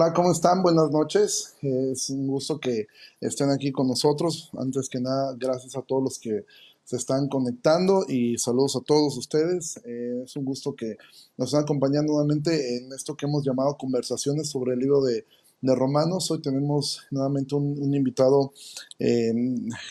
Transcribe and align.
Hola, 0.00 0.12
¿cómo 0.12 0.30
están? 0.30 0.62
Buenas 0.62 0.92
noches. 0.92 1.56
Es 1.60 2.08
un 2.10 2.28
gusto 2.28 2.60
que 2.60 2.86
estén 3.20 3.50
aquí 3.50 3.72
con 3.72 3.88
nosotros. 3.88 4.48
Antes 4.56 4.88
que 4.88 5.00
nada, 5.00 5.34
gracias 5.36 5.74
a 5.74 5.82
todos 5.82 6.04
los 6.04 6.20
que 6.20 6.44
se 6.84 6.94
están 6.94 7.26
conectando 7.26 8.04
y 8.08 8.38
saludos 8.38 8.76
a 8.76 8.80
todos 8.80 9.16
ustedes. 9.16 9.80
Eh, 9.84 10.22
es 10.24 10.36
un 10.36 10.44
gusto 10.44 10.76
que 10.76 10.98
nos 11.36 11.48
estén 11.48 11.62
acompañando 11.64 12.12
nuevamente 12.12 12.76
en 12.76 12.92
esto 12.92 13.16
que 13.16 13.26
hemos 13.26 13.44
llamado 13.44 13.76
conversaciones 13.76 14.48
sobre 14.48 14.74
el 14.74 14.78
libro 14.78 15.02
de, 15.02 15.24
Romanos. 15.62 16.30
Hoy 16.30 16.42
tenemos 16.42 17.00
nuevamente 17.10 17.56
un, 17.56 17.92
invitado 17.92 18.52
eh, 19.00 19.34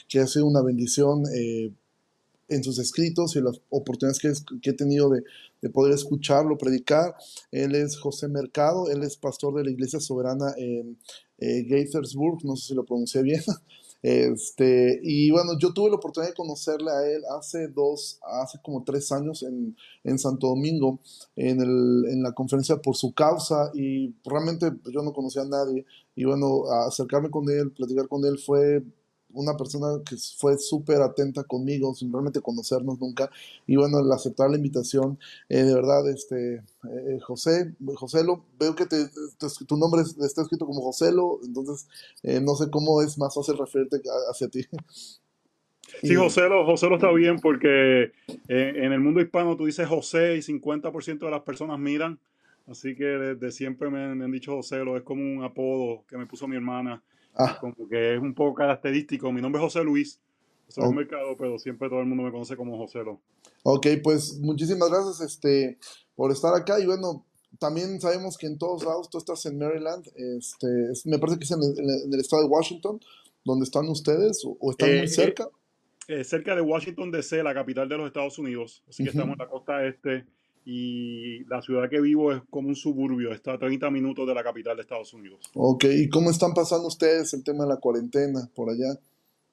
que 0.07 0.21
ha 0.21 0.27
sido 0.27 0.45
una 0.45 0.61
bendición 0.61 1.25
eh, 1.35 1.69
en 2.47 2.63
sus 2.63 2.79
escritos 2.79 3.35
y 3.35 3.41
las 3.41 3.59
oportunidades 3.69 4.45
que, 4.61 4.69
he 4.69 4.73
tenido 4.73 5.09
de, 5.09 5.23
poder 5.73 5.93
escucharlo, 5.93 6.57
predicar. 6.57 7.15
Él 7.51 7.75
es 7.75 7.97
José 7.97 8.27
Mercado, 8.27 8.89
él 8.89 9.03
es 9.03 9.17
pastor 9.17 9.55
de 9.55 9.63
la 9.63 9.71
Iglesia 9.71 9.99
Soberana 9.99 10.53
en 10.57 10.97
eh, 11.39 11.63
Gaithersburg, 11.63 12.43
no 12.45 12.55
sé 12.55 12.69
si 12.69 12.75
lo 12.75 12.85
pronuncié 12.85 13.21
bien. 13.23 13.41
Este, 14.03 14.99
y 15.03 15.31
bueno, 15.31 15.57
yo 15.59 15.73
tuve 15.73 15.89
la 15.89 15.95
oportunidad 15.95 16.29
de 16.29 16.35
conocerle 16.35 16.91
a 16.91 17.05
él 17.11 17.23
hace 17.37 17.67
dos, 17.67 18.19
hace 18.41 18.59
como 18.61 18.83
tres 18.83 19.11
años 19.11 19.41
en, 19.43 19.75
en 20.03 20.19
Santo 20.19 20.47
Domingo, 20.47 20.99
en, 21.35 21.59
el, 21.61 22.05
en 22.11 22.21
la 22.21 22.31
conferencia 22.31 22.77
por 22.77 22.95
su 22.95 23.13
causa, 23.13 23.71
y 23.73 24.13
realmente 24.23 24.71
yo 24.93 25.01
no 25.01 25.13
conocía 25.13 25.41
a 25.41 25.47
nadie. 25.47 25.85
Y 26.15 26.25
bueno, 26.25 26.71
acercarme 26.87 27.31
con 27.31 27.49
él, 27.49 27.71
platicar 27.71 28.07
con 28.07 28.23
él 28.23 28.37
fue 28.37 28.83
una 29.31 29.55
persona 29.55 30.01
que 30.07 30.15
fue 30.37 30.57
súper 30.57 31.01
atenta 31.01 31.43
conmigo, 31.43 31.93
sin 31.93 32.11
realmente 32.11 32.41
conocernos 32.41 32.99
nunca. 32.99 33.29
Y 33.65 33.75
bueno, 33.75 33.97
al 33.97 34.11
aceptar 34.11 34.49
la 34.49 34.57
invitación, 34.57 35.19
eh, 35.49 35.63
de 35.63 35.73
verdad, 35.73 36.09
este, 36.09 36.55
eh, 36.55 37.19
José, 37.21 37.73
Joselo, 37.95 38.43
veo 38.59 38.75
que 38.75 38.85
te, 38.85 38.97
tu 39.67 39.77
nombre 39.77 40.01
está 40.01 40.41
escrito 40.41 40.65
como 40.65 40.81
Joselo, 40.81 41.39
entonces 41.43 41.87
eh, 42.23 42.39
no 42.39 42.55
sé 42.55 42.69
cómo 42.69 43.01
es 43.01 43.17
más 43.17 43.33
fácil 43.33 43.57
referirte 43.57 43.97
hacia 44.31 44.47
ti. 44.47 44.65
Sí, 46.01 46.15
Joselo, 46.15 46.65
Joselo 46.65 46.95
está 46.95 47.11
bien 47.11 47.39
porque 47.39 48.11
en 48.49 48.91
el 48.91 48.99
mundo 48.99 49.21
hispano 49.21 49.55
tú 49.55 49.65
dices 49.65 49.87
José 49.87 50.35
y 50.35 50.39
50% 50.39 51.19
de 51.19 51.31
las 51.31 51.41
personas 51.43 51.79
miran. 51.79 52.19
Así 52.67 52.93
que 52.95 53.05
desde 53.05 53.51
siempre 53.51 53.89
me, 53.89 54.13
me 54.13 54.25
han 54.25 54.31
dicho 54.31 54.53
Joselo, 54.53 54.97
es 54.97 55.03
como 55.03 55.21
un 55.21 55.45
apodo 55.45 56.03
que 56.07 56.17
me 56.17 56.25
puso 56.25 56.47
mi 56.47 56.57
hermana. 56.57 57.01
Ah. 57.37 57.57
Como 57.59 57.87
que 57.87 58.15
es 58.15 58.21
un 58.21 58.33
poco 58.33 58.55
característico. 58.55 59.31
Mi 59.31 59.41
nombre 59.41 59.61
es 59.61 59.65
José 59.65 59.83
Luis. 59.83 60.19
Soy 60.67 60.85
un 60.85 60.95
mercado, 60.95 61.37
pero 61.37 61.57
siempre 61.59 61.87
todo 61.87 62.01
el 62.01 62.07
mundo 62.07 62.23
me 62.23 62.31
conoce 62.31 62.57
como 62.57 62.77
José 62.77 62.99
Lo. 62.99 63.21
Ok, 63.63 63.87
pues 64.03 64.37
muchísimas 64.39 64.89
gracias 64.89 65.21
este, 65.21 65.77
por 66.15 66.31
estar 66.31 66.53
acá. 66.53 66.79
Y 66.79 66.85
bueno, 66.85 67.25
también 67.59 68.01
sabemos 68.01 68.37
que 68.37 68.47
en 68.47 68.57
todos 68.57 68.83
lados, 68.83 69.09
tú 69.09 69.17
estás 69.17 69.45
en 69.45 69.57
Maryland, 69.57 70.05
este, 70.15 70.67
me 71.05 71.19
parece 71.19 71.39
que 71.39 71.45
es 71.45 71.51
en 71.51 72.13
el, 72.13 72.19
estado 72.19 72.43
de 72.43 72.49
Washington, 72.49 72.99
donde 73.45 73.63
están 73.63 73.87
ustedes, 73.87 74.43
o, 74.45 74.71
están 74.71 74.89
muy 74.89 74.99
eh, 74.99 75.07
cerca. 75.07 75.47
Eh, 76.07 76.23
cerca 76.23 76.55
de 76.55 76.61
Washington 76.61 77.11
DC, 77.11 77.43
la 77.43 77.53
capital 77.53 77.87
de 77.87 77.97
los 77.97 78.07
Estados 78.07 78.37
Unidos. 78.39 78.83
Así 78.89 79.03
que 79.03 79.09
estamos 79.09 79.33
en 79.33 79.39
la 79.39 79.47
costa 79.47 79.85
este 79.85 80.25
y 80.69 81.45
la 81.45 81.61
ciudad 81.61 81.89
que 81.89 82.01
vivo 82.01 82.33
es 82.33 82.41
como 82.49 82.67
un 82.67 82.75
suburbio, 82.75 83.31
está 83.31 83.53
a 83.53 83.57
30 83.57 83.89
minutos 83.89 84.27
de 84.27 84.33
la 84.33 84.43
capital 84.43 84.75
de 84.75 84.81
Estados 84.81 85.13
Unidos. 85.13 85.49
Ok, 85.53 85.85
¿y 85.85 86.09
cómo 86.09 86.29
están 86.29 86.53
pasando 86.53 86.89
ustedes 86.89 87.33
el 87.33 87.41
tema 87.41 87.63
de 87.63 87.69
la 87.69 87.77
cuarentena 87.77 88.49
por 88.53 88.69
allá? 88.69 88.99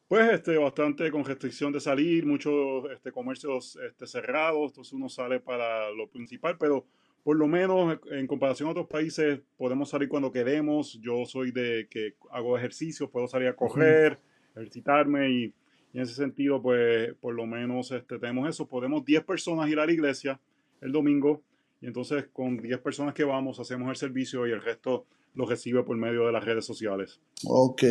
Pues 0.08 0.32
este, 0.32 0.58
bastante 0.58 1.12
con 1.12 1.24
restricción 1.24 1.72
de 1.72 1.78
salir, 1.78 2.26
muchos 2.26 2.90
este, 2.92 3.12
comercios 3.12 3.78
este, 3.88 4.08
cerrados, 4.08 4.72
entonces 4.72 4.92
uno 4.92 5.08
sale 5.08 5.38
para 5.38 5.88
lo 5.92 6.08
principal, 6.08 6.56
pero 6.58 6.84
por 7.22 7.36
lo 7.36 7.46
menos 7.46 7.96
en 8.10 8.26
comparación 8.26 8.68
a 8.68 8.72
otros 8.72 8.88
países 8.88 9.38
podemos 9.56 9.90
salir 9.90 10.08
cuando 10.08 10.32
queremos. 10.32 10.98
Yo 11.00 11.24
soy 11.26 11.52
de 11.52 11.86
que 11.88 12.16
hago 12.32 12.58
ejercicio, 12.58 13.08
puedo 13.08 13.28
salir 13.28 13.46
a 13.46 13.54
correr, 13.54 14.18
ejercitarme 14.56 15.30
y, 15.30 15.44
y, 15.92 15.98
en 15.98 16.02
ese 16.02 16.14
sentido 16.14 16.60
pues 16.60 17.14
por 17.20 17.36
lo 17.36 17.46
menos 17.46 17.92
este, 17.92 18.18
tenemos 18.18 18.48
eso. 18.48 18.66
Podemos 18.66 19.04
10 19.04 19.22
personas 19.22 19.70
ir 19.70 19.78
a 19.78 19.86
la 19.86 19.92
iglesia 19.92 20.40
el 20.84 20.92
domingo 20.92 21.42
y 21.80 21.86
entonces 21.86 22.26
con 22.32 22.58
10 22.58 22.80
personas 22.80 23.14
que 23.14 23.24
vamos 23.24 23.58
hacemos 23.58 23.88
el 23.88 23.96
servicio 23.96 24.46
y 24.46 24.52
el 24.52 24.62
resto 24.62 25.06
lo 25.34 25.46
recibe 25.46 25.82
por 25.82 25.96
medio 25.96 26.26
de 26.26 26.32
las 26.32 26.44
redes 26.44 26.64
sociales. 26.64 27.18
Ok, 27.46 27.82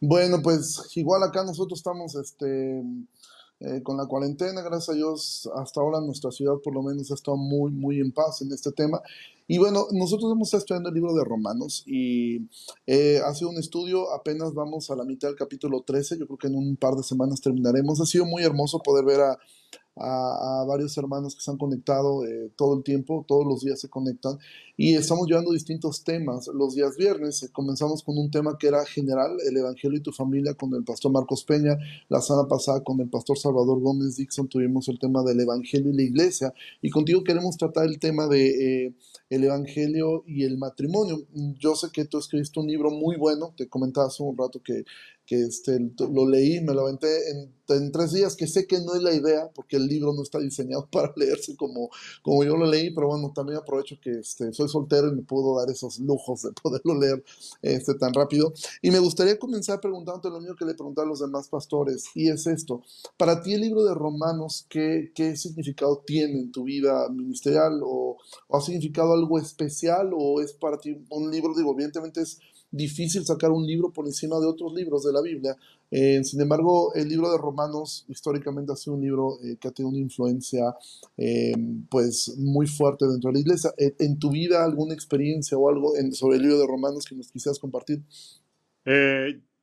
bueno 0.00 0.40
pues 0.42 0.90
igual 0.96 1.22
acá 1.22 1.44
nosotros 1.44 1.80
estamos 1.80 2.14
este, 2.14 2.82
eh, 3.60 3.82
con 3.82 3.98
la 3.98 4.06
cuarentena, 4.06 4.62
gracias 4.62 4.88
a 4.90 4.94
Dios 4.94 5.50
hasta 5.56 5.80
ahora 5.80 6.00
nuestra 6.00 6.30
ciudad 6.30 6.54
por 6.64 6.72
lo 6.72 6.82
menos 6.82 7.10
ha 7.10 7.14
estado 7.14 7.36
muy 7.36 7.72
muy 7.72 8.00
en 8.00 8.12
paz 8.12 8.40
en 8.40 8.52
este 8.52 8.72
tema. 8.72 9.02
Y 9.46 9.58
bueno, 9.58 9.88
nosotros 9.90 10.30
hemos 10.30 10.46
estado 10.46 10.60
estudiando 10.60 10.90
el 10.90 10.94
libro 10.94 11.12
de 11.12 11.24
Romanos 11.24 11.82
y 11.84 12.48
eh, 12.86 13.18
ha 13.26 13.34
sido 13.34 13.50
un 13.50 13.58
estudio, 13.58 14.12
apenas 14.12 14.54
vamos 14.54 14.92
a 14.92 14.94
la 14.94 15.04
mitad 15.04 15.26
del 15.26 15.36
capítulo 15.36 15.82
13, 15.82 16.20
yo 16.20 16.26
creo 16.28 16.38
que 16.38 16.46
en 16.46 16.54
un 16.54 16.76
par 16.76 16.94
de 16.94 17.02
semanas 17.02 17.40
terminaremos. 17.40 18.00
Ha 18.00 18.06
sido 18.06 18.26
muy 18.26 18.44
hermoso 18.44 18.78
poder 18.78 19.04
ver 19.04 19.20
a, 19.20 19.36
a, 19.96 20.64
varios 20.66 20.96
hermanos 20.96 21.34
que 21.34 21.42
se 21.42 21.50
han 21.50 21.58
conectado 21.58 22.24
eh, 22.26 22.50
todo 22.56 22.76
el 22.76 22.82
tiempo, 22.82 23.24
todos 23.26 23.46
los 23.46 23.60
días 23.62 23.80
se 23.80 23.88
conectan 23.88 24.38
y 24.82 24.94
estamos 24.94 25.28
llevando 25.28 25.52
distintos 25.52 26.04
temas. 26.04 26.46
Los 26.54 26.74
días 26.74 26.96
viernes 26.96 27.42
eh, 27.42 27.50
comenzamos 27.52 28.02
con 28.02 28.16
un 28.16 28.30
tema 28.30 28.56
que 28.58 28.68
era 28.68 28.82
general, 28.86 29.36
el 29.46 29.54
Evangelio 29.54 29.98
y 29.98 30.02
tu 30.02 30.10
familia 30.10 30.54
con 30.54 30.72
el 30.72 30.84
pastor 30.84 31.12
Marcos 31.12 31.44
Peña. 31.44 31.76
La 32.08 32.22
semana 32.22 32.48
pasada 32.48 32.82
con 32.82 32.98
el 32.98 33.10
pastor 33.10 33.36
Salvador 33.36 33.78
Gómez 33.78 34.16
Dixon 34.16 34.48
tuvimos 34.48 34.88
el 34.88 34.98
tema 34.98 35.22
del 35.22 35.38
Evangelio 35.38 35.90
y 35.90 35.96
la 35.96 36.02
iglesia 36.02 36.54
y 36.80 36.88
contigo 36.88 37.22
queremos 37.22 37.58
tratar 37.58 37.84
el 37.84 37.98
tema 37.98 38.26
de 38.26 38.86
eh, 38.86 38.94
el 39.28 39.44
Evangelio 39.44 40.24
y 40.26 40.44
el 40.44 40.56
matrimonio. 40.56 41.26
Yo 41.58 41.74
sé 41.74 41.88
que 41.92 42.06
tú 42.06 42.16
escribiste 42.16 42.58
un 42.58 42.68
libro 42.68 42.90
muy 42.90 43.18
bueno, 43.18 43.52
te 43.54 43.68
comentaba 43.68 44.06
hace 44.06 44.22
un 44.22 44.34
rato 44.34 44.62
que 44.64 44.84
que 45.30 45.44
este, 45.44 45.78
lo 46.12 46.28
leí, 46.28 46.60
me 46.60 46.74
lo 46.74 46.80
aventé 46.80 47.30
en, 47.30 47.92
tres 47.92 48.10
días, 48.10 48.34
que 48.34 48.48
sé 48.48 48.66
que 48.66 48.80
no 48.80 48.96
es 48.96 49.02
la 49.02 49.14
idea, 49.14 49.48
porque 49.54 49.76
el 49.76 49.86
libro 49.86 50.12
no 50.12 50.24
está 50.24 50.40
diseñado 50.40 50.88
para 50.90 51.12
leerse 51.14 51.54
como, 51.54 51.88
como 52.20 52.42
yo 52.42 52.56
lo 52.56 52.66
leí, 52.66 52.92
pero 52.92 53.06
bueno, 53.06 53.32
también 53.32 53.58
aprovecho 53.58 53.96
que 54.02 54.10
este, 54.10 54.52
soy 54.52 54.68
soltero 54.70 55.08
y 55.08 55.16
me 55.16 55.22
puedo 55.22 55.58
dar 55.58 55.70
esos 55.70 55.98
lujos 55.98 56.42
de 56.42 56.52
poderlo 56.62 56.98
leer 56.98 57.22
este, 57.62 57.94
tan 57.94 58.14
rápido. 58.14 58.52
Y 58.82 58.90
me 58.90 58.98
gustaría 58.98 59.38
comenzar 59.38 59.80
preguntándote 59.80 60.30
lo 60.30 60.40
mismo 60.40 60.56
que 60.56 60.64
le 60.64 60.74
pregunté 60.74 61.02
a 61.02 61.04
los 61.04 61.20
demás 61.20 61.48
pastores, 61.48 62.06
y 62.14 62.30
es 62.30 62.46
esto, 62.46 62.82
para 63.16 63.42
ti 63.42 63.54
el 63.54 63.60
libro 63.60 63.84
de 63.84 63.94
Romanos, 63.94 64.66
¿qué, 64.68 65.12
qué 65.14 65.36
significado 65.36 66.02
tiene 66.06 66.40
en 66.40 66.52
tu 66.52 66.64
vida 66.64 67.08
ministerial? 67.08 67.80
¿O, 67.84 68.16
¿O 68.48 68.56
ha 68.56 68.60
significado 68.60 69.12
algo 69.12 69.38
especial? 69.38 70.10
¿O 70.14 70.40
es 70.40 70.52
para 70.52 70.78
ti 70.78 70.96
un 71.10 71.30
libro, 71.30 71.54
digo, 71.54 71.72
evidentemente 71.72 72.22
es 72.22 72.38
difícil 72.70 73.24
sacar 73.24 73.50
un 73.50 73.66
libro 73.66 73.90
por 73.90 74.06
encima 74.06 74.38
de 74.38 74.46
otros 74.46 74.72
libros 74.74 75.04
de 75.04 75.12
la 75.12 75.20
Biblia. 75.20 75.56
Eh, 75.90 76.22
sin 76.22 76.40
embargo, 76.40 76.94
el 76.94 77.08
libro 77.08 77.30
de 77.30 77.38
Romanos 77.38 78.04
históricamente 78.08 78.72
ha 78.72 78.76
sido 78.76 78.94
un 78.94 79.02
libro 79.02 79.38
eh, 79.42 79.56
que 79.60 79.68
ha 79.68 79.70
tenido 79.72 79.90
una 79.90 79.98
influencia 79.98 80.74
eh, 81.16 81.52
pues 81.90 82.36
muy 82.38 82.66
fuerte 82.66 83.06
dentro 83.06 83.30
de 83.30 83.34
la 83.34 83.40
iglesia. 83.40 83.72
¿En 83.76 84.18
tu 84.18 84.30
vida 84.30 84.64
alguna 84.64 84.94
experiencia 84.94 85.58
o 85.58 85.68
algo 85.68 85.92
sobre 86.12 86.36
el 86.36 86.42
libro 86.42 86.58
de 86.58 86.66
Romanos 86.66 87.04
que 87.04 87.14
nos 87.14 87.30
quisieras 87.30 87.58
compartir? 87.58 88.02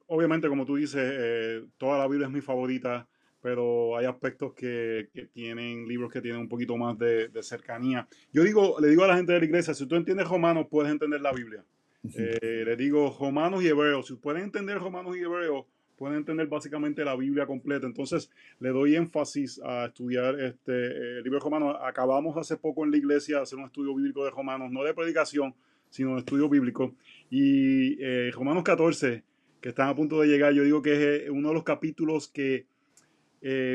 obviamente, 0.09 0.47
como 0.47 0.65
tú 0.65 0.75
dices, 0.75 1.63
toda 1.77 1.97
la 1.97 2.07
Biblia 2.07 2.27
es 2.27 2.33
mi 2.33 2.41
favorita 2.41 3.07
pero 3.41 3.95
hay 3.95 4.05
aspectos 4.05 4.53
que, 4.53 5.09
que, 5.13 5.27
tienen 5.27 5.87
libros 5.87 6.11
que 6.11 6.21
tienen 6.21 6.41
un 6.41 6.49
poquito 6.49 6.75
más 6.75 6.97
de, 6.97 7.29
de, 7.29 7.43
cercanía. 7.43 8.07
Yo 8.33 8.43
digo, 8.43 8.77
le 8.81 8.89
digo 8.89 9.03
a 9.03 9.07
la 9.07 9.15
gente 9.15 9.31
de 9.31 9.39
la 9.39 9.45
iglesia, 9.45 9.73
si 9.73 9.85
tú 9.85 9.95
entiendes 9.95 10.27
Romanos, 10.27 10.67
puedes 10.69 10.91
entender 10.91 11.21
la 11.21 11.31
Biblia. 11.31 11.63
Eh, 12.03 12.63
le 12.65 12.75
digo 12.75 13.15
romanos 13.19 13.63
y 13.63 13.67
hebreos. 13.67 14.07
Si 14.07 14.15
pueden 14.15 14.43
entender 14.43 14.79
romanos 14.79 15.15
y 15.17 15.21
hebreos, 15.21 15.65
pueden 15.97 16.17
entender 16.17 16.47
básicamente 16.47 17.03
la 17.03 17.15
Biblia 17.15 17.45
completa. 17.45 17.87
Entonces, 17.87 18.29
le 18.59 18.69
doy 18.69 18.95
énfasis 18.95 19.59
a 19.63 19.85
estudiar 19.85 20.39
este 20.39 21.17
el 21.17 21.23
libro 21.23 21.39
de 21.39 21.43
Romanos. 21.43 21.75
Acabamos 21.81 22.37
hace 22.37 22.57
poco 22.57 22.85
en 22.85 22.91
la 22.91 22.97
iglesia 22.97 23.37
de 23.37 23.43
hacer 23.43 23.57
un 23.57 23.65
estudio 23.65 23.95
bíblico 23.95 24.23
de 24.23 24.31
Romanos, 24.31 24.71
no 24.71 24.83
de 24.83 24.93
predicación, 24.93 25.55
sino 25.89 26.13
de 26.13 26.19
estudio 26.19 26.49
bíblico. 26.49 26.95
Y 27.29 28.01
eh, 28.01 28.31
Romanos 28.33 28.63
14, 28.63 29.23
que 29.59 29.69
están 29.69 29.89
a 29.89 29.95
punto 29.95 30.21
de 30.21 30.27
llegar, 30.27 30.53
yo 30.53 30.63
digo 30.63 30.81
que 30.81 30.93
es 30.93 30.99
eh, 31.23 31.31
uno 31.31 31.49
de 31.49 31.55
los 31.55 31.63
capítulos 31.63 32.27
que 32.27 32.65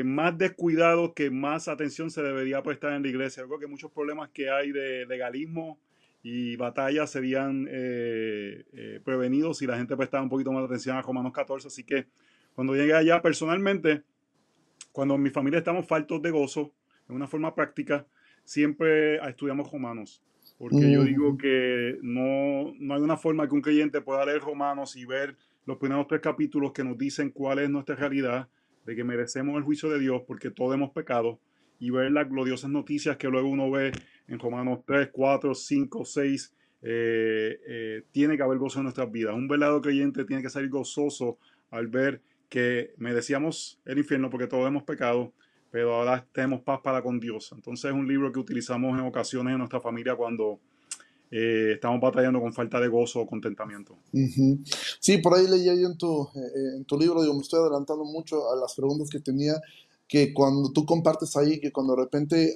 más 0.05 0.37
descuidado, 0.37 1.15
que 1.15 1.31
más 1.31 1.67
atención 1.67 2.11
se 2.11 2.21
debería 2.21 2.61
prestar 2.61 2.93
en 2.93 3.01
la 3.01 3.07
iglesia. 3.07 3.41
Yo 3.41 3.47
creo 3.47 3.59
que 3.59 3.65
muchos 3.65 3.91
problemas 3.91 4.29
que 4.29 4.51
hay 4.51 4.71
de 4.71 5.07
legalismo 5.07 5.79
y 6.23 6.55
batallas 6.55 7.11
serían 7.11 7.67
eh, 7.69 8.63
eh, 8.71 9.01
prevenidos 9.03 9.57
si 9.57 9.67
la 9.67 9.77
gente 9.77 9.97
prestara 9.97 10.23
un 10.23 10.29
poquito 10.29 10.53
más 10.53 10.61
de 10.61 10.67
atención 10.67 10.95
a 10.95 11.01
Romanos 11.01 11.33
14. 11.33 11.67
Así 11.67 11.83
que 11.83 12.07
cuando 12.55 12.73
llegue 12.75 12.93
allá, 12.93 13.21
personalmente, 13.21 14.03
cuando 14.93 15.15
en 15.15 15.21
mi 15.21 15.29
familia 15.29 15.59
estamos 15.59 15.85
faltos 15.85 16.21
de 16.21 16.31
gozo, 16.31 16.73
de 17.09 17.13
una 17.13 17.27
forma 17.27 17.53
práctica, 17.53 18.07
siempre 18.45 19.17
estudiamos 19.27 19.69
Romanos. 19.69 20.23
Porque 20.57 20.91
yo 20.91 21.03
digo 21.03 21.37
que 21.37 21.97
no, 22.01 22.73
no 22.79 22.93
hay 22.93 23.01
una 23.01 23.17
forma 23.17 23.47
que 23.47 23.55
un 23.55 23.61
creyente 23.61 23.99
pueda 23.99 24.25
leer 24.25 24.39
Romanos 24.39 24.95
y 24.95 25.03
ver 25.03 25.35
los 25.65 25.77
primeros 25.77 26.07
tres 26.07 26.21
capítulos 26.21 26.71
que 26.71 26.85
nos 26.85 26.97
dicen 26.97 27.31
cuál 27.31 27.59
es 27.59 27.69
nuestra 27.69 27.95
realidad, 27.95 28.47
de 28.85 28.95
que 28.95 29.03
merecemos 29.03 29.57
el 29.57 29.63
juicio 29.63 29.89
de 29.89 29.99
Dios 29.99 30.21
porque 30.25 30.51
todos 30.51 30.73
hemos 30.73 30.91
pecado, 30.91 31.39
y 31.79 31.89
ver 31.89 32.11
las 32.11 32.29
gloriosas 32.29 32.69
noticias 32.69 33.17
que 33.17 33.27
luego 33.27 33.49
uno 33.49 33.69
ve 33.69 33.91
en 34.27 34.39
Romanos 34.39 34.79
3, 34.85 35.09
4, 35.11 35.53
5, 35.53 36.05
6, 36.05 36.53
eh, 36.81 37.59
eh, 37.65 38.03
tiene 38.11 38.35
que 38.35 38.43
haber 38.43 38.57
gozo 38.57 38.79
en 38.79 38.83
nuestras 38.83 39.11
vidas. 39.11 39.33
Un 39.33 39.47
verdadero 39.47 39.81
creyente 39.81 40.25
tiene 40.25 40.41
que 40.41 40.49
salir 40.49 40.69
gozoso 40.69 41.37
al 41.71 41.87
ver 41.87 42.21
que 42.49 42.93
merecíamos 42.97 43.79
el 43.85 43.97
infierno 43.97 44.29
porque 44.29 44.47
todos 44.47 44.67
hemos 44.67 44.83
pecado, 44.83 45.33
pero 45.71 45.95
ahora 45.95 46.27
tenemos 46.31 46.61
paz 46.61 46.81
para 46.83 47.01
con 47.01 47.19
Dios. 47.19 47.51
Entonces 47.55 47.85
es 47.85 47.93
un 47.93 48.07
libro 48.07 48.31
que 48.31 48.39
utilizamos 48.39 48.97
en 48.99 49.05
ocasiones 49.05 49.53
en 49.53 49.59
nuestra 49.59 49.79
familia 49.79 50.15
cuando 50.15 50.59
eh, 51.31 51.71
estamos 51.75 51.99
batallando 51.99 52.39
con 52.39 52.53
falta 52.53 52.79
de 52.79 52.89
gozo 52.89 53.21
o 53.21 53.27
contentamiento. 53.27 53.97
Sí, 54.99 55.17
por 55.17 55.35
ahí 55.35 55.47
leía 55.47 55.73
yo 55.73 55.87
en 55.87 55.97
tu, 55.97 56.29
en 56.75 56.85
tu 56.85 56.99
libro, 56.99 57.21
digo, 57.21 57.33
me 57.33 57.41
estoy 57.41 57.59
adelantando 57.59 58.03
mucho 58.03 58.51
a 58.51 58.55
las 58.55 58.75
preguntas 58.75 59.09
que 59.09 59.19
tenía 59.19 59.53
que 60.13 60.31
cuando 60.31 60.71
tú 60.71 60.85
compartes 60.85 61.35
ahí, 61.35 61.59
que 61.59 61.71
cuando 61.71 61.95
de 61.95 62.03
repente, 62.03 62.53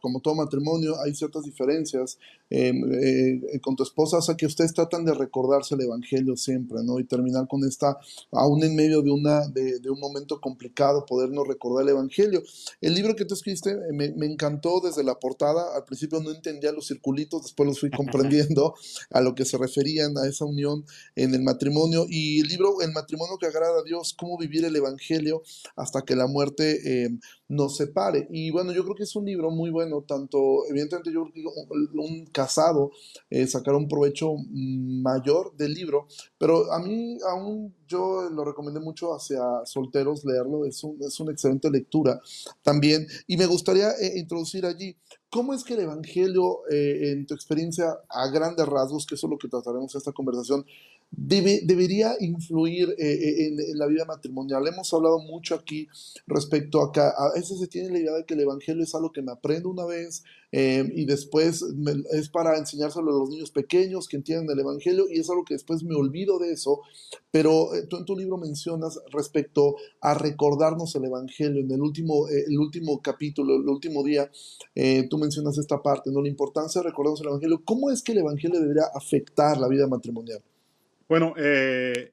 como 0.00 0.20
todo 0.20 0.34
matrimonio, 0.36 0.98
hay 1.02 1.14
ciertas 1.14 1.44
diferencias 1.44 2.18
em, 2.48 2.82
eh, 2.94 3.60
con 3.60 3.76
tu 3.76 3.82
esposa, 3.82 4.16
o 4.16 4.22
sea, 4.22 4.38
que 4.38 4.46
ustedes 4.46 4.72
tratan 4.72 5.04
de 5.04 5.12
recordarse 5.12 5.74
el 5.74 5.82
Evangelio 5.82 6.34
siempre, 6.34 6.82
¿no? 6.82 6.98
Y 6.98 7.04
terminar 7.04 7.46
con 7.46 7.62
esta, 7.64 7.98
aún 8.32 8.64
en 8.64 8.74
medio 8.74 9.02
de, 9.02 9.10
una, 9.10 9.46
de, 9.48 9.90
un 9.90 10.00
momento 10.00 10.40
complicado, 10.40 11.04
podernos 11.04 11.46
recordar 11.46 11.82
el 11.82 11.90
Evangelio. 11.90 12.42
El 12.80 12.94
libro 12.94 13.14
que 13.14 13.26
tú 13.26 13.34
escribiste 13.34 13.72
eh, 13.72 13.92
me, 13.92 14.12
me, 14.12 14.24
encantó 14.24 14.80
desde 14.80 15.04
la 15.04 15.18
portada, 15.18 15.76
al 15.76 15.84
principio 15.84 16.20
no 16.22 16.30
entendía 16.30 16.72
los 16.72 16.86
circulitos, 16.88 17.42
después 17.42 17.66
los 17.66 17.80
fui 17.80 17.90
comprendiendo 17.94 18.74
a 19.10 19.20
lo 19.20 19.34
que 19.34 19.44
se 19.44 19.58
referían 19.58 20.16
a 20.16 20.26
esa 20.26 20.46
unión 20.46 20.86
en 21.16 21.34
el 21.34 21.42
matrimonio, 21.42 22.06
y 22.08 22.40
el 22.40 22.48
libro 22.48 22.80
El 22.80 22.92
matrimonio 22.92 23.36
que 23.36 23.44
agrada 23.44 23.80
a 23.80 23.82
Dios, 23.82 24.14
cómo 24.18 24.38
vivir 24.38 24.64
el 24.64 24.74
Evangelio 24.74 25.42
hasta 25.76 26.00
que 26.00 26.16
la 26.16 26.26
muerte 26.26 26.77
eh, 26.84 27.08
nos 27.48 27.76
separe. 27.76 28.28
Y 28.30 28.50
bueno, 28.50 28.72
yo 28.72 28.84
creo 28.84 28.94
que 28.94 29.04
es 29.04 29.16
un 29.16 29.24
libro 29.24 29.50
muy 29.50 29.70
bueno, 29.70 30.02
tanto, 30.02 30.66
evidentemente 30.68 31.12
yo 31.12 31.24
creo 31.24 31.32
que 31.32 31.98
un, 31.98 32.26
casado 32.26 32.90
eh, 33.30 33.46
sacará 33.46 33.76
un 33.76 33.88
provecho 33.88 34.34
mayor 34.50 35.56
del 35.56 35.72
libro, 35.72 36.06
pero 36.36 36.72
a 36.72 36.78
mí 36.78 37.18
aún 37.28 37.74
yo 37.86 38.28
lo 38.30 38.44
recomendé 38.44 38.80
mucho 38.80 39.14
hacia 39.14 39.40
solteros 39.64 40.24
leerlo, 40.24 40.66
es, 40.66 40.84
un, 40.84 40.98
es 41.00 41.18
una 41.20 41.32
excelente 41.32 41.70
lectura 41.70 42.20
también. 42.62 43.06
Y 43.26 43.36
me 43.36 43.46
gustaría 43.46 43.90
eh, 43.92 44.18
introducir 44.18 44.66
allí, 44.66 44.96
¿cómo 45.30 45.54
es 45.54 45.64
que 45.64 45.74
el 45.74 45.80
Evangelio, 45.80 46.60
eh, 46.70 47.12
en 47.12 47.26
tu 47.26 47.34
experiencia 47.34 47.98
a 48.08 48.28
grandes 48.28 48.66
rasgos, 48.66 49.06
que 49.06 49.14
eso 49.14 49.26
es 49.26 49.30
lo 49.30 49.38
que 49.38 49.48
trataremos 49.48 49.94
en 49.94 49.98
esta 49.98 50.12
conversación, 50.12 50.64
debería 51.10 52.14
influir 52.20 52.94
eh, 52.98 53.12
eh, 53.12 53.46
en, 53.48 53.78
la 53.78 53.86
vida 53.86 54.04
matrimonial. 54.04 54.66
Hemos 54.66 54.92
hablado 54.92 55.18
mucho 55.18 55.54
aquí 55.54 55.88
respecto 56.26 56.82
a 56.82 56.92
que 56.92 57.00
a 57.00 57.32
veces 57.34 57.58
se 57.58 57.66
tiene 57.66 57.90
la 57.90 57.98
idea 57.98 58.12
de 58.12 58.24
que 58.24 58.34
el 58.34 58.40
Evangelio 58.40 58.82
es 58.82 58.94
algo 58.94 59.12
que 59.12 59.22
me 59.22 59.32
aprendo 59.32 59.70
una 59.70 59.86
vez 59.86 60.22
eh, 60.52 60.90
y 60.94 61.06
después 61.06 61.64
es 62.12 62.28
para 62.28 62.56
enseñárselo 62.58 63.10
a 63.10 63.18
los 63.20 63.30
niños 63.30 63.50
pequeños 63.50 64.06
que 64.06 64.16
entienden 64.16 64.50
el 64.50 64.60
Evangelio 64.60 65.06
y 65.10 65.18
es 65.18 65.30
algo 65.30 65.44
que 65.44 65.54
después 65.54 65.82
me 65.82 65.94
olvido 65.94 66.38
de 66.38 66.52
eso. 66.52 66.80
Pero 67.30 67.70
tú 67.88 67.96
en 67.96 68.04
tu 68.04 68.16
libro 68.16 68.36
mencionas 68.36 69.00
respecto 69.10 69.76
a 70.00 70.14
recordarnos 70.14 70.94
el 70.94 71.04
Evangelio. 71.04 71.62
En 71.62 71.70
el 71.70 71.80
último, 71.80 72.28
el 72.28 72.58
último 72.58 73.00
capítulo, 73.00 73.56
el 73.56 73.68
último 73.68 74.04
día, 74.04 74.30
tú 75.08 75.18
mencionas 75.18 75.58
esta 75.58 75.82
parte, 75.82 76.10
¿no? 76.10 76.22
la 76.22 76.28
importancia 76.28 76.80
de 76.82 76.88
recordarnos 76.88 77.20
el 77.22 77.28
Evangelio. 77.28 77.62
¿Cómo 77.64 77.90
es 77.90 78.02
que 78.02 78.12
el 78.12 78.18
Evangelio 78.18 78.60
debería 78.60 78.84
afectar 78.94 79.58
la 79.58 79.68
vida 79.68 79.86
matrimonial? 79.86 80.42
Bueno, 81.08 81.34
eh, 81.38 82.12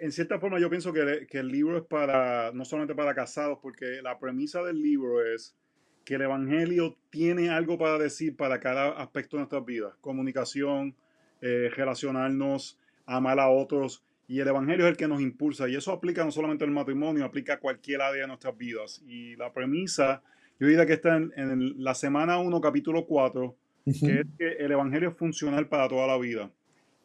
en 0.00 0.12
cierta 0.12 0.38
forma 0.38 0.60
yo 0.60 0.70
pienso 0.70 0.92
que, 0.92 1.26
el 1.30 1.48
libro 1.48 1.78
es 1.78 1.84
para, 1.84 2.52
no 2.52 2.64
solamente 2.64 2.94
para 2.94 3.14
casados, 3.14 3.58
porque 3.60 4.00
la 4.02 4.18
premisa 4.18 4.62
del 4.62 4.80
libro 4.80 5.24
es 5.24 5.56
que 6.04 6.14
el 6.14 6.22
Evangelio 6.22 6.96
tiene 7.10 7.50
algo 7.50 7.78
para 7.78 7.98
decir 7.98 8.36
para 8.36 8.60
cada 8.60 8.90
aspecto 8.90 9.36
de 9.36 9.42
nuestras 9.42 9.64
vidas. 9.64 9.94
Comunicación, 10.00 10.94
eh, 11.40 11.70
relacionarnos, 11.74 12.78
amar 13.06 13.38
a 13.40 13.48
otros. 13.48 14.04
Y 14.28 14.40
el 14.40 14.48
Evangelio 14.48 14.86
es 14.86 14.92
el 14.92 14.96
que 14.96 15.08
nos 15.08 15.20
impulsa. 15.20 15.68
Y 15.68 15.76
eso 15.76 15.92
aplica 15.92 16.24
no 16.24 16.30
solamente 16.30 16.64
al 16.64 16.70
matrimonio, 16.70 17.24
aplica 17.24 17.54
a 17.54 17.60
cualquier 17.60 18.00
área 18.02 18.22
de 18.22 18.28
nuestras 18.28 18.56
vidas. 18.56 19.02
Y 19.06 19.36
la 19.36 19.52
premisa, 19.52 20.22
yo 20.58 20.66
diría 20.66 20.86
que 20.86 20.94
está 20.94 21.16
en, 21.16 21.82
la 21.82 21.94
semana 21.94 22.38
1, 22.38 22.60
capítulo 22.60 23.06
4, 23.06 23.56
que 23.84 24.20
es 24.20 24.26
que 24.38 24.52
el 24.58 24.72
Evangelio 24.72 25.10
es 25.10 25.16
funcional 25.16 25.68
para 25.68 25.88
toda 25.88 26.06
la 26.06 26.18
vida. 26.18 26.50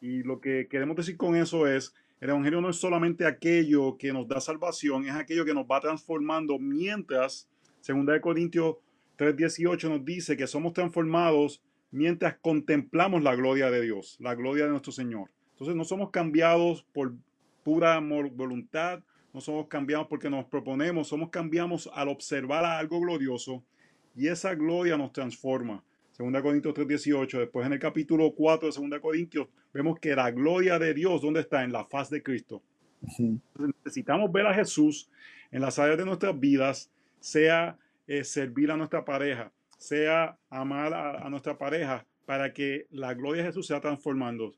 Y 0.00 0.22
lo 0.22 0.40
que 0.40 0.68
queremos 0.68 0.96
decir 0.96 1.16
con 1.16 1.36
eso 1.36 1.66
es, 1.66 1.94
el 2.20 2.30
Evangelio 2.30 2.60
no 2.60 2.70
es 2.70 2.76
solamente 2.76 3.26
aquello 3.26 3.96
que 3.96 4.12
nos 4.12 4.26
da 4.26 4.40
salvación, 4.40 5.06
es 5.06 5.14
aquello 5.14 5.44
que 5.44 5.54
nos 5.54 5.66
va 5.66 5.80
transformando 5.80 6.58
mientras, 6.58 7.48
segunda 7.80 8.12
de 8.12 8.20
Corintios 8.20 8.76
3:18 9.16 9.88
nos 9.88 10.04
dice 10.04 10.36
que 10.36 10.46
somos 10.46 10.72
transformados 10.72 11.62
mientras 11.90 12.36
contemplamos 12.38 13.22
la 13.22 13.34
gloria 13.34 13.70
de 13.70 13.82
Dios, 13.82 14.16
la 14.20 14.34
gloria 14.34 14.64
de 14.64 14.70
nuestro 14.70 14.92
Señor. 14.92 15.30
Entonces 15.52 15.76
no 15.76 15.84
somos 15.84 16.10
cambiados 16.10 16.84
por 16.92 17.14
pura 17.64 18.00
voluntad, 18.00 19.00
no 19.32 19.40
somos 19.40 19.66
cambiados 19.68 20.06
porque 20.08 20.30
nos 20.30 20.44
proponemos, 20.46 21.08
somos 21.08 21.30
cambiados 21.30 21.90
al 21.92 22.08
observar 22.08 22.64
algo 22.64 23.00
glorioso 23.00 23.64
y 24.16 24.28
esa 24.28 24.54
gloria 24.54 24.96
nos 24.96 25.12
transforma. 25.12 25.84
2 26.18 26.42
Corintios 26.42 26.74
3:18. 26.74 27.38
Después 27.38 27.66
en 27.66 27.74
el 27.74 27.78
capítulo 27.78 28.32
4 28.34 28.70
de 28.70 28.88
2 28.88 29.00
Corintios 29.00 29.48
vemos 29.72 30.00
que 30.00 30.16
la 30.16 30.30
gloria 30.32 30.78
de 30.78 30.92
Dios, 30.92 31.22
¿dónde 31.22 31.40
está? 31.40 31.62
En 31.62 31.72
la 31.72 31.84
faz 31.84 32.10
de 32.10 32.22
Cristo. 32.22 32.62
necesitamos 33.84 34.32
ver 34.32 34.46
a 34.46 34.54
Jesús 34.54 35.08
en 35.52 35.62
las 35.62 35.78
áreas 35.78 35.96
de 35.96 36.04
nuestras 36.04 36.38
vidas, 36.38 36.90
sea 37.20 37.78
eh, 38.08 38.24
servir 38.24 38.72
a 38.72 38.76
nuestra 38.76 39.04
pareja, 39.04 39.52
sea 39.76 40.36
amar 40.50 40.92
a, 40.92 41.30
nuestra 41.30 41.56
pareja, 41.56 42.04
para 42.26 42.52
que 42.52 42.86
la 42.90 43.14
gloria 43.14 43.42
de 43.42 43.48
Jesús 43.48 43.68
sea 43.68 43.80
transformando. 43.80 44.52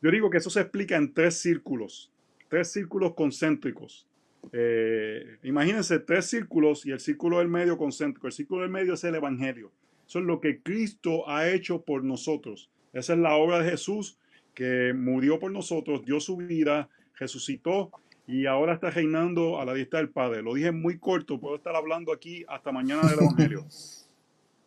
Yo 0.00 0.10
digo 0.12 0.30
que 0.30 0.38
eso 0.38 0.50
se 0.50 0.60
explica 0.60 0.96
en 0.96 1.12
tres 1.12 1.40
círculos, 1.40 2.12
tres 2.48 2.72
círculos 2.72 3.14
concéntricos. 3.14 4.06
Eh, 4.52 5.38
imagínense 5.42 5.98
tres 5.98 6.26
círculos 6.26 6.86
y 6.86 6.92
el 6.92 7.00
círculo 7.00 7.38
del 7.38 7.48
medio 7.48 7.76
concéntrico. 7.76 8.28
El 8.28 8.32
círculo 8.32 8.62
del 8.62 8.70
medio 8.70 8.94
es 8.94 9.02
el 9.02 9.16
Evangelio. 9.16 9.72
Eso 10.06 10.20
es 10.20 10.24
lo 10.24 10.40
que 10.40 10.60
Cristo 10.62 11.28
ha 11.28 11.48
hecho 11.48 11.82
por 11.82 12.04
nosotros. 12.04 12.70
Esa 12.92 13.14
es 13.14 13.18
la 13.18 13.34
obra 13.34 13.60
de 13.60 13.70
Jesús 13.70 14.18
que 14.54 14.94
murió 14.94 15.38
por 15.38 15.50
nosotros, 15.50 16.04
dio 16.04 16.20
su 16.20 16.36
vida, 16.36 16.88
resucitó 17.18 17.90
y 18.26 18.46
ahora 18.46 18.74
está 18.74 18.90
reinando 18.90 19.60
a 19.60 19.64
la 19.64 19.74
diestra 19.74 20.00
del 20.00 20.10
Padre. 20.10 20.42
Lo 20.42 20.54
dije 20.54 20.72
muy 20.72 20.98
corto, 20.98 21.38
puedo 21.38 21.56
estar 21.56 21.76
hablando 21.76 22.12
aquí 22.12 22.44
hasta 22.48 22.72
mañana 22.72 23.08
del 23.08 23.20
Evangelio. 23.20 23.66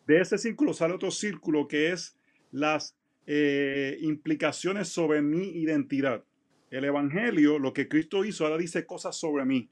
De 0.06 0.20
ese 0.20 0.38
círculo 0.38 0.72
sale 0.72 0.94
otro 0.94 1.10
círculo 1.10 1.68
que 1.68 1.92
es 1.92 2.16
las 2.52 2.96
eh, 3.26 3.98
implicaciones 4.00 4.88
sobre 4.88 5.22
mi 5.22 5.48
identidad. 5.48 6.24
El 6.70 6.84
Evangelio, 6.84 7.58
lo 7.58 7.72
que 7.72 7.88
Cristo 7.88 8.24
hizo, 8.24 8.44
ahora 8.44 8.58
dice 8.58 8.86
cosas 8.86 9.16
sobre 9.16 9.44
mí. 9.44 9.68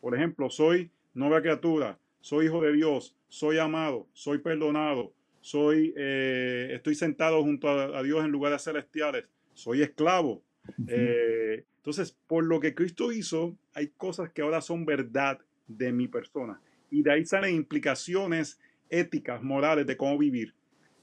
Por 0.00 0.14
ejemplo, 0.14 0.50
soy 0.50 0.90
nueva 1.14 1.40
criatura, 1.40 1.98
soy 2.20 2.46
hijo 2.46 2.62
de 2.62 2.72
Dios, 2.72 3.14
soy 3.28 3.58
amado, 3.58 4.08
soy 4.12 4.38
perdonado, 4.38 5.12
soy, 5.40 5.94
eh, 5.96 6.70
estoy 6.72 6.94
sentado 6.94 7.42
junto 7.42 7.68
a, 7.68 8.02
Dios 8.02 8.24
en 8.24 8.30
lugares 8.30 8.62
celestiales, 8.62 9.24
soy 9.54 9.82
esclavo. 9.82 10.42
Eh, 10.86 11.64
entonces, 11.76 12.16
por 12.26 12.44
lo 12.44 12.60
que 12.60 12.74
Cristo 12.74 13.12
hizo, 13.12 13.56
hay 13.72 13.88
cosas 13.96 14.30
que 14.30 14.42
ahora 14.42 14.60
son 14.60 14.84
verdad 14.84 15.38
de 15.66 15.92
mi 15.92 16.08
persona. 16.08 16.60
Y 16.90 17.02
de 17.02 17.12
ahí 17.12 17.24
salen 17.24 17.54
implicaciones 17.54 18.60
éticas, 18.90 19.42
morales 19.42 19.86
de 19.86 19.96
cómo 19.96 20.18
vivir. 20.18 20.54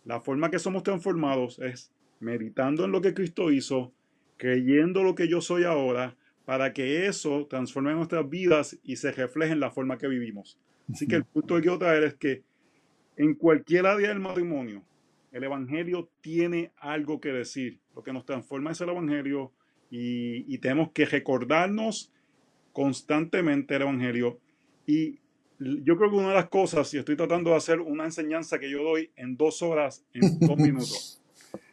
La 0.03 0.20
forma 0.20 0.51
que 0.51 0.60
somos 0.60 0.84
transformados 0.84 1.60
es 1.60 1.91
meditando 2.20 2.86
en 2.86 2.91
lo 2.91 3.01
que 3.01 3.13
Cristo 3.13 3.51
hizo, 3.51 3.94
creyendo 4.38 5.03
lo 5.03 5.15
que 5.15 5.27
yo 5.27 5.41
soy 5.41 5.63
ahora, 5.63 6.15
para 6.46 6.74
que 6.74 7.08
eso 7.08 7.48
transforme 7.48 7.94
nuestras 7.94 8.29
vidas 8.29 8.77
y 8.84 8.98
se 8.98 9.12
refleje 9.12 9.53
en 9.53 9.60
la 9.60 9.72
forma 9.72 9.98
que 9.98 10.08
vivimos. 10.08 10.60
Así 10.91 11.07
que 11.07 11.15
el 11.15 11.25
punto 11.25 11.55
que 11.55 11.61
quiero 11.61 11.79
traer 11.79 12.03
es 12.03 12.13
que 12.15 12.43
en 13.17 13.33
cualquier 13.33 13.85
área 13.85 14.09
del 14.09 14.19
matrimonio, 14.19 14.83
el 15.31 15.43
Evangelio 15.43 16.09
tiene 16.21 16.71
algo 16.77 17.19
que 17.19 17.33
decir. 17.33 17.79
Lo 17.95 18.03
que 18.03 18.13
nos 18.13 18.25
transforma 18.25 18.71
es 18.71 18.81
el 18.81 18.89
Evangelio 18.89 19.51
y, 19.89 20.57
tenemos 20.59 20.91
que 20.91 21.05
recordarnos 21.05 22.11
constantemente 22.73 23.75
el 23.75 23.83
Evangelio. 23.83 24.39
Y 24.85 25.19
yo 25.59 25.97
creo 25.97 26.09
que 26.09 26.17
una 26.17 26.29
de 26.29 26.35
las 26.35 26.49
cosas, 26.49 26.93
y 26.93 26.97
estoy 26.97 27.15
tratando 27.15 27.51
de 27.51 27.57
hacer 27.57 27.79
una 27.79 28.05
enseñanza 28.05 28.59
que 28.59 28.69
yo 28.69 28.83
doy 28.83 29.11
en 29.15 29.37
dos 29.37 29.61
horas, 29.61 30.05
en 30.13 30.39
dos 30.39 30.57
minutos, 30.57 31.21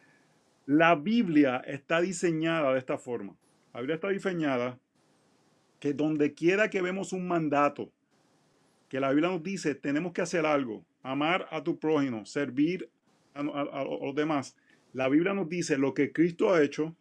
la 0.67 0.95
Biblia 0.95 1.59
está 1.67 2.01
diseñada 2.01 2.73
de 2.73 2.79
esta 2.79 2.99
forma. 2.99 3.37
La 3.75 3.81
Biblia 3.81 3.95
está 3.97 4.09
diseñada 4.09 4.79
que 5.81 5.93
donde 5.95 6.35
quiera 6.35 6.71
que 6.71 6.83
vemos 6.83 7.13
un 7.13 7.27
mandato, 7.27 7.91
que 8.93 9.01
la 9.01 9.09
Biblia 9.09 9.31
nos 9.31 9.43
dice, 9.43 9.75
tenemos 9.75 10.13
que 10.13 10.21
hacer 10.21 10.45
algo, 10.45 10.85
amar 11.03 11.49
a 11.51 11.65
tu 11.65 11.79
prójimo, 11.79 12.27
servir 12.27 12.91
a, 13.33 13.43
los 13.43 14.15
demás. 14.15 14.55
La 14.93 15.09
Biblia 15.09 15.33
nos 15.33 15.49
dice 15.49 15.79
lo 15.79 15.95
que 15.95 16.13
Cristo 16.13 16.53
ha 16.53 16.63
hecho 16.63 16.95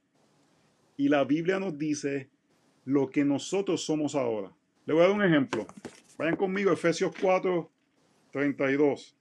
y 0.96 1.10
la 1.10 1.26
Biblia 1.26 1.60
nos 1.60 1.78
dice 1.78 2.30
lo 2.86 3.10
que 3.10 3.26
nosotros 3.26 3.84
somos 3.84 4.16
ahora. 4.16 4.54
Le 4.86 4.94
voy 4.94 5.04
a 5.04 5.08
dar 5.08 5.16
un 5.18 5.24
ejemplo. 5.26 5.68
Vayan 6.18 6.38
conmigo, 6.38 6.72
Efesios 6.72 7.12
4, 7.20 7.70
32. 8.32 9.18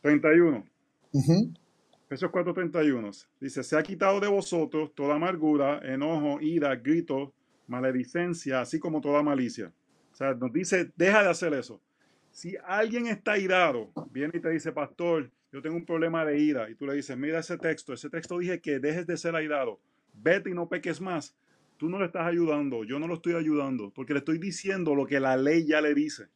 Treinta 0.00 0.32
y 0.32 0.38
uno. 0.38 0.64
Efesios 2.06 2.30
4:31. 2.30 3.26
Dice, 3.40 3.62
se 3.62 3.76
ha 3.76 3.82
quitado 3.82 4.20
de 4.20 4.28
vosotros 4.28 4.94
toda 4.94 5.14
amargura, 5.14 5.80
enojo, 5.82 6.40
ira, 6.40 6.76
grito, 6.76 7.32
maledicencia, 7.66 8.60
así 8.60 8.78
como 8.78 9.00
toda 9.00 9.22
malicia. 9.22 9.72
O 10.12 10.16
sea, 10.16 10.34
nos 10.34 10.52
dice, 10.52 10.92
deja 10.96 11.22
de 11.22 11.30
hacer 11.30 11.54
eso. 11.54 11.80
Si 12.30 12.56
alguien 12.66 13.06
está 13.06 13.38
irado, 13.38 13.90
viene 14.10 14.32
y 14.34 14.40
te 14.40 14.50
dice, 14.50 14.72
pastor, 14.72 15.30
yo 15.52 15.62
tengo 15.62 15.76
un 15.76 15.86
problema 15.86 16.24
de 16.24 16.38
ira, 16.38 16.68
y 16.68 16.74
tú 16.74 16.84
le 16.84 16.94
dices, 16.94 17.16
mira 17.16 17.38
ese 17.38 17.56
texto, 17.56 17.92
ese 17.92 18.10
texto 18.10 18.38
dije 18.38 18.60
que 18.60 18.80
dejes 18.80 19.06
de 19.06 19.16
ser 19.16 19.36
airado, 19.36 19.78
vete 20.12 20.50
y 20.50 20.54
no 20.54 20.68
peques 20.68 21.00
más. 21.00 21.36
Tú 21.76 21.88
no 21.88 21.98
le 21.98 22.06
estás 22.06 22.26
ayudando, 22.26 22.84
yo 22.84 22.98
no 22.98 23.06
lo 23.06 23.14
estoy 23.14 23.34
ayudando, 23.34 23.90
porque 23.90 24.14
le 24.14 24.18
estoy 24.18 24.38
diciendo 24.38 24.94
lo 24.94 25.06
que 25.06 25.20
la 25.20 25.36
ley 25.36 25.64
ya 25.64 25.80
le 25.80 25.94
dice. 25.94 26.26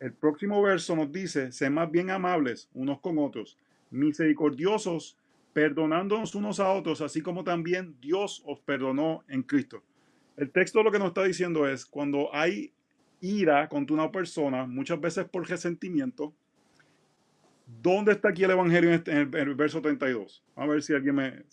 El 0.00 0.12
próximo 0.12 0.60
verso 0.62 0.96
nos 0.96 1.10
dice, 1.10 1.52
sé 1.52 1.70
más 1.70 1.90
bien 1.90 2.10
amables 2.10 2.68
unos 2.74 3.00
con 3.00 3.18
otros, 3.18 3.58
misericordiosos, 3.92 5.16
perdonándonos 5.52 6.34
unos 6.34 6.60
a 6.60 6.70
otros, 6.72 7.00
así 7.00 7.20
como 7.20 7.44
también 7.44 7.96
Dios 8.00 8.42
os 8.46 8.60
perdonó 8.60 9.22
en 9.28 9.42
Cristo. 9.42 9.82
El 10.36 10.50
texto 10.50 10.82
lo 10.82 10.90
que 10.90 10.98
nos 10.98 11.08
está 11.08 11.24
diciendo 11.24 11.68
es, 11.68 11.84
cuando 11.84 12.34
hay 12.34 12.72
ira 13.20 13.68
contra 13.68 13.94
una 13.94 14.10
persona, 14.10 14.66
muchas 14.66 15.00
veces 15.00 15.26
por 15.26 15.48
resentimiento, 15.48 16.34
¿dónde 17.82 18.12
está 18.12 18.30
aquí 18.30 18.44
el 18.44 18.50
Evangelio 18.50 18.90
en, 18.90 18.96
este, 18.96 19.12
el, 19.12 19.54
verso 19.54 19.80
32? 19.80 20.42
A 20.56 20.66
ver 20.66 20.82
si 20.82 20.94
alguien 20.94 21.14
me... 21.14 21.44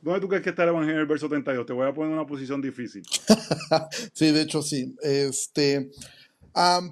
¿Dónde 0.00 0.20
tú 0.20 0.28
crees 0.28 0.42
que 0.42 0.50
está 0.50 0.64
el 0.64 0.70
Evangelio 0.70 0.96
en 0.96 1.00
el 1.02 1.06
verso 1.06 1.28
32? 1.28 1.66
Te 1.66 1.72
voy 1.72 1.86
a 1.86 1.92
poner 1.92 2.10
en 2.10 2.18
una 2.18 2.26
posición 2.26 2.60
difícil. 2.60 3.02
sí, 4.12 4.32
de 4.32 4.42
hecho 4.42 4.62
sí. 4.62 4.96
Este, 5.02 5.90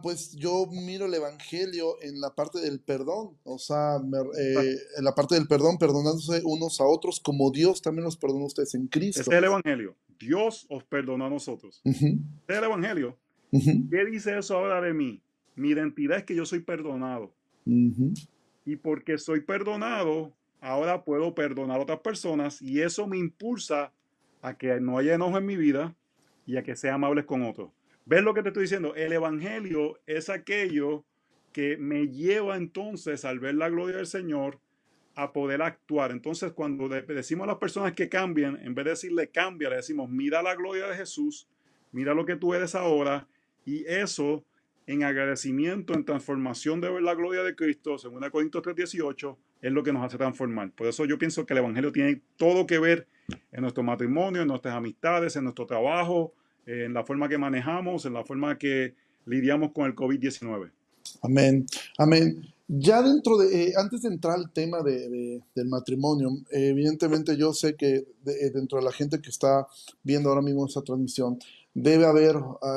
pues 0.03 0.33
yo 0.33 0.67
miro 0.67 1.07
el 1.07 1.15
Evangelio 1.15 1.97
en 2.03 2.21
la 2.21 2.35
parte 2.35 2.61
del 2.61 2.81
perdón, 2.81 3.37
o 3.45 3.59
sea, 3.59 3.97
eh, 3.97 4.77
en 4.99 5.05
la 5.05 5.15
parte 5.15 5.37
del 5.37 5.47
perdón, 5.47 5.79
perdonándose 5.79 6.43
unos 6.45 6.81
a 6.81 6.85
otros 6.85 7.21
como 7.21 7.51
Dios 7.51 7.81
también 7.81 8.05
los 8.05 8.17
perdonó 8.17 8.45
a 8.45 8.47
ustedes 8.49 8.75
en 8.75 8.89
Cristo. 8.89 9.21
Es 9.21 9.29
el 9.29 9.45
Evangelio. 9.45 9.95
Dios 10.19 10.67
os 10.69 10.85
perdonó 10.85 11.27
a 11.27 11.31
nosotros. 11.31 11.81
Ese 11.85 12.17
es 12.49 12.59
el 12.59 12.65
Evangelio. 12.65 13.17
¿Qué 13.51 14.05
dice 14.11 14.39
eso 14.39 14.57
ahora 14.57 14.81
de 14.81 14.95
mí? 14.95 15.23
Mi 15.55 15.71
identidad 15.71 16.19
es 16.19 16.25
que 16.25 16.35
yo 16.35 16.47
soy 16.47 16.61
perdonado. 16.61 17.35
Y 17.65 18.77
porque 18.77 19.19
soy 19.19 19.41
perdonado, 19.41 20.33
ahora 20.61 21.05
puedo 21.05 21.35
perdonar 21.35 21.79
a 21.79 21.83
otras 21.83 22.01
personas 22.01 22.63
y 22.63 22.81
eso 22.81 23.07
me 23.07 23.19
impulsa 23.19 23.93
a 24.41 24.57
que 24.57 24.81
no 24.81 24.99
haya 24.99 25.15
enojo 25.15 25.39
en 25.39 25.47
mi 25.47 25.57
vida 25.57 25.95
y 26.47 26.57
a 26.57 26.63
que 26.63 26.75
sea 26.75 26.95
amables 26.95 27.27
con 27.27 27.43
otros. 27.43 27.71
¿Ves 28.05 28.23
lo 28.23 28.35
que 28.35 28.43
te 28.43 28.49
estoy 28.49 28.63
diciendo? 28.63 28.95
El 28.95 29.13
Evangelio 29.13 30.01
es 30.07 30.29
aquello 30.29 31.05
que 31.53 31.77
me 31.77 32.09
lleva 32.09 32.57
entonces 32.57 33.25
al 33.25 33.39
ver 33.39 33.55
la 33.55 33.69
gloria 33.69 33.97
del 33.97 34.07
Señor 34.07 34.59
a 35.15 35.33
poder 35.33 35.63
actuar. 35.63 36.11
Entonces, 36.11 36.53
cuando 36.53 36.89
decimos 36.89 37.45
a 37.45 37.49
las 37.49 37.59
personas 37.59 37.93
que 37.93 38.09
cambien, 38.09 38.59
en 38.63 38.75
vez 38.75 38.85
de 38.85 38.91
decirle 38.93 39.29
cambia, 39.29 39.69
le 39.69 39.77
decimos 39.77 40.09
mira 40.09 40.43
la 40.43 40.55
gloria 40.55 40.89
de 40.89 40.97
Jesús, 40.97 41.49
mira 41.93 42.15
lo 42.15 42.25
que 42.25 42.37
tú 42.37 42.55
eres 42.55 42.75
ahora, 42.75 43.29
y 43.65 43.85
eso 43.85 44.45
en 44.87 45.05
agradecimiento, 45.05 45.95
en 45.95 46.05
transformación 46.05 46.81
de 46.81 46.91
ver 46.91 47.03
la 47.03 47.15
gloria 47.15 47.43
de 47.45 47.55
Cristo, 47.55 47.99
según 47.99 48.29
Corintios 48.31 48.65
3:18, 48.65 49.39
es 49.61 49.73
lo 49.73 49.83
que 49.85 49.93
nos 49.93 50.05
hace 50.05 50.19
transformar. 50.19 50.73
Por 50.73 50.89
eso 50.89 51.05
yo 51.05 51.19
pienso 51.19 51.47
que 51.47 51.55
el 51.55 51.59
Evangelio 51.59 51.93
tiene 51.93 52.21
todo 52.37 52.67
que 52.67 52.81
ver 52.81 53.07
en 53.53 53.61
nuestro 53.61 53.85
matrimonio, 53.85 54.43
en 54.43 54.49
nuestras 54.49 54.75
amistades, 54.75 55.37
en 55.37 55.45
nuestro 55.45 55.67
trabajo, 55.67 56.35
en 56.67 56.95
la 56.95 57.05
forma 57.05 57.29
que 57.29 57.39
manejamos, 57.39 58.05
en 58.07 58.15
la 58.15 58.25
forma 58.25 58.59
que 58.59 58.95
lidiamos 59.27 59.73
con 59.73 59.87
el 59.87 59.95
COVID-19. 59.95 60.71
Amén, 61.23 61.67
amén. 61.99 62.43
Ya 62.69 63.03
dentro 63.03 63.37
de, 63.37 63.69
eh, 63.69 63.73
antes 63.77 64.03
de 64.03 64.09
entrar 64.09 64.35
al 64.39 64.51
tema 64.51 64.83
de, 64.83 65.43
del 65.55 65.69
matrimonio, 65.69 66.31
evidentemente 66.51 67.37
yo 67.37 67.53
sé 67.53 67.77
que 67.77 67.97
eh, 67.97 68.51
dentro 68.55 68.79
de 68.79 68.85
la 68.85 68.93
gente 68.93 69.21
que 69.21 69.29
está 69.29 69.67
viendo 70.03 70.31
ahora 70.31 70.43
mismo 70.43 70.67
esta 70.67 70.83
transmisión, 70.83 71.39
debe 71.75 72.07
haber 72.07 72.37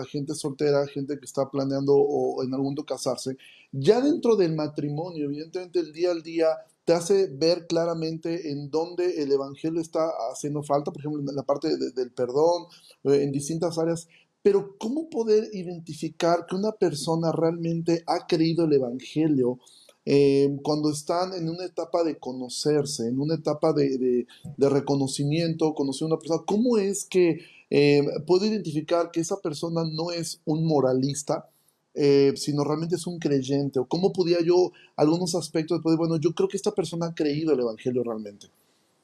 gente 0.10 0.36
soltera, 0.36 0.88
gente 0.88 1.18
que 1.20 1.26
está 1.26 1.50
planeando 1.50 1.94
o 1.96 2.44
en 2.44 2.54
algún 2.54 2.68
momento 2.68 2.86
casarse. 2.86 3.38
Ya 3.72 4.00
dentro 4.00 4.36
del 4.36 4.56
matrimonio, 4.56 5.26
evidentemente 5.26 5.80
el 5.80 5.92
día 5.92 6.12
al 6.12 6.24
día 6.24 6.48
te 6.86 6.94
hace 6.94 7.28
ver 7.28 7.66
claramente 7.68 8.52
en 8.52 8.70
dónde 8.70 9.22
el 9.24 9.32
Evangelio 9.32 9.82
está 9.82 10.08
haciendo 10.32 10.62
falta, 10.62 10.92
por 10.92 11.02
ejemplo, 11.02 11.20
en 11.20 11.36
la 11.36 11.44
parte 11.44 11.76
del 11.78 12.12
perdón, 12.12 12.68
eh, 13.04 13.24
en 13.24 13.32
distintas 13.32 13.78
áreas. 13.80 14.08
Pero 14.44 14.78
¿cómo 14.78 15.10
poder 15.10 15.50
identificar 15.54 16.46
que 16.46 16.56
una 16.56 16.72
persona 16.72 17.32
realmente 17.32 18.04
ha 18.06 18.28
creído 18.28 18.66
el 18.66 18.74
Evangelio 18.74 19.60
eh, 20.06 20.56
cuando 20.62 20.92
están 20.92 21.34
en 21.34 21.50
una 21.50 21.66
etapa 21.66 22.04
de 22.04 22.20
conocerse, 22.20 23.08
en 23.08 23.20
una 23.20 23.34
etapa 23.34 23.74
de, 23.74 24.28
reconocimiento, 24.60 25.74
conocer 25.74 26.06
a 26.06 26.10
una 26.10 26.20
persona? 26.20 26.44
¿Cómo 26.46 26.78
es 26.78 27.06
que 27.06 27.40
eh, 27.72 28.04
puedo 28.28 28.46
identificar 28.46 29.10
que 29.10 29.22
esa 29.22 29.38
persona 29.38 29.84
no 29.92 30.12
es 30.12 30.40
un 30.46 30.68
moralista, 30.68 31.50
eh, 31.96 32.34
sino 32.36 32.64
realmente 32.64 32.96
es 32.96 33.08
un 33.08 33.20
creyente? 33.20 33.80
¿O 33.80 33.86
cómo 33.86 34.12
podía 34.12 34.42
yo, 34.42 34.72
algunos 34.96 35.34
aspectos, 35.36 35.82
de, 35.84 35.96
bueno, 35.96 36.18
yo 36.18 36.34
creo 36.34 36.48
que 36.48 36.58
esta 36.58 36.74
persona 36.74 37.08
ha 37.08 37.16
creído 37.16 37.54
el 37.54 37.62
Evangelio 37.62 38.04
realmente? 38.04 38.48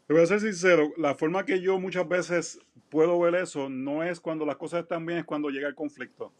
Te 0.08 0.14
voy 0.14 0.24
a 0.24 0.26
ser 0.26 0.42
sincero, 0.42 0.92
la 0.98 1.16
forma 1.16 1.46
que 1.46 1.62
yo 1.62 1.80
muchas 1.80 2.08
veces 2.08 2.60
puedo 2.90 3.18
ver 3.20 3.36
eso 3.36 3.70
no 3.70 4.04
es 4.04 4.20
cuando 4.20 4.46
las 4.46 4.58
cosas 4.58 4.84
están 4.84 5.06
bien, 5.06 5.20
es 5.20 5.26
cuando 5.26 5.50
llega 5.50 5.68
el 5.70 5.76
conflicto. 5.76 6.34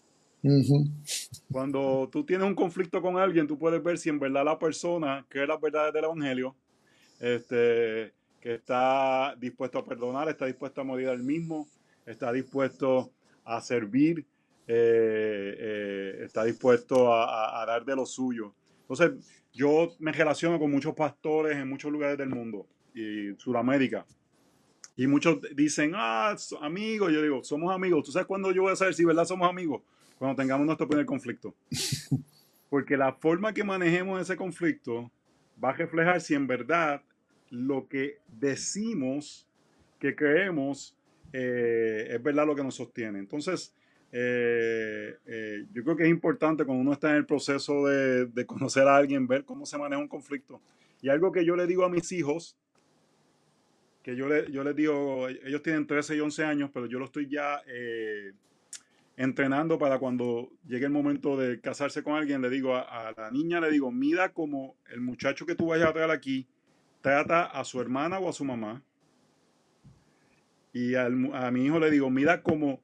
Cuando 1.52 2.10
tú 2.12 2.26
tienes 2.26 2.48
un 2.48 2.56
conflicto 2.56 3.02
con 3.02 3.18
alguien, 3.18 3.48
tú 3.48 3.58
puedes 3.58 3.82
ver 3.82 3.98
si 3.98 4.10
en 4.10 4.20
verdad 4.20 4.44
la 4.44 4.58
persona 4.58 5.26
cree 5.30 5.46
las 5.46 5.62
verdades 5.62 5.94
del 5.94 6.06
Evangelio, 6.06 6.56
este, 7.20 8.12
que 8.42 8.56
está 8.56 9.36
dispuesto 9.40 9.80
a 9.80 9.86
perdonar, 9.86 10.28
está 10.30 10.48
dispuesto 10.48 10.82
a 10.82 10.84
morir 10.84 11.10
al 11.10 11.22
mismo, 11.22 11.68
está 12.06 12.34
dispuesto 12.34 13.12
a 13.46 13.62
servir, 13.62 14.26
eh, 14.74 15.56
eh, 15.60 16.24
está 16.24 16.46
dispuesto 16.46 17.14
a, 17.14 17.66
dar 17.66 17.84
de 17.84 17.94
lo 17.94 18.06
suyo. 18.06 18.54
Entonces, 18.84 19.12
yo 19.52 19.94
me 20.00 20.14
relaciono 20.14 20.58
con 20.58 20.72
muchos 20.72 20.96
pastores 20.96 21.58
en 21.58 21.68
muchos 21.68 21.92
lugares 21.92 22.18
del 22.18 22.30
mundo 22.30 22.66
y 22.96 23.34
Sudamérica. 23.38 24.06
Y 24.96 25.08
muchos 25.08 25.40
dicen, 25.54 25.92
ah, 25.94 26.38
amigos. 26.62 27.12
Yo 27.12 27.22
digo, 27.22 27.44
somos 27.44 27.76
amigos. 27.76 28.06
¿Tú 28.06 28.14
sabes 28.14 28.28
cuándo 28.28 28.50
yo 28.54 28.62
voy 28.62 28.72
a 28.72 28.78
saber 28.78 28.94
si 28.94 29.04
verdad 29.04 29.26
somos 29.26 29.50
amigos? 29.50 29.82
Cuando 30.18 30.42
tengamos 30.42 30.66
nuestro 30.66 30.88
primer 30.88 31.06
conflicto. 31.06 31.54
Porque 32.70 32.96
la 32.96 33.12
forma 33.12 33.54
que 33.54 33.66
manejemos 33.66 34.22
ese 34.22 34.38
conflicto 34.38 35.12
va 35.62 35.72
a 35.72 35.74
reflejar 35.74 36.22
si 36.22 36.34
en 36.34 36.48
verdad 36.48 37.02
lo 37.50 37.90
que 37.90 38.20
decimos 38.30 39.46
que 40.00 40.16
creemos 40.16 40.96
eh, 41.34 42.08
es 42.10 42.24
verdad 42.24 42.46
lo 42.46 42.56
que 42.56 42.64
nos 42.64 42.76
sostiene. 42.76 43.20
Entonces, 43.20 43.76
eh, 44.12 45.18
eh, 45.26 45.66
yo 45.72 45.84
creo 45.84 45.96
que 45.96 46.04
es 46.04 46.10
importante 46.10 46.66
cuando 46.66 46.82
uno 46.82 46.94
está 46.94 47.12
en 47.12 47.18
el 47.18 47.26
proceso 47.26 47.86
de, 47.86 48.46
conocer 48.46 48.88
a 48.88 48.98
alguien, 48.98 49.28
ver 49.28 49.46
cómo 49.46 49.66
se 49.66 49.78
maneja 49.78 50.02
un 50.02 50.08
conflicto. 50.08 50.62
Y 51.02 51.10
algo 51.10 51.32
que 51.32 51.46
yo 51.46 51.56
le 51.56 51.68
digo 51.68 51.86
a 51.86 51.90
mis 51.90 52.12
hijos, 52.12 52.58
que 54.04 54.16
yo, 54.16 54.28
le, 54.28 54.52
yo 54.52 54.64
les 54.64 54.76
digo, 54.76 55.28
ellos 55.28 55.62
tienen 55.62 55.88
13 55.88 56.16
y 56.16 56.20
11 56.20 56.44
años, 56.44 56.72
pero 56.74 56.88
yo 56.88 57.00
lo 57.00 57.06
estoy 57.06 57.30
ya 57.30 57.62
entrenando 59.18 59.78
para 59.78 60.00
cuando 60.00 60.52
llegue 60.66 60.86
el 60.86 60.92
momento 60.92 61.38
de 61.38 61.60
casarse 61.60 62.02
con 62.02 62.16
alguien, 62.16 62.42
le 62.42 62.50
digo 62.50 62.76
a, 62.76 63.14
la 63.16 63.30
niña, 63.30 63.60
le 63.60 63.70
digo, 63.70 63.92
mira 63.92 64.34
como 64.34 64.76
el 64.90 65.02
muchacho 65.02 65.46
que 65.46 65.56
tú 65.56 65.68
vayas 65.68 65.90
a 65.90 65.94
traer 65.94 66.12
aquí 66.12 66.48
trata 67.02 67.46
a 67.46 67.64
su 67.64 67.82
hermana 67.82 68.20
o 68.20 68.30
a 68.30 68.34
su 68.34 68.46
mamá 68.46 68.84
y 70.74 70.96
a 70.96 71.10
mi 71.10 71.66
hijo 71.66 71.80
le 71.80 71.92
digo, 71.92 72.10
mira 72.10 72.42
cómo 72.42 72.80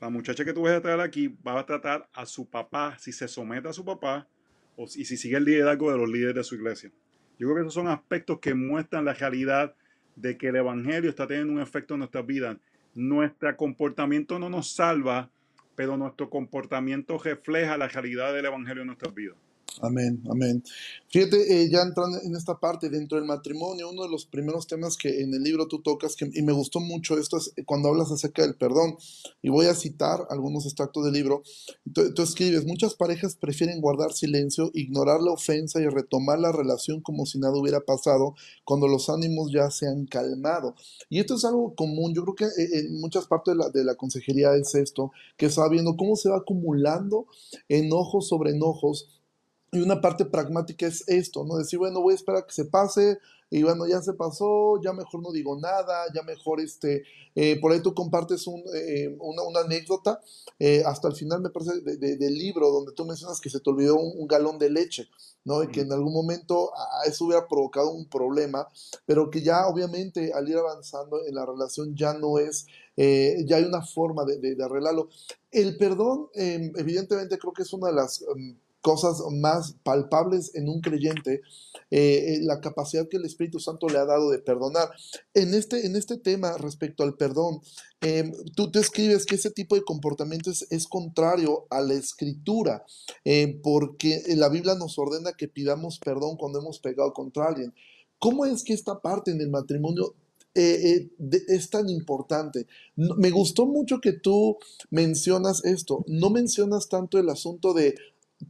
la 0.00 0.10
muchacha 0.10 0.44
que 0.44 0.52
tú 0.52 0.62
vas 0.62 0.74
a 0.74 0.80
traer 0.80 1.00
aquí 1.00 1.28
va 1.46 1.58
a 1.58 1.66
tratar 1.66 2.08
a 2.12 2.24
su 2.26 2.48
papá 2.48 2.96
si 2.98 3.12
se 3.12 3.26
somete 3.26 3.68
a 3.68 3.72
su 3.72 3.84
papá 3.84 4.28
o, 4.76 4.84
y 4.84 5.04
si 5.04 5.16
sigue 5.16 5.36
el 5.36 5.44
liderazgo 5.44 5.90
de 5.90 5.98
los 5.98 6.08
líderes 6.08 6.36
de 6.36 6.44
su 6.44 6.54
iglesia. 6.54 6.90
Yo 7.38 7.46
creo 7.46 7.56
que 7.56 7.60
esos 7.62 7.74
son 7.74 7.88
aspectos 7.88 8.38
que 8.40 8.54
muestran 8.54 9.04
la 9.04 9.14
realidad 9.14 9.74
de 10.16 10.36
que 10.36 10.48
el 10.48 10.56
Evangelio 10.56 11.10
está 11.10 11.26
teniendo 11.26 11.52
un 11.52 11.60
efecto 11.60 11.94
en 11.94 12.00
nuestras 12.00 12.26
vidas. 12.26 12.56
Nuestro 12.94 13.56
comportamiento 13.56 14.38
no 14.38 14.50
nos 14.50 14.74
salva, 14.74 15.30
pero 15.74 15.96
nuestro 15.96 16.28
comportamiento 16.30 17.18
refleja 17.18 17.76
la 17.76 17.88
realidad 17.88 18.32
del 18.32 18.46
Evangelio 18.46 18.82
en 18.82 18.88
nuestras 18.88 19.14
vidas. 19.14 19.36
Amén, 19.80 20.22
amén. 20.28 20.62
Fíjate, 21.08 21.62
eh, 21.62 21.70
ya 21.70 21.82
entrando 21.82 22.18
en 22.22 22.34
esta 22.34 22.58
parte, 22.58 22.90
dentro 22.90 23.16
del 23.16 23.26
matrimonio, 23.26 23.88
uno 23.90 24.02
de 24.02 24.10
los 24.10 24.26
primeros 24.26 24.66
temas 24.66 24.96
que 24.96 25.22
en 25.22 25.32
el 25.32 25.42
libro 25.42 25.68
tú 25.68 25.80
tocas, 25.80 26.16
y 26.20 26.42
me 26.42 26.52
gustó 26.52 26.80
mucho 26.80 27.18
esto, 27.18 27.36
es 27.38 27.52
cuando 27.64 27.88
hablas 27.88 28.10
acerca 28.10 28.42
del 28.42 28.56
perdón. 28.56 28.96
Y 29.40 29.48
voy 29.48 29.66
a 29.66 29.74
citar 29.74 30.26
algunos 30.30 30.66
extractos 30.66 31.04
del 31.04 31.14
libro. 31.14 31.42
Tú, 31.94 32.12
tú, 32.12 32.22
escribes, 32.22 32.66
muchas 32.66 32.94
parejas 32.94 33.36
prefieren 33.36 33.80
guardar 33.80 34.12
silencio, 34.12 34.70
ignorar 34.74 35.20
la 35.20 35.32
ofensa 35.32 35.80
y 35.80 35.86
retomar 35.86 36.38
la 36.40 36.52
relación 36.52 37.00
como 37.00 37.24
si 37.24 37.38
nada 37.38 37.56
hubiera 37.56 37.80
pasado 37.80 38.34
cuando 38.64 38.88
los 38.88 39.08
ánimos 39.08 39.50
ya 39.52 39.70
se 39.70 39.86
han 39.86 40.06
calmado. 40.06 40.74
Y 41.08 41.20
esto 41.20 41.36
es 41.36 41.44
algo 41.44 41.74
común, 41.74 42.14
yo 42.14 42.24
creo 42.24 42.34
que 42.34 42.62
eh, 42.62 42.80
en 42.80 43.00
muchas 43.00 43.26
partes 43.26 43.54
de 43.54 43.58
la, 43.58 43.70
de 43.70 43.84
la 43.84 43.94
consejería 43.94 44.54
es 44.56 44.74
esto, 44.74 45.12
que 45.36 45.46
está 45.46 45.68
viendo 45.68 45.96
cómo 45.96 46.16
se 46.16 46.28
va 46.28 46.38
acumulando 46.38 47.26
enojos 47.68 48.28
sobre 48.28 48.50
enojos 48.50 49.08
y 49.72 49.80
una 49.80 50.00
parte 50.00 50.24
pragmática 50.24 50.86
es 50.86 51.04
esto, 51.08 51.44
¿no? 51.44 51.56
Decir, 51.56 51.78
bueno, 51.78 52.00
voy 52.00 52.12
a 52.12 52.16
esperar 52.16 52.42
a 52.42 52.46
que 52.46 52.52
se 52.52 52.64
pase, 52.64 53.18
y 53.50 53.62
bueno, 53.62 53.86
ya 53.86 54.02
se 54.02 54.12
pasó, 54.12 54.80
ya 54.82 54.92
mejor 54.92 55.22
no 55.22 55.32
digo 55.32 55.58
nada, 55.58 56.04
ya 56.14 56.22
mejor 56.22 56.60
este, 56.60 57.04
eh, 57.34 57.58
por 57.60 57.72
ahí 57.72 57.80
tú 57.80 57.94
compartes 57.94 58.46
un, 58.46 58.62
eh, 58.74 59.16
una, 59.20 59.42
una, 59.42 59.60
anécdota, 59.60 60.20
eh, 60.58 60.82
hasta 60.84 61.08
el 61.08 61.14
final 61.14 61.40
me 61.40 61.48
parece 61.48 61.80
del 61.80 62.34
libro 62.34 62.70
donde 62.70 62.92
tú 62.92 63.06
mencionas 63.06 63.40
que 63.40 63.48
se 63.48 63.60
te 63.60 63.70
olvidó 63.70 63.96
un, 63.96 64.28
galón 64.28 64.58
de 64.58 64.68
leche, 64.68 65.08
¿no? 65.44 65.62
Y 65.62 65.68
que 65.68 65.80
en 65.80 65.92
algún 65.92 66.12
momento 66.12 66.70
eso 67.06 67.24
hubiera 67.24 67.48
provocado 67.48 67.90
un 67.90 68.06
problema, 68.06 68.68
pero 69.06 69.30
que 69.30 69.40
ya 69.40 69.66
obviamente 69.66 70.32
al 70.34 70.46
ir 70.46 70.58
avanzando 70.58 71.24
en 71.24 71.34
la 71.34 71.46
relación 71.46 71.96
ya 71.96 72.12
no 72.12 72.38
es, 72.38 72.66
ya 72.96 73.56
hay 73.56 73.64
una 73.64 73.82
forma 73.82 74.26
de, 74.26 74.38
de, 74.38 74.62
arreglarlo. 74.62 75.08
El 75.50 75.78
perdón, 75.78 76.28
em, 76.34 76.72
evidentemente 76.76 77.38
creo 77.38 77.54
que 77.54 77.62
es 77.62 77.72
una 77.72 77.88
de 77.88 77.94
las... 77.94 78.22
Em, 78.22 78.58
cosas 78.88 79.20
más 79.30 79.74
palpables 79.82 80.54
en 80.54 80.66
un 80.66 80.80
creyente, 80.80 81.42
eh, 81.90 82.36
eh, 82.36 82.38
la 82.40 82.58
capacidad 82.62 83.06
que 83.06 83.18
el 83.18 83.26
Espíritu 83.26 83.60
Santo 83.60 83.86
le 83.86 83.98
ha 83.98 84.06
dado 84.06 84.30
de 84.30 84.38
perdonar. 84.38 84.88
En 85.34 85.52
este, 85.52 85.84
en 85.84 85.94
este 85.94 86.16
tema 86.16 86.56
respecto 86.56 87.02
al 87.02 87.14
perdón, 87.14 87.60
em, 88.00 88.32
tú 88.56 88.70
te 88.70 88.78
escribes 88.78 89.26
que 89.26 89.34
ese 89.34 89.50
tipo 89.50 89.74
de 89.74 89.84
comportamiento 89.84 90.50
es, 90.50 90.86
contrario 90.86 91.66
a 91.68 91.82
la 91.82 91.92
escritura, 91.92 92.82
em, 93.24 93.60
porque 93.60 94.22
la 94.28 94.48
Biblia 94.48 94.74
nos 94.74 94.98
ordena 94.98 95.34
que 95.34 95.48
pidamos 95.48 95.98
perdón 95.98 96.38
cuando 96.38 96.60
hemos 96.60 96.78
pegado 96.78 97.12
contra 97.12 97.44
alguien. 97.44 97.74
¿Cómo 98.18 98.46
es 98.46 98.64
que 98.64 98.72
esta 98.72 99.02
parte 99.02 99.32
en 99.32 99.42
el 99.42 99.50
matrimonio 99.50 100.14
eh, 100.54 101.10
es 101.46 101.70
tan 101.70 101.88
importante. 101.90 102.66
me 102.96 103.30
gustó 103.30 103.66
mucho 103.66 104.00
que 104.00 104.12
tú 104.12 104.56
mencionas 104.90 105.62
esto. 105.64 106.04
No 106.08 106.30
mencionas 106.30 106.88
tanto 106.88 107.18
el 107.18 107.28
asunto 107.28 107.74
de 107.74 107.94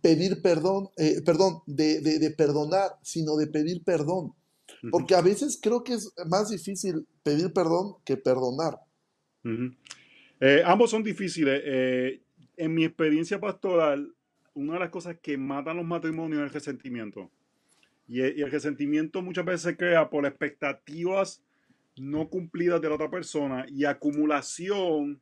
pedir 0.02 0.42
perdón, 0.42 0.88
eh, 0.96 1.22
perdón, 1.24 1.62
de, 1.66 2.00
de, 2.00 2.30
perdonar, 2.30 2.92
sino 3.02 3.36
de 3.36 3.46
pedir 3.46 3.82
perdón. 3.84 4.34
Porque 4.90 5.14
a 5.14 5.22
veces 5.22 5.58
creo 5.60 5.82
que 5.82 5.94
es 5.94 6.12
más 6.26 6.50
difícil 6.50 7.06
pedir 7.22 7.52
perdón 7.52 7.96
que 8.04 8.16
perdonar. 8.16 8.78
Eh, 10.40 10.62
ambos 10.64 10.90
son 10.90 11.02
difíciles. 11.02 11.62
Eh, 11.64 12.20
en 12.56 12.74
mi 12.74 12.84
experiencia 12.84 13.40
pastoral, 13.40 14.12
una 14.54 14.74
de 14.74 14.80
las 14.80 14.90
cosas 14.90 15.16
que 15.20 15.36
matan 15.36 15.78
los 15.78 15.86
matrimonios 15.86 16.40
es 16.40 16.46
el 16.46 16.54
resentimiento. 16.54 17.30
Y, 18.06 18.20
y 18.20 18.42
el 18.42 18.50
resentimiento 18.50 19.22
muchas 19.22 19.44
veces 19.44 19.62
se 19.62 19.76
crea 19.76 20.08
por 20.08 20.26
expectativas 20.26 21.42
no 21.96 22.28
cumplidas 22.28 22.80
de 22.80 22.88
la 22.88 22.94
otra 22.94 23.10
persona 23.10 23.66
y 23.68 23.84
acumulación 23.84 25.20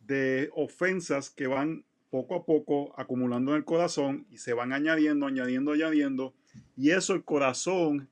de 0.00 0.50
ofensas 0.54 1.30
que 1.30 1.46
van 1.46 1.84
poco 2.16 2.34
a 2.34 2.44
poco 2.44 2.94
acumulando 2.96 3.52
en 3.52 3.58
el 3.58 3.64
corazón 3.64 4.26
y 4.30 4.38
se 4.38 4.54
van 4.54 4.72
añadiendo, 4.72 5.26
añadiendo, 5.26 5.72
añadiendo. 5.72 6.34
Y 6.76 6.90
eso 6.90 7.14
el 7.14 7.24
corazón 7.24 8.08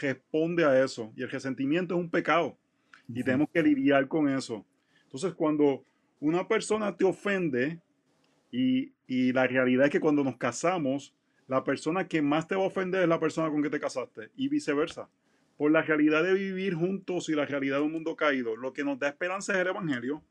responde 0.00 0.64
a 0.64 0.84
eso. 0.84 1.12
Y 1.16 1.22
el 1.22 1.30
resentimiento 1.30 1.94
es 1.94 2.00
un 2.00 2.10
pecado. 2.10 2.56
Y 3.12 3.24
tenemos 3.24 3.48
que 3.52 3.62
lidiar 3.62 4.06
con 4.06 4.28
eso. 4.28 4.64
Entonces, 5.04 5.32
cuando 5.34 5.82
una 6.20 6.46
persona 6.46 6.96
te 6.96 7.04
ofende, 7.04 7.80
y, 8.52 8.92
y, 9.06 9.32
la 9.32 9.46
realidad 9.46 9.86
es 9.86 9.92
que 9.92 10.00
cuando 10.00 10.22
nos 10.22 10.36
casamos, 10.36 11.14
la 11.48 11.64
persona 11.64 12.06
que 12.06 12.22
más 12.22 12.46
te 12.46 12.54
va 12.54 12.62
a 12.62 12.66
ofender 12.66 13.02
es 13.02 13.08
la 13.08 13.18
persona 13.18 13.50
con 13.50 13.62
que 13.62 13.70
te 13.70 13.80
casaste, 13.80 14.30
y 14.36 14.48
viceversa. 14.48 15.08
Por 15.56 15.72
la 15.72 15.82
realidad 15.82 16.22
de 16.22 16.34
vivir 16.34 16.74
juntos 16.74 17.28
y 17.28 17.34
la 17.34 17.46
realidad 17.46 17.78
de 17.78 17.84
un 17.84 17.92
mundo 17.92 18.14
caído, 18.14 18.56
lo 18.56 18.72
que 18.72 18.84
nos 18.84 18.98
da 18.98 19.08
esperanza 19.08 19.54
es 19.54 19.58
el 19.58 19.68
Evangelio. 19.68 20.22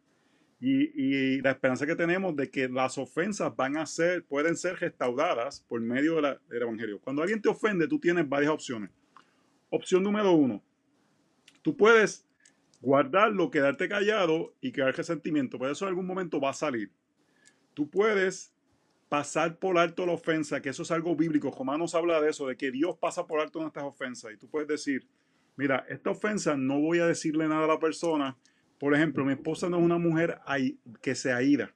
Y, 0.60 1.40
la 1.42 1.52
esperanza 1.52 1.86
que 1.86 1.96
tenemos 1.96 2.36
de 2.36 2.50
que 2.50 2.68
las 2.68 2.98
ofensas 2.98 3.56
van 3.56 3.78
a 3.78 3.86
ser, 3.86 4.24
pueden 4.26 4.56
ser 4.56 4.78
restauradas 4.78 5.62
por 5.68 5.80
medio 5.82 6.16
del 6.16 6.40
Evangelio. 6.50 7.00
Cuando 7.00 7.22
alguien 7.22 7.42
te 7.42 7.50
ofende, 7.50 7.88
tú 7.88 8.00
tienes 8.00 8.28
varias 8.28 8.52
opciones. 8.52 8.90
Opción 9.70 10.02
número 10.02 10.32
uno, 10.32 10.64
tú 11.62 11.76
puedes 11.76 12.26
guardarlo, 12.82 13.52
quedarte 13.52 13.90
callado 13.90 14.54
y 14.62 14.72
crear 14.72 14.96
resentimiento, 14.96 15.60
pero 15.60 15.72
eso 15.72 15.86
en 15.86 15.90
algún 15.90 16.06
momento 16.06 16.40
va 16.40 16.52
a 16.52 16.54
salir. 16.54 16.92
Tú 17.74 17.90
puedes 17.90 18.54
pasar 19.10 19.58
por 19.58 19.78
alto 19.78 20.06
la 20.06 20.14
ofensa, 20.14 20.62
que 20.62 20.70
eso 20.70 20.84
es 20.84 20.92
algo 20.92 21.16
bíblico. 21.16 21.52
Romanos 21.52 21.96
habla 21.96 22.20
de 22.22 22.30
eso, 22.30 22.48
de 22.48 22.58
que 22.58 22.72
Dios 22.72 22.98
pasa 22.98 23.26
por 23.26 23.40
alto 23.40 23.60
nuestras 23.60 23.86
ofensas. 23.86 24.34
Y 24.34 24.38
tú 24.38 24.50
puedes 24.50 24.68
decir, 24.68 25.08
mira, 25.56 25.86
esta 25.90 26.10
ofensa 26.12 26.58
no 26.58 26.80
voy 26.80 27.00
a 27.00 27.06
decirle 27.06 27.48
nada 27.48 27.66
a 27.66 27.68
la 27.68 27.80
persona, 27.80 28.38
por 28.80 28.96
ejemplo, 28.96 29.26
mi 29.26 29.34
esposa 29.34 29.70
no 29.70 29.78
es 29.78 29.84
una 29.84 29.98
mujer 29.98 30.40
que 31.02 31.16
se 31.16 31.32
aira. 31.32 31.74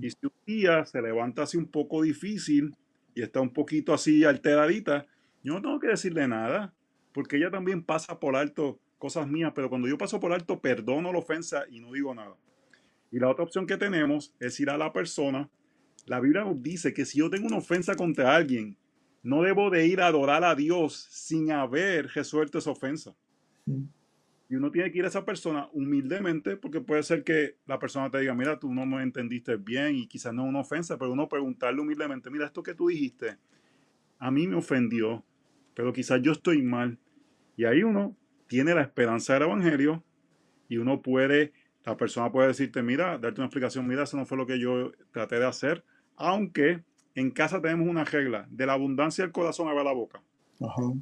Y 0.00 0.10
si 0.10 0.16
un 0.22 0.32
día 0.46 0.84
se 0.84 1.00
levanta 1.00 1.42
así 1.42 1.56
un 1.56 1.66
poco 1.66 2.02
difícil 2.02 2.74
y 3.14 3.22
está 3.22 3.40
un 3.40 3.52
poquito 3.52 3.94
así 3.94 4.24
alteradita, 4.24 5.06
yo 5.42 5.54
no 5.54 5.62
tengo 5.62 5.80
que 5.80 5.88
decirle 5.88 6.28
nada, 6.28 6.74
porque 7.12 7.36
ella 7.36 7.50
también 7.50 7.82
pasa 7.82 8.18
por 8.18 8.36
alto 8.36 8.78
cosas 8.98 9.26
mías, 9.26 9.52
pero 9.54 9.68
cuando 9.68 9.88
yo 9.88 9.98
paso 9.98 10.20
por 10.20 10.32
alto, 10.32 10.60
perdono 10.60 11.12
la 11.12 11.18
ofensa 11.18 11.64
y 11.68 11.80
no 11.80 11.92
digo 11.92 12.14
nada. 12.14 12.36
Y 13.10 13.18
la 13.18 13.28
otra 13.28 13.44
opción 13.44 13.66
que 13.66 13.76
tenemos 13.76 14.32
es 14.38 14.58
ir 14.60 14.70
a 14.70 14.78
la 14.78 14.92
persona. 14.92 15.50
La 16.06 16.20
Biblia 16.20 16.44
nos 16.44 16.62
dice 16.62 16.94
que 16.94 17.04
si 17.04 17.18
yo 17.18 17.28
tengo 17.28 17.48
una 17.48 17.58
ofensa 17.58 17.96
contra 17.96 18.34
alguien, 18.34 18.76
no 19.22 19.42
debo 19.42 19.70
de 19.70 19.86
ir 19.86 20.00
a 20.00 20.06
adorar 20.06 20.44
a 20.44 20.54
Dios 20.54 21.08
sin 21.10 21.50
haber 21.50 22.08
resuelto 22.08 22.58
esa 22.58 22.70
ofensa. 22.70 23.14
Y 24.52 24.56
uno 24.56 24.70
tiene 24.70 24.92
que 24.92 24.98
ir 24.98 25.06
a 25.06 25.08
esa 25.08 25.24
persona 25.24 25.70
humildemente, 25.72 26.58
porque 26.58 26.82
puede 26.82 27.02
ser 27.04 27.24
que 27.24 27.56
la 27.64 27.78
persona 27.78 28.10
te 28.10 28.18
diga, 28.18 28.34
mira, 28.34 28.58
tú 28.58 28.70
no 28.74 28.84
me 28.84 29.02
entendiste 29.02 29.56
bien 29.56 29.96
y 29.96 30.06
quizás 30.06 30.34
no 30.34 30.42
es 30.42 30.50
una 30.50 30.60
ofensa, 30.60 30.98
pero 30.98 31.10
uno 31.10 31.26
preguntarle 31.26 31.80
humildemente, 31.80 32.28
mira, 32.28 32.44
esto 32.44 32.62
que 32.62 32.74
tú 32.74 32.88
dijiste, 32.88 33.38
a 34.18 34.30
mí 34.30 34.46
me 34.46 34.56
ofendió, 34.56 35.24
pero 35.72 35.90
quizás 35.94 36.20
yo 36.20 36.32
estoy 36.32 36.60
mal. 36.60 36.98
Y 37.56 37.64
ahí 37.64 37.82
uno 37.82 38.14
tiene 38.46 38.74
la 38.74 38.82
esperanza 38.82 39.32
del 39.32 39.44
Evangelio 39.44 40.04
y 40.68 40.76
uno 40.76 41.00
puede, 41.00 41.54
la 41.86 41.96
persona 41.96 42.30
puede 42.30 42.48
decirte, 42.48 42.82
mira, 42.82 43.16
darte 43.16 43.40
una 43.40 43.46
explicación, 43.46 43.86
mira, 43.86 44.02
eso 44.02 44.18
no 44.18 44.26
fue 44.26 44.36
lo 44.36 44.44
que 44.44 44.60
yo 44.60 44.92
traté 45.12 45.38
de 45.38 45.46
hacer, 45.46 45.82
aunque 46.14 46.84
en 47.14 47.30
casa 47.30 47.62
tenemos 47.62 47.88
una 47.88 48.04
regla, 48.04 48.46
de 48.50 48.66
la 48.66 48.74
abundancia 48.74 49.24
del 49.24 49.32
corazón 49.32 49.68
abre 49.68 49.82
la 49.82 49.94
boca. 49.94 50.22
Ajá. 50.60 50.92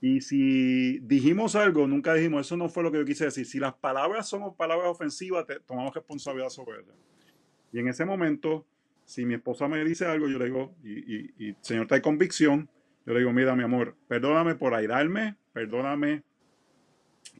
Y 0.00 0.22
si 0.22 0.98
dijimos 1.00 1.56
algo, 1.56 1.86
nunca 1.86 2.14
dijimos, 2.14 2.46
eso 2.46 2.56
no 2.56 2.68
fue 2.68 2.82
lo 2.82 2.90
que 2.90 2.98
yo 2.98 3.04
quise 3.04 3.24
decir. 3.26 3.44
Si 3.44 3.58
las 3.58 3.74
palabras 3.74 4.28
son 4.28 4.54
palabras 4.56 4.88
ofensivas, 4.88 5.44
tomamos 5.66 5.94
responsabilidad 5.94 6.48
sobre 6.48 6.80
ellas. 6.80 6.94
Y 7.72 7.80
en 7.80 7.88
ese 7.88 8.04
momento, 8.04 8.66
si 9.04 9.26
mi 9.26 9.34
esposa 9.34 9.68
me 9.68 9.84
dice 9.84 10.06
algo, 10.06 10.26
yo 10.26 10.38
le 10.38 10.46
digo, 10.46 10.74
y, 10.82 11.48
y, 11.48 11.54
Señor, 11.60 11.82
está 11.82 12.00
convicción, 12.00 12.68
yo 13.04 13.12
le 13.12 13.20
digo, 13.20 13.32
mira, 13.32 13.54
mi 13.54 13.62
amor, 13.62 13.94
perdóname 14.08 14.54
por 14.54 14.74
airarme, 14.74 15.36
perdóname 15.52 16.22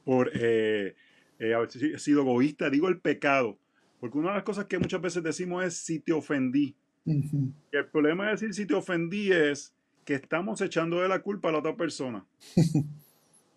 por 0.05 0.31
eh, 0.35 0.95
eh, 1.39 1.55
haber 1.55 1.71
sido 1.71 2.23
egoísta, 2.23 2.69
digo 2.69 2.89
el 2.89 3.01
pecado. 3.01 3.59
Porque 4.01 4.19
una 4.19 4.29
de 4.31 4.35
las 4.37 4.45
cosas 4.45 4.67
que 4.67 4.79
muchas 4.79 5.01
veces 5.01 5.23
decimos 5.23 5.65
es 5.65 5.77
si 5.77 6.01
te 6.01 6.13
ofendí. 6.13 6.77
Y 7.07 7.77
el 7.77 7.87
problema 7.87 8.27
de 8.27 8.31
decir 8.33 8.55
si 8.55 8.67
te 8.67 8.75
ofendí 8.75 9.33
es 9.33 9.75
que 10.11 10.17
estamos 10.17 10.61
echando 10.61 11.01
de 11.01 11.09
la 11.09 11.23
culpa 11.23 11.51
a 11.51 11.53
la 11.53 11.59
otra 11.59 11.77
persona. 11.77 12.27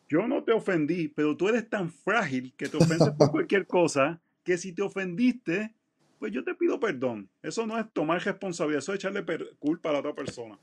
Yo 0.07 0.27
no 0.27 0.43
te 0.43 0.51
ofendí, 0.51 1.07
pero 1.07 1.35
tú 1.35 1.49
eres 1.49 1.67
tan 1.67 1.89
frágil 1.89 2.53
que 2.55 2.69
te 2.69 2.77
ofendes 2.77 3.09
por 3.17 3.31
cualquier 3.31 3.65
cosa 3.65 4.21
que 4.43 4.59
si 4.59 4.71
te 4.71 4.83
ofendiste, 4.83 5.73
pues 6.19 6.31
yo 6.31 6.43
te 6.43 6.53
pido 6.53 6.79
perdón. 6.79 7.27
Eso 7.41 7.65
no 7.65 7.79
es 7.79 7.91
tomar 7.91 8.21
responsabilidad, 8.21 8.83
eso 8.83 8.93
es 8.93 8.99
echarle 8.99 9.25
culpa 9.57 9.89
a 9.89 9.93
la 9.93 9.99
otra 10.01 10.13
persona. 10.13 10.59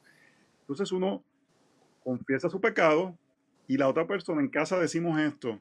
Entonces 0.61 0.93
uno 0.93 1.25
confiesa 2.05 2.49
su 2.49 2.61
pecado 2.61 3.19
y 3.67 3.77
la 3.77 3.89
otra 3.89 4.07
persona 4.07 4.43
en 4.43 4.49
casa 4.49 4.79
decimos 4.79 5.21
esto. 5.21 5.61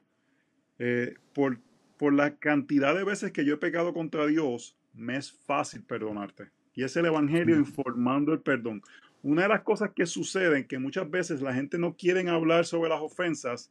Eh, 0.78 1.14
por, 1.32 1.58
por 1.96 2.14
la 2.14 2.36
cantidad 2.36 2.94
de 2.94 3.02
veces 3.02 3.32
que 3.32 3.44
yo 3.44 3.54
he 3.54 3.58
pecado 3.58 3.92
contra 3.92 4.28
Dios, 4.28 4.76
me 4.94 5.16
es 5.16 5.32
fácil 5.32 5.82
perdonarte. 5.82 6.52
Y 6.72 6.84
es 6.84 6.96
el 6.96 7.06
Evangelio 7.06 7.56
informando 7.56 8.32
el 8.32 8.42
perdón. 8.42 8.80
Una 9.22 9.42
de 9.42 9.48
las 9.48 9.62
cosas 9.62 9.90
que 9.94 10.06
suceden, 10.06 10.66
que 10.66 10.78
muchas 10.78 11.10
veces 11.10 11.42
la 11.42 11.52
gente 11.52 11.78
no 11.78 11.94
quiere 11.94 12.28
hablar 12.28 12.64
sobre 12.64 12.88
las 12.88 13.00
ofensas, 13.00 13.70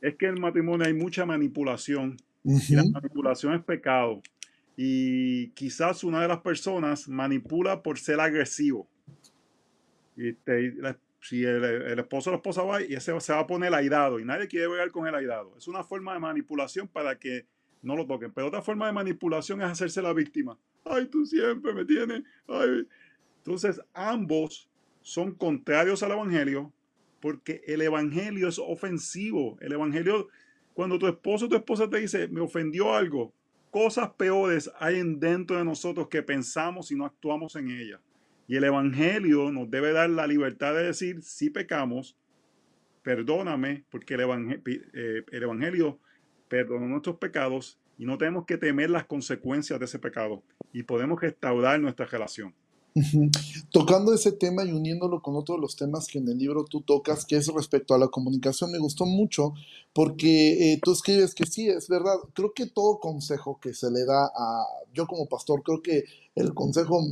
es 0.00 0.16
que 0.16 0.26
en 0.26 0.34
el 0.34 0.40
matrimonio 0.40 0.86
hay 0.86 0.94
mucha 0.94 1.26
manipulación. 1.26 2.16
Y 2.44 2.74
la 2.74 2.84
manipulación 2.84 3.54
es 3.54 3.62
pecado. 3.62 4.22
Y 4.76 5.48
quizás 5.50 6.02
una 6.02 6.22
de 6.22 6.28
las 6.28 6.40
personas 6.40 7.08
manipula 7.08 7.82
por 7.82 7.98
ser 7.98 8.18
agresivo. 8.20 8.88
Y 10.16 10.36
si 11.20 11.44
el, 11.44 11.98
esposo 11.98 12.30
o 12.30 12.32
la 12.32 12.36
esposa 12.38 12.62
va 12.62 12.82
y 12.82 12.94
ese 12.94 13.18
se 13.20 13.32
va 13.32 13.40
a 13.40 13.46
poner 13.46 13.72
airado 13.72 14.18
y 14.18 14.24
nadie 14.24 14.48
quiere 14.48 14.68
ver 14.68 14.90
con 14.90 15.06
el 15.06 15.14
airado. 15.14 15.54
Es 15.56 15.68
una 15.68 15.84
forma 15.84 16.14
de 16.14 16.18
manipulación 16.18 16.88
para 16.88 17.18
que 17.18 17.46
no 17.82 17.94
lo 17.94 18.06
toquen. 18.06 18.32
Pero 18.32 18.48
otra 18.48 18.62
forma 18.62 18.86
de 18.86 18.92
manipulación 18.92 19.60
es 19.62 19.68
hacerse 19.68 20.02
la 20.02 20.12
víctima. 20.12 20.58
Ay, 20.84 21.06
tú 21.06 21.24
siempre 21.24 21.72
me 21.72 21.84
tienes. 21.84 22.22
Ay, 22.48 22.86
entonces, 23.44 23.80
ambos 23.92 24.70
son 25.00 25.34
contrarios 25.34 26.04
al 26.04 26.12
Evangelio 26.12 26.72
porque 27.20 27.62
el 27.66 27.82
Evangelio 27.82 28.48
es 28.48 28.58
ofensivo. 28.58 29.58
El 29.60 29.72
Evangelio, 29.72 30.28
cuando 30.74 30.96
tu 30.96 31.08
esposo 31.08 31.46
o 31.46 31.48
tu 31.48 31.56
esposa 31.56 31.90
te 31.90 31.98
dice, 31.98 32.28
me 32.28 32.40
ofendió 32.40 32.94
algo, 32.94 33.32
cosas 33.72 34.10
peores 34.10 34.70
hay 34.78 35.00
en 35.00 35.18
dentro 35.18 35.56
de 35.56 35.64
nosotros 35.64 36.06
que 36.08 36.22
pensamos 36.22 36.92
y 36.92 36.96
no 36.96 37.04
actuamos 37.04 37.56
en 37.56 37.70
ellas. 37.70 38.00
Y 38.46 38.56
el 38.56 38.64
Evangelio 38.64 39.50
nos 39.50 39.68
debe 39.68 39.92
dar 39.92 40.10
la 40.10 40.28
libertad 40.28 40.74
de 40.74 40.84
decir, 40.84 41.20
si 41.22 41.50
pecamos, 41.50 42.16
perdóname, 43.02 43.84
porque 43.90 44.14
el, 44.14 44.62
eh, 44.94 45.24
el 45.32 45.42
Evangelio 45.42 45.98
perdonó 46.46 46.86
nuestros 46.86 47.16
pecados 47.16 47.80
y 47.98 48.04
no 48.04 48.18
tenemos 48.18 48.46
que 48.46 48.56
temer 48.56 48.90
las 48.90 49.06
consecuencias 49.06 49.80
de 49.80 49.86
ese 49.86 49.98
pecado 49.98 50.44
y 50.72 50.84
podemos 50.84 51.20
restaurar 51.20 51.80
nuestra 51.80 52.06
relación. 52.06 52.54
Tocando 53.70 54.12
ese 54.12 54.32
tema 54.32 54.64
y 54.64 54.72
uniéndolo 54.72 55.22
con 55.22 55.36
otros 55.36 55.58
de 55.58 55.62
los 55.62 55.76
temas 55.76 56.06
que 56.06 56.18
en 56.18 56.28
el 56.28 56.38
libro 56.38 56.64
tú 56.64 56.82
tocas, 56.82 57.24
que 57.24 57.36
es 57.36 57.46
respecto 57.48 57.94
a 57.94 57.98
la 57.98 58.08
comunicación, 58.08 58.70
me 58.70 58.78
gustó 58.78 59.06
mucho 59.06 59.54
porque 59.92 60.72
eh, 60.72 60.80
tú 60.82 60.92
escribes 60.92 61.34
que 61.34 61.46
sí, 61.46 61.68
es 61.68 61.88
verdad, 61.88 62.16
creo 62.34 62.52
que 62.52 62.66
todo 62.66 63.00
consejo 63.00 63.58
que 63.60 63.74
se 63.74 63.90
le 63.90 64.04
da 64.04 64.26
a, 64.26 64.66
yo 64.92 65.06
como 65.06 65.26
pastor, 65.26 65.62
creo 65.62 65.82
que 65.82 66.04
el 66.34 66.54
consejo 66.54 67.02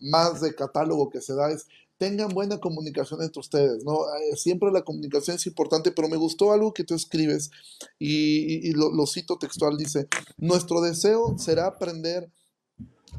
más 0.00 0.40
de 0.40 0.54
catálogo 0.54 1.08
que 1.10 1.20
se 1.20 1.34
da 1.34 1.50
es 1.50 1.66
tengan 1.98 2.28
buena 2.28 2.58
comunicación 2.58 3.20
entre 3.22 3.40
ustedes, 3.40 3.84
¿no? 3.84 4.04
Eh, 4.14 4.36
siempre 4.36 4.70
la 4.70 4.82
comunicación 4.82 5.36
es 5.36 5.46
importante, 5.46 5.90
pero 5.90 6.08
me 6.08 6.16
gustó 6.16 6.52
algo 6.52 6.72
que 6.72 6.84
tú 6.84 6.94
escribes 6.94 7.50
y, 7.98 8.72
lo, 8.72 8.92
lo, 8.92 9.04
cito 9.06 9.36
textual, 9.36 9.76
dice, 9.76 10.06
nuestro 10.36 10.80
deseo 10.80 11.36
será 11.38 11.66
aprender 11.66 12.30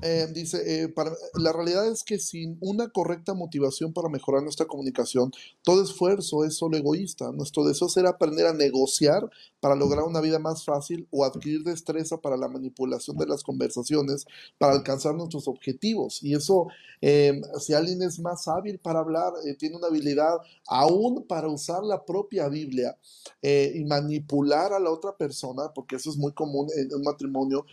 eh, 0.01 0.27
dice, 0.33 0.83
eh, 0.83 0.93
la 1.35 1.51
realidad 1.51 1.87
es 1.87 2.03
que 2.03 2.19
sin 2.19 2.57
una 2.61 2.89
correcta 2.89 3.33
motivación 3.33 3.93
para 3.93 4.09
mejorar 4.09 4.43
nuestra 4.43 4.65
comunicación, 4.65 5.31
todo 5.63 5.83
esfuerzo 5.83 6.45
es 6.45 6.55
solo 6.55 6.77
egoísta. 6.77 7.31
Nuestro 7.31 7.63
deseo 7.63 7.89
será 7.89 8.11
aprender 8.11 8.45
a 8.45 8.53
negociar 8.53 9.29
para 9.59 9.75
lograr 9.75 10.05
una 10.05 10.21
vida 10.21 10.39
más 10.39 10.63
fácil 10.63 11.07
o 11.11 11.25
adquirir 11.25 11.63
destreza 11.63 12.17
para 12.17 12.37
la 12.37 12.47
manipulación 12.47 13.17
de 13.17 13.27
las 13.27 13.43
conversaciones 13.43 14.25
para 14.57 14.73
alcanzar 14.73 15.15
nuestros 15.15 15.47
objetivos. 15.47 16.23
Y 16.23 16.33
eso, 16.33 16.67
eh, 17.01 17.41
si 17.59 17.73
alguien 17.73 18.01
es 18.01 18.19
más 18.19 18.47
hábil 18.47 18.79
para 18.79 18.99
hablar, 18.99 19.33
tiene 19.57 19.75
una 19.75 19.87
habilidad 19.87 20.37
aún 20.67 21.25
para 21.27 21.47
usar 21.47 21.83
la 21.83 22.05
propia 22.05 22.47
Biblia 22.47 22.97
y 23.41 23.83
manipular 23.85 24.73
a 24.73 24.79
la 24.79 24.91
otra 24.91 25.15
persona, 25.15 25.71
porque 25.73 25.95
eso 25.95 26.09
es 26.09 26.17
muy 26.17 26.33
común 26.33 26.67
en 26.75 26.93
un 26.93 27.03
matrimonio, 27.03 27.65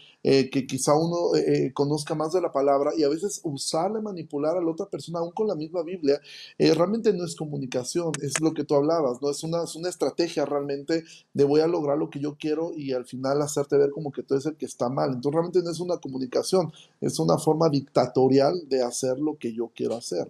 que 0.50 0.66
quizá 0.66 0.92
uno 0.94 1.30
conozca 1.72 2.14
más 2.14 2.32
de 2.32 2.40
la 2.40 2.52
palabra 2.52 2.90
y 2.96 3.04
a 3.04 3.08
veces 3.08 3.40
usarle, 3.44 4.00
manipular 4.00 4.56
a 4.56 4.60
la 4.60 4.70
otra 4.70 4.86
persona, 4.86 5.20
aún 5.20 5.30
con 5.30 5.46
la 5.46 5.54
misma 5.54 5.82
Biblia, 5.82 6.20
eh, 6.58 6.74
realmente 6.74 7.12
no 7.12 7.24
es 7.24 7.36
comunicación, 7.36 8.12
es 8.20 8.40
lo 8.40 8.52
que 8.52 8.64
tú 8.64 8.74
hablabas, 8.74 9.20
¿no? 9.22 9.30
Es 9.30 9.42
una, 9.42 9.64
es 9.64 9.76
una 9.76 9.88
estrategia 9.88 10.44
realmente 10.44 11.04
de 11.32 11.44
voy 11.44 11.60
a 11.60 11.66
lograr 11.66 11.98
lo 11.98 12.10
que 12.10 12.20
yo 12.20 12.36
quiero 12.38 12.72
y 12.74 12.92
al 12.92 13.04
final 13.04 13.40
hacerte 13.42 13.76
ver 13.76 13.90
como 13.90 14.12
que 14.12 14.22
tú 14.22 14.34
eres 14.34 14.46
el 14.46 14.56
que 14.56 14.66
está 14.66 14.88
mal. 14.88 15.10
Entonces 15.10 15.32
realmente 15.32 15.62
no 15.62 15.70
es 15.70 15.80
una 15.80 15.98
comunicación, 15.98 16.72
es 17.00 17.18
una 17.18 17.38
forma 17.38 17.68
dictatorial 17.68 18.68
de 18.68 18.82
hacer 18.82 19.18
lo 19.18 19.36
que 19.36 19.52
yo 19.52 19.70
quiero 19.74 19.94
hacer. 19.94 20.28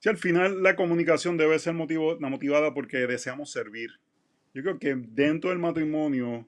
Sí, 0.00 0.08
al 0.08 0.18
final 0.18 0.62
la 0.62 0.76
comunicación 0.76 1.36
debe 1.36 1.58
ser 1.58 1.74
motivada 1.74 2.72
porque 2.72 2.98
deseamos 2.98 3.50
servir. 3.50 3.90
Yo 4.54 4.62
creo 4.62 4.78
que 4.78 4.94
dentro 4.94 5.50
del 5.50 5.58
matrimonio 5.58 6.46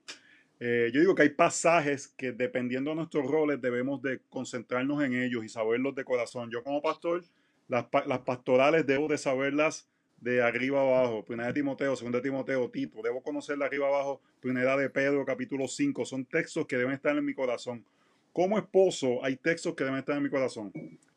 eh, 0.60 0.90
yo 0.92 1.00
digo 1.00 1.14
que 1.14 1.22
hay 1.22 1.30
pasajes 1.30 2.08
que 2.08 2.32
dependiendo 2.32 2.90
de 2.90 2.96
nuestros 2.96 3.26
roles 3.26 3.62
debemos 3.62 4.02
de 4.02 4.20
concentrarnos 4.28 5.02
en 5.02 5.14
ellos 5.14 5.42
y 5.42 5.48
saberlos 5.48 5.94
de 5.94 6.04
corazón. 6.04 6.50
Yo 6.50 6.62
como 6.62 6.82
pastor, 6.82 7.24
las, 7.66 7.86
las 8.06 8.18
pastorales 8.20 8.86
debo 8.86 9.08
de 9.08 9.16
saberlas 9.16 9.88
de 10.20 10.42
arriba 10.42 10.82
abajo. 10.82 11.24
Primera 11.24 11.48
de 11.48 11.54
Timoteo, 11.54 11.96
segunda 11.96 12.18
de 12.18 12.24
Timoteo, 12.24 12.70
Tito. 12.70 13.00
Debo 13.02 13.22
conocerla 13.22 13.64
arriba 13.66 13.88
abajo. 13.88 14.20
Primera 14.40 14.76
de 14.76 14.90
Pedro, 14.90 15.24
capítulo 15.24 15.66
5. 15.66 16.04
Son 16.04 16.26
textos 16.26 16.66
que 16.66 16.76
deben 16.76 16.92
estar 16.92 17.16
en 17.16 17.24
mi 17.24 17.34
corazón. 17.34 17.84
Como 18.32 18.58
esposo, 18.58 19.24
hay 19.24 19.36
textos 19.36 19.74
que 19.74 19.84
deben 19.84 19.98
estar 19.98 20.16
en 20.16 20.22
mi 20.22 20.30
corazón. 20.30 20.72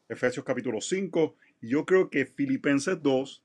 Efesios 0.07 0.45
capítulo 0.45 0.79
5. 0.79 1.35
Y 1.61 1.69
yo 1.69 1.85
creo 1.85 2.09
que 2.09 2.25
Filipenses 2.25 3.01
2 3.01 3.43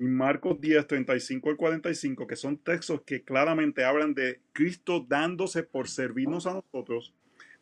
y 0.00 0.04
Marcos 0.04 0.58
10, 0.58 0.86
35 0.86 1.50
al 1.50 1.56
45, 1.58 2.26
que 2.26 2.34
son 2.34 2.56
textos 2.56 3.02
que 3.02 3.22
claramente 3.22 3.84
hablan 3.84 4.14
de 4.14 4.40
Cristo 4.54 5.04
dándose 5.06 5.62
por 5.62 5.88
servirnos 5.88 6.46
a 6.46 6.54
nosotros, 6.54 7.14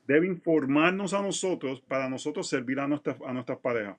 debe 0.07 0.29
informarnos 0.29 1.14
a 1.14 1.20
nosotros 1.20 1.81
para 1.81 2.09
nosotros 2.09 2.48
servir 2.48 2.79
a, 2.79 2.87
nuestra, 2.87 3.16
a 3.27 3.33
nuestras 3.33 3.59
parejas. 3.59 3.96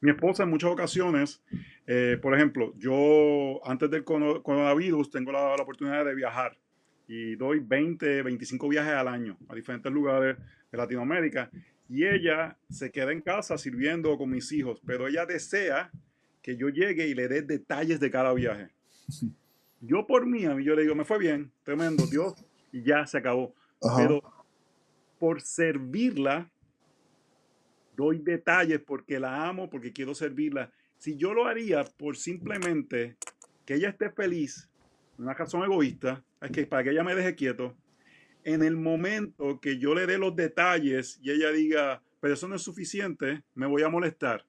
Mi 0.00 0.10
esposa 0.10 0.42
en 0.42 0.50
muchas 0.50 0.72
ocasiones, 0.72 1.40
eh, 1.86 2.18
por 2.20 2.34
ejemplo, 2.34 2.74
yo 2.78 3.60
antes 3.64 3.88
del 3.90 4.02
coronavirus 4.02 5.08
tengo 5.12 5.30
la, 5.30 5.54
la, 5.56 5.62
oportunidad 5.62 6.04
de 6.04 6.16
viajar 6.16 6.58
y 7.06 7.36
doy 7.36 7.60
20, 7.60 8.22
25 8.22 8.68
viajes 8.68 8.94
al 8.94 9.06
año 9.06 9.36
a 9.48 9.54
diferentes 9.54 9.92
lugares 9.92 10.36
de 10.72 10.78
Latinoamérica 10.78 11.48
y 11.88 12.06
ella 12.06 12.56
se 12.68 12.90
queda 12.90 13.12
en 13.12 13.20
casa 13.20 13.56
sirviendo 13.56 14.18
con 14.18 14.30
mis 14.30 14.50
hijos, 14.50 14.82
pero 14.84 15.06
ella 15.06 15.26
desea 15.26 15.92
que 16.42 16.56
yo 16.56 16.68
llegue 16.68 17.06
y 17.06 17.14
le 17.14 17.28
dé 17.28 17.42
detalles 17.42 18.00
de 18.00 18.10
cada 18.10 18.32
viaje. 18.32 18.68
Yo 19.80 20.06
por 20.06 20.26
mí, 20.26 20.44
a 20.44 20.54
mí 20.54 20.64
yo 20.64 20.74
le 20.74 20.82
digo, 20.82 20.94
me 20.94 21.04
fue 21.04 21.18
bien, 21.18 21.50
tremendo, 21.62 22.06
Dios, 22.06 22.34
y 22.72 22.82
ya 22.82 23.06
se 23.06 23.18
acabó. 23.18 23.54
Pero 23.96 24.22
por 25.18 25.40
servirla, 25.40 26.50
doy 27.96 28.18
detalles 28.18 28.80
porque 28.80 29.18
la 29.18 29.48
amo, 29.48 29.70
porque 29.70 29.92
quiero 29.92 30.14
servirla. 30.14 30.72
Si 30.98 31.16
yo 31.16 31.32
lo 31.32 31.46
haría 31.46 31.84
por 31.84 32.16
simplemente 32.16 33.16
que 33.64 33.74
ella 33.74 33.88
esté 33.88 34.10
feliz, 34.10 34.68
una 35.18 35.34
razón 35.34 35.62
egoísta, 35.64 36.22
es 36.40 36.50
que 36.50 36.66
para 36.66 36.84
que 36.84 36.90
ella 36.90 37.04
me 37.04 37.14
deje 37.14 37.34
quieto, 37.34 37.74
en 38.44 38.62
el 38.62 38.76
momento 38.76 39.60
que 39.60 39.78
yo 39.78 39.94
le 39.94 40.06
dé 40.06 40.18
los 40.18 40.34
detalles 40.34 41.20
y 41.22 41.30
ella 41.30 41.52
diga, 41.52 42.02
pero 42.20 42.34
eso 42.34 42.48
no 42.48 42.54
es 42.54 42.62
suficiente, 42.62 43.42
me 43.54 43.66
voy 43.66 43.82
a 43.82 43.88
molestar 43.88 44.46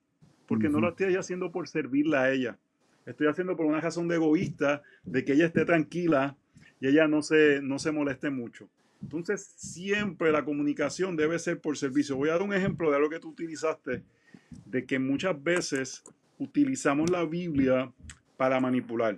porque 0.52 0.68
no 0.68 0.82
lo 0.82 0.90
estoy 0.90 1.16
haciendo 1.16 1.50
por 1.50 1.70
servirla 1.70 2.24
a 2.24 2.32
ella. 2.34 2.58
Estoy 3.06 3.28
haciendo 3.28 3.56
por 3.56 3.66
una 3.66 3.80
razón 3.80 4.10
de 4.10 4.16
egoísta, 4.16 4.82
de 5.06 5.24
que 5.24 5.32
ella 5.32 5.46
esté 5.46 5.64
tranquila 5.64 6.36
y 6.82 6.88
ella 6.90 7.08
no 7.08 7.22
se, 7.22 7.62
no 7.62 7.80
se 7.80 7.94
moleste 7.94 8.30
mucho. 8.30 8.68
Entonces, 9.02 9.54
siempre 9.56 10.30
la 10.30 10.44
comunicación 10.44 11.16
debe 11.16 11.40
ser 11.40 11.62
por 11.62 11.78
servicio. 11.78 12.18
Voy 12.18 12.28
a 12.28 12.34
dar 12.34 12.42
un 12.42 12.54
ejemplo 12.54 12.92
de 12.92 13.00
lo 13.00 13.10
que 13.10 13.22
tú 13.22 13.30
utilizaste, 13.30 14.04
de 14.66 14.86
que 14.86 15.00
muchas 15.00 15.42
veces 15.42 16.04
utilizamos 16.38 17.10
la 17.10 17.24
Biblia 17.24 17.90
para 18.36 18.60
manipular. 18.60 19.18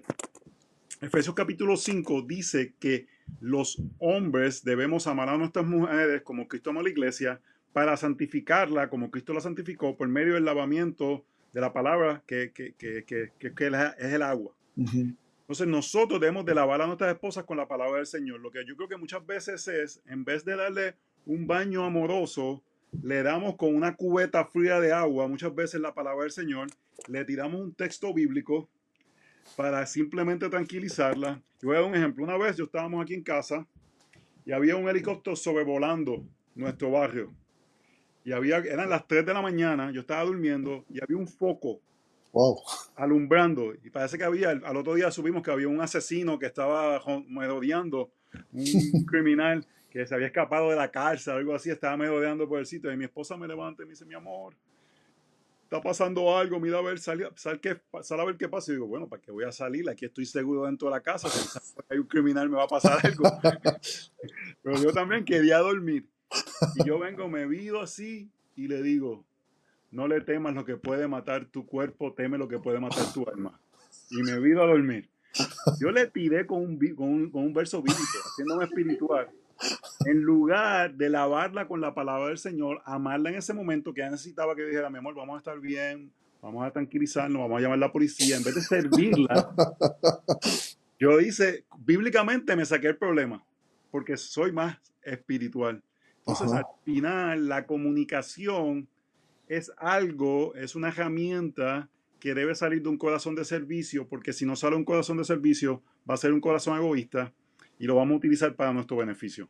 Efesios 1.01 1.33
capítulo 1.33 1.77
5 1.77 2.21
dice 2.27 2.75
que 2.79 3.07
los 3.41 3.81
hombres 3.97 4.63
debemos 4.63 5.07
amar 5.07 5.29
a 5.29 5.37
nuestras 5.39 5.65
mujeres 5.65 6.21
como 6.21 6.47
Cristo 6.47 6.69
ama 6.69 6.81
a 6.81 6.83
la 6.83 6.89
iglesia, 6.91 7.41
para 7.73 7.97
santificarla 7.97 8.89
como 8.89 9.09
Cristo 9.09 9.33
la 9.33 9.41
santificó 9.41 9.97
por 9.97 10.07
medio 10.07 10.35
del 10.35 10.45
lavamiento 10.45 11.25
de 11.51 11.61
la 11.61 11.73
palabra 11.73 12.23
que, 12.25 12.51
que, 12.53 12.73
que, 12.75 13.03
que 13.05 13.67
es 13.97 14.13
el 14.13 14.21
agua. 14.21 14.55
Entonces 14.75 15.67
nosotros 15.67 16.19
debemos 16.19 16.45
de 16.45 16.55
lavar 16.55 16.81
a 16.81 16.87
nuestras 16.87 17.13
esposas 17.13 17.43
con 17.43 17.57
la 17.57 17.67
palabra 17.67 17.97
del 17.97 18.05
Señor. 18.05 18.39
Lo 18.39 18.51
que 18.51 18.63
yo 18.65 18.75
creo 18.75 18.87
que 18.87 18.97
muchas 18.97 19.25
veces 19.25 19.67
es, 19.67 20.01
en 20.07 20.23
vez 20.23 20.45
de 20.45 20.55
darle 20.55 20.95
un 21.25 21.47
baño 21.47 21.83
amoroso, 21.83 22.63
le 23.01 23.23
damos 23.23 23.55
con 23.55 23.75
una 23.75 23.95
cubeta 23.95 24.45
fría 24.45 24.79
de 24.79 24.93
agua, 24.93 25.27
muchas 25.27 25.53
veces 25.53 25.81
la 25.81 25.93
palabra 25.93 26.23
del 26.23 26.31
Señor, 26.31 26.67
le 27.07 27.25
tiramos 27.25 27.59
un 27.59 27.73
texto 27.73 28.13
bíblico 28.13 28.69
para 29.55 29.85
simplemente 29.87 30.47
tranquilizarla. 30.47 31.41
Yo 31.61 31.69
voy 31.69 31.77
a 31.77 31.81
dar 31.81 31.89
un 31.89 31.95
ejemplo. 31.95 32.23
Una 32.23 32.37
vez 32.37 32.55
yo 32.55 32.65
estábamos 32.65 33.03
aquí 33.03 33.15
en 33.15 33.23
casa 33.23 33.67
y 34.45 34.51
había 34.51 34.75
un 34.75 34.87
helicóptero 34.87 35.35
sobrevolando 35.35 36.23
nuestro 36.55 36.91
barrio 36.91 37.33
y 38.25 38.31
había, 38.31 38.57
eran 38.57 38.89
las 38.89 39.07
3 39.07 39.25
de 39.25 39.33
la 39.33 39.41
mañana, 39.41 39.91
yo 39.91 40.01
estaba 40.01 40.23
durmiendo 40.23 40.85
y 40.89 41.01
había 41.03 41.17
un 41.17 41.27
foco 41.27 41.81
alumbrando. 42.95 43.73
Y 43.83 43.89
parece 43.89 44.17
que 44.17 44.23
había, 44.23 44.49
al 44.49 44.77
otro 44.77 44.95
día 44.95 45.11
subimos 45.11 45.43
que 45.43 45.51
había 45.51 45.67
un 45.67 45.81
asesino 45.81 46.39
que 46.39 46.47
estaba 46.47 47.01
merodeando, 47.27 48.11
un 48.51 48.63
criminal 49.07 49.65
que 49.89 50.07
se 50.07 50.15
había 50.15 50.27
escapado 50.27 50.71
de 50.71 50.75
la 50.75 50.89
cárcel, 50.89 51.33
algo 51.33 51.53
así, 51.53 51.69
estaba 51.69 51.95
merodeando 51.97 52.47
por 52.47 52.59
el 52.59 52.65
sitio. 52.65 52.91
Y 52.91 52.97
mi 52.97 53.05
esposa 53.05 53.37
me 53.37 53.47
levanta 53.47 53.83
y 53.83 53.85
me 53.85 53.91
dice, 53.91 54.05
mi 54.05 54.15
amor, 54.15 54.55
está 55.65 55.79
pasando 55.81 56.35
algo, 56.35 56.59
mira 56.59 56.79
a 56.79 56.81
ver, 56.81 56.97
sal, 56.97 57.31
sal, 57.35 57.59
que, 57.59 57.79
sal 58.01 58.19
a 58.19 58.25
ver 58.25 58.37
qué 58.37 58.49
pasa. 58.49 58.71
Y 58.71 58.75
digo, 58.75 58.87
bueno, 58.87 59.07
¿para 59.07 59.21
qué 59.21 59.31
voy 59.31 59.43
a 59.43 59.51
salir? 59.51 59.87
Aquí 59.87 60.05
estoy 60.05 60.25
seguro 60.25 60.65
dentro 60.65 60.87
de 60.87 60.95
la 60.95 61.01
casa, 61.01 61.29
si 61.29 61.59
hay 61.89 61.99
un 61.99 62.07
criminal 62.07 62.49
me 62.49 62.57
va 62.57 62.63
a 62.63 62.67
pasar 62.67 62.97
algo. 63.05 63.23
Pero 64.63 64.81
yo 64.81 64.91
también 64.91 65.25
quería 65.25 65.59
dormir. 65.59 66.07
Y 66.75 66.87
yo 66.87 66.99
vengo, 66.99 67.27
me 67.29 67.45
vido 67.45 67.81
así 67.81 68.29
y 68.55 68.67
le 68.67 68.81
digo, 68.81 69.25
no 69.91 70.07
le 70.07 70.21
temas 70.21 70.53
lo 70.53 70.65
que 70.65 70.77
puede 70.77 71.07
matar 71.07 71.45
tu 71.45 71.65
cuerpo, 71.65 72.13
teme 72.13 72.37
lo 72.37 72.47
que 72.47 72.59
puede 72.59 72.79
matar 72.79 73.11
tu 73.13 73.27
alma. 73.29 73.59
Y 74.09 74.23
me 74.23 74.39
vido 74.39 74.63
a 74.63 74.67
dormir. 74.67 75.09
Yo 75.79 75.91
le 75.91 76.07
tiré 76.07 76.45
con 76.45 76.61
un, 76.61 76.95
con 76.95 77.09
un, 77.09 77.31
con 77.31 77.43
un 77.43 77.53
verso 77.53 77.81
bíblico, 77.81 78.19
haciéndome 78.25 78.65
espiritual. 78.65 79.29
En 80.05 80.21
lugar 80.21 80.95
de 80.95 81.09
lavarla 81.09 81.67
con 81.67 81.79
la 81.79 81.93
palabra 81.93 82.27
del 82.27 82.37
Señor, 82.37 82.81
amarla 82.85 83.29
en 83.29 83.35
ese 83.35 83.53
momento 83.53 83.93
que 83.93 84.03
necesitaba 84.03 84.55
que 84.55 84.63
dijera, 84.63 84.89
mi 84.89 84.97
amor, 84.97 85.15
vamos 85.15 85.35
a 85.35 85.37
estar 85.37 85.59
bien, 85.59 86.11
vamos 86.41 86.65
a 86.65 86.71
tranquilizarnos, 86.71 87.41
vamos 87.41 87.57
a 87.57 87.61
llamar 87.61 87.77
a 87.77 87.81
la 87.87 87.91
policía, 87.91 88.35
en 88.37 88.43
vez 88.43 88.55
de 88.55 88.61
servirla, 88.61 89.53
yo 90.99 91.19
hice, 91.19 91.65
bíblicamente 91.79 92.55
me 92.55 92.65
saqué 92.65 92.87
el 92.87 92.97
problema, 92.97 93.43
porque 93.91 94.17
soy 94.17 94.51
más 94.51 94.77
espiritual. 95.03 95.81
Entonces, 96.25 96.51
al 96.53 96.65
final, 96.85 97.47
la 97.47 97.65
comunicación 97.65 98.87
es 99.47 99.71
algo, 99.77 100.55
es 100.55 100.75
una 100.75 100.87
herramienta 100.87 101.89
que 102.19 102.33
debe 102.33 102.55
salir 102.55 102.81
de 102.81 102.89
un 102.89 102.97
corazón 102.97 103.35
de 103.35 103.43
servicio, 103.43 104.07
porque 104.07 104.31
si 104.31 104.45
no 104.45 104.55
sale 104.55 104.77
un 104.77 104.85
corazón 104.85 105.17
de 105.17 105.25
servicio, 105.25 105.81
va 106.09 106.13
a 106.13 106.17
ser 106.17 106.31
un 106.31 106.39
corazón 106.39 106.77
egoísta 106.77 107.33
y 107.77 107.85
lo 107.85 107.95
vamos 107.95 108.13
a 108.13 108.17
utilizar 108.17 108.55
para 108.55 108.71
nuestro 108.71 108.95
beneficio. 108.95 109.49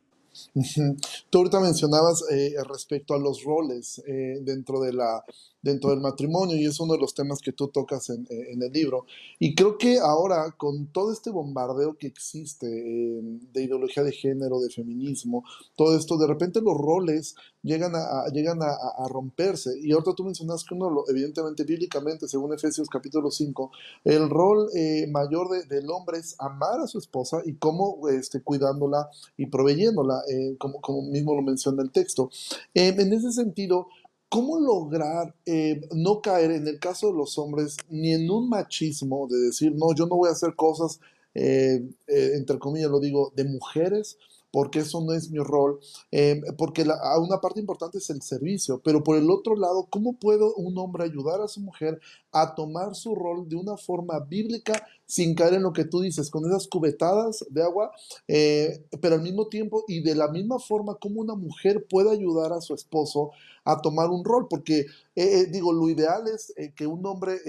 Tú 1.30 1.38
ahorita 1.38 1.60
mencionabas 1.60 2.24
eh, 2.32 2.56
respecto 2.68 3.14
a 3.14 3.20
los 3.20 3.44
roles 3.44 4.02
eh, 4.08 4.40
dentro, 4.42 4.82
de 4.82 4.94
la, 4.94 5.24
dentro 5.64 5.90
del 5.90 6.02
matrimonio 6.02 6.56
y 6.56 6.66
es 6.66 6.80
uno 6.80 6.94
de 6.94 7.00
los 7.00 7.16
temas 7.16 7.40
que 7.40 7.54
tú 7.54 7.70
tocas 7.70 8.10
en, 8.10 8.28
eh, 8.30 8.52
en 8.52 8.62
el 8.62 8.72
libro. 8.72 9.06
Y 9.40 9.56
creo 9.56 9.78
que 9.78 9.98
ahora 9.98 10.52
con 10.58 10.88
todo 10.88 11.12
este 11.12 11.32
bombardeo 11.32 11.98
que 11.98 12.08
existe 12.08 12.68
de 12.68 13.64
ideología 13.64 14.04
de 14.04 14.12
género, 14.12 14.60
de 14.60 14.70
feminismo, 14.70 15.44
todo 15.76 15.98
esto, 15.98 16.18
de 16.18 16.28
repente 16.28 16.62
los 16.62 16.78
roles 16.78 17.36
llegan 17.64 17.94
a, 17.96 18.28
llegan 18.32 18.60
a, 18.62 19.08
romperse. 19.08 19.72
Y 19.82 19.92
ahorita 19.92 20.14
tú 20.14 20.26
mencionas 20.26 20.64
que 20.64 20.76
uno, 20.76 21.04
evidentemente, 21.08 21.64
bíblicamente, 21.64 22.28
según 22.28 22.54
Efesios 22.54 22.90
capítulo 22.90 23.32
5, 23.32 23.72
el 24.04 24.30
rol 24.30 24.70
mayor 25.10 25.50
del 25.68 25.90
hombre 25.90 26.20
es 26.20 26.36
amar 26.40 26.82
a 26.82 26.88
su 26.88 26.98
esposa 26.98 27.42
y 27.46 27.56
cómo 27.56 28.08
este, 28.10 28.42
cuidándola 28.42 29.10
y 29.38 29.46
proveyéndola. 29.48 30.22
Eh, 30.30 30.56
como, 30.58 30.82
como, 30.82 31.02
mismo 31.04 31.36
lo 31.36 31.42
menciona 31.42 31.82
el 31.82 31.92
texto. 31.92 32.30
Em, 32.74 33.00
en 33.00 33.14
ese 33.14 33.32
sentido, 33.32 33.88
¿cómo 34.34 34.60
lograr 34.60 35.36
eh, 35.46 35.80
no 35.92 36.20
caer 36.20 36.50
en 36.50 36.68
el 36.68 36.80
caso 36.80 37.12
de 37.12 37.14
los 37.14 37.38
hombres 37.38 37.78
ni 37.88 38.14
en 38.14 38.28
un 38.32 38.50
machismo 38.50 39.28
de 39.30 39.38
decir, 39.38 39.72
no, 39.76 39.94
yo 39.94 40.08
no 40.08 40.16
voy 40.16 40.30
a 40.30 40.32
hacer 40.32 40.56
cosas, 40.56 41.00
eh, 41.36 41.88
entre 42.08 42.58
comillas 42.58 42.90
lo 42.90 43.00
digo, 43.00 43.32
de 43.36 43.44
mujeres? 43.44 44.18
porque 44.52 44.82
eso 44.82 45.02
no 45.02 45.14
es 45.14 45.32
mi 45.32 45.40
rol, 45.40 45.80
porque 46.60 46.84
una 46.84 47.42
parte 47.42 47.60
importante 47.60 47.98
es 47.98 48.12
el 48.12 48.22
servicio, 48.22 48.80
pero 48.84 49.04
por 49.04 49.18
el 49.18 49.32
otro 49.32 49.56
lado, 49.56 49.88
¿cómo 49.90 50.20
puedo 50.20 50.54
un 50.54 50.78
hombre 50.78 51.06
ayudar 51.06 51.42
a 51.42 51.48
su 51.48 51.60
mujer 51.60 52.00
a 52.32 52.54
tomar 52.54 52.94
su 52.94 53.16
rol 53.16 53.50
de 53.50 53.56
una 53.56 53.78
forma 53.78 54.20
bíblica 54.20 54.86
sin 55.08 55.36
caer 55.36 55.56
en 55.56 55.64
lo 55.64 55.74
que 55.74 55.86
tú 55.86 56.02
dices, 56.02 56.30
con 56.30 56.46
esas 56.46 56.68
cubetadas 56.68 57.46
de 57.50 57.64
agua, 57.64 57.92
eh, 58.28 58.86
pero 59.02 59.16
al 59.16 59.22
mismo 59.22 59.48
tiempo 59.48 59.84
y 59.88 60.02
de 60.02 60.16
la 60.16 60.28
misma 60.28 60.60
forma 60.60 60.96
como 60.96 61.22
una 61.22 61.36
mujer 61.36 61.86
puede 61.90 62.12
ayudar 62.12 62.54
a 62.54 62.62
su 62.62 62.74
esposo 62.74 63.32
a 63.66 63.82
tomar 63.82 64.10
un 64.10 64.24
rol, 64.24 64.48
porque 64.50 64.80
eh, 64.80 64.86
eh, 65.16 65.46
digo, 65.46 65.72
lo 65.72 65.90
ideal 65.90 66.28
es 66.28 66.54
que 66.76 66.88
un 66.88 67.06
hombre 67.06 67.40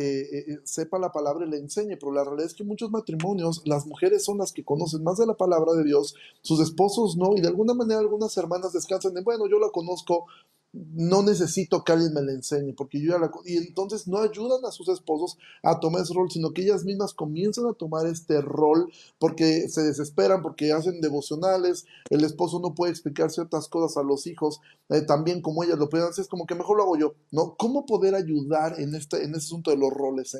sepa 0.64 0.98
la 0.98 1.12
palabra 1.12 1.46
y 1.46 1.50
le 1.50 1.58
enseñe, 1.58 1.96
pero 1.98 2.12
la 2.12 2.24
realidad 2.24 2.46
es 2.46 2.54
que 2.54 2.64
muchos 2.64 2.90
matrimonios, 2.90 3.62
las 3.64 3.86
mujeres 3.86 4.24
son 4.24 4.38
las 4.38 4.52
que 4.52 4.64
conocen 4.64 5.02
más 5.02 5.18
de 5.18 5.26
la 5.26 5.34
palabra 5.34 5.72
de 5.72 5.84
Dios, 5.84 6.14
sus 6.42 6.60
esposos 6.60 7.16
no, 7.16 7.36
y 7.36 7.40
de 7.40 7.48
alguna 7.48 7.74
manera 7.74 8.00
algunas 8.00 8.36
hermanas 8.36 8.72
descansan 8.72 9.16
en, 9.16 9.24
bueno, 9.24 9.46
yo 9.48 9.58
la 9.58 9.70
conozco, 9.70 10.26
no 10.74 11.22
necesito 11.22 11.84
que 11.84 11.92
alguien 11.92 12.12
me 12.12 12.22
la 12.22 12.32
enseñe, 12.32 12.74
porque 12.74 13.00
yo 13.00 13.12
ya 13.12 13.18
la... 13.18 13.30
Y 13.44 13.56
entonces 13.56 14.08
no 14.08 14.18
ayudan 14.18 14.64
a 14.64 14.72
sus 14.72 14.88
esposos 14.88 15.38
a 15.62 15.78
tomar 15.78 16.02
ese 16.02 16.14
rol, 16.14 16.30
sino 16.30 16.52
que 16.52 16.62
ellas 16.62 16.84
mismas 16.84 17.14
comienzan 17.14 17.66
a 17.66 17.74
tomar 17.74 18.06
este 18.06 18.40
rol 18.40 18.90
porque 19.18 19.68
se 19.68 19.82
desesperan, 19.82 20.42
porque 20.42 20.72
hacen 20.72 21.00
devocionales, 21.00 21.86
el 22.10 22.24
esposo 22.24 22.58
no 22.60 22.74
puede 22.74 22.90
explicar 22.90 23.30
ciertas 23.30 23.68
cosas 23.68 23.96
a 23.96 24.02
los 24.02 24.26
hijos, 24.26 24.60
eh, 24.88 25.02
también 25.02 25.40
como 25.40 25.62
ellas 25.62 25.78
lo 25.78 25.88
pueden 25.88 26.08
hacer, 26.08 26.22
es 26.22 26.28
como 26.28 26.46
que 26.46 26.56
mejor 26.56 26.76
lo 26.76 26.82
hago 26.82 26.98
yo, 26.98 27.14
¿no? 27.30 27.54
¿Cómo 27.56 27.86
poder 27.86 28.14
ayudar 28.14 28.80
en 28.80 28.94
este, 28.94 29.22
en 29.22 29.30
ese 29.30 29.46
asunto 29.46 29.70
de 29.70 29.76
los 29.76 29.92
roles 29.92 30.36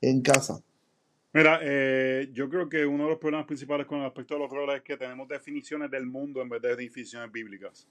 en, 0.00 0.22
casa? 0.22 0.62
Mira, 1.32 1.60
eh, 1.62 2.30
yo 2.32 2.48
creo 2.48 2.68
que 2.68 2.84
uno 2.84 3.04
de 3.04 3.10
los 3.10 3.18
problemas 3.18 3.46
principales 3.46 3.86
con 3.86 4.02
respecto 4.02 4.34
a 4.34 4.38
los 4.38 4.50
roles 4.50 4.76
es 4.76 4.82
que 4.82 4.96
tenemos 4.96 5.28
definiciones 5.28 5.90
del 5.90 6.06
mundo 6.06 6.42
en 6.42 6.48
vez 6.48 6.60
de 6.60 6.76
definiciones 6.76 7.30
bíblicas. 7.32 7.86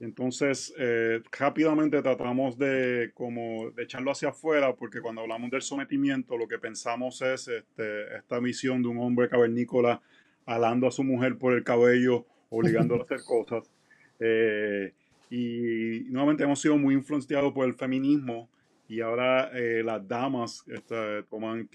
Entonces, 0.00 0.72
eh, 0.78 1.22
rápidamente 1.30 2.00
tratamos 2.00 2.56
de, 2.56 3.10
como, 3.12 3.70
de 3.70 3.82
echarlo 3.82 4.10
hacia 4.10 4.30
afuera, 4.30 4.74
porque 4.74 5.02
cuando 5.02 5.20
hablamos 5.20 5.50
del 5.50 5.60
sometimiento, 5.60 6.38
lo 6.38 6.48
que 6.48 6.58
pensamos 6.58 7.20
es 7.20 7.48
este, 7.48 8.16
esta 8.16 8.40
visión 8.40 8.82
de 8.82 8.88
un 8.88 8.98
hombre 8.98 9.28
cavernícola 9.28 10.00
alando 10.46 10.86
a 10.88 10.90
su 10.90 11.04
mujer 11.04 11.36
por 11.36 11.52
el 11.52 11.62
cabello, 11.62 12.24
obligándola 12.48 13.02
a 13.02 13.04
hacer 13.04 13.20
cosas. 13.24 13.70
Eh, 14.22 14.92
y 15.30 16.00
nuevamente 16.10 16.44
hemos 16.44 16.60
sido 16.60 16.76
muy 16.76 16.92
influenciados 16.92 17.54
por 17.54 17.66
el 17.66 17.72
feminismo 17.72 18.50
y 18.86 19.00
ahora 19.00 19.50
eh, 19.54 19.82
las 19.82 20.06
damas 20.06 20.62
este, 20.66 21.22
toman 21.30 21.70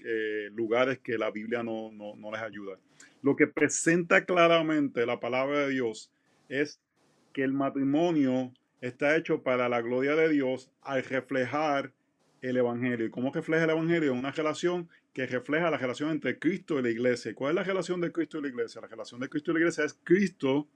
lugares 0.52 1.00
que 1.00 1.18
la 1.18 1.32
Biblia 1.32 1.64
no, 1.64 1.90
no, 1.90 2.14
no 2.14 2.30
les 2.30 2.40
ayuda. 2.40 2.78
Lo 3.20 3.34
que 3.34 3.48
presenta 3.48 4.24
claramente 4.24 5.04
la 5.06 5.18
palabra 5.18 5.66
de 5.66 5.70
Dios 5.70 6.12
es 6.48 6.78
que 7.36 7.44
el 7.44 7.52
matrimonio 7.52 8.54
está 8.80 9.14
hecho 9.14 9.42
para 9.42 9.68
la 9.68 9.82
gloria 9.82 10.16
de 10.16 10.30
Dios 10.30 10.70
al 10.80 11.04
reflejar 11.04 11.92
el 12.40 12.56
Evangelio. 12.56 13.04
¿Y 13.04 13.10
cómo 13.10 13.30
refleja 13.30 13.64
el 13.64 13.70
Evangelio? 13.70 14.14
Una 14.14 14.30
relación 14.30 14.88
que 15.12 15.26
refleja 15.26 15.70
la 15.70 15.76
relación 15.76 16.12
entre 16.12 16.38
Cristo 16.38 16.78
y 16.78 16.82
la 16.82 16.88
iglesia. 16.88 17.34
¿Cuál 17.34 17.50
es 17.50 17.56
la 17.56 17.64
relación 17.64 18.00
de 18.00 18.10
Cristo 18.10 18.38
y 18.38 18.42
la 18.44 18.48
iglesia? 18.48 18.80
La 18.80 18.86
relación 18.86 19.20
de 19.20 19.28
Cristo 19.28 19.50
y 19.50 19.54
la 19.54 19.60
iglesia 19.60 19.84
es 19.84 20.00
Cristo 20.02 20.66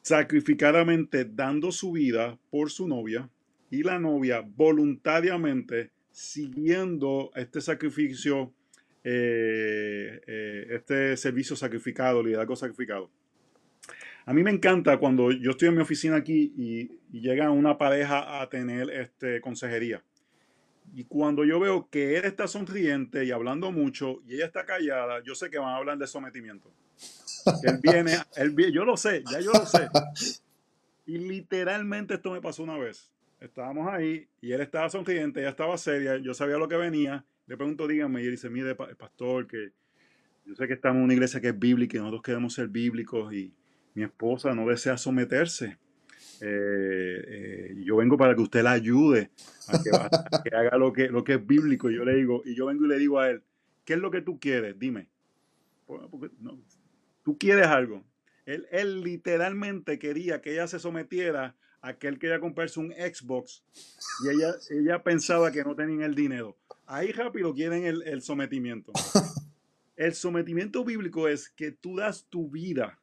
sacrificadamente 0.00 1.26
dando 1.26 1.72
su 1.72 1.92
vida 1.92 2.38
por 2.48 2.70
su 2.70 2.88
novia 2.88 3.28
y 3.70 3.82
la 3.82 3.98
novia 3.98 4.40
voluntariamente 4.40 5.90
siguiendo 6.10 7.32
este 7.34 7.60
sacrificio, 7.60 8.54
eh, 9.04 10.22
eh, 10.26 10.66
este 10.70 11.18
servicio 11.18 11.54
sacrificado, 11.54 12.22
liderazgo 12.22 12.56
sacrificado. 12.56 13.10
A 14.28 14.34
mí 14.34 14.42
me 14.42 14.50
encanta 14.50 14.98
cuando 14.98 15.32
yo 15.32 15.52
estoy 15.52 15.68
en 15.68 15.76
mi 15.76 15.80
oficina 15.80 16.16
aquí 16.16 16.52
y, 16.54 17.18
llega 17.18 17.50
una 17.50 17.78
pareja 17.78 18.42
a 18.42 18.48
tener 18.50 18.90
este, 18.90 19.40
consejería. 19.40 20.04
Y 20.94 21.04
cuando 21.04 21.46
yo 21.46 21.58
veo 21.58 21.88
que 21.88 22.18
él 22.18 22.26
está 22.26 22.46
sonriente 22.46 23.24
y 23.24 23.30
hablando 23.30 23.72
mucho 23.72 24.20
y 24.26 24.34
ella 24.34 24.44
está 24.44 24.66
callada, 24.66 25.22
yo 25.24 25.34
sé 25.34 25.48
que 25.48 25.56
van 25.56 25.70
a 25.70 25.76
hablar 25.76 25.96
de 25.96 26.06
sometimiento. 26.06 26.70
Él 27.62 27.78
viene, 27.82 28.18
él 28.36 28.54
yo 28.70 28.84
lo 28.84 28.98
sé, 28.98 29.24
ya 29.32 29.40
yo 29.40 29.50
lo 29.50 29.64
sé. 29.64 29.88
Y 31.06 31.16
literalmente 31.16 32.12
esto 32.12 32.30
me 32.30 32.42
pasó 32.42 32.64
una 32.64 32.76
vez. 32.76 33.10
Estábamos 33.40 33.88
ahí 33.88 34.28
y 34.42 34.52
él 34.52 34.60
estaba 34.60 34.90
sonriente, 34.90 35.40
ella 35.40 35.48
estaba 35.48 35.78
seria, 35.78 36.18
yo 36.18 36.34
sabía 36.34 36.58
lo 36.58 36.68
que 36.68 36.76
venía. 36.76 37.24
Le 37.46 37.56
pregunto, 37.56 37.88
dígame, 37.88 38.22
y 38.22 38.26
él 38.26 38.32
dice, 38.32 38.50
mire, 38.50 38.74
pastor, 38.74 39.46
que 39.46 39.72
yo 40.44 40.54
sé 40.54 40.66
que 40.66 40.74
estamos 40.74 40.98
en 40.98 41.04
una 41.04 41.14
iglesia 41.14 41.40
que 41.40 41.48
es 41.48 41.58
bíblica 41.58 41.96
y 41.96 42.00
nosotros 42.00 42.22
queremos 42.22 42.52
ser 42.52 42.68
bíblicos 42.68 43.32
y, 43.32 43.54
mi 43.98 44.04
esposa 44.04 44.54
no 44.54 44.68
desea 44.68 44.96
someterse. 44.96 45.76
Eh, 46.40 47.24
eh, 47.26 47.74
yo 47.84 47.96
vengo 47.96 48.16
para 48.16 48.36
que 48.36 48.42
usted 48.42 48.62
la 48.62 48.70
ayude 48.70 49.32
a 49.66 50.42
que, 50.42 50.54
haga 50.54 50.78
lo 50.78 50.92
que, 50.92 51.08
lo 51.08 51.24
que 51.24 51.34
es 51.34 51.44
bíblico. 51.44 51.90
Y 51.90 51.96
yo 51.96 52.04
le 52.04 52.14
digo, 52.14 52.42
y 52.44 52.54
yo 52.54 52.66
vengo 52.66 52.84
y 52.84 52.88
le 52.88 52.98
digo 52.98 53.18
a 53.18 53.28
él, 53.28 53.42
¿qué 53.84 53.94
es 53.94 53.98
lo 53.98 54.12
que 54.12 54.22
tú 54.22 54.38
quieres? 54.38 54.78
Dime. 54.78 55.08
tú 57.24 57.36
quieres 57.38 57.66
algo. 57.66 58.04
Él, 58.46 58.68
él, 58.70 59.02
literalmente 59.02 59.98
quería 59.98 60.40
que 60.40 60.52
ella 60.52 60.68
se 60.68 60.78
sometiera 60.78 61.56
a 61.80 61.94
que 61.94 62.06
él 62.06 62.20
quería 62.20 62.38
comprarse 62.38 62.78
un 62.78 62.92
Xbox 62.92 63.64
y 64.24 64.28
ella, 64.30 64.54
ella 64.70 65.02
pensaba 65.02 65.50
que 65.50 65.64
no 65.64 65.74
tenían 65.74 66.02
el 66.02 66.14
dinero. 66.14 66.56
Ahí 66.86 67.10
rápido 67.10 67.52
quieren 67.52 67.84
el, 67.84 68.02
el 68.02 68.22
sometimiento. 68.22 68.92
El 69.96 70.14
sometimiento 70.14 70.84
bíblico 70.84 71.26
es 71.26 71.48
que 71.48 71.72
tú 71.72 71.96
das 71.96 72.24
tu 72.30 72.48
vida 72.48 73.00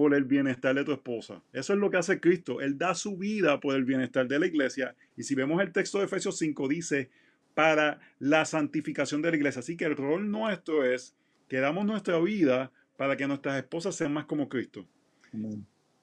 por 0.00 0.14
el 0.14 0.24
bienestar 0.24 0.74
de 0.74 0.82
tu 0.82 0.92
esposa. 0.92 1.42
Eso 1.52 1.74
es 1.74 1.78
lo 1.78 1.90
que 1.90 1.98
hace 1.98 2.20
Cristo. 2.20 2.62
Él 2.62 2.78
da 2.78 2.94
su 2.94 3.18
vida 3.18 3.60
por 3.60 3.76
el 3.76 3.84
bienestar 3.84 4.26
de 4.26 4.38
la 4.38 4.46
iglesia. 4.46 4.96
Y 5.14 5.24
si 5.24 5.34
vemos 5.34 5.60
el 5.60 5.72
texto 5.72 5.98
de 5.98 6.06
Efesios 6.06 6.38
5, 6.38 6.68
dice, 6.68 7.10
para 7.52 8.00
la 8.18 8.46
santificación 8.46 9.20
de 9.20 9.30
la 9.30 9.36
iglesia. 9.36 9.60
Así 9.60 9.76
que 9.76 9.84
el 9.84 9.98
rol 9.98 10.30
nuestro 10.30 10.86
es 10.86 11.14
que 11.50 11.58
damos 11.58 11.84
nuestra 11.84 12.18
vida 12.18 12.72
para 12.96 13.14
que 13.18 13.26
nuestras 13.26 13.58
esposas 13.58 13.94
sean 13.94 14.14
más 14.14 14.24
como 14.24 14.48
Cristo. 14.48 14.88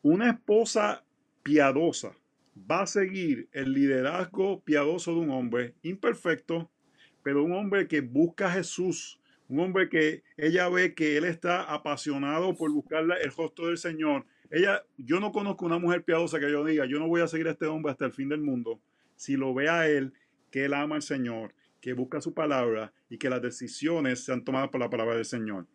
Una 0.03 0.29
esposa 0.29 1.03
piadosa 1.41 2.11
va 2.69 2.83
a 2.83 2.85
seguir 2.85 3.49
el 3.51 3.73
liderazgo 3.73 4.61
piadoso 4.61 5.15
de 5.15 5.21
un 5.21 5.31
hombre 5.31 5.73
imperfecto, 5.81 6.69
pero 7.23 7.43
un 7.43 7.53
hombre 7.53 7.87
que 7.87 8.01
busca 8.01 8.45
a 8.45 8.51
Jesús 8.51 9.19
un 9.49 9.59
hombre 9.59 9.89
que 9.89 10.23
ella 10.35 10.67
ve 10.69 10.93
que 10.93 11.17
él 11.17 11.25
está 11.25 11.63
apasionado 11.63 12.55
por 12.55 12.71
buscar 12.71 13.05
el 13.21 13.31
rostro 13.31 13.67
del 13.67 13.77
Señor. 13.77 14.25
Ella, 14.49 14.83
yo 14.97 15.19
no 15.19 15.31
conozco 15.31 15.65
una 15.65 15.79
mujer 15.79 16.03
piadosa 16.03 16.39
que 16.39 16.51
yo 16.51 16.63
diga, 16.65 16.85
yo 16.85 16.99
no 16.99 17.07
voy 17.07 17.21
a 17.21 17.27
seguir 17.27 17.47
a 17.47 17.51
este 17.51 17.65
hombre 17.65 17.91
hasta 17.91 18.05
el 18.05 18.13
fin 18.13 18.29
del 18.29 18.41
mundo. 18.41 18.79
Si 19.15 19.35
lo 19.35 19.53
ve 19.53 19.69
a 19.69 19.87
él, 19.87 20.13
que 20.51 20.65
él 20.65 20.73
ama 20.73 20.95
al 20.95 21.01
Señor, 21.01 21.53
que 21.81 21.93
busca 21.93 22.21
su 22.21 22.33
palabra 22.33 22.93
y 23.09 23.17
que 23.17 23.29
las 23.29 23.41
decisiones 23.41 24.23
sean 24.23 24.43
tomadas 24.43 24.69
por 24.69 24.79
la 24.79 24.89
palabra 24.89 25.15
del 25.15 25.25
Señor. 25.25 25.65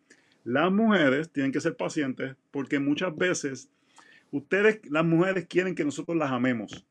Las 0.43 0.71
mujeres 0.71 1.31
tienen 1.31 1.51
que 1.51 1.61
ser 1.61 1.75
pacientes 1.75 2.35
porque 2.51 2.79
muchas 2.79 3.15
veces 3.15 3.69
ustedes, 4.31 4.81
las 4.89 5.05
mujeres, 5.05 5.45
quieren 5.47 5.75
que 5.75 5.85
nosotros 5.85 6.17
las 6.17 6.31
amemos. 6.31 6.85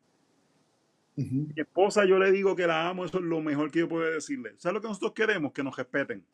Mi 1.14 1.52
esposa, 1.56 2.06
yo 2.06 2.18
le 2.18 2.32
digo 2.32 2.56
que 2.56 2.66
la 2.66 2.88
amo, 2.88 3.04
eso 3.04 3.18
es 3.18 3.24
lo 3.24 3.42
mejor 3.42 3.70
que 3.70 3.80
yo 3.80 3.88
puedo 3.88 4.10
decirle. 4.10 4.54
¿Sabes 4.56 4.74
lo 4.74 4.80
que 4.80 4.88
nosotros 4.88 5.12
queremos? 5.12 5.52
Que 5.52 5.62
nos 5.62 5.76
respeten. 5.76 6.24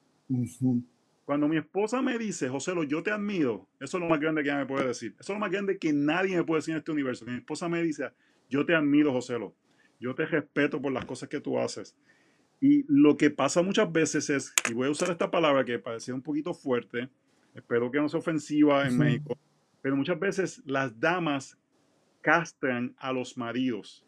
Cuando 1.24 1.48
mi 1.48 1.58
esposa 1.58 2.00
me 2.00 2.18
dice, 2.18 2.48
José, 2.48 2.72
yo 2.88 3.02
te 3.02 3.10
admiro, 3.10 3.68
eso 3.80 3.98
es 3.98 4.02
lo 4.02 4.08
más 4.08 4.20
grande 4.20 4.42
que 4.42 4.48
ella 4.48 4.58
me 4.58 4.66
puede 4.66 4.86
decir. 4.86 5.14
Eso 5.18 5.32
es 5.32 5.36
lo 5.36 5.40
más 5.40 5.50
grande 5.50 5.78
que 5.78 5.92
nadie 5.92 6.36
me 6.36 6.44
puede 6.44 6.60
decir 6.60 6.72
en 6.72 6.78
este 6.78 6.92
universo. 6.92 7.24
mi 7.26 7.36
esposa 7.36 7.68
me 7.68 7.82
dice, 7.82 8.10
yo 8.48 8.64
te 8.64 8.74
admiro, 8.74 9.12
José, 9.12 9.38
yo 10.00 10.14
te 10.14 10.26
respeto 10.26 10.80
por 10.80 10.92
las 10.92 11.04
cosas 11.04 11.28
que 11.28 11.40
tú 11.40 11.58
haces. 11.58 11.96
Y 12.60 12.84
lo 12.88 13.16
que 13.16 13.30
pasa 13.30 13.62
muchas 13.62 13.92
veces 13.92 14.30
es, 14.30 14.54
y 14.70 14.74
voy 14.74 14.88
a 14.88 14.90
usar 14.90 15.10
esta 15.10 15.30
palabra 15.30 15.64
que 15.64 15.78
parecía 15.78 16.14
un 16.14 16.22
poquito 16.22 16.54
fuerte, 16.54 17.08
espero 17.54 17.90
que 17.90 18.00
no 18.00 18.08
sea 18.08 18.20
ofensiva 18.20 18.86
en 18.86 18.98
México, 18.98 19.38
pero 19.82 19.96
muchas 19.96 20.18
veces 20.18 20.62
las 20.64 20.98
damas 20.98 21.58
castran 22.20 22.94
a 22.98 23.12
los 23.12 23.36
maridos 23.36 24.04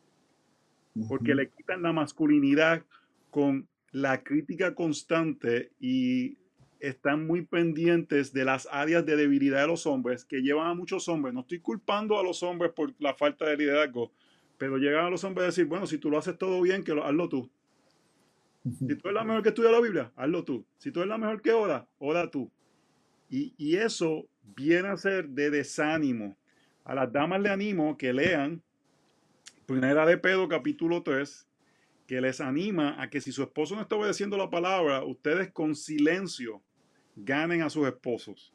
porque 1.08 1.34
le 1.34 1.48
quitan 1.50 1.82
la 1.82 1.92
masculinidad 1.92 2.84
con 3.30 3.68
la 3.92 4.22
crítica 4.22 4.74
constante 4.74 5.72
y 5.80 6.38
están 6.78 7.26
muy 7.26 7.42
pendientes 7.42 8.32
de 8.32 8.44
las 8.44 8.66
áreas 8.70 9.04
de 9.04 9.16
debilidad 9.16 9.62
de 9.62 9.66
los 9.66 9.86
hombres 9.86 10.24
que 10.24 10.40
llevan 10.40 10.68
a 10.68 10.74
muchos 10.74 11.08
hombres. 11.08 11.34
No 11.34 11.40
estoy 11.40 11.60
culpando 11.60 12.18
a 12.18 12.22
los 12.22 12.42
hombres 12.42 12.72
por 12.72 12.94
la 12.98 13.14
falta 13.14 13.46
de 13.46 13.56
liderazgo, 13.56 14.12
pero 14.56 14.78
llegan 14.78 15.06
a 15.06 15.10
los 15.10 15.24
hombres 15.24 15.44
a 15.44 15.46
decir, 15.46 15.66
bueno, 15.66 15.86
si 15.86 15.98
tú 15.98 16.10
lo 16.10 16.18
haces 16.18 16.38
todo 16.38 16.60
bien, 16.62 16.82
que 16.82 16.94
lo, 16.94 17.04
hazlo 17.04 17.28
tú. 17.28 17.50
Si 18.64 18.94
tú 18.94 19.08
eres 19.08 19.14
la 19.14 19.24
mejor 19.24 19.42
que 19.42 19.48
estudia 19.50 19.70
la 19.70 19.80
Biblia, 19.80 20.12
hazlo 20.16 20.44
tú. 20.44 20.64
Si 20.78 20.90
tú 20.90 21.00
eres 21.00 21.08
la 21.08 21.18
mejor 21.18 21.40
que 21.40 21.52
ora, 21.52 21.86
ora 21.98 22.30
tú. 22.30 22.50
Y, 23.28 23.54
y 23.56 23.76
eso 23.76 24.26
viene 24.56 24.88
a 24.88 24.96
ser 24.96 25.28
de 25.28 25.50
desánimo. 25.50 26.36
A 26.84 26.94
las 26.94 27.12
damas 27.12 27.40
le 27.40 27.50
animo 27.50 27.96
que 27.96 28.12
lean 28.12 28.62
Primera 29.70 30.04
de 30.04 30.18
Pedro 30.18 30.48
capítulo 30.48 31.04
3, 31.04 31.46
que 32.10 32.20
les 32.20 32.40
anima 32.40 33.00
a 33.00 33.08
que 33.08 33.20
si 33.20 33.30
su 33.30 33.40
esposo 33.40 33.76
no 33.76 33.82
está 33.82 33.94
obedeciendo 33.94 34.36
la 34.36 34.50
palabra, 34.50 35.04
ustedes 35.04 35.52
con 35.52 35.76
silencio 35.76 36.60
ganen 37.14 37.62
a 37.62 37.70
sus 37.70 37.86
esposos. 37.86 38.52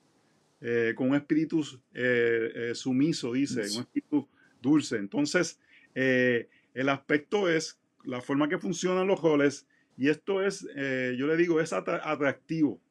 Eh, 0.59 0.91
con 0.93 1.11
un 1.11 1.15
espíritu 1.15 1.61
eh, 1.93 2.51
eh, 2.53 2.75
sumiso, 2.75 3.31
dice, 3.31 3.61
un 3.61 3.83
espíritu 3.83 4.27
dulce. 4.61 4.97
Entonces, 4.97 5.57
el 5.93 6.89
aspecto 6.89 7.47
es 7.47 7.79
la 8.03 8.19
forma 8.19 8.49
que 8.49 8.57
funcionan 8.57 9.07
los 9.07 9.21
roles 9.21 9.65
y 9.95 10.09
esto 10.09 10.41
es, 10.41 10.67
yo 11.17 11.25
le 11.25 11.37
digo, 11.37 11.61
es 11.61 11.71
atractivo. 11.71 12.81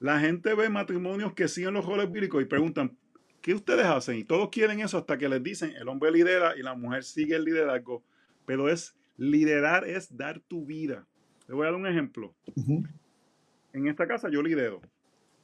La 0.00 0.18
gente 0.18 0.54
ve 0.54 0.70
matrimonios 0.70 1.34
que 1.34 1.46
siguen 1.46 1.74
los 1.74 1.86
roles 1.86 2.10
bíblicos 2.10 2.42
y 2.42 2.46
preguntan, 2.46 2.98
¿qué 3.40 3.54
ustedes 3.54 3.86
hacen? 3.86 4.18
Y 4.18 4.24
todos 4.24 4.48
quieren 4.48 4.80
eso 4.80 4.98
hasta 4.98 5.16
que 5.16 5.28
les 5.28 5.40
dicen, 5.40 5.70
el 5.76 5.86
hombre 5.86 6.10
lidera 6.10 6.56
y 6.56 6.62
la 6.64 6.74
mujer 6.74 7.04
sigue 7.04 7.36
el 7.36 7.44
liderazgo, 7.44 8.02
pero 8.44 8.68
es 8.68 8.96
liderar 9.22 9.88
es 9.88 10.16
dar 10.16 10.40
tu 10.40 10.66
vida. 10.66 11.06
Le 11.46 11.54
voy 11.54 11.62
a 11.62 11.70
dar 11.70 11.78
un 11.78 11.86
ejemplo. 11.86 12.34
En 13.72 13.86
esta 13.86 14.08
casa 14.08 14.28
yo 14.28 14.42
lidero, 14.42 14.80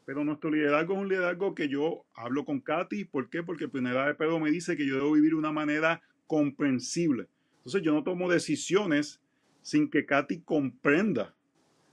pero 0.05 0.25
nuestro 0.25 0.51
liderazgo 0.51 0.95
es 0.95 1.01
un 1.01 1.09
liderazgo 1.09 1.55
que 1.55 1.69
yo 1.69 2.05
hablo 2.13 2.45
con 2.45 2.61
Katy. 2.61 3.05
¿Por 3.05 3.31
qué? 3.31 3.45
Porque 3.45 3.69
Primera 3.69 4.07
de 4.09 4.17
Pedro 4.17 4.41
me 4.41 4.51
dice 4.51 4.77
que 4.77 4.85
yo 4.85 4.97
debo 4.97 5.13
vivir 5.13 5.31
de 5.31 5.37
una 5.37 5.53
manera 5.53 6.03
comprensible. 6.27 7.29
Entonces 7.59 7.83
yo 7.83 7.93
no 7.93 8.03
tomo 8.03 8.29
decisiones 8.29 9.21
sin 9.63 9.89
que 9.89 10.07
Katy 10.07 10.41
comprenda 10.41 11.37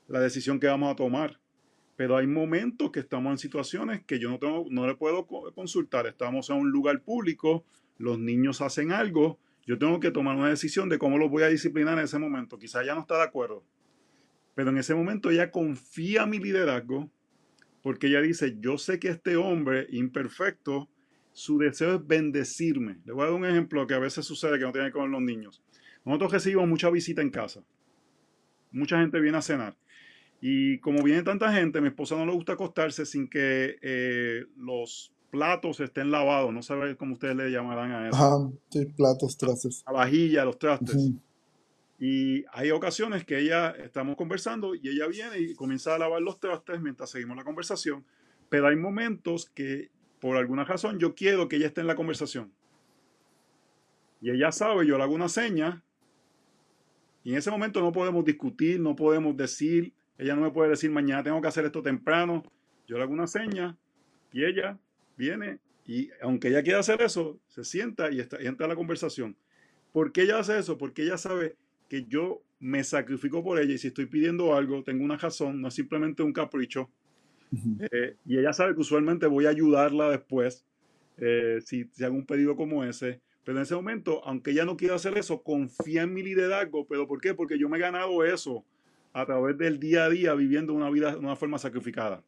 la 0.07 0.19
decisión 0.19 0.59
que 0.59 0.67
vamos 0.67 0.91
a 0.91 0.95
tomar. 0.95 1.39
Pero 1.95 2.17
hay 2.17 2.25
momentos 2.25 2.91
que 2.91 2.99
estamos 2.99 3.31
en 3.31 3.37
situaciones 3.37 4.03
que 4.05 4.17
yo 4.17 4.31
no, 4.31 4.39
tengo, 4.39 4.65
no 4.71 4.87
le 4.87 4.95
puedo 4.95 5.27
consultar. 5.27 6.07
Estamos 6.07 6.49
en 6.49 6.57
un 6.57 6.71
lugar 6.71 7.03
público, 7.03 7.63
los 7.99 8.17
niños 8.17 8.61
hacen 8.61 8.91
algo, 8.91 9.39
yo 9.65 9.77
tengo 9.77 9.99
que 9.99 10.11
tomar 10.11 10.35
una 10.35 10.49
decisión 10.49 10.89
de 10.89 10.97
cómo 10.97 11.17
los 11.17 11.29
voy 11.29 11.43
a 11.43 11.47
disciplinar 11.47 11.97
en 11.97 12.05
ese 12.05 12.19
momento. 12.19 12.59
Quizá 12.59 12.83
ella 12.83 12.95
no 12.95 13.01
está 13.01 13.17
de 13.17 13.23
acuerdo, 13.23 13.63
pero 14.53 14.69
en 14.69 14.77
ese 14.77 14.93
momento 14.95 15.29
ella 15.29 15.51
confía 15.51 16.23
en 16.23 16.29
mi 16.29 16.39
liderazgo 16.39 17.09
porque 17.81 18.07
ella 18.07 18.21
dice, 18.21 18.57
yo 18.59 18.77
sé 18.77 18.99
que 18.99 19.09
este 19.09 19.35
hombre 19.35 19.87
imperfecto, 19.91 20.89
su 21.33 21.59
deseo 21.59 21.95
es 21.95 22.07
bendecirme. 22.07 22.97
Le 23.05 23.13
voy 23.13 23.23
a 23.23 23.25
dar 23.25 23.35
un 23.35 23.45
ejemplo 23.45 23.85
que 23.85 23.93
a 23.93 23.99
veces 23.99 24.25
sucede 24.25 24.57
que 24.57 24.65
no 24.65 24.71
tiene 24.71 24.91
que 24.91 24.97
ver 24.97 25.03
con 25.03 25.11
los 25.11 25.21
niños. 25.21 25.63
Nosotros 26.03 26.31
recibimos 26.31 26.67
mucha 26.67 26.89
visita 26.89 27.21
en 27.21 27.29
casa. 27.29 27.63
Mucha 28.71 28.99
gente 28.99 29.19
viene 29.19 29.37
a 29.37 29.41
cenar. 29.41 29.77
Y 30.41 30.79
como 30.79 31.03
viene 31.03 31.23
tanta 31.23 31.51
gente, 31.51 31.81
mi 31.81 31.87
esposa 31.87 32.15
no 32.15 32.25
le 32.25 32.33
gusta 32.33 32.53
acostarse 32.53 33.05
sin 33.05 33.27
que 33.27 33.77
eh, 33.81 34.45
los 34.57 35.14
platos 35.35 35.81
estén 35.81 36.11
lavados. 36.11 36.53
No 36.53 36.61
sabe 36.61 36.95
cómo 36.95 37.13
ustedes 37.13 37.35
le 37.35 37.51
llamarán 37.51 37.91
a 37.91 38.07
eso. 38.07 38.17
Ah, 38.17 38.49
sí, 38.69 38.85
platos, 38.85 39.37
trastes. 39.37 39.83
La 39.85 39.91
vajilla, 39.91 40.45
los 40.45 40.57
trastes. 40.57 41.11
Y 41.99 42.45
hay 42.53 42.71
ocasiones 42.71 43.25
que 43.25 43.39
ella, 43.39 43.71
estamos 43.71 44.15
conversando 44.15 44.75
y 44.75 44.87
ella 44.87 45.07
viene 45.07 45.39
y 45.39 45.53
comienza 45.53 45.93
a 45.93 45.99
lavar 45.99 46.21
los 46.21 46.39
trastes 46.39 46.79
mientras 46.79 47.09
seguimos 47.09 47.35
la 47.35 47.43
conversación. 47.43 48.05
Pero 48.47 48.67
hay 48.67 48.77
momentos 48.77 49.49
que, 49.49 49.89
por 50.21 50.37
alguna 50.37 50.63
razón, 50.63 50.99
yo 50.99 51.15
quiero 51.15 51.49
que 51.49 51.57
ella 51.57 51.67
esté 51.67 51.81
en 51.81 51.87
la 51.87 51.95
conversación. 51.95 52.53
Y 54.21 54.31
ella 54.31 54.53
sabe, 54.53 54.87
yo 54.87 54.97
le 54.97 55.03
hago 55.03 55.15
una 55.15 55.27
seña. 55.27 55.83
Y 57.25 57.31
en 57.31 57.39
ese 57.39 57.51
momento 57.51 57.81
no 57.81 57.91
podemos 57.91 58.23
discutir, 58.23 58.79
no 58.79 58.95
podemos 58.95 59.35
decir, 59.35 59.91
ella 60.17 60.33
no 60.33 60.43
me 60.43 60.51
puede 60.51 60.69
decir 60.69 60.91
mañana 60.91 61.23
tengo 61.23 61.41
que 61.41 61.49
hacer 61.49 61.65
esto 61.65 61.81
temprano. 61.81 62.43
Yo 62.87 62.95
le 62.97 63.03
hago 63.03 63.11
una 63.11 63.27
seña 63.27 63.77
y 64.31 64.45
ella 64.45 64.79
viene 65.17 65.59
y 65.87 66.09
aunque 66.21 66.47
ella 66.47 66.63
quiera 66.63 66.79
hacer 66.79 67.01
eso, 67.01 67.39
se 67.47 67.63
sienta 67.63 68.11
y, 68.11 68.19
está, 68.19 68.37
entra 68.37 68.65
a 68.65 68.69
la 68.69 68.75
conversación. 68.75 69.35
¿Por 69.91 70.11
qué 70.11 70.23
ella 70.23 70.39
hace 70.39 70.57
eso? 70.57 70.77
Porque 70.77 71.03
ella 71.03 71.17
sabe 71.17 71.55
que 71.87 72.05
yo 72.05 72.41
me 72.59 72.83
sacrifico 72.83 73.43
por 73.43 73.59
ella 73.59 73.73
y 73.73 73.77
si 73.77 73.87
estoy 73.87 74.07
pidiendo 74.07 74.55
algo, 74.55 74.83
tengo 74.83 75.03
una 75.03 75.17
razón, 75.17 75.61
no 75.61 75.67
es 75.67 75.73
simplemente 75.73 76.23
un 76.23 76.33
capricho. 76.33 76.89
Eh, 77.91 78.15
y 78.25 78.37
ella 78.37 78.51
sabe 78.51 78.73
que 78.73 78.81
usualmente 78.81 79.27
voy 79.27 79.45
a 79.45 79.49
ayudarla 79.49 80.09
después 80.09 80.65
eh, 81.17 81.59
si, 81.63 81.85
si 81.93 82.03
hago 82.03 82.15
un 82.15 82.25
pedido 82.25 82.55
como 82.55 82.83
ese. 82.83 83.21
Pero 83.43 83.59
en 83.59 83.63
ese 83.63 83.75
momento, 83.75 84.25
aunque 84.25 84.51
ella 84.51 84.65
no 84.65 84.75
quiera 84.75 84.95
hacer 84.95 85.17
eso, 85.17 85.43
confía 85.43 86.01
en 86.01 86.13
mi 86.13 86.23
liderazgo. 86.23 86.87
¿Pero 86.87 87.07
por 87.07 87.21
qué? 87.21 87.35
Porque 87.35 87.59
yo 87.59 87.69
me 87.69 87.77
he 87.77 87.81
ganado 87.81 88.25
eso 88.25 88.65
a 89.13 89.25
través 89.25 89.57
del 89.57 89.79
día 89.79 90.05
a 90.05 90.09
día 90.09 90.33
viviendo 90.33 90.73
una 90.73 90.89
vida 90.89 91.11
de 91.11 91.19
una 91.19 91.35
forma 91.35 91.59
sacrificada. 91.59 92.23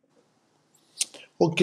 Ok, 1.39 1.62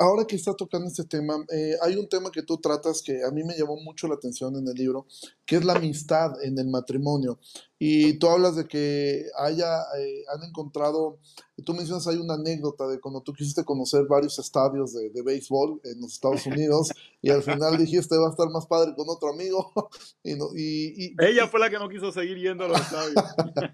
ahora 0.00 0.24
que 0.26 0.36
está 0.36 0.54
tocando 0.54 0.88
este 0.88 1.04
tema, 1.04 1.44
eh, 1.50 1.76
hay 1.82 1.96
un 1.96 2.08
tema 2.08 2.30
que 2.30 2.42
tú 2.42 2.58
tratas 2.58 3.02
que 3.02 3.22
a 3.24 3.30
mí 3.30 3.44
me 3.44 3.56
llamó 3.56 3.76
mucho 3.76 4.08
la 4.08 4.14
atención 4.14 4.56
en 4.56 4.66
el 4.66 4.74
libro, 4.74 5.06
que 5.44 5.56
es 5.56 5.64
la 5.64 5.74
amistad 5.74 6.42
en 6.42 6.58
el 6.58 6.68
matrimonio. 6.68 7.38
Y 7.84 8.12
tú 8.12 8.28
hablas 8.28 8.54
de 8.54 8.68
que 8.68 9.26
haya, 9.36 9.80
eh, 9.98 10.22
han 10.32 10.44
encontrado, 10.44 11.18
tú 11.64 11.74
mencionas, 11.74 12.06
hay 12.06 12.16
una 12.16 12.34
anécdota 12.34 12.86
de 12.86 13.00
cuando 13.00 13.22
tú 13.22 13.32
quisiste 13.32 13.64
conocer 13.64 14.04
varios 14.08 14.38
estadios 14.38 14.92
de, 14.92 15.10
de 15.10 15.20
béisbol 15.22 15.80
en 15.82 16.00
los 16.00 16.12
Estados 16.12 16.46
Unidos 16.46 16.90
y 17.22 17.30
al 17.30 17.42
final 17.42 17.76
dijiste 17.76 18.16
va 18.16 18.28
a 18.28 18.30
estar 18.30 18.48
más 18.50 18.66
padre 18.66 18.94
con 18.96 19.08
otro 19.08 19.30
amigo. 19.30 19.72
y, 20.22 20.32
y, 21.06 21.14
Ella 21.18 21.48
fue 21.48 21.58
la 21.58 21.70
que 21.70 21.78
no 21.80 21.88
quiso 21.88 22.12
seguir 22.12 22.38
yendo 22.38 22.66
a 22.66 22.68
los 22.68 22.80
estadios. 22.80 23.24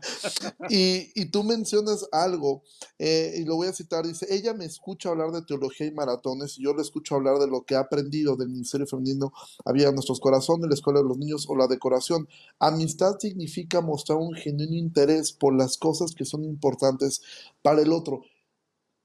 y, 0.71 1.11
y, 1.15 1.27
tú 1.27 1.45
mencionas 1.45 2.09
algo, 2.11 2.63
eh, 2.99 3.35
y 3.37 3.45
lo 3.45 3.57
voy 3.57 3.69
a 3.69 3.75
citar, 3.75 4.07
dice, 4.07 4.27
ella 4.31 4.55
me 4.55 4.65
escucha 4.65 5.11
hablar 5.11 5.33
de 5.33 5.43
teología 5.43 5.87
y 5.87 5.93
maratones 5.93 6.59
y 6.59 6.63
yo 6.63 6.73
le 6.73 6.81
escucho 6.81 7.15
hablar 7.15 7.39
de 7.39 7.47
lo 7.47 7.65
que 7.65 7.75
ha 7.75 7.81
aprendido 7.81 8.37
del 8.37 8.49
Ministerio 8.49 8.87
Femenino, 8.87 9.33
había 9.67 9.93
nuestros 9.93 10.19
corazones, 10.19 10.67
la 10.67 10.75
Escuela 10.75 11.01
de 11.01 11.09
los 11.09 11.19
Niños 11.19 11.45
o 11.47 11.55
la 11.55 11.67
decoración. 11.67 12.27
Amistad 12.59 13.19
significa 13.19 13.83
mostrar 13.83 13.98
un 14.17 14.35
genuino 14.35 14.75
interés 14.75 15.33
por 15.33 15.55
las 15.55 15.77
cosas 15.77 16.15
que 16.15 16.25
son 16.25 16.45
importantes 16.45 17.23
para 17.63 17.83
el 17.83 17.93
otro. 17.93 18.23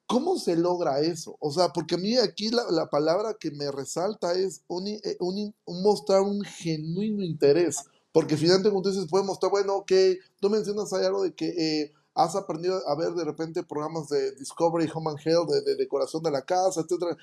¿Cómo 0.05 0.37
se 0.37 0.55
logra 0.55 0.99
eso? 0.99 1.37
O 1.39 1.51
sea, 1.51 1.69
porque 1.69 1.95
a 1.95 1.97
mí 1.97 2.17
aquí 2.17 2.49
la, 2.49 2.89
palabra 2.89 3.35
que 3.39 3.51
me 3.51 3.71
resalta 3.71 4.33
es 4.33 4.63
un, 4.67 4.87
eh, 4.87 5.17
mostrar 5.65 6.21
un 6.21 6.41
genuino 6.41 7.23
interés. 7.23 7.83
Porque 8.11 8.37
finalmente, 8.37 8.69
como 8.69 8.83
tú 8.83 8.89
dices, 8.89 9.07
puede 9.09 9.23
mostrar, 9.23 9.51
bueno, 9.51 9.77
ok, 9.77 9.91
tú 10.39 10.49
mencionas 10.49 10.93
ahí 10.93 11.05
algo 11.05 11.23
de 11.23 11.33
que 11.33 11.47
eh, 11.47 11.93
has 12.15 12.35
aprendido 12.35 12.79
a 12.87 12.95
ver 12.95 13.13
de 13.13 13.25
repente 13.25 13.63
programas 13.63 14.07
de 14.09 14.33
Discovery 14.35 14.89
Home 14.93 15.11
and 15.11 15.19
Health, 15.25 15.49
de, 15.49 15.75
decoración 15.75 16.21
de 16.21 16.31
la 16.31 16.43
casa, 16.43 16.81
etcétera. 16.81 17.17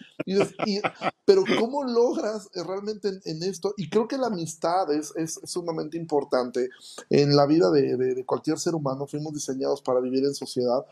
pero 1.24 1.45
¿cómo 1.59 1.84
logras 1.84 2.49
eh, 2.55 2.62
realmente 2.66 3.09
en, 3.24 3.43
esto? 3.43 3.72
Y 3.76 3.88
creo 3.88 4.09
que 4.09 4.18
la 4.18 4.26
amistad 4.26 4.93
es, 4.93 5.12
es 5.16 5.41
sumamente 5.45 5.97
importante 5.97 6.68
en 7.09 7.36
la 7.36 7.47
vida 7.47 7.70
de, 7.70 7.97
de, 7.97 8.24
cualquier 8.24 8.59
ser 8.59 8.74
humano. 8.74 9.07
Fuimos 9.07 9.32
diseñados 9.32 9.80
para 9.82 10.01
vivir 10.01 10.24
en 10.24 10.34
sociedad. 10.34 10.84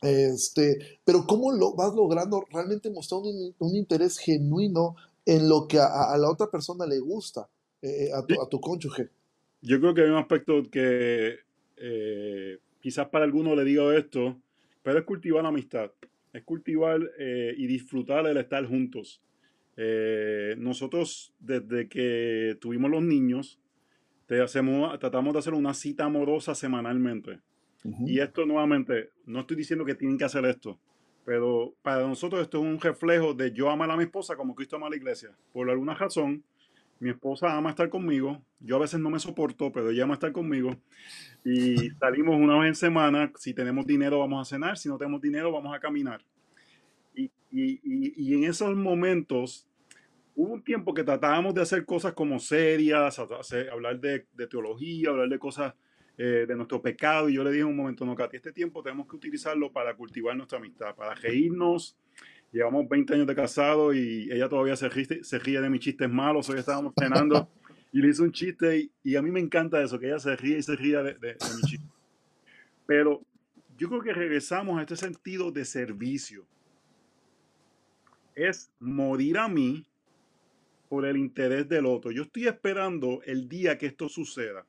Este, 0.00 0.98
pero 1.04 1.26
¿cómo 1.26 1.52
lo 1.52 1.74
vas 1.74 1.94
logrando 1.94 2.44
realmente 2.50 2.90
mostrar 2.90 3.20
un, 3.20 3.54
un 3.58 3.76
interés 3.76 4.18
genuino 4.18 4.96
en 5.24 5.48
lo 5.48 5.68
que 5.68 5.78
a, 5.78 6.16
la 6.16 6.28
otra 6.28 6.50
persona 6.50 6.86
le 6.86 6.98
gusta, 6.98 7.48
eh, 7.80 8.10
a, 8.12 8.24
tu, 8.26 8.40
a, 8.40 8.48
tu, 8.48 8.60
cónyuge? 8.60 9.10
Yo 9.60 9.78
creo 9.78 9.94
que 9.94 10.00
hay 10.00 10.10
un 10.10 10.16
aspecto 10.16 10.54
que 10.72 11.36
eh, 11.76 12.58
quizás 12.82 13.08
para 13.08 13.24
algunos 13.24 13.56
le 13.56 13.64
digo 13.64 13.92
esto, 13.92 14.36
pero 14.82 14.98
es 14.98 15.04
cultivar 15.04 15.42
la 15.42 15.48
amistad, 15.48 15.92
es 16.32 16.42
cultivar 16.42 17.00
eh, 17.18 17.54
y 17.56 17.66
disfrutar 17.66 18.26
el 18.26 18.36
estar 18.36 18.66
juntos. 18.66 19.22
Eh, 19.76 20.54
nosotros, 20.58 21.32
desde 21.38 21.88
que 21.88 22.58
tuvimos 22.60 22.90
los 22.90 23.02
niños, 23.02 23.58
te 24.26 24.40
hacemos, 24.42 24.98
tratamos 24.98 25.32
de 25.32 25.38
hacer 25.38 25.54
una 25.54 25.72
cita 25.72 26.04
amorosa 26.04 26.54
semanalmente. 26.54 27.40
Y 28.06 28.20
esto 28.20 28.46
nuevamente, 28.46 29.10
no 29.26 29.40
estoy 29.40 29.56
diciendo 29.56 29.84
que 29.84 29.96
tienen 29.96 30.16
que 30.16 30.24
hacer 30.24 30.44
esto, 30.44 30.78
pero 31.24 31.74
para 31.82 32.06
nosotros 32.06 32.40
esto 32.40 32.58
es 32.58 32.64
un 32.64 32.80
reflejo 32.80 33.34
de 33.34 33.50
yo 33.50 33.70
amar 33.70 33.90
a 33.90 33.96
mi 33.96 34.04
esposa 34.04 34.36
como 34.36 34.54
Cristo 34.54 34.76
ama 34.76 34.86
a 34.86 34.90
la 34.90 34.96
iglesia. 34.96 35.30
Por 35.52 35.68
alguna 35.68 35.94
razón, 35.94 36.44
mi 37.02 37.10
esposa 37.10 37.56
ama 37.56 37.70
estar 37.70 37.88
conmigo, 37.88 38.40
yo 38.60 38.76
a 38.76 38.78
veces 38.78 39.00
no 39.00 39.10
me 39.10 39.18
soporto, 39.18 39.72
pero 39.72 39.90
ella 39.90 40.04
ama 40.04 40.14
estar 40.14 40.30
conmigo. 40.30 40.76
Y 41.44 41.74
salimos 41.98 42.36
una 42.36 42.56
vez 42.58 42.68
en 42.68 42.74
semana, 42.76 43.32
si 43.36 43.52
tenemos 43.52 43.86
dinero 43.86 44.20
vamos 44.20 44.46
a 44.46 44.48
cenar, 44.48 44.78
si 44.78 44.88
no 44.88 44.96
tenemos 44.96 45.20
dinero 45.20 45.50
vamos 45.50 45.74
a 45.74 45.80
caminar. 45.80 46.24
Y, 47.14 47.24
y, 47.50 47.80
y, 47.82 48.34
en 48.34 48.44
esos 48.44 48.74
momentos 48.74 49.68
hubo 50.34 50.54
un 50.54 50.62
tiempo 50.62 50.94
que 50.94 51.04
tratábamos 51.04 51.52
de 51.54 51.60
hacer 51.60 51.84
cosas 51.84 52.14
como 52.14 52.38
serias, 52.38 53.18
hablar 53.18 54.00
de, 54.00 54.26
de 54.32 54.46
teología, 54.46 55.10
hablar 55.10 55.28
de 55.28 55.38
cosas 55.38 55.74
eh, 56.16 56.46
de 56.46 56.54
nuestro 56.54 56.80
pecado. 56.80 57.28
Y 57.28 57.34
yo 57.34 57.42
le 57.42 57.50
dije 57.50 57.64
un 57.64 57.76
momento, 57.76 58.06
no, 58.06 58.14
Katy, 58.14 58.36
este 58.36 58.52
tiempo 58.52 58.82
tenemos 58.82 59.08
que 59.08 59.16
utilizarlo 59.16 59.72
para 59.72 59.94
cultivar 59.96 60.36
nuestra 60.36 60.58
amistad, 60.58 60.94
para 60.94 61.14
reírnos. 61.14 61.98
Llevamos 62.52 62.86
20 62.88 63.14
años 63.14 63.26
de 63.26 63.34
casado 63.34 63.94
y 63.94 64.30
ella 64.30 64.48
todavía 64.48 64.76
se 64.76 64.88
ríe, 64.88 65.24
se 65.24 65.38
ríe 65.38 65.60
de 65.60 65.70
mis 65.70 65.80
chistes 65.80 66.08
malos. 66.10 66.50
Hoy 66.50 66.58
estábamos 66.58 66.92
cenando 66.98 67.48
y 67.92 68.00
le 68.00 68.08
hice 68.08 68.22
un 68.22 68.32
chiste 68.32 68.90
y, 69.02 69.16
a 69.16 69.22
mí 69.22 69.30
me 69.30 69.40
encanta 69.40 69.82
eso, 69.82 69.98
que 69.98 70.06
ella 70.06 70.18
se 70.18 70.36
ríe 70.36 70.58
y 70.58 70.62
se 70.62 70.76
ríe 70.76 70.96
de, 70.98 71.14
de, 71.14 71.28
de 71.28 71.54
mi 71.56 71.62
chiste. 71.62 71.86
Pero 72.86 73.22
yo 73.78 73.88
creo 73.88 74.02
que 74.02 74.12
regresamos 74.12 74.78
a 74.78 74.82
este 74.82 74.96
sentido 74.96 75.50
de 75.50 75.64
servicio. 75.64 76.46
Es 78.34 78.70
morir 78.78 79.38
a 79.38 79.48
mí 79.48 79.86
por 80.88 81.06
el 81.06 81.16
interés 81.16 81.66
del 81.68 81.86
otro. 81.86 82.10
Yo 82.10 82.24
estoy 82.24 82.48
esperando 82.48 83.22
el 83.24 83.48
día 83.48 83.78
que 83.78 83.86
esto 83.86 84.10
suceda 84.10 84.66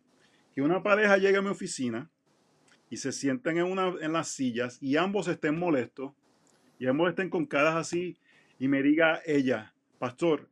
que 0.54 0.62
una 0.62 0.84
pareja 0.84 1.18
llegue 1.18 1.38
a 1.38 1.42
mi 1.42 1.50
oficina 1.50 2.10
y 2.90 2.98
se 2.98 3.12
sienten 3.12 3.58
en, 3.58 3.66
una, 3.66 3.94
en 4.00 4.14
las 4.14 4.30
sillas 4.30 4.78
y 4.82 4.98
ambos 4.98 5.28
estén 5.28 5.58
molestos 5.58 6.14
y 6.84 6.88
ambos 6.88 7.08
estén 7.08 7.30
con 7.30 7.46
caras 7.46 7.76
así 7.78 8.18
y 8.60 8.68
me 8.68 8.84
diga 8.84 9.22
ella, 9.26 9.74
pastor, 10.00 10.50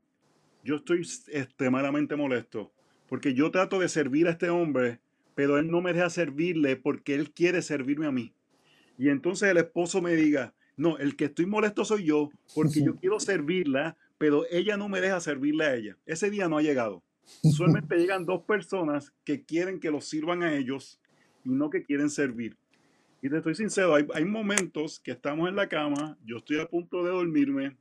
yo 0.63 0.77
estoy 0.77 1.05
extremadamente 1.27 2.15
molesto 2.15 2.71
porque 3.09 3.34
yo 3.34 3.51
trato 3.51 3.79
de 3.79 3.89
servir 3.89 4.29
a 4.29 4.32
este 4.32 4.49
hombre, 4.49 5.01
pero 5.36 5.57
él 5.57 5.69
no 5.69 5.82
me 5.82 5.91
deja 5.91 6.09
servirle 6.09 6.77
porque 6.77 7.15
él 7.15 7.34
quiere 7.34 7.61
servirme 7.61 8.05
a 8.07 8.13
mí. 8.13 8.34
Y 8.97 9.09
entonces 9.09 9.49
el 9.49 9.57
esposo 9.57 10.01
me 10.01 10.15
diga, 10.15 10.53
no, 10.77 10.97
el 10.99 11.17
que 11.17 11.25
estoy 11.25 11.47
molesto 11.47 11.84
soy 11.84 12.05
yo 12.05 12.29
porque 12.55 12.82
yo 12.82 12.95
quiero 13.01 13.19
servirla, 13.19 13.97
pero 14.17 14.45
ella 14.49 14.77
no 14.77 14.88
me 14.88 15.01
deja 15.01 15.19
servirle 15.19 15.65
a 15.65 15.75
ella. 15.75 15.97
Ese 16.05 16.29
día 16.29 16.47
no 16.47 16.57
ha 16.57 16.61
llegado. 16.61 17.03
Usualmente 17.43 17.97
llegan 17.97 18.25
dos 18.25 18.43
personas 18.43 19.11
que 19.25 19.43
quieren 19.43 19.82
que 19.82 19.91
los 19.91 20.05
sirvan 20.05 20.43
a 20.43 20.55
ellos 20.55 21.01
y 21.43 21.49
no 21.49 21.69
que 21.69 21.84
quieren 21.84 22.09
servir. 22.09 22.55
Y 23.24 23.30
te 23.30 23.38
estoy 23.38 23.53
sincero, 23.53 23.93
hay, 23.93 24.26
momentos 24.26 24.99
que 24.99 25.11
estamos 25.11 25.47
en 25.47 25.55
la 25.55 25.69
cama, 25.69 26.17
yo 26.26 26.38
estoy 26.38 26.59
a 26.59 26.65
punto 26.65 27.03
de 27.03 27.11
dormirme 27.11 27.78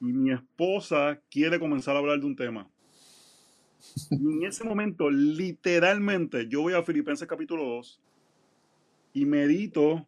y 0.00 0.12
mi 0.12 0.30
esposa 0.30 1.20
quiere 1.28 1.58
comenzar 1.58 1.96
a 1.96 1.98
hablar 1.98 2.20
de 2.20 2.26
un 2.26 2.36
tema. 2.36 2.70
Y 4.12 4.14
en 4.14 4.44
ese 4.44 4.62
momento, 4.62 5.10
literalmente, 5.10 6.46
yo 6.48 6.62
voy 6.62 6.74
a 6.74 6.84
Filipenses 6.84 7.26
capítulo 7.26 7.64
2 7.64 8.00
y 9.14 9.24
medito 9.24 10.06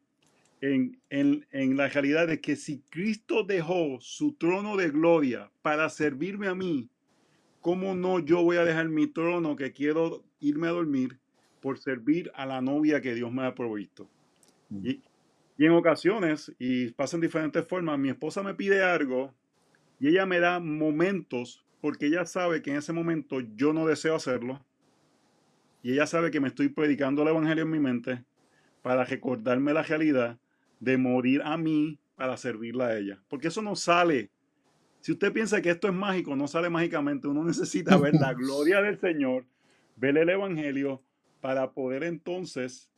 en, 0.60 1.00
en, 1.10 1.44
en, 1.50 1.76
la 1.76 1.88
realidad 1.88 2.28
de 2.28 2.40
que 2.40 2.54
si 2.54 2.80
Cristo 2.88 3.42
dejó 3.42 3.98
su 4.00 4.34
trono 4.34 4.76
de 4.76 4.90
gloria 4.90 5.50
para 5.60 5.88
servirme 5.88 6.46
a 6.46 6.54
mí, 6.54 6.88
¿cómo 7.60 7.96
no 7.96 8.20
yo 8.20 8.44
voy 8.44 8.58
a 8.58 8.64
dejar 8.64 8.88
mi 8.88 9.08
trono 9.08 9.56
que 9.56 9.72
quiero 9.72 10.22
irme 10.38 10.68
a 10.68 10.72
dormir 10.72 11.18
por 11.60 11.78
servir 11.80 12.30
a 12.36 12.46
la 12.46 12.60
novia 12.60 13.00
que 13.00 13.14
Dios 13.14 13.32
me 13.32 13.44
ha 13.44 13.56
provisto? 13.56 14.08
Mm. 14.68 14.86
Y, 14.86 15.02
y 15.56 15.66
en 15.66 15.72
ocasiones, 15.72 16.54
y 16.58 16.92
pasa 16.92 17.16
en 17.16 17.22
diferentes 17.22 17.66
formas, 17.66 17.98
mi 17.98 18.10
esposa 18.10 18.42
me 18.42 18.54
pide 18.54 18.82
algo 18.82 19.34
y 19.98 20.08
ella 20.08 20.26
me 20.26 20.40
da 20.40 20.60
momentos 20.60 21.64
porque 21.80 22.06
ella 22.06 22.26
sabe 22.26 22.62
que 22.62 22.70
en 22.70 22.76
ese 22.76 22.92
momento 22.92 23.40
yo 23.40 23.72
no 23.72 23.86
deseo 23.86 24.14
hacerlo. 24.14 24.64
Y 25.82 25.92
ella 25.92 26.06
sabe 26.06 26.30
que 26.30 26.40
me 26.40 26.48
estoy 26.48 26.68
predicando 26.68 27.22
el 27.22 27.28
Evangelio 27.28 27.64
en 27.64 27.70
mi 27.70 27.78
mente 27.78 28.24
para 28.82 29.04
recordarme 29.04 29.72
la 29.72 29.82
realidad 29.82 30.38
de 30.80 30.96
morir 30.96 31.42
a 31.44 31.56
mí 31.56 31.98
para 32.16 32.36
servirla 32.36 32.88
a 32.88 32.98
ella. 32.98 33.22
Porque 33.28 33.48
eso 33.48 33.62
no 33.62 33.76
sale 33.76 34.30
si 35.00 35.12
usted 35.12 35.32
piensa 35.32 35.62
que 35.62 35.70
esto 35.70 35.88
es 35.88 35.94
mágico, 35.94 36.34
no 36.36 36.48
sale 36.48 36.68
mágicamente. 36.68 37.28
Uno 37.28 37.44
necesita 37.44 37.96
ver 37.96 38.14
la 38.14 38.34
gloria 38.34 38.82
del 38.82 38.98
Señor, 38.98 39.46
ver 39.96 40.18
el 40.18 40.28
Evangelio 40.28 41.02
para 41.40 41.70
poder 41.72 42.02
entonces 42.04 42.90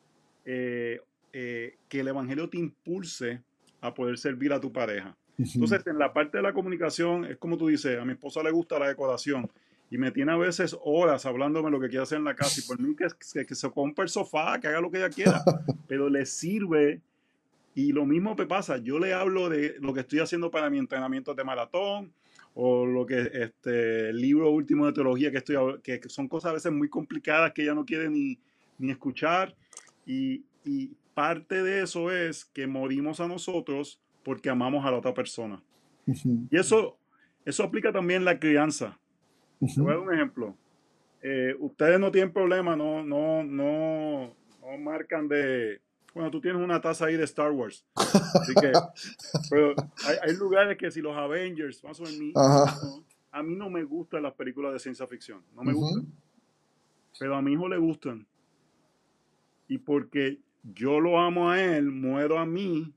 eh, 0.44 1.00
eh, 1.32 1.78
que 1.88 2.00
el 2.00 2.08
Evangelio 2.08 2.48
te 2.48 2.58
impulse 2.58 3.42
a 3.80 3.94
poder 3.94 4.18
servir 4.18 4.52
a 4.52 4.60
tu 4.60 4.72
pareja. 4.72 5.16
Entonces, 5.38 5.86
en 5.86 5.98
la 5.98 6.12
parte 6.12 6.36
de 6.36 6.42
la 6.42 6.52
comunicación, 6.52 7.24
es 7.24 7.38
como 7.38 7.56
tú 7.56 7.68
dices, 7.68 7.98
a 7.98 8.04
mi 8.04 8.12
esposa 8.12 8.42
le 8.42 8.50
gusta 8.50 8.78
la 8.78 8.88
decoración 8.88 9.50
y 9.90 9.96
me 9.96 10.10
tiene 10.10 10.32
a 10.32 10.36
veces 10.36 10.76
horas 10.84 11.24
hablándome 11.24 11.70
lo 11.70 11.80
que 11.80 11.88
quiere 11.88 12.02
hacer 12.02 12.18
en 12.18 12.24
la 12.24 12.36
casa 12.36 12.60
y 12.60 12.68
por 12.68 12.78
mí 12.78 12.94
que, 12.94 13.06
que, 13.32 13.46
que 13.46 13.54
se 13.54 13.70
compre 13.70 14.04
el 14.04 14.08
sofá, 14.08 14.60
que 14.60 14.68
haga 14.68 14.80
lo 14.80 14.90
que 14.90 14.98
ella 14.98 15.08
quiera, 15.08 15.42
pero 15.88 16.08
le 16.08 16.26
sirve 16.26 17.00
y 17.74 17.92
lo 17.92 18.04
mismo 18.04 18.34
me 18.34 18.46
pasa, 18.46 18.78
yo 18.78 18.98
le 18.98 19.14
hablo 19.14 19.48
de 19.48 19.76
lo 19.80 19.94
que 19.94 20.00
estoy 20.00 20.20
haciendo 20.20 20.50
para 20.50 20.70
mi 20.70 20.78
entrenamiento 20.78 21.34
de 21.34 21.44
maratón 21.44 22.12
o 22.54 22.84
lo 22.84 23.06
que 23.06 23.30
este 23.32 24.10
el 24.10 24.16
libro 24.16 24.50
último 24.50 24.86
de 24.86 24.92
teología 24.92 25.30
que 25.30 25.38
estoy 25.38 25.80
que 25.82 26.00
son 26.08 26.28
cosas 26.28 26.50
a 26.50 26.54
veces 26.54 26.72
muy 26.72 26.88
complicadas 26.88 27.52
que 27.52 27.62
ella 27.62 27.74
no 27.74 27.84
quiere 27.84 28.10
ni, 28.10 28.38
ni 28.78 28.90
escuchar 28.90 29.54
y, 30.04 30.42
y, 30.64 30.90
parte 31.20 31.62
de 31.62 31.82
eso 31.82 32.10
es 32.10 32.46
que 32.46 32.66
morimos 32.66 33.20
a 33.20 33.28
nosotros 33.28 34.00
porque 34.24 34.48
amamos 34.48 34.86
a 34.86 34.90
la 34.90 34.96
otra 34.96 35.12
persona. 35.12 35.62
Y 36.06 36.56
eso 36.56 36.96
eso 37.44 37.62
aplica 37.62 37.92
también 37.92 38.24
la 38.24 38.38
crianza. 38.38 38.98
voy 39.60 39.92
a 39.92 39.96
dar 39.96 39.98
un 39.98 40.14
ejemplo. 40.14 40.56
Eh, 41.20 41.54
ustedes 41.58 42.00
no 42.00 42.10
tienen 42.10 42.32
problema, 42.32 42.74
no, 42.74 43.04
no, 43.04 43.44
no, 43.44 44.34
no 44.62 44.78
marcan 44.78 45.28
de 45.28 45.82
bueno, 46.14 46.30
tú 46.30 46.40
tienes 46.40 46.62
una 46.62 46.80
taza 46.80 47.04
ahí 47.04 47.16
de 47.16 47.24
Star 47.24 47.52
Wars. 47.52 47.84
Así 47.94 48.54
que, 48.54 48.72
pero 49.50 49.74
hay, 50.22 50.34
lugares 50.36 50.78
que 50.78 50.90
si 50.90 51.02
los 51.02 51.14
Avengers, 51.14 51.84
más 51.84 52.00
o 52.00 52.04
menos, 52.04 52.32
a 53.30 53.42
mí 53.42 53.54
no 53.54 53.68
me 53.68 53.84
gustan 53.84 54.22
las 54.22 54.32
películas 54.32 54.72
de 54.72 54.78
ciencia 54.78 55.06
ficción. 55.06 55.42
No 55.54 55.62
me 55.62 55.74
gustan. 55.74 56.06
Pero 57.18 57.36
a 57.36 57.42
mi 57.42 57.52
hijo 57.52 57.68
le 57.68 57.76
gustan. 57.76 58.26
Y 59.68 59.78
porque 59.78 60.40
yo 60.62 61.00
lo 61.00 61.20
amo 61.20 61.50
a 61.50 61.62
él, 61.62 61.90
muero 61.90 62.38
a 62.38 62.46
mí 62.46 62.92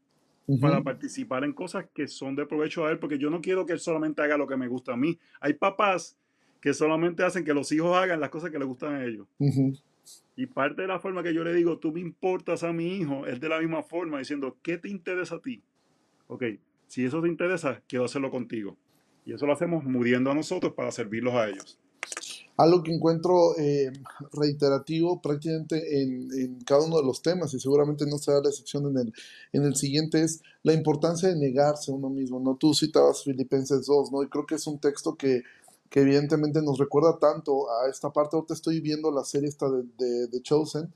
para 0.60 0.84
participar 0.84 1.44
en 1.44 1.54
cosas 1.54 1.86
que 1.94 2.08
son 2.08 2.36
de 2.36 2.46
provecho 2.46 2.86
a 2.86 2.92
él, 2.92 3.00
porque 3.00 3.18
yo 3.18 3.30
no 3.30 3.42
quiero 3.42 3.66
que 3.66 3.74
él 3.74 3.80
solamente 3.80 4.22
haga 4.22 4.38
lo 4.38 4.48
que 4.48 4.58
me 4.58 4.68
gusta 4.68 4.94
a 4.94 4.98
mí. 4.98 5.18
Hay 5.40 5.54
papás 5.54 6.18
que 6.60 6.74
solamente 6.74 7.24
hacen 7.24 7.46
que 7.46 7.54
los 7.54 7.72
hijos 7.72 7.96
hagan 7.96 8.20
las 8.20 8.30
cosas 8.30 8.52
que 8.52 8.60
le 8.60 8.66
gustan 8.66 8.96
a 8.96 9.04
ellos. 9.06 9.28
Y 10.36 10.48
parte 10.48 10.82
de 10.82 10.88
la 10.88 11.00
forma 11.00 11.24
que 11.24 11.34
yo 11.34 11.44
le 11.44 11.54
digo, 11.54 11.78
tú 11.78 11.92
me 11.92 12.00
importas 12.00 12.64
a 12.64 12.74
mi 12.74 12.98
hijo, 12.98 13.26
es 13.26 13.40
de 13.40 13.50
la 13.50 13.60
misma 13.60 13.84
forma, 13.84 14.20
diciendo, 14.20 14.58
¿qué 14.62 14.78
te 14.78 14.90
interesa 14.90 15.36
a 15.36 15.42
ti? 15.42 15.62
Ok, 16.28 16.44
si 16.88 17.06
eso 17.06 17.22
te 17.22 17.28
interesa, 17.28 17.82
quiero 17.88 18.06
hacerlo 18.06 18.30
contigo. 18.30 18.78
Y 19.26 19.34
eso 19.34 19.46
lo 19.46 19.54
hacemos 19.54 19.84
muriendo 19.84 20.32
a 20.32 20.36
nosotros 20.36 20.74
para 20.74 20.92
servirlos 20.92 21.34
a 21.36 21.48
ellos. 21.48 21.80
Algo 22.56 22.84
que 22.84 22.94
encuentro 22.94 23.58
eh, 23.58 23.92
reiterativo 24.32 25.22
prácticamente 25.22 26.02
en, 26.02 26.60
cada 26.66 26.86
uno 26.86 26.98
de 26.98 27.06
los 27.06 27.22
temas, 27.22 27.54
y 27.54 27.60
seguramente 27.60 28.06
no 28.06 28.18
será 28.18 28.42
la 28.42 28.50
excepción 28.50 28.86
en 28.88 28.98
el, 28.98 29.14
en 29.54 29.64
el 29.64 29.76
siguiente, 29.76 30.22
es 30.22 30.42
la 30.62 30.74
importancia 30.74 31.30
de 31.30 31.36
negarse 31.36 31.92
uno 31.92 32.10
mismo. 32.10 32.40
¿no? 32.40 32.56
Tú 32.56 32.74
citabas 32.74 33.24
Filipenses 33.24 33.86
2, 33.86 34.12
¿no? 34.12 34.24
y 34.24 34.28
creo 34.28 34.46
que 34.46 34.56
es 34.56 34.68
un 34.68 34.80
texto 34.80 35.16
que 35.16 35.44
que 35.94 36.02
evidentemente 36.02 36.60
nos 36.64 36.80
recuerda 36.80 37.20
tanto 37.20 37.70
a 37.70 37.88
esta 37.88 38.10
parte. 38.10 38.36
Ahorita 38.36 38.56
estoy 38.56 38.82
viendo 38.82 39.12
la 39.12 39.24
serie 39.24 39.48
esta 39.48 39.70
de, 39.70 40.28
de, 40.28 40.42
Chosen 40.42 40.92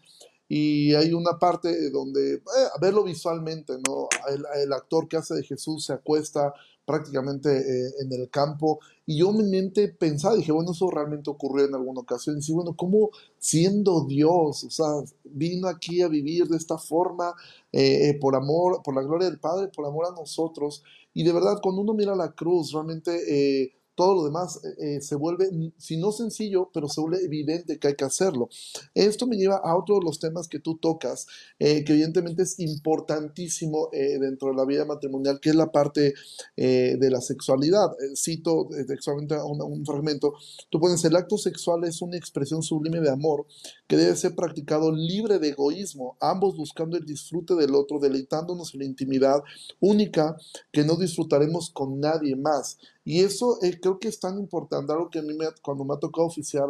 y 0.49 0.93
hay 0.93 1.13
una 1.13 1.37
parte 1.37 1.89
donde, 1.89 2.35
eh, 2.35 2.41
verlo 2.79 3.03
visualmente, 3.03 3.73
¿no? 3.85 4.07
El, 4.29 4.71
actor 4.71 5.07
que 5.07 5.17
hace 5.17 5.33
de 5.35 5.43
Jesús 5.43 5.85
se 5.85 5.93
acuesta 5.93 6.53
prácticamente 6.85 7.49
eh, 7.49 7.91
en 7.99 8.13
el 8.13 8.29
campo 8.29 8.79
y 9.05 9.19
yo 9.19 9.33
mi 9.33 9.43
mente 9.43 9.89
pensaba, 9.89 10.35
dije, 10.35 10.53
bueno, 10.53 10.71
eso 10.71 10.89
realmente 10.89 11.29
ocurrió 11.29 11.65
en 11.65 11.75
alguna 11.75 12.01
ocasión. 12.01 12.37
Y 12.37 12.41
sí, 12.41 12.53
bueno, 12.53 12.75
¿cómo 12.75 13.09
siendo 13.39 14.05
Dios, 14.05 14.63
o 14.63 14.69
sea, 14.69 14.85
vino 15.23 15.67
aquí 15.67 16.01
a 16.01 16.07
vivir 16.07 16.47
de 16.47 16.57
esta 16.57 16.77
forma 16.77 17.33
eh, 17.71 18.17
por 18.21 18.35
amor, 18.35 18.81
por 18.83 18.95
la 18.95 19.01
gloria 19.01 19.29
del 19.29 19.39
Padre, 19.39 19.67
por 19.67 19.85
amor 19.85 20.05
a 20.05 20.11
nosotros? 20.11 20.83
Y 21.13 21.23
de 21.23 21.33
verdad, 21.33 21.59
cuando 21.61 21.81
uno 21.81 21.93
mira 21.93 22.15
la 22.15 22.31
cruz, 22.33 22.71
realmente 22.71 23.73
todo 23.97 24.13
lo 24.13 24.25
demás 24.25 24.61
eh, 24.63 24.75
eh, 24.77 25.01
se 25.01 25.15
vuelve, 25.15 25.49
si 25.79 25.97
no 25.97 26.11
sencillo, 26.11 26.69
pero 26.71 26.87
se 26.87 27.01
vuelve 27.01 27.25
evidente 27.25 27.79
que 27.79 27.87
hay 27.87 27.95
que 27.95 28.05
hacerlo. 28.05 28.47
Esto 28.93 29.25
me 29.25 29.37
lleva 29.37 29.55
a 29.57 29.75
otro 29.75 29.95
de 29.95 30.05
los 30.05 30.19
temas 30.19 30.47
que 30.47 30.59
tú 30.59 30.77
tocas, 30.77 31.25
eh, 31.57 31.83
que 31.83 31.93
evidentemente 31.93 32.43
es 32.43 32.59
importantísimo 32.59 33.89
dentro 33.91 34.49
de 34.49 34.55
la 34.55 34.65
vida 34.65 34.85
matrimonial, 34.85 35.39
que 35.39 35.49
es 35.49 35.55
la 35.55 35.71
parte 35.71 36.13
de 36.55 37.09
la 37.09 37.21
sexualidad. 37.21 37.89
cito 38.15 38.69
textualmente 38.87 39.35
un, 39.41 39.61
un, 39.63 39.83
fragmento. 39.83 40.33
Tú 40.69 40.79
pones, 40.79 41.03
el 41.05 41.15
acto 41.15 41.37
sexual 41.39 41.83
es 41.85 42.01
una 42.03 42.17
expresión 42.17 42.61
sublime 42.61 43.01
de 43.01 43.09
amor 43.09 43.47
que 43.87 43.97
debe 43.97 44.15
ser 44.15 44.35
practicado 44.35 44.91
libre 44.91 45.39
de 45.39 45.49
egoísmo, 45.49 46.17
ambos 46.19 46.55
buscando 46.55 46.97
el 46.97 47.05
disfrute 47.05 47.55
del 47.55 47.73
otro, 47.73 47.99
deleitándonos 47.99 48.75
en 48.75 48.81
la 48.81 48.85
intimidad 48.85 49.41
única 49.79 50.37
que 50.71 50.83
no 50.83 50.97
disfrutaremos 50.97 51.71
con 51.71 51.99
nadie 51.99 52.35
más 52.35 52.77
Y 53.07 53.21
eso 53.21 53.57
eh, 53.61 53.79
creo 53.79 53.99
que 53.99 54.09
es 54.09 54.19
tan 54.19 54.37
importante, 54.37 54.91
algo 54.91 55.09
que 55.09 55.19
a 55.19 55.21
mí 55.21 55.33
me, 55.33 55.45
cuando 55.61 55.85
me 55.85 55.93
ha 55.93 55.97
tocado 55.97 56.27
oficiar 56.27 56.67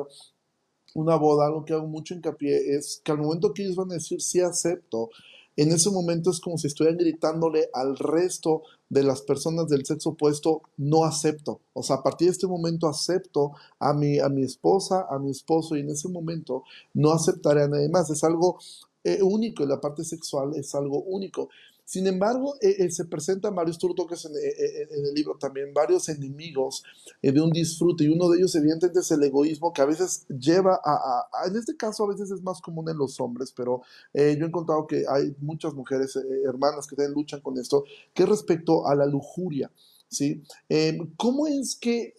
una 0.94 1.16
boda, 1.16 1.48
algo 1.48 1.66
que 1.66 1.74
hago 1.74 1.88
mucho 1.88 2.14
hincapié 2.14 2.76
es 2.76 3.02
que 3.04 3.12
al 3.12 3.18
momento 3.18 3.56
que 3.56 3.64
ellos 3.64 3.76
van 3.76 3.90
a 3.90 3.96
decir 3.96 4.22
sí 4.22 4.40
acepto, 4.40 5.10
en 5.56 5.72
ese 5.72 5.90
momento 5.90 6.30
es 6.30 6.40
como 6.40 6.60
si 6.60 6.68
estuvieran 6.68 7.00
gritándole 7.00 7.72
al 7.74 7.98
resto 7.98 8.62
de 8.88 9.02
las 9.02 9.24
personas 9.24 9.68
del 9.68 9.84
sexo 9.84 10.12
opuesto, 10.12 10.62
no 10.78 11.06
acepto. 11.06 11.60
O 11.74 11.82
sea, 11.82 11.96
a 11.96 12.04
partir 12.04 12.28
de 12.28 12.34
este 12.34 12.46
momento 12.46 12.88
acepto 12.88 13.54
a 13.80 13.94
mi, 13.94 14.20
a 14.20 14.30
mi 14.30 14.44
esposa, 14.44 15.08
a 15.10 15.18
mi 15.18 15.32
esposo, 15.32 15.76
y 15.76 15.80
en 15.80 15.90
ese 15.90 16.08
momento 16.08 16.66
no 16.94 17.14
aceptaré 17.14 17.64
a 17.64 17.68
nadie 17.68 17.90
más. 17.90 18.12
Es 18.12 18.24
algo 18.24 18.60
eh, 19.04 19.24
único, 19.24 19.64
y 19.64 19.68
la 19.68 19.82
parte 19.82 20.04
sexual 20.04 20.56
es 20.56 20.76
algo 20.76 21.02
único. 21.02 21.50
Sin 21.88 22.06
embargo, 22.06 22.56
eh, 22.60 22.76
eh, 22.80 22.92
se 22.92 23.06
presentan 23.06 23.56
varios, 23.56 23.78
tú 23.78 23.88
lo 23.88 23.96
eh, 23.96 24.88
en, 24.92 25.06
el 25.06 25.14
libro 25.14 25.38
también, 25.40 25.74
varios 25.74 26.10
enemigos 26.10 26.84
de 27.22 27.40
un 27.40 27.50
disfrute 27.50 28.04
y 28.04 28.10
uno 28.10 28.28
de 28.28 28.40
ellos 28.40 28.54
evidentemente 28.56 29.00
es 29.00 29.10
el 29.10 29.24
egoísmo 29.24 29.72
que 29.72 29.82
a 29.82 29.86
veces 29.86 30.26
lleva 30.28 30.82
a, 30.84 31.30
en 31.48 31.56
este 31.56 31.78
caso 31.78 32.04
a 32.04 32.10
veces 32.10 32.30
es 32.30 32.42
más 32.42 32.60
común 32.60 32.90
en 32.90 32.98
los 32.98 33.22
hombres, 33.22 33.54
pero 33.56 33.84
yo 34.14 34.22
he 34.22 34.34
encontrado 34.34 34.86
que 34.86 35.06
hay 35.08 35.34
muchas 35.40 35.74
mujeres, 35.74 36.14
hermanas 36.46 36.88
que 36.88 36.98
también 36.98 37.14
luchan 37.14 37.40
con 37.40 37.58
esto, 37.58 37.86
que 38.14 38.26
respecto 38.26 38.86
a 38.86 38.94
la 38.94 39.06
lujuria. 39.06 39.72
¿sí? 40.10 40.44
Em, 40.68 41.14
¿Cómo 41.16 41.48
es 41.48 41.78
que 41.78 42.14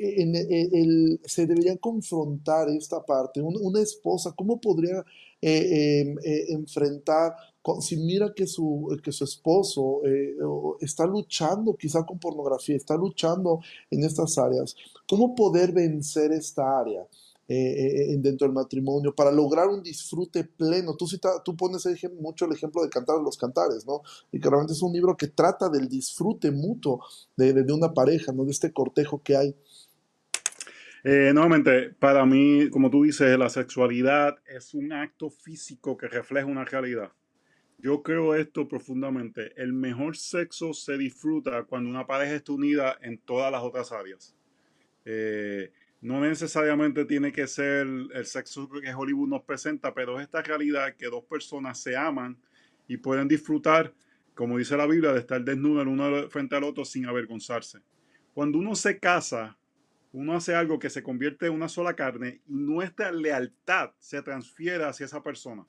se 1.27 1.47
debería 1.47 1.77
confrontar 1.77 2.71
esta 2.71 3.05
parte? 3.05 3.43
una 3.43 3.83
esposa, 3.83 4.33
¿cómo 4.35 4.59
podría 4.63 5.05
em, 5.43 6.17
enfrentar 6.49 7.35
si 7.81 7.97
mira 7.97 8.33
que 8.35 8.47
su, 8.47 8.99
que 9.03 9.13
su 9.13 9.25
esposo 9.25 10.01
eh, 10.05 10.37
está 10.81 11.07
luchando 11.07 11.75
quizá 11.75 12.05
con 12.05 12.19
pornografía, 12.19 12.77
está 12.77 12.97
luchando 12.97 13.61
en 13.91 14.05
estas 14.05 14.39
áreas, 14.39 14.75
¿cómo 15.09 15.35
poder 15.35 15.73
vencer 15.73 16.33
esta 16.33 16.79
área? 16.79 17.07
Eh, 17.51 18.13
eh, 18.13 18.17
dentro 18.19 18.47
del 18.47 18.53
matrimonio 18.55 19.15
para 19.15 19.33
lograr 19.33 19.69
un 19.69 19.83
disfrute 19.83 20.45
pleno. 20.45 20.95
Tú, 20.97 21.07
cita, 21.07 21.43
tú 21.43 21.57
pones 21.57 21.83
mucho 22.21 22.45
el 22.45 22.53
ejemplo 22.53 22.83
de 22.83 22.91
Cantar 22.91 23.23
los 23.23 23.39
Cantares, 23.39 23.87
¿no? 23.87 24.03
Y 24.31 24.39
que 24.39 24.51
realmente 24.51 24.75
es 24.75 24.83
un 24.83 24.93
libro 24.93 25.17
que 25.17 25.29
trata 25.29 25.71
del 25.71 25.89
disfrute 25.89 26.51
mutuo 26.51 27.03
de, 27.39 27.55
de, 27.55 27.73
una 27.73 27.95
pareja, 27.95 28.33
¿no? 28.33 28.45
De 28.45 28.51
este 28.51 28.71
cortejo 28.71 29.23
que 29.23 29.39
hay. 29.39 29.57
nuevamente, 31.05 31.89
para 31.99 32.27
mí, 32.27 32.69
como 32.69 32.91
tú 32.91 33.05
dices, 33.05 33.39
la 33.39 33.49
sexualidad 33.49 34.37
es 34.47 34.75
un 34.75 34.93
acto 34.93 35.31
físico 35.31 35.97
que 35.97 36.07
refleja 36.07 36.45
una 36.45 36.67
realidad. 36.67 37.13
Yo 37.81 38.03
creo 38.03 38.35
esto 38.35 38.67
profundamente. 38.67 39.53
El 39.57 39.73
mejor 39.73 40.17
sexo 40.17 40.73
se 40.73 40.99
disfruta 40.99 41.63
cuando 41.63 41.89
una 41.89 42.07
pareja 42.07 42.35
está 42.35 42.53
unida 42.53 42.99
en 43.01 43.19
todas 43.19 43.53
las 43.53 43.63
otras 43.63 43.93
áreas. 43.93 44.35
Eh, 45.05 45.73
no 46.01 46.21
necesariamente 46.21 47.05
tiene 47.05 47.31
que 47.31 47.47
ser 47.47 47.87
el 47.87 48.27
sexo 48.27 48.69
que 48.69 48.93
Hollywood 48.93 49.29
nos 49.29 49.43
presenta, 49.43 49.95
pero 49.95 50.19
es 50.19 50.25
esta 50.25 50.43
realidad 50.43 50.97
que 50.97 51.07
dos 51.07 51.25
personas 51.25 51.81
se 51.81 51.97
aman 51.97 52.37
y 52.89 52.97
pueden 52.97 53.29
disfrutar, 53.29 53.95
como 54.35 54.59
dice 54.59 54.77
la 54.77 54.87
Biblia, 54.87 55.13
de 55.13 55.21
estar 55.21 55.43
desnudos 55.45 55.83
el 55.83 55.89
uno 55.89 56.29
frente 56.31 56.57
al 56.57 56.65
otro 56.65 56.85
sin 56.85 57.07
avergonzarse. 57.07 57.79
Cuando 58.35 58.59
uno 58.59 58.75
se 58.75 58.99
casa, 58.99 59.57
uno 60.13 60.35
hace 60.35 60.53
algo 60.53 60.81
que 60.81 60.91
se 60.91 61.05
convierte 61.05 61.47
en 61.47 61.53
una 61.53 61.69
sola 61.69 61.95
carne 61.95 62.41
y 62.49 62.55
nuestra 62.55 63.13
lealtad 63.13 63.93
se 63.99 64.21
transfiere 64.23 64.85
hacia 64.85 65.07
esa 65.07 65.23
persona 65.23 65.65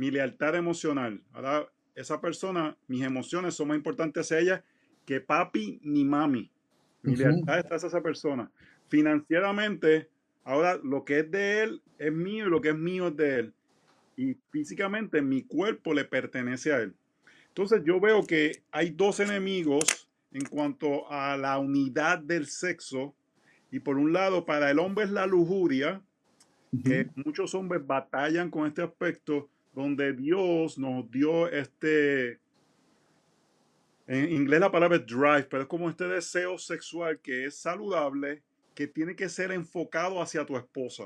mi 0.00 0.10
lealtad 0.10 0.54
emocional. 0.54 1.22
Ahora, 1.34 1.68
esa 1.94 2.22
persona, 2.22 2.74
mis 2.88 3.02
emociones 3.02 3.52
son 3.54 3.68
más 3.68 3.76
importantes 3.76 4.24
hacia 4.24 4.38
ella 4.38 4.64
que 5.04 5.20
papi 5.20 5.78
ni 5.82 6.06
mami. 6.06 6.50
Mi 7.02 7.16
lealtad 7.16 7.58
está 7.58 7.74
hacia 7.74 7.88
esa 7.88 8.00
persona. 8.00 8.50
Financieramente, 8.88 10.08
ahora 10.42 10.80
lo 10.82 11.04
que 11.04 11.18
es 11.18 11.30
de 11.30 11.62
él 11.64 11.82
es 11.98 12.10
mío 12.14 12.46
y 12.46 12.48
lo 12.48 12.62
que 12.62 12.70
es 12.70 12.78
mío 12.78 13.08
es 13.08 13.16
de 13.18 13.40
él. 13.40 13.52
Y 14.16 14.36
físicamente 14.50 15.20
mi 15.20 15.42
cuerpo 15.42 15.92
le 15.92 16.06
pertenece 16.06 16.72
a 16.72 16.78
él. 16.78 16.94
Entonces 17.48 17.82
yo 17.84 18.00
veo 18.00 18.26
que 18.26 18.62
hay 18.72 18.88
dos 18.92 19.20
enemigos 19.20 20.08
en 20.32 20.46
cuanto 20.46 21.12
a 21.12 21.36
la 21.36 21.58
unidad 21.58 22.20
del 22.20 22.46
sexo. 22.46 23.14
Y 23.70 23.80
por 23.80 23.98
un 23.98 24.14
lado, 24.14 24.46
para 24.46 24.70
el 24.70 24.78
hombre 24.78 25.04
es 25.04 25.10
la 25.10 25.26
lujuria, 25.26 26.00
que 26.84 27.06
muchos 27.16 27.54
hombres 27.54 27.86
batallan 27.86 28.50
con 28.50 28.66
este 28.66 28.80
aspecto 28.80 29.50
donde 29.72 30.12
Dios 30.12 30.78
nos 30.78 31.10
dio 31.10 31.48
este, 31.48 32.40
en 34.06 34.32
inglés 34.32 34.60
la 34.60 34.72
palabra 34.72 34.96
es 34.96 35.06
drive, 35.06 35.44
pero 35.44 35.62
es 35.62 35.68
como 35.68 35.88
este 35.88 36.08
deseo 36.08 36.58
sexual 36.58 37.20
que 37.20 37.46
es 37.46 37.54
saludable, 37.56 38.42
que 38.74 38.88
tiene 38.88 39.14
que 39.14 39.28
ser 39.28 39.52
enfocado 39.52 40.20
hacia 40.20 40.44
tu 40.44 40.56
esposa. 40.56 41.04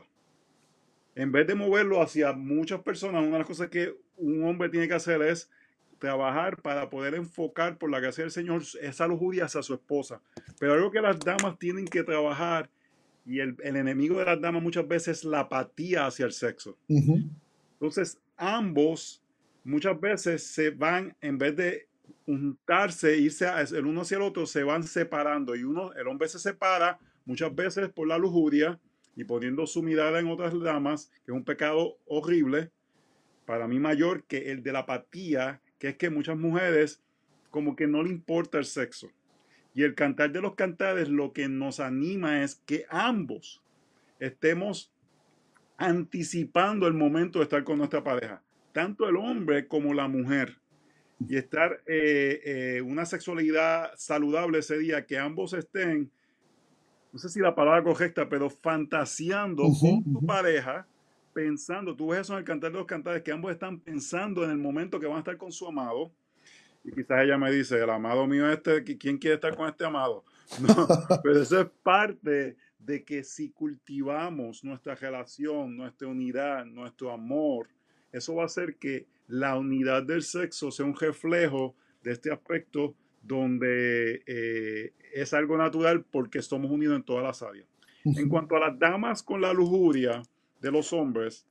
En 1.14 1.30
vez 1.30 1.46
de 1.46 1.54
moverlo 1.54 2.00
hacia 2.00 2.32
muchas 2.32 2.80
personas, 2.80 3.22
una 3.22 3.32
de 3.32 3.38
las 3.38 3.46
cosas 3.46 3.68
que 3.68 3.94
un 4.16 4.44
hombre 4.44 4.68
tiene 4.68 4.88
que 4.88 4.94
hacer 4.94 5.20
es 5.22 5.50
trabajar 5.98 6.60
para 6.60 6.88
poder 6.88 7.14
enfocar 7.14 7.78
por 7.78 7.90
la 7.90 8.00
gracia 8.00 8.24
del 8.24 8.30
Señor 8.30 8.62
esa 8.80 9.06
lujuria 9.06 9.44
hacia 9.44 9.62
su 9.62 9.74
esposa. 9.74 10.20
Pero 10.58 10.72
algo 10.72 10.90
que 10.90 11.00
las 11.00 11.18
damas 11.20 11.58
tienen 11.58 11.84
que 11.84 12.02
trabajar 12.02 12.70
y 13.26 13.40
el, 13.40 13.56
enemigo 13.62 14.18
de 14.18 14.24
las 14.24 14.40
damas 14.40 14.62
muchas 14.62 14.86
veces 14.86 15.18
es 15.18 15.24
la 15.24 15.40
apatía 15.40 16.06
hacia 16.06 16.26
el 16.26 16.32
sexo. 16.32 16.76
Entonces, 16.88 18.18
ambos 18.36 19.22
muchas 19.64 20.00
veces 20.00 20.46
se 20.46 20.70
van, 20.70 21.16
en 21.20 21.38
vez 21.38 21.56
de 21.56 21.88
juntarse, 22.26 23.18
irse 23.18 23.46
el 23.72 23.86
uno 23.86 24.02
hacia 24.02 24.16
el 24.16 24.22
otro, 24.22 24.46
se 24.46 24.62
van 24.62 24.82
separando. 24.82 25.56
Y 25.56 25.64
uno, 25.64 25.92
el 25.94 26.06
hombre 26.06 26.28
se 26.28 26.38
separa 26.38 26.98
muchas 27.24 27.54
veces 27.54 27.88
por 27.90 28.06
la 28.06 28.18
lujuria 28.18 28.78
y 29.16 29.24
poniendo 29.24 29.66
su 29.66 29.82
mirada 29.82 30.18
en 30.18 30.28
otras 30.28 30.58
damas, 30.60 31.10
que 31.24 31.32
es 31.32 31.36
un 31.36 31.44
pecado 31.44 31.96
horrible, 32.06 32.70
para 33.46 33.68
mí 33.68 33.78
mayor 33.78 34.24
que 34.24 34.50
el 34.50 34.62
de 34.62 34.72
la 34.72 34.80
apatía, 34.80 35.60
que 35.78 35.88
es 35.88 35.96
que 35.96 36.10
muchas 36.10 36.36
mujeres 36.36 37.02
como 37.50 37.76
que 37.76 37.86
no 37.86 38.02
le 38.02 38.10
importa 38.10 38.58
el 38.58 38.64
sexo. 38.64 39.10
Y 39.74 39.82
el 39.82 39.94
cantar 39.94 40.32
de 40.32 40.40
los 40.40 40.54
cantares 40.54 41.08
lo 41.08 41.32
que 41.32 41.48
nos 41.48 41.80
anima 41.80 42.42
es 42.42 42.56
que 42.66 42.86
ambos 42.88 43.62
estemos 44.18 44.93
anticipando 45.76 46.86
el 46.86 46.94
momento 46.94 47.38
de 47.38 47.44
estar 47.44 47.64
con 47.64 47.78
nuestra 47.78 48.02
pareja, 48.02 48.42
tanto 48.72 49.08
el 49.08 49.16
hombre 49.16 49.66
como 49.66 49.94
la 49.94 50.08
mujer, 50.08 50.58
y 51.28 51.36
estar 51.36 51.82
eh, 51.86 52.40
eh, 52.44 52.82
una 52.82 53.06
sexualidad 53.06 53.92
saludable 53.96 54.58
ese 54.58 54.78
día, 54.78 55.06
que 55.06 55.18
ambos 55.18 55.52
estén, 55.52 56.10
no 57.12 57.18
sé 57.18 57.28
si 57.28 57.40
la 57.40 57.54
palabra 57.54 57.82
correcta, 57.82 58.28
pero 58.28 58.50
fantaseando 58.50 59.64
con 59.80 60.02
tu 60.04 60.26
pareja, 60.26 60.86
pensando, 61.32 61.94
tú 61.96 62.08
ves 62.08 62.20
eso 62.20 62.34
en 62.34 62.40
el 62.40 62.44
cantar 62.44 62.72
de 62.72 62.78
los 62.78 62.86
cantares, 62.86 63.22
que 63.22 63.32
ambos 63.32 63.52
están 63.52 63.80
pensando 63.80 64.44
en 64.44 64.50
el 64.50 64.58
momento 64.58 65.00
que 65.00 65.06
van 65.06 65.16
a 65.16 65.20
estar 65.20 65.36
con 65.36 65.52
su 65.52 65.66
amado, 65.66 66.12
y 66.84 66.92
quizás 66.92 67.22
ella 67.22 67.38
me 67.38 67.50
dice, 67.50 67.82
el 67.82 67.90
amado 67.90 68.26
mío 68.26 68.50
este, 68.50 68.84
¿quién 68.84 69.16
quiere 69.16 69.36
estar 69.36 69.56
con 69.56 69.68
este 69.68 69.84
amado? 69.84 70.24
No, 70.60 70.86
pero 71.22 71.40
eso 71.40 71.62
es 71.62 71.66
parte 71.82 72.54
de 72.84 73.04
que 73.04 73.24
si 73.24 73.50
cultivamos 73.50 74.62
nuestra 74.64 74.94
relación, 74.94 75.76
nuestra 75.76 76.08
unidad, 76.08 76.64
nuestro 76.66 77.10
amor, 77.10 77.68
eso 78.12 78.34
va 78.34 78.42
a 78.42 78.46
hacer 78.46 78.76
que 78.76 79.06
la 79.26 79.56
unidad 79.56 80.02
del 80.02 80.22
sexo 80.22 80.70
sea 80.70 80.84
un 80.86 80.96
reflejo 80.96 81.74
de 82.02 82.12
este 82.12 82.30
aspecto 82.30 82.94
donde 83.22 84.22
eh, 84.26 84.92
es 85.14 85.32
algo 85.32 85.56
natural 85.56 86.04
porque 86.04 86.38
estamos 86.38 86.70
unidos 86.70 86.96
en 86.96 87.04
todas 87.04 87.24
las 87.24 87.42
áreas. 87.42 87.66
En 88.04 88.28
cuanto 88.28 88.54
a 88.56 88.60
las 88.60 88.78
damas 88.78 89.22
con 89.22 89.40
la 89.40 89.54
lujuria 89.54 90.22
de 90.60 90.70
los 90.70 90.92
hombres, 90.92 91.46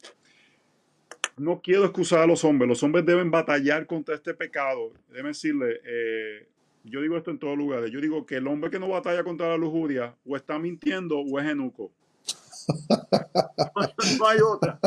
no 1.35 1.61
quiero 1.61 1.85
excusar 1.85 2.19
a 2.19 2.27
los 2.27 2.43
hombres, 2.43 2.69
los 2.69 2.83
hombres 2.83 3.05
deben 3.07 3.31
batallar 3.31 3.87
contra 3.87 4.13
este 4.13 4.35
pecado. 4.35 4.93
Deben 5.09 5.31
decirle, 5.31 5.81
eh, 5.83 6.47
yo 6.83 7.01
digo 7.01 7.17
esto 7.17 7.31
en 7.31 7.39
todos 7.39 7.57
lugares, 7.57 7.91
yo 7.91 8.01
digo 8.01 8.25
que 8.25 8.35
el 8.35 8.47
hombre 8.47 8.69
que 8.69 8.79
no 8.79 8.89
batalla 8.89 9.23
contra 9.23 9.49
la 9.49 9.57
lujuria 9.57 10.15
o 10.25 10.35
está 10.35 10.59
mintiendo 10.59 11.19
o 11.19 11.39
es 11.39 11.47
enuco. 11.47 11.91
no, 14.19 14.27
hay 14.27 14.39
otra. 14.39 14.79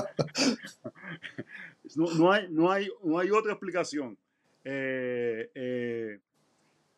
No, 1.97 2.33
hay, 2.33 2.47
no, 2.51 2.71
hay, 2.71 2.89
no 3.03 3.19
hay 3.19 3.31
otra 3.31 3.53
explicación. 3.53 4.19
Eh, 4.65 5.51
eh, 5.55 6.19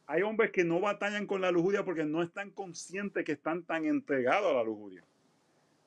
hay 0.07 0.23
hombres 0.23 0.51
que 0.51 0.65
no 0.65 0.81
batallan 0.81 1.27
con 1.27 1.41
la 1.41 1.53
lujuria 1.53 1.85
porque 1.85 2.05
no 2.05 2.23
están 2.23 2.51
conscientes 2.51 3.25
que 3.25 3.33
están 3.33 3.63
tan 3.63 3.85
entregados 3.85 4.51
a 4.51 4.55
la 4.55 4.65
lujuria. 4.65 5.05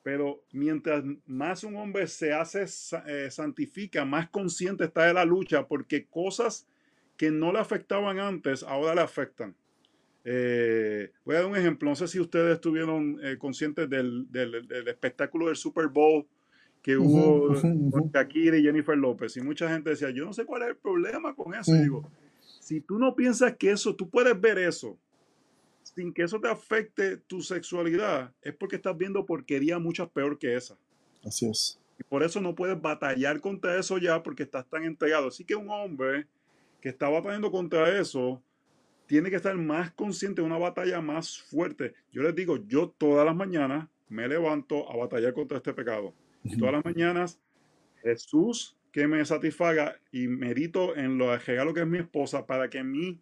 Pero 0.02 0.42
mientras 0.52 1.04
más 1.26 1.64
un 1.64 1.76
hombre 1.76 2.06
se 2.06 2.32
hace, 2.32 2.64
eh, 3.06 3.30
santifica, 3.30 4.04
más 4.04 4.30
consciente 4.30 4.84
está 4.84 5.06
de 5.06 5.14
la 5.14 5.24
lucha 5.24 5.66
porque 5.66 6.06
cosas 6.06 6.66
que 7.22 7.30
no 7.30 7.52
le 7.52 7.60
afectaban 7.60 8.18
antes, 8.18 8.64
ahora 8.64 8.96
le 8.96 9.00
afectan. 9.00 9.54
Eh, 10.24 11.12
voy 11.24 11.36
a 11.36 11.38
dar 11.38 11.46
un 11.46 11.56
ejemplo. 11.56 11.88
No 11.88 11.94
sé 11.94 12.08
si 12.08 12.18
ustedes 12.18 12.54
estuvieron 12.54 13.16
eh, 13.22 13.38
conscientes 13.38 13.88
del, 13.88 14.26
espectáculo 14.88 15.46
del 15.46 15.54
Super 15.54 15.86
Bowl 15.86 16.26
que 16.82 16.96
hubo 16.96 17.54
con 17.92 18.10
Shakira 18.12 18.56
y 18.56 18.64
Jennifer 18.64 18.98
López. 18.98 19.36
Y 19.36 19.40
mucha 19.40 19.68
gente 19.68 19.90
decía, 19.90 20.10
yo 20.10 20.24
no 20.24 20.32
sé 20.32 20.44
cuál 20.44 20.62
es 20.62 20.70
el 20.70 20.76
problema 20.78 21.32
con 21.32 21.54
eso. 21.54 21.72
digo, 21.74 22.10
si 22.58 22.80
tú 22.80 22.98
no 22.98 23.14
piensas 23.14 23.54
que 23.56 23.70
eso, 23.70 23.94
tú 23.94 24.10
puedes 24.10 24.40
ver 24.40 24.58
eso 24.58 24.98
sin 25.94 26.12
que 26.12 26.24
eso 26.24 26.40
te 26.40 26.48
afecte 26.48 27.18
tu 27.18 27.40
sexualidad, 27.40 28.32
es 28.42 28.52
porque 28.52 28.74
estás 28.74 28.98
viendo 28.98 29.24
porquería 29.24 29.78
mucho 29.78 30.08
peor 30.08 30.40
que 30.40 30.56
esa. 30.56 30.76
Así 31.24 31.48
es. 31.48 31.78
Y 32.00 32.02
por 32.02 32.24
eso 32.24 32.40
no 32.40 32.56
puedes 32.56 32.82
batallar 32.82 33.40
contra 33.40 33.78
eso 33.78 33.98
ya 33.98 34.24
porque 34.24 34.42
estás 34.42 34.68
tan 34.68 34.82
entregado. 34.82 35.28
Así 35.28 35.44
que 35.44 35.54
un 35.54 35.70
hombre 35.70 36.26
que 36.82 36.90
está 36.90 37.08
batallando 37.08 37.50
contra 37.50 37.98
eso 37.98 38.42
tiene 39.06 39.30
que 39.30 39.36
estar 39.36 39.56
más 39.56 39.92
consciente 39.92 40.42
de 40.42 40.46
una 40.46 40.58
batalla 40.58 41.00
más 41.00 41.38
fuerte. 41.38 41.94
Yo 42.12 42.22
les 42.22 42.34
digo, 42.34 42.58
yo 42.66 42.90
todas 42.90 43.24
las 43.24 43.34
mañanas 43.34 43.88
me 44.08 44.28
levanto 44.28 44.90
a 44.90 44.96
batallar 44.96 45.32
contra 45.32 45.58
este 45.58 45.72
pecado. 45.72 46.12
Y 46.44 46.58
todas 46.58 46.74
las 46.74 46.84
mañanas, 46.84 47.40
Jesús 48.02 48.76
que 48.90 49.06
me 49.06 49.24
satisfaga 49.24 49.96
y 50.12 50.28
medito 50.28 50.94
en 50.96 51.16
lo 51.16 51.34
regalo 51.38 51.72
que 51.72 51.80
es 51.80 51.86
mi 51.86 51.98
esposa 51.98 52.46
para 52.46 52.68
que 52.68 52.84
mi 52.84 53.18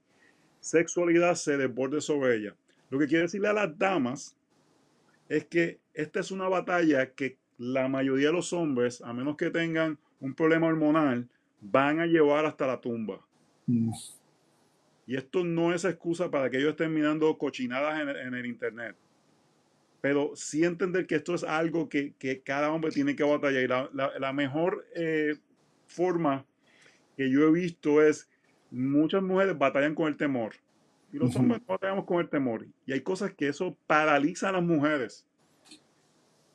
sexualidad 0.58 1.36
se 1.36 1.56
desborde 1.56 2.00
sobre 2.00 2.36
ella. 2.36 2.56
Lo 2.90 2.98
que 2.98 3.06
quiere 3.06 3.22
decirle 3.22 3.48
a 3.48 3.52
las 3.52 3.78
damas 3.78 4.36
es 5.28 5.44
que 5.44 5.78
esta 5.94 6.20
es 6.20 6.32
una 6.32 6.48
batalla 6.48 7.12
que 7.12 7.38
la 7.56 7.86
mayoría 7.88 8.28
de 8.28 8.32
los 8.32 8.52
hombres, 8.52 9.00
a 9.00 9.12
menos 9.12 9.36
que 9.36 9.50
tengan 9.50 9.98
un 10.18 10.34
problema 10.34 10.66
hormonal, 10.66 11.28
van 11.61 12.00
a 12.00 12.06
llevar 12.06 12.46
hasta 12.46 12.66
la 12.66 12.80
tumba. 12.80 13.24
Y 15.06 15.16
esto 15.16 15.44
no 15.44 15.74
es 15.74 15.84
excusa 15.84 16.30
para 16.30 16.50
que 16.50 16.58
ellos 16.58 16.70
estén 16.70 16.94
mirando 16.94 17.36
cochinadas 17.36 18.00
en 18.00 18.34
el, 18.34 18.46
internet. 18.46 18.96
Pero 20.00 20.32
sí 20.34 20.64
entender 20.64 21.06
que 21.06 21.16
esto 21.16 21.34
es 21.34 21.44
algo 21.44 21.88
que, 21.88 22.14
cada 22.44 22.70
hombre 22.72 22.90
tiene 22.90 23.16
que 23.16 23.24
batallar. 23.24 23.62
Y 23.62 24.20
la, 24.20 24.32
mejor 24.32 24.86
eh, 24.94 25.36
forma 25.86 26.46
que 27.16 27.30
yo 27.30 27.48
he 27.48 27.52
visto 27.52 28.02
es 28.02 28.30
muchas 28.70 29.22
mujeres 29.22 29.58
batallan 29.58 29.94
con 29.94 30.08
el 30.08 30.16
temor. 30.16 30.54
Y 31.12 31.18
los 31.18 31.34
hombres 31.34 31.60
batallamos 31.66 32.04
con 32.04 32.20
el 32.20 32.28
temor. 32.28 32.66
Y 32.86 32.92
hay 32.92 33.00
cosas 33.00 33.34
que 33.34 33.48
eso 33.48 33.76
paraliza 33.86 34.48
a 34.48 34.52
las 34.52 34.62
mujeres. 34.62 35.26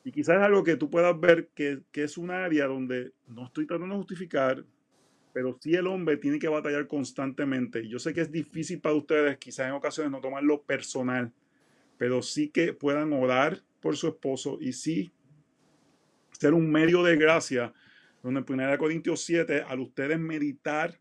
Y 0.06 0.12
quizás 0.12 0.36
es 0.36 0.42
algo 0.42 0.62
que 0.62 0.76
tú 0.76 0.88
puedas 0.88 1.18
ver 1.18 1.48
que, 1.54 1.82
es 1.92 2.16
un 2.16 2.30
área 2.30 2.66
donde 2.66 3.12
no 3.26 3.46
estoy 3.46 3.66
tratando 3.66 3.96
de 3.96 3.98
justificar, 3.98 4.64
pero 5.36 5.54
sí 5.60 5.74
el 5.74 5.86
hombre 5.86 6.16
tiene 6.16 6.38
que 6.38 6.48
batallar 6.48 6.86
constantemente. 6.86 7.86
Yo 7.86 7.98
sé 7.98 8.14
que 8.14 8.22
es 8.22 8.32
difícil 8.32 8.80
para 8.80 8.94
ustedes, 8.94 9.36
quizás 9.36 9.66
en 9.66 9.74
ocasiones 9.74 10.10
no 10.10 10.22
tomarlo 10.22 10.62
personal, 10.62 11.30
pero 11.98 12.22
sí 12.22 12.48
que 12.48 12.72
puedan 12.72 13.12
orar 13.12 13.60
por 13.82 13.98
su 13.98 14.08
esposo 14.08 14.56
y 14.62 14.72
sí 14.72 15.12
ser 16.30 16.54
un 16.54 16.70
medio 16.70 17.02
de 17.02 17.18
gracia, 17.18 17.74
donde 18.22 18.40
en 18.40 18.60
1 18.60 18.78
Corintios 18.78 19.20
7, 19.24 19.60
al 19.68 19.80
ustedes 19.80 20.18
meditar 20.18 20.98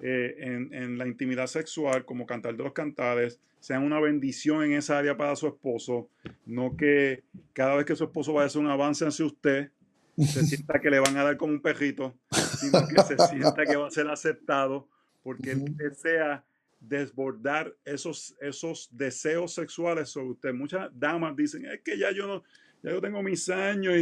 eh, 0.00 0.36
en, 0.38 0.96
la 0.96 1.08
intimidad 1.08 1.48
sexual, 1.48 2.04
como 2.04 2.24
cantar 2.24 2.56
de 2.56 2.62
los 2.62 2.72
cantares, 2.72 3.40
sean 3.58 3.82
una 3.82 3.98
bendición 3.98 4.62
en 4.62 4.74
esa 4.74 4.96
área 4.96 5.16
para 5.16 5.34
su 5.34 5.48
esposo, 5.48 6.08
no 6.46 6.76
que 6.76 7.24
cada 7.52 7.74
vez 7.74 7.84
que 7.84 7.96
su 7.96 8.04
esposo 8.04 8.32
vaya 8.32 8.44
a 8.44 8.46
hacer 8.46 8.62
un 8.62 8.70
avance 8.70 9.04
hacia 9.04 9.26
usted, 9.26 9.72
se 10.16 10.46
sienta 10.46 10.80
que 10.80 10.90
le 10.90 11.00
van 11.00 11.16
a 11.16 11.24
dar 11.24 11.36
como 11.36 11.52
un 11.52 11.60
perrito, 11.60 12.14
sino 12.30 12.86
que 12.86 13.02
se 13.02 13.16
sienta 13.30 13.64
que 13.64 13.76
va 13.76 13.88
a 13.88 13.90
ser 13.90 14.08
aceptado, 14.08 14.88
porque 15.22 15.52
él 15.52 15.76
desea 15.76 16.44
desbordar 16.80 17.74
esos, 17.84 18.34
esos 18.40 18.88
deseos 18.92 19.54
sexuales 19.54 20.08
sobre 20.08 20.30
usted. 20.30 20.52
Muchas 20.52 20.90
damas 20.92 21.36
dicen, 21.36 21.64
es 21.66 21.80
que 21.80 21.96
ya 21.96 22.10
yo 22.10 22.26
no, 22.26 22.42
ya 22.82 22.90
yo 22.90 23.00
tengo 23.00 23.22
mis 23.22 23.48
años 23.48 23.94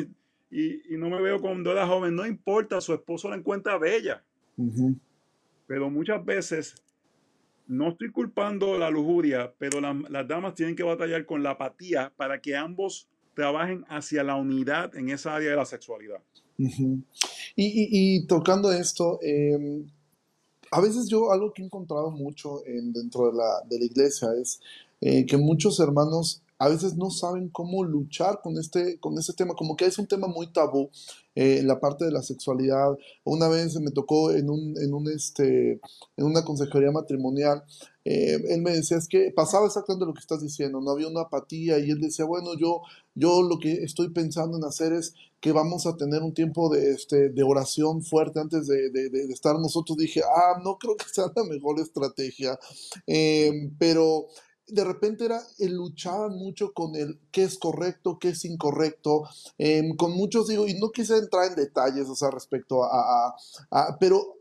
y, 0.50 0.94
y, 0.94 0.96
no 0.96 1.11
me 1.11 1.20
veo 1.20 1.40
cuando 1.40 1.70
era 1.70 1.86
joven. 1.86 2.14
No 2.14 2.26
importa, 2.26 2.80
su 2.80 2.94
esposo 2.94 3.28
la 3.28 3.36
encuentra 3.36 3.78
bella. 3.78 4.24
Pero 5.66 5.90
muchas 5.90 6.24
veces, 6.24 6.74
no 7.66 7.90
estoy 7.90 8.11
culpando 8.11 8.76
la 8.78 8.90
lujuria, 8.90 9.52
pero 9.58 9.80
las 9.80 10.26
damas 10.26 10.54
tienen 10.54 10.74
que 10.74 10.82
batallar 10.82 11.24
con 11.24 11.42
la 11.42 11.50
apatía 11.50 12.12
para 12.16 12.40
que 12.40 12.56
ambos 12.56 13.08
trabajen 13.41 13.86
hacia 13.88 14.22
la 14.22 14.36
unidad 14.36 14.95
en 14.95 15.09
esa 15.09 15.34
área 15.34 15.53
de 15.53 15.57
la 15.57 15.64
sexualidad. 15.64 16.20
y, 17.57 18.26
tocando 18.26 18.70
esto, 18.70 19.18
em, 19.22 19.86
a 20.70 20.80
veces 20.82 21.09
yo 21.09 21.32
algo 21.32 21.55
que 21.55 21.62
he 21.62 21.64
encontrado 21.64 22.11
mucho 22.11 22.62
en, 22.66 22.93
dentro 22.93 23.30
de 23.30 23.38
la, 23.38 23.62
de 23.66 23.78
la 23.78 23.84
iglesia 23.86 24.28
es 24.38 24.61
eh, 25.01 25.24
que 25.24 25.38
muchos 25.38 25.80
hermanos 25.80 26.43
a 26.59 26.68
veces 26.68 26.95
no 26.95 27.11
saben 27.11 27.49
cómo 27.49 27.82
luchar 27.82 28.43
con 28.43 28.59
este, 28.59 29.01
con 29.01 29.16
este 29.18 29.32
tema, 29.32 29.55
como 29.55 29.74
que 29.74 29.86
es 29.86 29.99
un 29.99 30.07
tema 30.07 30.26
muy 30.26 30.53
tabú, 30.53 30.91
eh, 31.34 31.62
la 31.64 31.80
parte 31.80 32.05
de 32.05 32.11
la 32.11 32.22
sexualidad. 32.22 32.99
Una 33.24 33.49
vez 33.49 33.80
me 33.80 33.91
tocó 33.91 34.30
en, 34.32 34.51
un, 34.51 34.74
en, 34.78 34.93
un, 34.93 35.11
este, 35.11 35.80
en 36.18 36.26
una 36.26 36.45
consejería 36.45 36.91
matrimonial, 36.91 37.64
eh, 38.05 38.38
él 38.49 38.62
me 38.62 38.72
decía, 38.72 38.97
es 38.97 39.09
que 39.09 39.30
pasaba 39.30 39.66
exactamente 39.66 40.07
lo 40.07 40.14
que 40.14 40.20
estás 40.20 40.43
diciendo, 40.43 40.80
no 40.80 40.91
había 40.91 41.09
una 41.09 41.22
apatía 41.22 41.78
y 41.78 41.91
él 41.91 42.01
decía, 42.01 42.24
bueno, 42.24 42.55
yo, 42.59 42.82
yo 43.20 43.42
lo 43.42 43.58
que 43.58 43.84
estoy 43.84 44.10
pensando 44.10 44.56
en 44.56 44.64
hacer 44.64 44.92
es 44.92 45.14
que 45.40 45.52
vamos 45.52 45.86
a 45.86 45.96
tener 45.96 46.22
un 46.22 46.34
tiempo 46.34 46.68
de, 46.68 46.92
este, 46.92 47.28
de 47.28 47.42
oración 47.42 48.02
fuerte 48.02 48.40
antes 48.40 48.66
de, 48.66 48.90
de, 48.90 49.24
estar 49.32 49.58
nosotros. 49.58 49.96
Dije, 49.96 50.22
ah, 50.22 50.60
no 50.64 50.78
creo 50.78 50.96
que 50.96 51.08
sea 51.08 51.32
la 51.34 51.44
mejor 51.44 51.78
estrategia, 51.80 52.58
eh, 53.06 53.70
pero 53.78 54.26
de 54.66 54.84
repente 54.84 55.24
era, 55.24 55.42
luchaban 55.58 56.36
mucho 56.36 56.72
con 56.72 56.94
el 56.94 57.18
qué 57.30 57.42
es 57.42 57.58
correcto, 57.58 58.18
qué 58.18 58.30
es 58.30 58.44
incorrecto, 58.44 59.24
em, 59.58 59.96
con 59.96 60.12
muchos 60.12 60.48
digo, 60.48 60.66
y 60.66 60.74
no 60.74 60.90
quise 60.90 61.16
entrar 61.16 61.48
en 61.48 61.56
detalles, 61.56 62.08
o 62.08 62.14
sea, 62.14 62.30
respecto 62.30 62.84
a, 62.84 63.34
pero 63.98 64.36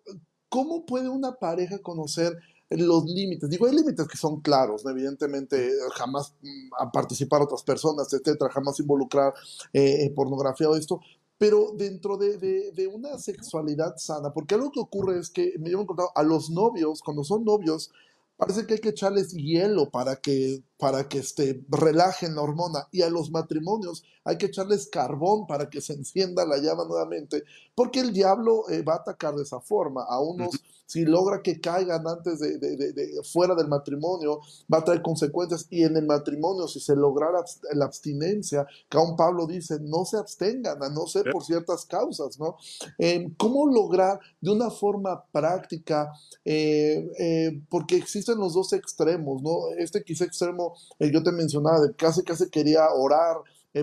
¿cómo 0.49 0.85
puede 0.85 1.09
una 1.09 1.33
pareja 1.35 1.79
conocer 1.79 2.37
los 2.69 3.05
límites? 3.05 3.49
Digo, 3.49 3.65
hay 3.65 3.75
límites 3.75 4.07
que 4.07 4.17
son 4.17 4.41
claros, 4.41 4.85
evidentemente, 4.85 5.71
jamás 5.95 6.33
mm, 6.41 6.73
a 6.79 6.91
participar 6.91 7.41
otras 7.41 7.63
personas, 7.63 8.11
etcétera, 8.13 8.51
jamás 8.51 8.79
involucrar 8.79 9.33
eh, 9.73 10.05
eh, 10.05 10.11
pornografía 10.11 10.69
o 10.69 10.75
esto, 10.75 10.99
pero 11.37 11.71
dentro 11.73 12.17
de, 12.17 12.37
de, 12.37 12.87
una 12.87 13.17
sexualidad 13.17 13.95
sana, 13.97 14.33
porque 14.33 14.55
algo 14.55 14.71
que 14.71 14.81
ocurre 14.81 15.19
es 15.19 15.29
que 15.29 15.53
me 15.57 15.69
llevo 15.69 15.87
contado 15.87 16.11
a 16.13 16.21
los 16.21 16.49
novios, 16.49 17.01
cuando 17.01 17.23
son 17.23 17.45
novios, 17.45 17.91
parece 18.39 18.65
que 18.65 18.75
hay 18.75 18.79
que 18.79 18.89
echarles 18.89 19.33
hielo 19.33 19.89
para 19.89 20.15
que, 20.15 20.63
para 20.77 21.09
que 21.09 21.19
este, 21.19 21.61
relajen 21.67 22.35
la 22.35 22.41
hormona. 22.41 22.87
Y 22.89 23.01
a 23.01 23.09
los 23.09 23.31
matrimonios 23.31 24.03
hay 24.23 24.37
que 24.37 24.45
echarles 24.45 24.87
carbón 24.87 25.45
para 25.45 25.69
que 25.69 25.81
se 25.81 25.91
encienda 25.91 26.45
la 26.45 26.57
llama 26.57 26.85
nuevamente, 26.85 27.43
porque 27.75 27.99
el 27.99 28.13
diablo 28.13 28.63
eh, 28.69 28.81
va 28.81 28.93
a 28.93 28.97
atacar 28.97 29.35
de 29.35 29.43
esa 29.43 29.59
forma. 29.59 30.03
A 30.03 30.21
unos 30.21 30.51
si 30.89 31.05
logra 31.05 31.43
que 31.43 31.61
caigan 31.61 32.07
antes 32.07 32.39
de, 32.39 33.21
fuera 33.31 33.53
del 33.53 33.67
matrimonio, 33.67 34.41
va 34.73 34.79
a 34.79 34.83
traer 34.83 35.03
consecuencias. 35.03 35.67
Y 35.69 35.83
en 35.83 35.95
el 35.95 36.07
matrimonio, 36.07 36.67
si 36.67 36.79
se 36.79 36.95
lograra 36.95 37.43
la 37.73 37.85
abstinencia, 37.85 38.65
que 38.89 38.97
aún 38.97 39.15
Pablo 39.15 39.45
dice, 39.45 39.77
no 39.81 40.03
se 40.03 40.17
abstengan, 40.17 40.81
a 40.81 40.89
no 40.89 41.05
ser 41.05 41.31
por 41.31 41.43
ciertas 41.43 41.85
causas, 41.85 42.39
¿no? 42.39 42.57
Em, 42.97 43.31
¿Cómo 43.35 43.67
lograr 43.67 44.19
de 44.41 44.49
una 44.49 44.71
forma 44.71 45.23
práctica? 45.31 46.11
Eh, 46.43 47.07
eh, 47.19 47.61
porque 47.69 47.95
existen 47.95 48.39
los 48.39 48.55
dos 48.55 48.73
extremos, 48.73 49.43
¿no? 49.43 49.69
Este 49.77 50.03
quizá 50.03 50.25
extremo, 50.25 50.73
eh, 50.97 51.11
yo 51.13 51.21
te 51.21 51.31
mencionaba, 51.31 51.81
de 51.81 51.93
casi 51.93 52.23
casi 52.23 52.49
quería 52.49 52.89
orar, 52.95 53.37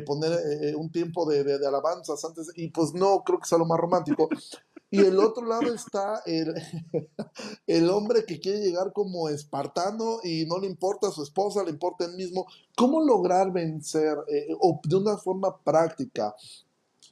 poner 0.04 0.74
un 0.76 0.90
tiempo 0.90 1.24
de, 1.24 1.44
de, 1.44 1.66
alabanzas 1.66 2.22
antes, 2.24 2.50
y 2.56 2.68
pues 2.68 2.92
no, 2.92 3.22
creo 3.24 3.38
que 3.38 3.46
sea 3.46 3.56
lo 3.56 3.64
más 3.64 3.78
romántico. 3.78 4.28
Y 4.96 5.06
el 5.06 5.18
otro 5.18 5.46
lado 5.46 5.74
está 5.74 6.22
el, 6.26 6.54
el 7.66 7.90
hombre 7.90 8.24
que 8.24 8.40
quiere 8.40 8.60
llegar 8.60 8.92
como 8.92 9.28
espartano 9.28 10.18
y 10.22 10.46
no 10.46 10.58
le 10.58 10.66
importa 10.66 11.08
a 11.08 11.10
su 11.12 11.22
esposa, 11.22 11.62
le 11.64 11.70
importa 11.70 12.04
él 12.04 12.14
mismo. 12.14 12.46
¿Cómo 12.76 13.02
lograr 13.02 13.52
vencer 13.52 14.16
eh, 14.28 14.48
o 14.60 14.80
de 14.82 14.96
una 14.96 15.16
forma 15.18 15.56
práctica? 15.62 16.34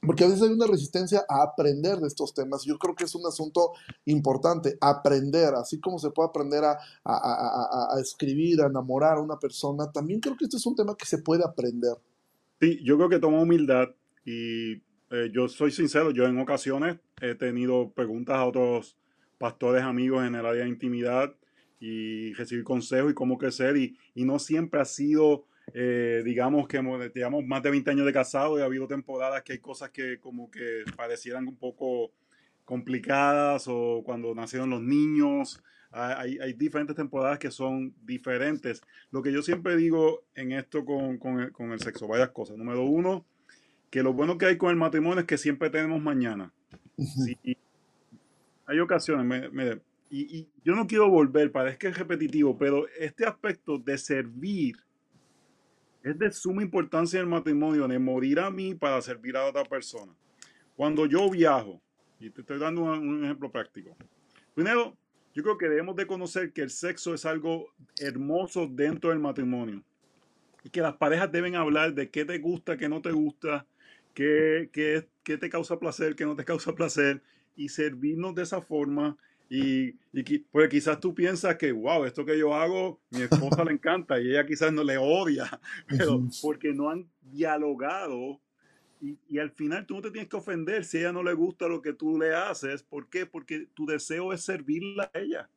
Porque 0.05 0.23
a 0.23 0.27
veces 0.27 0.43
hay 0.43 0.49
una 0.49 0.67
resistencia 0.67 1.25
a 1.27 1.43
aprender 1.43 1.97
de 1.97 2.07
estos 2.07 2.33
temas. 2.33 2.63
Yo 2.63 2.77
creo 2.77 2.95
que 2.95 3.05
es 3.05 3.15
un 3.15 3.25
asunto 3.25 3.73
importante, 4.05 4.77
aprender, 4.81 5.53
así 5.55 5.79
como 5.79 5.99
se 5.99 6.11
puede 6.11 6.29
aprender 6.29 6.63
a, 6.63 6.77
a, 7.03 7.95
a, 7.95 8.01
escribir, 8.01 8.61
a 8.61 8.67
enamorar 8.67 9.17
a 9.17 9.21
una 9.21 9.39
persona, 9.39 9.91
también 9.91 10.19
creo 10.19 10.35
que 10.37 10.45
este 10.45 10.57
es 10.57 10.65
un 10.65 10.75
tema 10.75 10.95
que 10.95 11.05
se 11.05 11.19
puede 11.19 11.43
aprender. 11.43 11.95
Sí, 12.59 12.79
yo 12.83 12.97
creo 12.97 13.09
que 13.09 13.19
toma 13.19 13.41
humildad 13.41 13.87
y 14.25 14.81
eh, 15.11 15.29
yo 15.31 15.47
soy 15.47 15.71
sincero, 15.71 16.11
yo 16.11 16.25
en 16.25 16.37
ocasiones 16.39 16.97
he 17.21 17.35
tenido 17.35 17.91
preguntas 17.91 18.35
a 18.37 18.45
otros 18.45 18.97
pastores 19.37 19.83
amigos 19.83 20.25
en 20.25 20.35
el 20.35 20.45
área 20.45 20.63
de 20.63 20.69
intimidad 20.69 21.35
y 21.79 22.33
recibir 22.33 22.63
consejos 22.63 23.11
y 23.11 23.15
cómo 23.15 23.37
crecer 23.37 23.77
y, 23.77 23.97
y 24.15 24.25
no 24.25 24.39
siempre 24.39 24.79
ha 24.79 24.85
sido, 24.85 25.45
eh, 25.73 26.23
digamos 26.25 26.67
que 26.67 26.81
digamos, 27.13 27.45
más 27.45 27.61
de 27.61 27.71
20 27.71 27.91
años 27.91 28.05
de 28.05 28.13
casado 28.13 28.57
y 28.57 28.61
ha 28.61 28.65
habido 28.65 28.87
temporadas 28.87 29.43
que 29.43 29.53
hay 29.53 29.59
cosas 29.59 29.91
que 29.91 30.19
como 30.19 30.49
que 30.49 30.83
parecieran 30.95 31.47
un 31.47 31.55
poco 31.55 32.11
complicadas 32.63 33.67
o 33.67 34.01
cuando 34.03 34.33
nacieron 34.33 34.69
los 34.69 34.81
niños. 34.81 35.61
Hay, 35.91 36.37
hay, 36.39 36.51
diferentes 36.51 36.93
temporadas 36.93 37.39
que 37.39 37.49
son 37.51 37.95
diferentes. 38.03 38.81
Lo 39.11 39.21
que 39.21 39.31
yo 39.31 39.41
siempre 39.41 39.77
digo 39.77 40.25
en 40.33 40.51
esto 40.51 40.83
con, 40.83 41.17
con, 41.17 41.39
el, 41.39 41.51
con 41.53 41.71
el 41.71 41.79
sexo, 41.79 42.05
varias 42.05 42.31
cosas. 42.31 42.57
Número 42.57 42.83
uno, 42.83 43.25
que 43.89 44.03
lo 44.03 44.13
bueno 44.13 44.37
que 44.37 44.45
hay 44.45 44.57
con 44.57 44.69
el 44.69 44.75
matrimonio 44.75 45.21
es 45.21 45.25
que 45.25 45.37
siempre 45.37 45.69
tenemos 45.69 46.01
mañana. 46.01 46.51
hay 48.65 48.79
ocasiones, 48.79 49.51
y, 50.09 50.47
yo 50.63 50.75
no 50.75 50.87
quiero 50.87 51.09
volver, 51.09 51.51
parece 51.51 51.77
que 51.77 51.87
es 51.87 51.97
repetitivo, 51.97 52.57
pero 52.57 52.87
este 52.99 53.25
aspecto 53.25 53.77
de 53.77 53.97
servir 53.97 54.77
Es 56.03 56.17
de 56.19 56.31
suma 56.31 56.61
importancia 56.61 57.19
el 57.19 57.25
matrimonio 57.25 57.87
de 57.87 57.97
morir 57.97 58.39
a 58.39 58.51
mí 58.51 58.75
para 58.75 59.01
servir 59.01 59.35
a 59.35 59.45
otra 59.45 59.63
persona. 59.63 60.13
Cuando 60.75 61.07
yo 61.07 61.29
viajo, 61.31 61.81
y 62.19 62.29
te 62.29 62.41
estoy 62.41 62.59
dando 62.59 62.83
un, 62.83 63.23
ejemplo 63.23 63.51
práctico. 63.51 63.95
Primero, 64.53 64.95
yo 65.33 65.43
creo 65.43 65.57
que 65.57 65.67
debemos 65.67 65.95
de 65.95 66.07
conocer 66.07 66.53
que 66.53 66.61
el 66.61 66.69
sexo 66.69 67.13
es 67.13 67.25
algo 67.25 67.73
hermoso 67.99 68.67
dentro 68.67 69.09
del 69.09 69.19
matrimonio 69.19 69.83
y 70.63 70.69
que 70.69 70.81
las 70.81 70.95
parejas 70.95 71.31
deben 71.31 71.55
hablar 71.55 71.93
de 71.93 72.09
qué 72.09 72.23
te 72.23 72.37
gusta, 72.37 72.77
qué 72.77 72.87
no 72.87 73.01
te 73.01 73.11
gusta, 73.11 73.65
qué, 74.15 74.69
qué, 74.71 75.07
qué 75.23 75.37
te 75.37 75.49
causa 75.49 75.77
placer, 75.77 76.15
qué 76.15 76.25
no 76.25 76.35
te 76.35 76.45
causa 76.45 76.73
placer 76.73 77.21
y 77.55 77.69
servirnos 77.69 78.33
de 78.33 78.41
esa 78.41 78.61
forma. 78.61 79.15
Y, 79.47 79.89
y 80.11 80.39
porque 80.51 80.69
quizás 80.69 80.99
tú 80.99 81.13
piensas 81.13 81.55
que, 81.57 81.71
wow, 81.71 82.05
esto 82.05 82.25
que 82.25 82.39
yo 82.39 82.55
hago, 82.55 82.99
mi 83.11 83.21
esposa 83.21 83.63
le 83.63 83.73
encanta 83.73 84.19
y 84.19 84.31
ella 84.31 84.43
quizás 84.43 84.73
no 84.73 84.83
le 84.83 84.97
odia, 84.97 85.47
pero 85.87 86.23
porque 86.41 86.73
no 86.73 86.89
han 86.89 87.07
dialogado 87.21 88.41
y, 89.29 89.37
al 89.37 89.51
final 89.51 89.85
tú 89.85 89.95
no 89.95 90.01
te 90.01 90.09
tienes 90.09 90.29
que 90.29 90.37
ofender 90.37 90.83
si 90.83 90.97
a 90.97 91.01
ella 91.01 91.11
no 91.11 91.21
le 91.21 91.33
gusta 91.33 91.67
lo 91.67 91.81
que 91.81 91.93
tú 91.93 92.17
le 92.17 92.33
haces. 92.33 92.81
¿Por 92.81 93.07
qué? 93.09 93.25
Porque 93.25 93.67
tu 93.73 93.85
deseo 93.85 94.33
es 94.33 94.41
servirla 94.41 95.11
a 95.13 95.19
ella. 95.19 95.49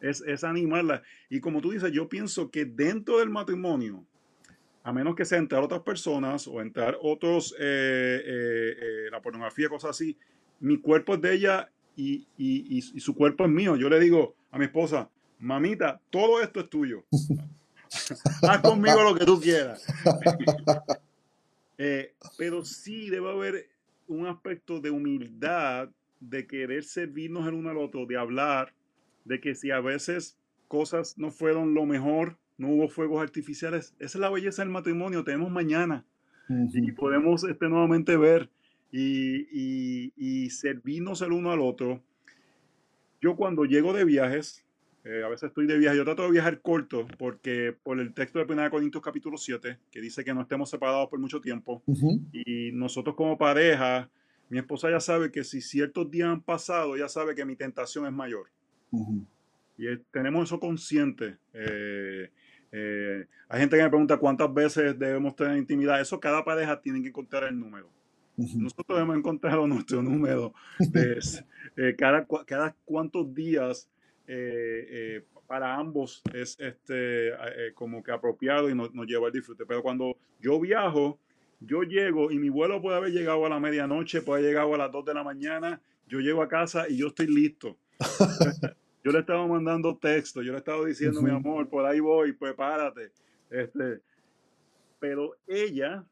es, 0.00 0.22
es, 0.26 0.42
animarla. 0.42 1.02
Y 1.30 1.40
como 1.40 1.60
tú 1.60 1.70
dices, 1.70 1.92
yo 1.92 2.08
pienso 2.08 2.50
que 2.50 2.64
dentro 2.64 3.18
del 3.18 3.30
matrimonio, 3.30 4.04
a 4.86 4.92
menos 4.92 5.16
que 5.16 5.24
sea 5.24 5.38
entrar 5.38 5.64
otras 5.64 5.80
personas 5.80 6.46
o 6.46 6.60
entrar 6.60 6.96
otros, 7.02 7.52
eh, 7.58 8.22
eh, 8.24 8.76
eh, 8.80 9.10
la 9.10 9.20
pornografía, 9.20 9.68
cosas 9.68 9.90
así, 9.90 10.16
mi 10.60 10.78
cuerpo 10.78 11.14
es 11.14 11.20
de 11.20 11.34
ella 11.34 11.72
y, 11.96 12.28
y, 12.38 12.78
y, 12.78 13.00
su 13.00 13.12
cuerpo 13.16 13.44
es 13.44 13.50
mío. 13.50 13.74
Yo 13.74 13.88
le 13.88 13.98
digo 13.98 14.36
a 14.52 14.58
mi 14.58 14.66
esposa, 14.66 15.10
mamita, 15.40 16.00
todo 16.08 16.40
esto 16.40 16.60
es 16.60 16.70
tuyo. 16.70 17.02
Haz 18.42 18.60
conmigo 18.60 19.02
lo 19.02 19.16
que 19.16 19.24
tú 19.24 19.40
quieras. 19.40 19.84
Eh, 21.78 22.14
pero 22.38 22.64
sí 22.64 23.10
debe 23.10 23.30
haber 23.30 23.68
un 24.08 24.26
aspecto 24.26 24.80
de 24.80 24.88
humildad, 24.88 25.90
de 26.20 26.46
querer 26.46 26.84
servirnos 26.84 27.46
el 27.46 27.52
uno 27.52 27.68
al 27.68 27.76
otro, 27.76 28.06
de 28.06 28.16
hablar, 28.16 28.72
de 29.26 29.42
que 29.42 29.54
si 29.54 29.70
a 29.70 29.80
veces 29.80 30.38
cosas 30.68 31.18
no 31.18 31.30
fueron 31.30 31.74
lo 31.74 31.84
mejor, 31.84 32.38
no 32.58 32.68
hubo 32.68 32.88
fuegos 32.88 33.22
artificiales, 33.22 33.94
esa 33.98 34.18
es 34.18 34.20
la 34.20 34.30
belleza 34.30 34.62
del 34.62 34.70
matrimonio, 34.70 35.24
tenemos 35.24 35.50
mañana 35.50 36.04
y 36.48 36.92
podemos 36.92 37.44
este, 37.44 37.68
nuevamente 37.68 38.16
ver 38.16 38.48
y, 38.92 39.46
y, 39.50 40.12
y 40.16 40.50
servirnos 40.50 41.20
el 41.22 41.32
uno 41.32 41.50
al 41.50 41.60
otro. 41.60 42.02
Yo 43.20 43.34
cuando 43.34 43.64
llego 43.64 43.92
de 43.92 44.04
viajes, 44.04 44.64
eh, 45.04 45.22
a 45.24 45.28
veces 45.28 45.48
estoy 45.48 45.66
de 45.66 45.78
viaje, 45.78 45.96
yo 45.96 46.04
trato 46.04 46.22
de 46.22 46.30
viajar 46.30 46.60
corto 46.60 47.06
porque 47.18 47.74
por 47.82 48.00
el 48.00 48.14
texto 48.14 48.38
de 48.38 48.52
1 48.52 48.70
Corintios 48.70 49.02
capítulo 49.02 49.36
7, 49.36 49.78
que 49.90 50.00
dice 50.00 50.24
que 50.24 50.34
no 50.34 50.42
estemos 50.42 50.70
separados 50.70 51.08
por 51.08 51.18
mucho 51.18 51.40
tiempo, 51.40 51.82
y 52.32 52.72
nosotros 52.72 53.16
como 53.16 53.38
pareja, 53.38 54.10
mi 54.48 54.58
esposa 54.58 54.90
ya 54.90 55.00
sabe 55.00 55.30
que 55.30 55.44
si 55.44 55.60
ciertos 55.60 56.10
días 56.10 56.28
han 56.28 56.42
pasado, 56.42 56.96
ya 56.96 57.08
sabe 57.08 57.34
que 57.34 57.44
mi 57.44 57.56
tentación 57.56 58.06
es 58.06 58.12
mayor. 58.12 58.46
Y 59.78 59.96
tenemos 60.10 60.48
eso 60.48 60.58
consciente. 60.58 61.36
Eh, 61.52 62.30
eh, 62.76 63.26
hay 63.48 63.60
gente 63.60 63.76
que 63.76 63.82
me 63.82 63.88
pregunta 63.88 64.18
cuántas 64.18 64.52
veces 64.52 64.98
debemos 64.98 65.34
tener 65.34 65.56
intimidad. 65.56 65.98
Eso 66.00 66.20
cada 66.20 66.44
pareja 66.44 66.80
tiene 66.80 67.00
que 67.00 67.08
encontrar 67.08 67.44
el 67.44 67.58
número. 67.58 67.88
Nosotros 68.36 69.00
hemos 69.00 69.16
encontrado 69.16 69.66
nuestro 69.66 70.02
número 70.02 70.52
de 70.78 71.96
cada, 71.96 72.26
cada 72.44 72.76
cuántos 72.84 73.34
días 73.34 73.88
eh, 74.28 74.86
eh, 74.90 75.24
para 75.46 75.76
ambos 75.76 76.22
es 76.34 76.58
este, 76.58 77.28
eh, 77.28 77.72
como 77.74 78.02
que 78.02 78.10
apropiado 78.10 78.68
y 78.68 78.74
nos, 78.74 78.90
lleva 79.06 79.28
al 79.28 79.32
disfrute. 79.32 79.64
Pero 79.64 79.82
cuando 79.82 80.16
yo 80.40 80.60
viajo, 80.60 81.18
yo 81.60 81.82
llego 81.82 82.30
y 82.30 82.38
mi 82.38 82.48
vuelo 82.48 82.82
puede 82.82 82.96
haber 82.96 83.12
llegado 83.12 83.46
a 83.46 83.48
la 83.48 83.60
medianoche, 83.60 84.20
puede 84.20 84.40
haber 84.40 84.50
llegado 84.50 84.74
a 84.74 84.78
las 84.78 84.92
2 84.92 85.04
de 85.04 85.14
la 85.14 85.24
mañana, 85.24 85.80
yo 86.08 86.18
llego 86.20 86.42
a 86.42 86.48
casa 86.48 86.88
y 86.88 86.98
yo 86.98 87.08
estoy 87.08 87.28
listo. 87.28 87.78
yo 89.06 89.12
le 89.12 89.20
estaba 89.20 89.46
mandando 89.46 89.96
texto, 89.96 90.42
yo 90.42 90.50
le 90.50 90.58
estaba 90.58 90.84
diciendo, 90.84 91.22
mi 91.22 91.30
amor, 91.30 91.68
por 91.68 91.86
ahí 91.86 92.00
voy, 92.00 92.32
prepárate. 92.32 93.12
Este, 93.48 94.00
pero 94.98 95.36
ella 95.46 96.04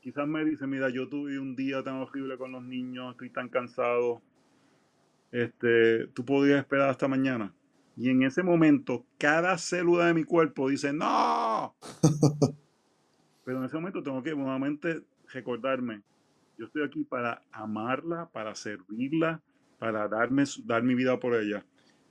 quizás 0.00 0.26
me 0.26 0.44
dice, 0.44 0.66
mira, 0.66 0.88
yo 0.90 1.08
tuve 1.08 1.38
un 1.38 1.54
día 1.54 1.84
tan 1.84 2.00
horrible 2.00 2.36
con 2.36 2.50
los 2.50 2.64
niños, 2.64 3.12
estoy 3.12 3.30
tan 3.30 3.48
cansado, 3.48 4.22
este, 5.30 6.08
tú 6.08 6.24
podrías 6.24 6.58
esperar 6.58 6.90
hasta 6.90 7.06
mañana. 7.06 7.54
Y 7.96 8.10
en 8.10 8.24
ese 8.24 8.42
momento, 8.42 9.06
cada 9.18 9.56
célula 9.56 10.06
de 10.06 10.14
mi 10.14 10.24
cuerpo 10.24 10.68
dice, 10.68 10.92
no. 10.92 11.76
Pero 13.44 13.58
en 13.58 13.64
ese 13.66 13.76
momento 13.76 14.02
tengo 14.02 14.20
que 14.20 14.34
nuevamente 14.34 15.04
recordarme, 15.32 16.02
yo 16.58 16.66
estoy 16.66 16.82
aquí 16.82 17.04
para 17.04 17.40
amarla, 17.52 18.28
para 18.32 18.56
servirla, 18.56 19.40
para 19.78 20.08
darme, 20.08 20.42
dar 20.64 20.82
mi 20.82 20.96
vida 20.96 21.20
por 21.20 21.36
ella. 21.36 21.64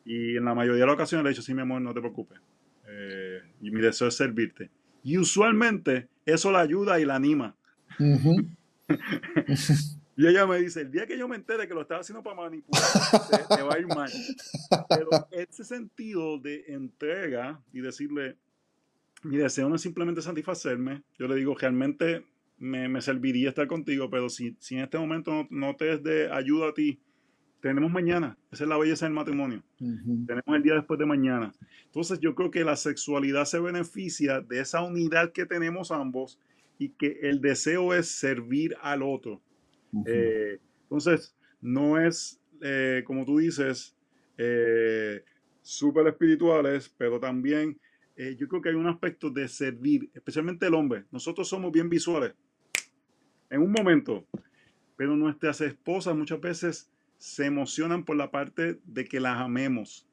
Y 0.06 0.38
en 0.38 0.46
la 0.46 0.56
mayoría 0.56 0.82
de 0.82 0.88
las 0.88 0.96
ocasiones 0.96 1.24
le 1.24 1.30
he 1.30 1.34
dicho, 1.34 1.42
sí, 1.42 1.54
mi 1.54 1.62
amor, 1.62 1.82
no 1.82 1.94
te 1.94 2.00
preocupes. 2.00 2.40
Eh, 2.88 3.42
y 3.62 3.72
mi 3.72 3.82
deseo 3.82 4.08
es 4.08 4.16
servirte. 4.16 4.70
Y 5.04 5.18
usualmente 5.18 6.08
eso 6.26 6.52
la 6.52 6.60
ayuda 6.60 7.00
y 7.00 7.06
la 7.06 7.16
anima. 7.16 7.56
Y 10.18 10.28
ella 10.28 10.46
me 10.46 10.60
dice, 10.60 10.82
el 10.82 10.92
día 10.92 11.08
que 11.08 11.18
yo 11.18 11.28
me 11.28 11.36
entere 11.36 11.68
que 11.68 11.74
lo 11.74 11.82
estaba 11.82 12.02
haciendo 12.02 12.22
para 12.22 12.36
manipular, 12.36 12.84
te, 13.56 13.64
va 13.64 13.74
a 13.74 13.80
ir 13.80 13.88
mal. 13.88 14.12
Pero 14.90 15.10
ese 15.32 15.64
sentido 15.64 16.38
de 16.38 16.66
entrega 16.68 17.60
y 17.74 17.80
decirle, 17.80 18.38
mi 19.24 19.38
deseo 19.38 19.70
no 19.70 19.76
es 19.76 19.82
simplemente 19.82 20.22
satisfacerme, 20.22 21.04
yo 21.18 21.28
le 21.28 21.36
digo, 21.36 21.56
realmente 21.56 22.26
me, 22.58 22.90
me 22.90 23.02
serviría 23.02 23.50
estar 23.50 23.68
contigo, 23.68 24.10
pero 24.10 24.30
si, 24.30 24.56
si 24.60 24.76
en 24.76 24.84
este 24.84 25.00
momento 25.00 25.48
no, 25.50 25.76
te 25.76 25.94
es 25.94 26.04
de 26.04 26.32
ayuda 26.32 26.70
a 26.70 26.74
ti, 26.74 27.00
tenemos 27.62 27.92
mañana. 27.92 28.38
Esa 28.52 28.64
es 28.64 28.70
la 28.70 28.78
belleza 28.78 29.06
del 29.06 29.14
matrimonio. 29.14 29.64
Tenemos 29.78 30.56
el 30.56 30.64
día 30.64 30.74
después 30.76 31.00
de 31.00 31.06
mañana. 31.06 31.54
Entonces 31.86 32.20
yo 32.20 32.36
creo 32.36 32.52
que 32.52 32.64
la 32.64 32.76
sexualidad 32.76 33.46
se 33.46 33.60
beneficia 33.60 34.42
de 34.42 34.60
esa 34.60 34.82
unidad 34.82 35.32
que 35.32 35.46
tenemos 35.46 35.92
ambos 35.92 36.40
y 36.78 36.90
que 36.90 37.20
el 37.22 37.40
deseo 37.42 37.94
es 37.94 38.08
servir 38.10 38.76
al 38.82 39.04
otro. 39.04 39.42
Eh, 40.06 40.60
entonces, 40.84 41.36
no 41.62 42.00
es, 42.00 42.42
eh, 42.62 43.04
como 43.06 43.26
tú 43.26 43.38
dices, 43.38 43.96
eh, 44.38 45.24
súper 45.62 46.08
espirituales, 46.08 46.94
pero 46.98 47.20
también 47.20 47.80
yo 48.38 48.48
creo 48.48 48.62
que 48.62 48.70
hay 48.70 48.76
un 48.76 48.86
aspecto 48.86 49.32
de 49.32 49.48
servir, 49.48 50.12
especialmente 50.14 50.68
el 50.68 50.76
hombre. 50.76 51.06
Nosotros 51.12 51.48
somos 51.48 51.72
bien 51.72 51.90
visuales 51.90 52.34
en 53.50 53.62
un 53.62 53.72
momento, 53.72 54.28
pero 54.96 55.16
nuestras 55.16 55.60
esposas 55.62 56.16
muchas 56.16 56.40
veces 56.40 56.91
se 57.22 57.46
emocionan 57.46 58.04
por 58.04 58.16
la 58.16 58.32
parte 58.32 58.80
de 58.84 59.06
que 59.06 59.20
las 59.20 59.40
amemos. 59.40 60.08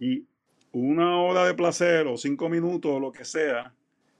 Y 0.00 0.24
una 0.72 1.20
hora 1.20 1.44
de 1.44 1.52
placer 1.52 2.06
o 2.06 2.16
cinco 2.16 2.48
minutos 2.48 2.90
o 2.90 2.98
lo 2.98 3.12
que 3.12 3.26
sea, 3.26 3.74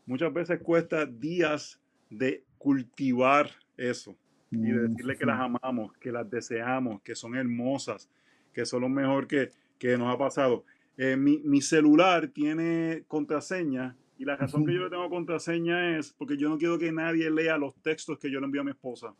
muchas 0.04 0.30
veces 0.30 0.60
cuesta 0.60 1.06
días 1.06 1.80
de 2.10 2.44
cultivar 2.58 3.50
eso 3.78 4.14
y 4.50 4.58
decirle 4.58 5.16
que 5.16 5.24
las 5.24 5.40
amamos, 5.40 5.96
que 5.96 6.12
las 6.12 6.28
deseamos, 6.28 7.00
que 7.00 7.14
son 7.14 7.34
hermosas, 7.34 8.10
que 8.52 8.66
son 8.66 8.82
lo 8.82 8.90
mejor 8.90 9.26
que, 9.26 9.50
que 9.78 9.96
nos 9.96 10.14
ha 10.14 10.18
pasado. 10.18 10.66
Eh, 10.98 11.16
mi, 11.16 11.38
mi, 11.38 11.62
celular 11.62 12.28
tiene 12.28 13.04
contraseña 13.08 13.96
y 14.18 14.26
la 14.26 14.36
razón 14.36 14.66
que 14.66 14.74
yo 14.74 14.82
le 14.84 14.90
tengo 14.90 15.08
contraseña 15.08 15.96
es 15.96 16.12
porque 16.12 16.36
yo 16.36 16.50
no 16.50 16.58
quiero 16.58 16.78
que 16.78 16.92
nadie 16.92 17.30
lea 17.30 17.56
los 17.56 17.74
textos 17.76 18.18
que 18.18 18.30
yo 18.30 18.38
le 18.38 18.44
envío 18.44 18.60
a 18.60 18.64
mi 18.64 18.72
esposa. 18.72 19.14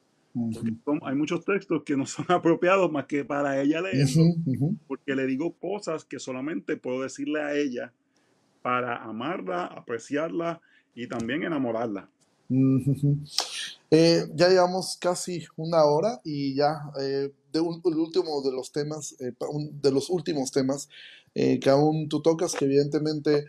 Hay 1.03 1.15
muchos 1.15 1.45
textos 1.45 1.83
que 1.85 1.97
no 1.97 2.07
son 2.07 2.27
apropiados 2.29 2.91
más 2.91 3.07
que 3.07 3.25
para 3.25 3.61
ella 3.61 3.81
leerlos, 3.81 4.37
porque 4.87 5.15
le 5.15 5.27
digo 5.27 5.55
cosas 5.59 6.05
que 6.05 6.19
solamente 6.19 6.77
puedo 6.77 7.03
decirle 7.03 7.43
a 7.43 7.55
ella 7.55 7.93
para 8.63 9.03
amarla, 9.03 9.65
apreciarla 9.67 10.61
y 10.95 11.07
también 11.07 11.43
enamorarla. 11.43 12.09
Eh, 13.91 14.25
ya 14.35 14.49
llevamos 14.49 14.97
casi 14.99 15.45
una 15.57 15.85
hora 15.85 16.21
y 16.25 16.55
ya 16.55 16.91
eh, 17.01 17.31
de 17.53 17.61
un, 17.61 17.81
el 17.85 17.95
último 17.95 18.43
de 18.43 18.53
los 18.53 18.73
temas, 18.73 19.15
eh, 19.21 19.33
de 19.83 19.93
los 19.93 20.11
últimos 20.11 20.51
temas 20.51 20.89
que 21.35 21.71
aún 21.71 22.09
tú 22.09 22.21
tocas, 22.21 22.53
que 22.53 22.65
evidentemente 22.65 23.45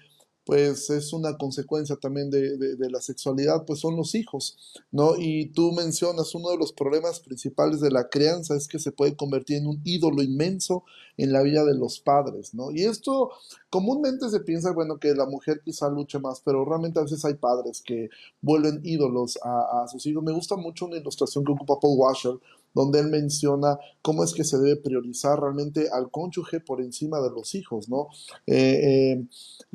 pues 0.49 0.89
es 0.89 1.13
una 1.13 1.37
consecuencia 1.37 1.95
también 1.95 2.31
de, 2.31 2.57
de, 2.57 2.89
la 2.89 3.01
sexualidad, 3.01 3.65
pues 3.67 3.81
son 3.81 3.95
los 3.95 4.15
hijos, 4.15 4.57
¿no? 4.91 5.13
Y 5.15 5.51
tú 5.51 5.71
mencionas 5.73 6.33
uno 6.33 6.49
de 6.49 6.57
los 6.57 6.73
problemas 6.73 7.19
principales 7.19 7.81
de 7.81 7.91
la 7.91 8.09
crianza 8.09 8.55
es 8.55 8.67
que 8.67 8.79
se 8.79 8.91
puede 8.91 9.15
convertir 9.15 9.57
en 9.57 9.67
un 9.67 9.79
ídolo 9.83 10.23
inmenso 10.23 10.85
en 11.17 11.33
la 11.33 11.43
vida 11.43 11.63
de 11.65 11.75
los 11.75 11.99
padres, 11.99 12.55
¿no? 12.55 12.71
Y 12.71 12.85
esto 12.85 13.29
comúnmente 13.69 14.27
se 14.31 14.39
piensa, 14.39 14.71
bueno, 14.71 14.97
que 14.97 15.13
la 15.13 15.27
mujer 15.27 15.61
quizá 15.63 15.87
luche 15.87 16.17
más, 16.17 16.41
pero 16.43 16.65
realmente 16.65 16.97
a 16.97 17.03
veces 17.03 17.23
hay 17.25 17.35
padres 17.35 17.83
que 17.85 18.09
vuelven 18.41 18.81
ídolos 18.83 19.37
a, 19.43 19.83
a 19.83 19.87
sus 19.87 20.03
hijos. 20.07 20.23
Me 20.23 20.31
gusta 20.31 20.55
mucho 20.55 20.87
una 20.87 20.97
ilustración 20.97 21.45
que 21.45 21.51
ocupa 21.51 21.79
Paul 21.79 21.95
Washer, 21.95 22.39
donde 22.73 22.99
él 22.99 23.09
menciona 23.09 23.77
cómo 24.01 24.23
es 24.23 24.33
que 24.33 24.43
se 24.43 24.57
debe 24.57 24.77
priorizar 24.77 25.39
realmente 25.39 25.89
al 25.91 26.11
cónyuge 26.11 26.59
por 26.59 26.81
encima 26.81 27.19
de 27.21 27.29
los 27.29 27.55
hijos, 27.55 27.89
¿no? 27.89 28.07
Eh, 28.47 29.15
eh, 29.15 29.25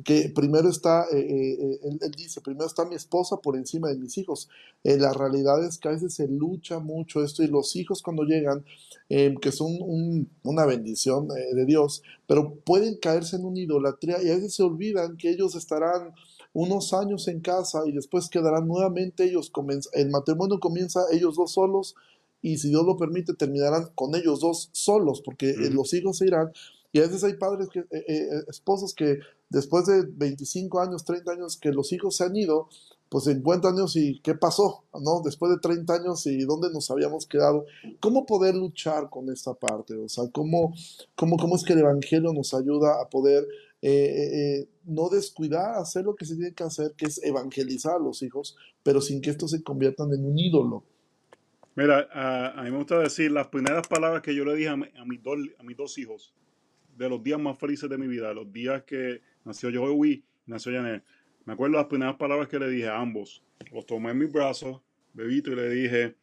que 0.05 0.31
primero 0.35 0.69
está, 0.69 1.07
eh, 1.13 1.79
él, 1.83 2.11
dice, 2.17 2.41
primero 2.41 2.67
está 2.67 2.85
mi 2.85 2.95
esposa 2.95 3.37
por 3.37 3.57
encima 3.57 3.89
de 3.89 3.97
mis 3.97 4.17
hijos. 4.19 4.49
la 4.83 5.13
realidad 5.13 5.65
es 5.65 5.79
que 5.79 5.89
a 5.89 5.93
veces 5.93 6.15
se 6.15 6.29
lucha 6.29 6.79
mucho 6.79 7.23
esto 7.23 7.43
y 7.43 7.47
los 7.47 7.77
hijos 7.77 8.03
cuando 8.03 8.25
llegan, 8.25 8.65
que 9.09 9.53
son 9.53 10.29
una 10.43 10.67
bendición 10.67 11.29
de 11.29 11.65
Dios, 11.65 12.03
pero 12.27 12.57
pueden 12.57 12.97
caerse 12.97 13.37
en 13.37 13.45
una 13.45 13.61
idolatría 13.61 14.23
y 14.23 14.31
a 14.31 14.35
veces 14.35 14.55
se 14.55 14.63
olvidan 14.63 15.17
que 15.17 15.31
ellos 15.31 15.55
estarán 15.55 16.13
unos 16.55 16.95
años 16.95 17.29
en 17.29 17.41
casa 17.41 17.83
y 17.85 17.93
después 17.93 18.29
quedarán 18.29 18.67
nuevamente 18.67 19.25
ellos, 19.25 19.53
el 19.93 20.11
matrimonio 20.11 20.61
comienza 20.61 21.01
ellos 21.13 21.37
dos 21.37 21.53
solos 21.53 21.95
y 22.45 22.59
si 22.59 22.69
Dios 22.69 22.85
lo 22.85 22.99
permite 22.99 23.33
terminarán 23.33 23.89
con 23.95 24.15
ellos 24.15 24.41
dos 24.41 24.69
solos 24.73 25.23
porque 25.25 25.49
eh, 25.49 25.71
los 25.71 25.95
hijos 25.95 26.19
se 26.19 26.27
irán 26.27 26.53
y 26.93 26.99
a 26.99 27.03
veces 27.03 27.25
hay 27.25 27.35
padres, 27.35 27.71
que, 27.71 27.81
eh, 27.81 28.05
eh, 28.07 28.29
esposos 28.49 28.95
que 28.95 29.19
después 29.49 29.87
de 29.87 30.05
25 30.07 30.79
años, 30.79 31.05
30 31.07 31.33
años 31.33 31.57
que 31.57 31.73
los 31.73 31.91
hijos 31.93 32.19
se 32.19 32.25
han 32.25 32.37
ido, 32.37 32.69
pues 33.09 33.25
50 33.25 33.69
años 33.69 33.97
y 33.97 34.21
qué 34.21 34.35
pasó, 34.35 34.85
¿no? 34.93 35.23
Después 35.25 35.53
de 35.53 35.59
30 35.59 35.95
años 35.95 36.27
y 36.27 36.45
dónde 36.45 36.71
nos 36.71 36.91
habíamos 36.91 37.27
quedado. 37.27 37.65
¿Cómo 37.99 38.27
poder 38.27 38.55
luchar 38.55 39.09
con 39.09 39.31
esta 39.31 39.55
parte? 39.55 39.97
O 39.97 40.09
sea, 40.09 40.25
¿cómo, 40.31 40.75
cómo, 41.17 41.37
cómo 41.39 41.57
es 41.57 41.65
que 41.65 41.73
el 41.73 41.81
Evangelio 41.81 42.33
nos 42.33 42.53
ayuda 42.53 43.01
a 43.01 43.09
poder 43.09 43.49
no 44.85 45.09
descuidar, 45.09 45.77
hacer 45.77 46.05
lo 46.05 46.15
que 46.15 46.27
se 46.27 46.37
tiene 46.37 46.55
que 46.55 46.65
hacer, 46.65 46.95
que 46.97 47.07
es 47.07 47.23
evangelizar 47.25 47.97
a 47.97 47.99
los 47.99 48.23
hijos, 48.23 48.57
pero 48.83 49.01
sin 49.01 49.21
que 49.21 49.31
estos 49.31 49.51
se 49.51 49.63
conviertan 49.63 50.13
en 50.13 50.25
un 50.25 50.39
ídolo? 50.39 50.85
Mira, 51.77 52.09
a, 52.13 52.63
mí 52.63 52.71
me 52.71 52.77
gusta 52.77 53.01
decir 53.01 53.33
las 53.33 53.49
primeras 53.49 53.89
palabras 53.89 54.23
que 54.23 54.35
yo 54.35 54.45
le 54.45 54.55
dije 54.55 54.69
a, 54.69 54.77
mis, 54.77 55.23
dos, 55.23 55.39
a 55.59 55.63
mis 55.65 55.77
dos 55.77 55.99
hijos, 55.99 56.33
de 56.97 57.09
los 57.09 57.23
días 57.23 57.41
más 57.41 57.59
felices 57.59 57.91
de 57.91 57.99
mi 57.99 58.07
vida, 58.07 58.33
los 58.33 58.53
días 58.53 58.85
que 58.85 59.21
nació 59.45 59.71
Joey 59.75 60.25
nació 60.47 60.73
Janet. 60.73 61.03
Me 61.45 61.55
acuerdo 61.55 61.77
las 61.77 61.87
primeras 61.87 62.15
palabras 62.15 62.49
que 62.49 62.59
le 62.59 62.69
dije 62.69 62.89
a 62.89 63.01
ambos. 63.01 63.43
Los 63.73 63.87
tomé 63.87 64.11
en 64.11 64.19
mis 64.19 64.33
brazos, 64.33 64.81
bebito, 65.13 65.51
y 65.51 65.57
le 65.57 65.71
dije, 65.71 66.15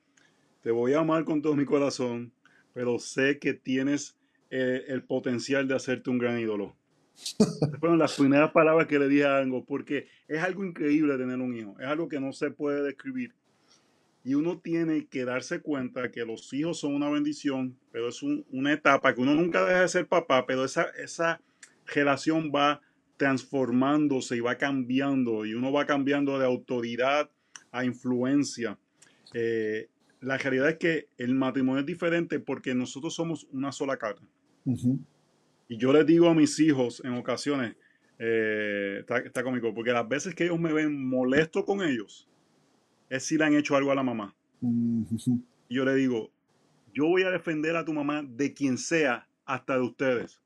te 0.61 0.71
voy 0.71 0.93
a 0.93 0.99
amar 0.99 1.25
con 1.25 1.41
todo 1.41 1.55
mi 1.55 1.65
corazón, 1.65 2.31
pero 2.73 2.97
sé 2.97 3.37
que 3.37 3.53
tienes 3.53 4.17
eh, 4.49 4.85
el 4.87 5.03
potencial 5.03 5.67
de 5.67 5.75
hacerte 5.75 6.09
un 6.09 6.17
gran 6.17 6.39
ídolo. 6.39 6.75
fueron 7.79 7.99
las 7.99 8.15
primeras 8.17 8.51
palabras 8.51 8.87
que 8.87 8.97
le 8.97 9.09
dije 9.09 9.25
a 9.25 9.39
ambos, 9.39 9.65
porque 9.67 10.07
es 10.27 10.41
algo 10.41 10.63
increíble 10.63 11.17
tener 11.17 11.39
un 11.39 11.55
hijo, 11.55 11.75
es 11.79 11.87
algo 11.87 12.07
que 12.07 12.19
no 12.19 12.31
se 12.31 12.51
puede 12.51 12.83
describir. 12.83 13.33
Y 14.23 14.35
uno 14.35 14.59
tiene 14.59 15.07
que 15.07 15.25
darse 15.25 15.61
cuenta 15.61 16.11
que 16.11 16.25
los 16.25 16.53
hijos 16.53 16.79
son 16.79 16.93
una 16.93 17.09
bendición, 17.09 17.75
pero 17.91 18.09
es 18.09 18.21
una 18.21 18.73
etapa 18.73 19.15
que 19.15 19.21
uno 19.21 19.33
nunca 19.33 19.65
deja 19.65 19.81
de 19.81 19.87
ser 19.87 20.07
papá, 20.07 20.45
pero 20.45 20.63
esa, 20.63 20.83
esa 20.97 21.41
relación 21.87 22.51
va 22.53 22.81
transformándose 23.17 24.37
y 24.37 24.39
va 24.39 24.57
cambiando, 24.57 25.45
y 25.45 25.53
uno 25.53 25.71
va 25.71 25.85
cambiando 25.85 26.39
de 26.39 26.45
autoridad 26.45 27.29
a 27.71 27.85
influencia. 27.85 28.77
Eh, 29.33 29.89
la 30.19 30.37
realidad 30.37 30.69
es 30.69 30.77
que 30.77 31.07
el 31.17 31.33
matrimonio 31.33 31.81
es 31.81 31.85
diferente 31.85 32.39
porque 32.39 32.75
nosotros 32.75 33.13
somos 33.13 33.47
una 33.51 33.71
sola 33.71 33.97
carne. 33.97 34.27
Y 35.67 35.77
yo 35.77 35.93
les 35.93 36.05
digo 36.05 36.29
a 36.29 36.35
mis 36.35 36.59
hijos 36.59 37.01
en 37.03 37.13
ocasiones, 37.13 37.75
eh, 38.19 38.97
está, 38.99 39.17
está 39.17 39.43
cómico, 39.43 39.73
porque 39.73 39.91
las 39.91 40.07
veces 40.07 40.35
que 40.35 40.45
ellos 40.45 40.59
me 40.59 40.73
ven 40.73 41.07
molesto 41.07 41.65
con 41.65 41.81
ellos, 41.81 42.27
es 43.11 43.25
si 43.25 43.37
le 43.37 43.43
han 43.43 43.53
hecho 43.53 43.75
algo 43.75 43.91
a 43.91 43.95
la 43.95 44.03
mamá. 44.03 44.33
Y 44.61 45.75
yo 45.75 45.83
le 45.83 45.93
digo, 45.95 46.31
yo 46.93 47.07
voy 47.07 47.23
a 47.23 47.29
defender 47.29 47.75
a 47.75 47.83
tu 47.83 47.93
mamá 47.93 48.23
de 48.23 48.53
quien 48.53 48.77
sea, 48.77 49.27
hasta 49.45 49.75
de 49.75 49.81
ustedes. 49.81 50.41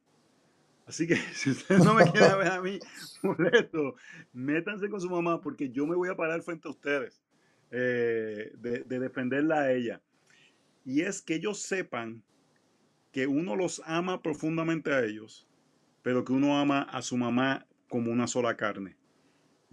Así 0.88 1.06
que 1.06 1.16
si 1.34 1.52
ustedes 1.52 1.86
no 1.86 1.94
me 1.94 2.12
quieren 2.12 2.40
ver 2.40 2.52
a 2.52 2.62
mí 2.62 2.80
molesto, 3.22 3.96
métanse 4.34 4.90
con 4.90 5.00
su 5.00 5.10
mamá 5.10 5.42
porque 5.42 5.70
yo 5.70 5.86
me 5.86 5.96
voy 5.96 6.10
a 6.10 6.16
parar 6.16 6.42
frente 6.42 6.68
a 6.68 6.72
ustedes 6.72 7.22
eh, 7.70 8.52
de, 8.58 8.80
de 8.80 9.00
defenderla 9.00 9.62
a 9.62 9.72
ella. 9.72 10.02
Y 10.84 11.02
es 11.02 11.22
que 11.22 11.36
ellos 11.36 11.62
sepan 11.62 12.24
que 13.12 13.28
uno 13.28 13.56
los 13.56 13.80
ama 13.86 14.24
profundamente 14.24 14.92
a 14.92 15.04
ellos, 15.04 15.48
pero 16.02 16.26
que 16.26 16.34
uno 16.34 16.58
ama 16.58 16.82
a 16.82 17.04
su 17.04 17.16
mamá 17.16 17.68
como 17.90 18.12
una 18.12 18.26
sola 18.26 18.58
carne. 18.58 18.98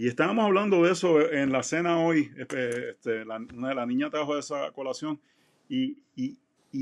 Y 0.02 0.08
estábamos 0.08 0.44
hablando 0.44 0.82
de 0.82 0.90
eso 0.90 1.30
en 1.30 1.52
la 1.52 1.62
cena 1.62 2.00
hoy. 2.00 2.32
Este, 2.36 2.90
este 2.90 3.24
la, 3.24 3.36
una 3.36 3.68
de 3.68 3.74
las 3.76 3.86
niñas 3.86 4.10
trajo 4.10 4.36
esa 4.36 4.72
colación. 4.72 5.20
Y, 5.68 5.96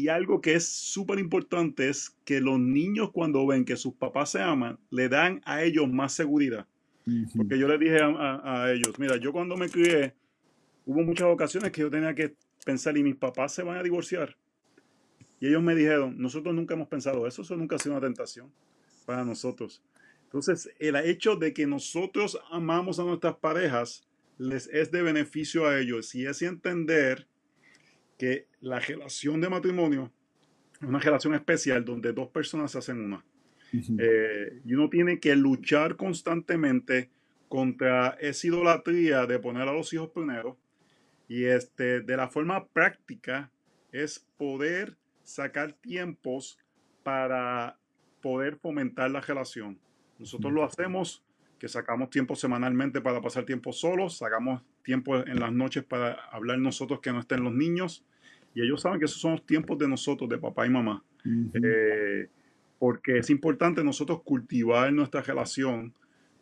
algo 0.08 0.40
que 0.40 0.54
es 0.54 0.66
súper 0.66 1.18
importante 1.18 1.90
es 1.90 2.16
que 2.24 2.40
los 2.40 2.58
niños 2.58 3.10
cuando 3.12 3.46
ven 3.46 3.66
que 3.66 3.76
sus 3.76 3.92
papás 3.92 4.30
se 4.30 4.40
aman, 4.40 4.78
le 4.88 5.10
dan 5.10 5.42
a 5.44 5.62
ellos 5.62 5.86
más 5.86 6.14
seguridad. 6.14 6.66
Porque 7.36 7.58
yo 7.58 7.68
les 7.68 7.78
dije 7.78 7.98
a, 8.00 8.72
ellos, 8.72 8.98
mira, 8.98 9.18
yo 9.18 9.34
cuando 9.34 9.54
me 9.54 9.68
crié, 9.68 10.14
hubo 10.86 11.02
muchas 11.02 11.26
ocasiones 11.26 11.72
que 11.72 11.82
yo 11.82 11.90
tenía 11.90 12.14
que 12.14 12.34
pensar, 12.64 12.96
¿y 12.96 13.02
mis 13.02 13.16
papás 13.16 13.52
se 13.52 13.62
van 13.62 13.76
a 13.76 13.82
divorciar? 13.82 14.34
Y 15.40 15.48
ellos 15.48 15.62
me 15.62 15.74
dijeron, 15.74 16.14
nosotros 16.16 16.54
nunca 16.54 16.72
hemos 16.72 16.88
pensado 16.88 17.26
eso, 17.26 17.42
eso 17.42 17.54
nunca 17.54 17.76
ha 17.76 17.78
sido 17.78 17.96
una 17.96 18.00
tentación 18.00 18.50
para 19.04 19.26
nosotros. 19.26 19.82
Entonces, 20.30 20.72
el 20.78 20.94
hecho 20.94 21.34
de 21.34 21.52
que 21.52 21.66
nosotros 21.66 22.40
amamos 22.52 23.00
a 23.00 23.02
nuestras 23.02 23.34
parejas 23.34 24.06
les 24.38 24.68
es 24.68 24.92
de 24.92 25.02
beneficio 25.02 25.66
a 25.66 25.80
ellos 25.80 26.14
y 26.14 26.24
es 26.24 26.40
entender 26.42 27.26
que 28.16 28.46
la 28.60 28.78
relación 28.78 29.40
de 29.40 29.48
matrimonio 29.48 30.12
es 30.80 30.88
una 30.88 31.00
relación 31.00 31.34
especial 31.34 31.84
donde 31.84 32.12
dos 32.12 32.28
personas 32.28 32.70
se 32.70 32.78
hacen 32.78 33.00
una. 33.00 33.24
Eh, 33.72 34.60
y 34.64 34.74
uno 34.74 34.88
tiene 34.88 35.18
que 35.18 35.34
luchar 35.34 35.96
constantemente 35.96 37.10
contra 37.48 38.10
esa 38.20 38.46
idolatría 38.46 39.26
de 39.26 39.40
poner 39.40 39.66
a 39.66 39.72
los 39.72 39.92
hijos 39.92 40.10
primero. 40.10 40.56
Y 41.28 41.46
este, 41.46 42.02
de 42.02 42.16
la 42.16 42.28
forma 42.28 42.68
práctica 42.68 43.50
es 43.90 44.24
poder 44.36 44.96
sacar 45.24 45.72
tiempos 45.72 46.56
para 47.02 47.80
poder 48.22 48.58
fomentar 48.58 49.10
la 49.10 49.20
relación. 49.20 49.78
Nosotros 50.20 50.52
lo 50.52 50.62
hacemos, 50.62 51.24
que 51.58 51.66
sacamos 51.66 52.10
tiempo 52.10 52.36
semanalmente 52.36 53.00
para 53.00 53.20
pasar 53.20 53.44
tiempo 53.44 53.72
solos, 53.72 54.18
sacamos 54.18 54.62
tiempo 54.82 55.16
en 55.16 55.40
las 55.40 55.50
noches 55.50 55.82
para 55.82 56.12
hablar 56.30 56.58
nosotros 56.58 57.00
que 57.00 57.10
no 57.10 57.20
estén 57.20 57.42
los 57.42 57.54
niños, 57.54 58.04
y 58.54 58.62
ellos 58.62 58.82
saben 58.82 58.98
que 58.98 59.06
esos 59.06 59.20
son 59.20 59.32
los 59.32 59.46
tiempos 59.46 59.78
de 59.78 59.88
nosotros, 59.88 60.28
de 60.28 60.36
papá 60.36 60.66
y 60.66 60.70
mamá. 60.70 61.02
Eh, 61.54 62.28
porque 62.78 63.18
es 63.18 63.30
importante 63.30 63.82
nosotros 63.82 64.22
cultivar 64.22 64.92
nuestra 64.92 65.22
relación, 65.22 65.94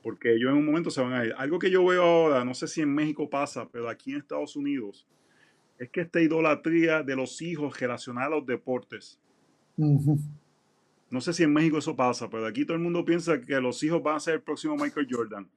porque 0.02 0.34
ellos 0.34 0.50
en 0.50 0.56
un 0.56 0.66
momento 0.66 0.90
se 0.90 1.00
van 1.00 1.12
a 1.12 1.24
ir. 1.24 1.34
Algo 1.36 1.58
que 1.58 1.70
yo 1.70 1.84
veo 1.84 2.02
ahora, 2.02 2.44
no 2.44 2.54
sé 2.54 2.66
si 2.66 2.80
en 2.80 2.92
México 2.92 3.30
pasa, 3.30 3.68
pero 3.70 3.88
aquí 3.88 4.12
en 4.12 4.18
Estados 4.18 4.56
Unidos, 4.56 5.06
es 5.78 5.88
que 5.90 6.00
esta 6.00 6.20
idolatría 6.20 7.02
de 7.04 7.14
los 7.14 7.40
hijos 7.42 7.78
relacionada 7.78 8.26
a 8.26 8.30
los 8.30 8.46
deportes. 8.46 9.20
No 11.10 11.20
sé 11.20 11.32
si 11.32 11.42
en 11.42 11.52
México 11.52 11.78
eso 11.78 11.96
pasa, 11.96 12.28
pero 12.28 12.46
aquí 12.46 12.64
todo 12.64 12.76
el 12.76 12.82
mundo 12.82 13.04
piensa 13.04 13.40
que 13.40 13.60
los 13.60 13.82
hijos 13.82 14.02
van 14.02 14.16
a 14.16 14.20
ser 14.20 14.34
el 14.34 14.42
próximo 14.42 14.76
Michael 14.76 15.08
Jordan. 15.10 15.50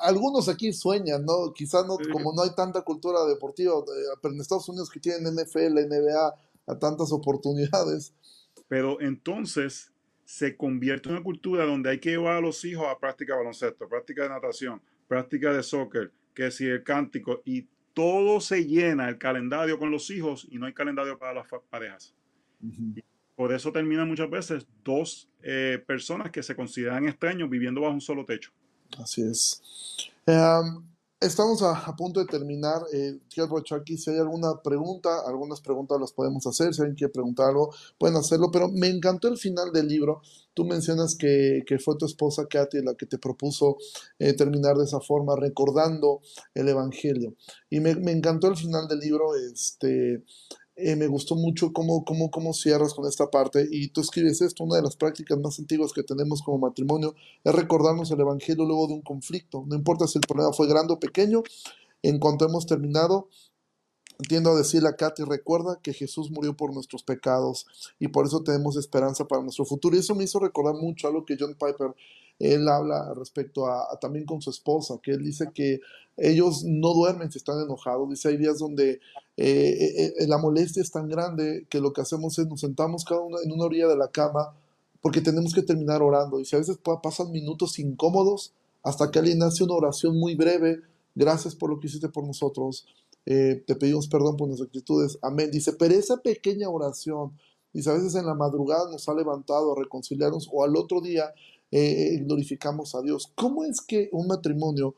algunos 0.00 0.48
aquí 0.48 0.72
sueñan, 0.72 1.24
¿no? 1.24 1.52
Quizás 1.52 1.86
no, 1.86 1.98
como 2.10 2.32
no 2.32 2.42
hay 2.42 2.54
tanta 2.54 2.82
cultura 2.82 3.24
deportiva, 3.26 3.74
eh, 3.74 4.16
pero 4.22 4.34
en 4.34 4.40
Estados 4.40 4.68
Unidos 4.68 4.90
que 4.90 5.00
tienen 5.00 5.34
NFL, 5.34 5.86
NBA, 5.86 6.34
a 6.66 6.78
tantas 6.78 7.12
oportunidades. 7.12 8.14
Pero 8.68 9.00
entonces 9.00 9.92
se 10.24 10.56
convierte 10.56 11.08
en 11.08 11.16
una 11.16 11.24
cultura 11.24 11.66
donde 11.66 11.90
hay 11.90 12.00
que 12.00 12.10
llevar 12.10 12.36
a 12.36 12.40
los 12.40 12.64
hijos 12.64 12.86
a 12.88 12.98
práctica 12.98 13.34
de 13.34 13.40
baloncesto, 13.40 13.86
práctica 13.86 14.22
de 14.22 14.30
natación, 14.30 14.80
práctica 15.06 15.52
de 15.52 15.62
soccer, 15.62 16.10
que 16.34 16.50
si 16.50 16.66
el 16.66 16.82
cántico, 16.82 17.42
y 17.44 17.68
todo 17.92 18.40
se 18.40 18.64
llena 18.64 19.10
el 19.10 19.18
calendario 19.18 19.78
con 19.78 19.90
los 19.90 20.08
hijos 20.10 20.46
y 20.50 20.58
no 20.58 20.64
hay 20.64 20.72
calendario 20.72 21.18
para 21.18 21.34
las 21.34 21.46
parejas. 21.68 22.14
Por 23.42 23.52
eso 23.52 23.72
terminan 23.72 24.06
muchas 24.06 24.30
veces 24.30 24.64
dos 24.84 25.28
eh, 25.42 25.82
personas 25.84 26.30
que 26.30 26.44
se 26.44 26.54
consideran 26.54 27.08
extraños 27.08 27.50
viviendo 27.50 27.80
bajo 27.80 27.94
un 27.94 28.00
solo 28.00 28.24
techo. 28.24 28.52
Así 28.96 29.20
es. 29.20 29.60
Em, 30.26 30.86
estamos 31.20 31.60
a, 31.60 31.96
punto 31.96 32.20
de 32.20 32.26
terminar. 32.26 32.82
Eh, 32.92 33.18
aquí, 33.76 33.98
si 33.98 34.10
hay 34.12 34.18
alguna 34.18 34.62
pregunta, 34.62 35.22
algunas 35.26 35.60
preguntas 35.60 35.98
las 36.00 36.12
podemos 36.12 36.46
hacer. 36.46 36.72
Si 36.72 36.82
alguien 36.82 36.94
quiere 36.94 37.12
preguntar 37.12 37.48
algo, 37.48 37.74
pueden 37.98 38.16
hacerlo. 38.16 38.52
Pero 38.52 38.68
me 38.68 38.86
encantó 38.86 39.26
el 39.26 39.36
final 39.36 39.72
del 39.72 39.88
libro. 39.88 40.22
Tú 40.54 40.64
mencionas 40.64 41.16
que, 41.16 41.64
que 41.66 41.80
fue 41.80 41.98
tu 41.98 42.06
esposa 42.06 42.46
Katy 42.46 42.80
la 42.82 42.94
que 42.94 43.06
te 43.06 43.18
propuso 43.18 43.76
eh, 44.20 44.34
terminar 44.34 44.76
de 44.76 44.84
esa 44.84 45.00
forma, 45.00 45.34
recordando 45.34 46.20
el 46.54 46.68
Evangelio. 46.68 47.34
Y 47.68 47.80
me, 47.80 47.96
me 47.96 48.12
encantó 48.12 48.46
el 48.46 48.56
final 48.56 48.86
del 48.86 49.00
libro. 49.00 49.34
Este, 49.34 50.22
eh, 50.82 50.96
me 50.96 51.06
gustó 51.06 51.34
mucho 51.34 51.72
cómo, 51.72 52.04
cómo, 52.04 52.30
cómo 52.30 52.52
cierras 52.52 52.94
con 52.94 53.06
esta 53.06 53.30
parte 53.30 53.66
y 53.70 53.88
tú 53.88 54.00
escribes 54.00 54.40
esto, 54.40 54.64
una 54.64 54.76
de 54.76 54.82
las 54.82 54.96
prácticas 54.96 55.38
más 55.38 55.58
antiguas 55.58 55.92
que 55.92 56.02
tenemos 56.02 56.42
como 56.42 56.58
matrimonio 56.58 57.14
es 57.44 57.54
recordarnos 57.54 58.10
el 58.10 58.20
Evangelio 58.20 58.64
luego 58.64 58.88
de 58.88 58.94
un 58.94 59.02
conflicto, 59.02 59.64
no 59.66 59.76
importa 59.76 60.06
si 60.06 60.18
el 60.18 60.26
problema 60.26 60.52
fue 60.52 60.66
grande 60.66 60.94
o 60.94 61.00
pequeño, 61.00 61.42
en 62.02 62.18
cuanto 62.18 62.44
hemos 62.44 62.66
terminado, 62.66 63.28
tiendo 64.28 64.50
a 64.50 64.56
decirle 64.56 64.88
a 64.88 64.96
Katy, 64.96 65.22
recuerda 65.24 65.78
que 65.82 65.92
Jesús 65.92 66.30
murió 66.30 66.56
por 66.56 66.72
nuestros 66.72 67.02
pecados 67.02 67.66
y 67.98 68.08
por 68.08 68.26
eso 68.26 68.42
tenemos 68.42 68.76
esperanza 68.76 69.26
para 69.26 69.42
nuestro 69.42 69.64
futuro. 69.64 69.96
Y 69.96 70.00
eso 70.00 70.14
me 70.14 70.24
hizo 70.24 70.38
recordar 70.38 70.74
mucho 70.74 71.08
algo 71.08 71.24
que 71.24 71.36
John 71.38 71.54
Piper, 71.54 71.94
él 72.42 72.68
habla 72.68 73.14
respecto 73.14 73.66
a, 73.66 73.98
también 74.00 74.24
con 74.24 74.40
su 74.42 74.50
esposa, 74.50 74.98
que 75.02 75.12
él 75.12 75.24
dice 75.24 75.50
que 75.54 75.80
ellos 76.16 76.64
no 76.64 76.92
duermen 76.92 77.30
si 77.30 77.38
están 77.38 77.60
enojados. 77.60 78.08
Dice, 78.10 78.28
hay 78.28 78.36
días 78.36 78.58
donde 78.58 79.00
eh, 79.36 80.12
eh, 80.18 80.26
la 80.26 80.38
molestia 80.38 80.82
es 80.82 80.90
tan 80.90 81.08
grande 81.08 81.66
que 81.70 81.80
lo 81.80 81.92
que 81.92 82.02
hacemos 82.02 82.38
es 82.38 82.46
nos 82.46 82.60
sentamos 82.60 83.04
cada 83.04 83.20
uno 83.20 83.38
en 83.42 83.52
una 83.52 83.64
orilla 83.64 83.88
de 83.88 83.96
la 83.96 84.08
cama 84.08 84.54
porque 85.00 85.20
tenemos 85.20 85.54
que 85.54 85.62
terminar 85.62 86.02
orando. 86.02 86.38
Y 86.38 86.44
si 86.44 86.56
a 86.56 86.58
veces 86.58 86.78
pasan 87.02 87.32
minutos 87.32 87.78
incómodos 87.78 88.52
hasta 88.82 89.10
que 89.10 89.18
alguien 89.18 89.42
hace 89.42 89.64
una 89.64 89.74
oración 89.74 90.18
muy 90.18 90.34
breve, 90.34 90.80
gracias 91.14 91.54
por 91.54 91.70
lo 91.70 91.80
que 91.80 91.86
hiciste 91.86 92.08
por 92.08 92.26
nosotros 92.26 92.86
eh, 93.24 93.62
te 93.66 93.76
pedimos 93.76 94.08
perdón 94.08 94.36
por 94.36 94.48
nuestras 94.48 94.68
actitudes, 94.68 95.18
amén. 95.22 95.50
Dice, 95.50 95.72
pero 95.74 95.94
esa 95.94 96.16
pequeña 96.18 96.68
oración, 96.68 97.38
dice, 97.72 97.90
a 97.90 97.94
veces 97.94 98.14
en 98.14 98.26
la 98.26 98.34
madrugada 98.34 98.90
nos 98.90 99.08
ha 99.08 99.14
levantado 99.14 99.72
a 99.72 99.78
reconciliarnos 99.80 100.48
o 100.52 100.64
al 100.64 100.76
otro 100.76 101.00
día 101.00 101.32
eh, 101.72 102.14
eh, 102.14 102.18
glorificamos 102.24 102.94
a 102.94 103.02
Dios. 103.02 103.32
¿Cómo 103.34 103.64
es 103.64 103.80
que 103.80 104.08
un 104.12 104.28
matrimonio 104.28 104.94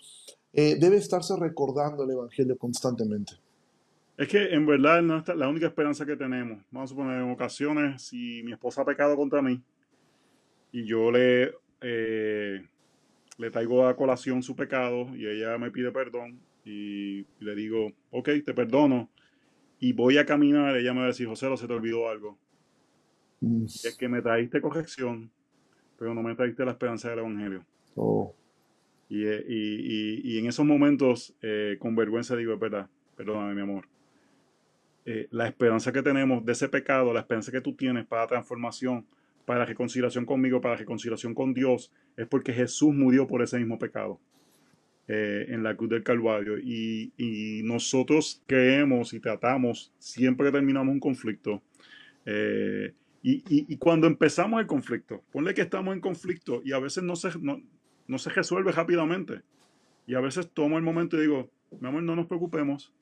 debe 0.53 0.99
estarse 0.99 1.35
recordando 1.37 2.05
el 2.05 2.13
Evangelio 2.13 2.57
constantemente? 2.57 3.33
Es 4.17 4.29
que 4.29 4.55
en 4.55 4.65
verdad 4.67 5.03
no 5.03 5.19
es 5.19 5.29
la 5.35 5.49
única 5.49 5.67
esperanza 5.67 6.07
que 6.07 6.17
tenemos. 6.17 6.63
Vamos 6.71 6.91
a 6.91 6.95
suponer, 6.95 7.21
en 7.21 7.33
ocasiones, 7.33 8.03
si 8.03 8.43
mi 8.45 8.53
esposa 8.53 8.83
ha 8.83 8.85
pecado 8.85 9.17
contra 9.17 9.43
mí 9.43 9.61
y 10.71 10.87
yo 10.87 11.11
le, 11.11 11.55
le 11.81 13.51
traigo 13.51 13.89
a 13.89 13.97
colación 13.97 14.45
su 14.45 14.55
pecado 14.55 15.09
y 15.17 15.27
ella 15.27 15.59
me 15.59 15.73
pide 15.73 15.91
perdón, 15.91 16.39
y 16.65 17.27
le 17.41 17.55
digo, 17.55 17.93
ok, 18.11 18.31
te 18.45 18.55
perdono, 18.55 19.11
y 19.79 19.93
voy 19.93 20.19
a 20.19 20.25
caminar, 20.25 20.77
ella 20.77 20.93
me 20.95 21.01
va 21.01 21.05
a 21.07 21.09
decir, 21.09 21.27
José, 21.27 21.55
se 21.57 21.67
te 21.67 21.73
olvidó 21.73 22.09
algo. 22.09 22.39
Mm. 23.41 23.65
Es 23.65 23.97
que 23.99 24.09
me 24.09 24.23
traíste 24.23 24.61
corrección, 24.61 25.31
pero 25.99 26.15
no 26.15 26.23
me 26.23 26.35
traíste 26.35 26.65
la 26.65 26.73
esperanza 26.73 27.11
del 27.11 27.21
Evangelio. 27.21 27.65
Oh. 27.95 28.35
Y, 29.09 29.25
y, 29.25 29.31
y, 29.49 30.21
y, 30.25 30.39
en 30.39 30.47
esos 30.47 30.65
momentos, 30.65 31.35
eh, 31.43 31.77
con 31.79 31.95
vergüenza 31.95 32.37
digo, 32.37 32.55
es 32.55 32.61
verdad, 32.61 32.89
perdóname 33.17 33.55
mi 33.55 33.61
amor. 33.61 33.87
Eh, 35.07 35.29
la 35.31 35.47
esperanza 35.47 35.93
que 35.93 36.03
tenemos 36.03 36.45
de 36.45 36.53
ese 36.53 36.69
pecado, 36.69 37.13
la 37.13 37.21
esperanza 37.21 37.53
que 37.53 37.61
tú 37.61 37.75
tienes 37.75 38.07
para 38.07 38.27
transformación, 38.27 39.05
para 39.45 39.67
reconciliación 39.67 40.25
conmigo, 40.25 40.61
para 40.61 40.77
reconciliación 40.77 41.35
con 41.35 41.53
Dios, 41.53 41.93
es 42.17 42.27
porque 42.27 42.53
Jesús 42.53 42.95
murió 42.95 43.27
por 43.27 43.43
ese 43.43 43.59
mismo 43.59 43.79
pecado. 43.79 44.19
Eh, 45.07 45.45
en 45.51 45.63
la 45.63 45.77
cruz 45.77 45.91
del 45.91 46.03
Calvario. 46.03 46.59
Y, 46.59 47.13
nosotros 47.65 48.43
creemos 48.47 49.13
y 49.13 49.21
tratamos, 49.21 49.93
siempre 49.99 50.47
que 50.47 50.53
terminamos 50.53 50.95
un 50.95 51.01
conflicto, 51.01 51.63
eh, 52.25 52.95
y, 53.27 53.77
cuando 53.79 54.07
empezamos 54.07 54.61
el 54.61 54.67
conflicto, 54.67 55.23
ponle 55.33 55.55
que 55.55 55.63
estamos 55.63 55.95
en 55.95 56.01
conflicto 56.01 56.61
y 56.63 56.73
a 56.73 56.79
veces 56.79 57.03
no 57.03 57.17
se, 57.17 57.31
no, 57.41 58.19
se 58.19 58.31
resuelve 58.31 58.71
rápidamente. 58.71 59.41
Y 60.07 60.15
a 60.15 60.21
veces 60.21 60.51
tomo 60.51 60.77
el 60.77 60.85
momento 60.85 61.17
y 61.17 61.23
digo, 61.23 61.51
mi 61.81 61.89
amor, 61.89 62.03
no 62.03 62.15
nos 62.15 62.27
preocupemos, 62.27 62.93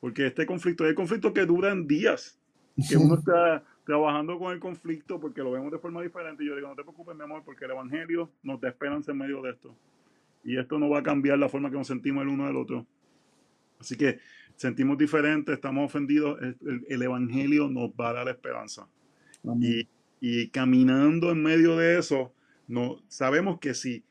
porque 0.00 0.28
este 0.28 0.46
conflicto, 0.46 0.84
hay 0.84 0.94
conflictos 0.94 1.32
que 1.32 1.44
duran 1.44 1.86
días, 1.86 2.40
que 2.88 2.96
uno 2.96 3.16
está 3.16 3.62
trabajando 3.84 4.38
con 4.38 4.52
el 4.52 4.58
conflicto 4.58 5.20
porque 5.20 5.42
lo 5.42 5.52
vemos 5.52 5.70
de 5.70 5.78
forma 5.78 6.00
diferente. 6.00 6.42
Y 6.42 6.46
yo 6.46 6.56
digo, 6.56 6.68
no 6.68 6.74
te 6.74 6.82
preocupes, 6.82 7.14
mi 7.14 7.22
amor, 7.22 7.42
porque 7.44 7.66
el 7.66 7.72
Evangelio 7.72 8.30
nos 8.42 8.60
da 8.62 8.70
esperanza 8.70 9.12
en 9.12 9.18
medio 9.18 9.42
de 9.42 9.50
esto 9.50 9.76
y 10.44 10.58
esto 10.58 10.78
no 10.78 10.88
va 10.88 11.00
a 11.00 11.02
cambiar 11.02 11.38
la 11.38 11.48
forma 11.48 11.70
que 11.70 11.76
nos 11.76 11.86
sentimos 11.86 12.22
el 12.22 12.28
uno 12.28 12.46
del 12.46 12.56
otro. 12.56 12.86
Así 13.78 13.96
que 13.96 14.18
sentimos 14.56 14.98
diferentes, 14.98 15.54
estamos 15.54 15.84
ofendidos, 15.84 16.38
el, 16.88 17.02
Evangelio 17.02 17.68
nos 17.68 17.90
va 17.90 18.10
a 18.10 18.12
dar 18.12 18.28
esperanza. 18.28 18.88
Y, 19.60 19.88
y, 20.20 20.48
caminando 20.48 21.30
en 21.30 21.42
medio 21.42 21.76
de 21.76 21.98
eso, 21.98 22.32
no, 22.68 23.02
sabemos 23.08 23.58
que 23.58 23.74
si 23.74 24.04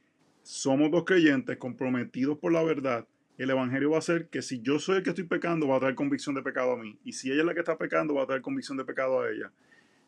somos 0.44 0.92
dos 0.92 1.06
creyentes 1.06 1.58
comprometidos 1.58 2.38
por 2.38 2.52
la 2.52 2.64
verdad, 2.64 3.08
el 3.38 3.50
Evangelio 3.50 3.92
va 3.92 3.96
a 3.96 4.00
hacer 4.00 4.28
que 4.28 4.42
si 4.42 4.62
yo 4.62 4.78
soy 4.78 4.98
el 4.98 5.04
que 5.04 5.12
estoy 5.12 5.24
pecando, 5.24 5.68
va 5.68 5.78
a 5.78 5.80
traer 5.80 5.96
convicción 5.96 6.36
de 6.36 6.44
pecado 6.44 6.74
a 6.74 6.78
mí. 6.78 6.98
Y 7.04 7.14
si 7.14 7.32
ella 7.32 7.42
es 7.42 7.46
la 7.46 7.54
que 7.54 7.62
está 7.62 7.78
pecando, 7.78 8.14
va 8.14 8.24
a 8.24 8.28
traer 8.28 8.42
convicción 8.42 8.78
de 8.78 8.86
pecado 8.86 9.22
a 9.22 9.30
ella. 9.30 9.52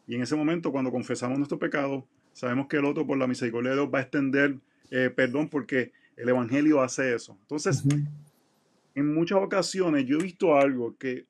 Y 0.08 0.16
en 0.16 0.22
ese 0.22 0.36
momento, 0.36 0.72
cuando 0.72 0.92
confesamos 0.92 1.38
nuestro 1.38 1.58
pecado, 1.58 2.06
sabemos 2.34 2.68
que 2.68 2.78
el 2.78 2.86
otro, 2.86 3.08
por 3.08 3.18
la 3.18 3.26
misericordia 3.26 3.72
de 3.72 3.78
Dios, 3.78 3.90
va 3.92 4.00
a 4.00 4.02
extender 4.02 4.58
eh, 4.92 5.10
perdón 5.10 5.50
porque 5.50 5.92
el 6.16 6.30
Evangelio 6.30 6.82
hace 6.82 7.16
eso. 7.16 7.36
Entonces, 7.42 7.84
en 8.94 9.14
muchas 9.14 9.40
ocasiones 9.40 10.06
yo 10.06 10.20
he 10.20 10.24
visto 10.24 10.56
algo 10.56 10.96
que, 10.98 11.26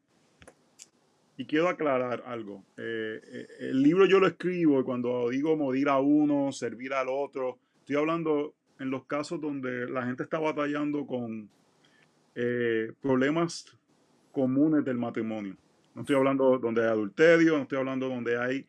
y 1.37 1.45
quiero 1.45 1.67
aclarar 1.67 2.23
algo, 2.25 2.63
eh, 2.77 3.19
eh, 3.23 3.47
el 3.59 3.81
libro 3.81 4.05
yo 4.05 4.19
lo 4.19 4.27
escribo 4.27 4.79
y 4.79 4.83
cuando 4.83 5.29
digo 5.29 5.55
morir 5.57 5.89
a 5.89 5.99
uno, 5.99 6.51
servir 6.51 6.93
al 6.93 7.07
otro, 7.09 7.57
estoy 7.79 7.95
hablando 7.95 8.53
en 8.79 8.91
los 8.91 9.05
casos 9.05 9.41
donde 9.41 9.89
la 9.89 10.05
gente 10.05 10.23
está 10.23 10.39
batallando 10.39 11.05
con 11.07 11.49
eh, 12.35 12.91
problemas 13.01 13.77
comunes 14.31 14.85
del 14.85 14.97
matrimonio. 14.97 15.55
No 15.95 16.01
estoy 16.01 16.15
hablando 16.15 16.57
donde 16.59 16.81
hay 16.81 16.89
adulterio, 16.89 17.57
no 17.57 17.63
estoy 17.63 17.77
hablando 17.77 18.09
donde 18.09 18.37
hay 18.37 18.65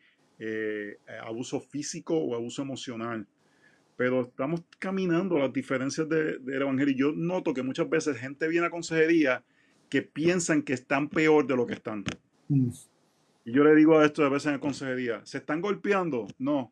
abuso 1.23 1.61
físico 1.61 2.15
o 2.15 2.35
abuso 2.35 2.61
emocional 2.61 3.25
pero 3.97 4.23
estamos 4.23 4.63
caminando 4.79 5.37
las 5.37 5.53
diferencias 5.53 6.07
del 6.09 6.41
Evangelio. 6.47 6.93
Y 6.93 6.97
yo 6.97 7.11
noto 7.13 7.53
que 7.53 7.63
muchas 7.63 7.89
veces 7.89 8.17
gente 8.17 8.47
viene 8.47 8.67
a 8.67 8.69
consejería 8.69 9.43
que 9.89 10.01
piensan 10.01 10.63
que 10.63 10.73
están 10.73 11.09
peor 11.09 11.47
de 11.47 11.55
lo 11.55 11.65
que 11.65 11.73
están. 11.73 12.03
Mm. 12.47 12.69
Y 13.45 13.51
yo 13.51 13.63
le 13.63 13.75
digo 13.75 13.97
a 13.97 14.05
esto 14.05 14.23
a 14.23 14.29
veces 14.29 14.53
en 14.53 14.59
consejería, 14.59 15.21
¿se 15.25 15.37
están 15.37 15.61
golpeando? 15.61 16.27
No. 16.39 16.71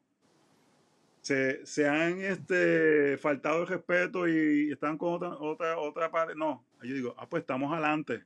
¿Se, 1.21 1.65
se 1.65 1.87
han 1.87 2.19
este, 2.19 3.17
faltado 3.17 3.61
el 3.61 3.67
respeto 3.67 4.27
y 4.27 4.71
están 4.71 4.97
con 4.97 5.13
otra, 5.13 5.29
otra, 5.37 5.77
otra 5.77 6.11
parte? 6.11 6.33
No. 6.35 6.63
Yo 6.81 6.93
digo, 6.93 7.15
ah, 7.17 7.27
pues 7.29 7.41
estamos 7.41 7.71
adelante. 7.71 8.23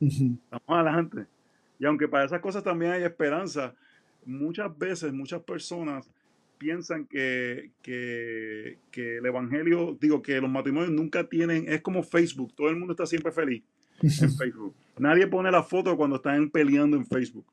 Estamos 0.00 0.68
adelante. 0.68 1.26
Y 1.78 1.84
aunque 1.84 2.08
para 2.08 2.24
esas 2.24 2.40
cosas 2.40 2.62
también 2.62 2.92
hay 2.92 3.02
esperanza, 3.02 3.74
muchas 4.24 4.76
veces, 4.76 5.12
muchas 5.12 5.42
personas 5.42 6.10
piensan 6.58 7.06
que, 7.06 7.70
que, 7.82 8.78
el 8.94 9.26
Evangelio, 9.26 9.96
digo, 10.00 10.22
que 10.22 10.40
los 10.40 10.50
matrimonios 10.50 10.92
nunca 10.92 11.28
tienen, 11.28 11.68
es 11.68 11.82
como 11.82 12.02
Facebook, 12.04 12.54
todo 12.54 12.68
el 12.68 12.76
mundo 12.76 12.92
está 12.92 13.04
siempre 13.06 13.32
feliz 13.32 13.64
en 14.00 14.10
Facebook. 14.38 14.74
Nadie 14.98 15.26
pone 15.26 15.50
la 15.50 15.62
foto 15.62 15.96
cuando 15.96 16.16
están 16.16 16.50
peleando 16.50 16.96
en 16.96 17.06
Facebook. 17.06 17.46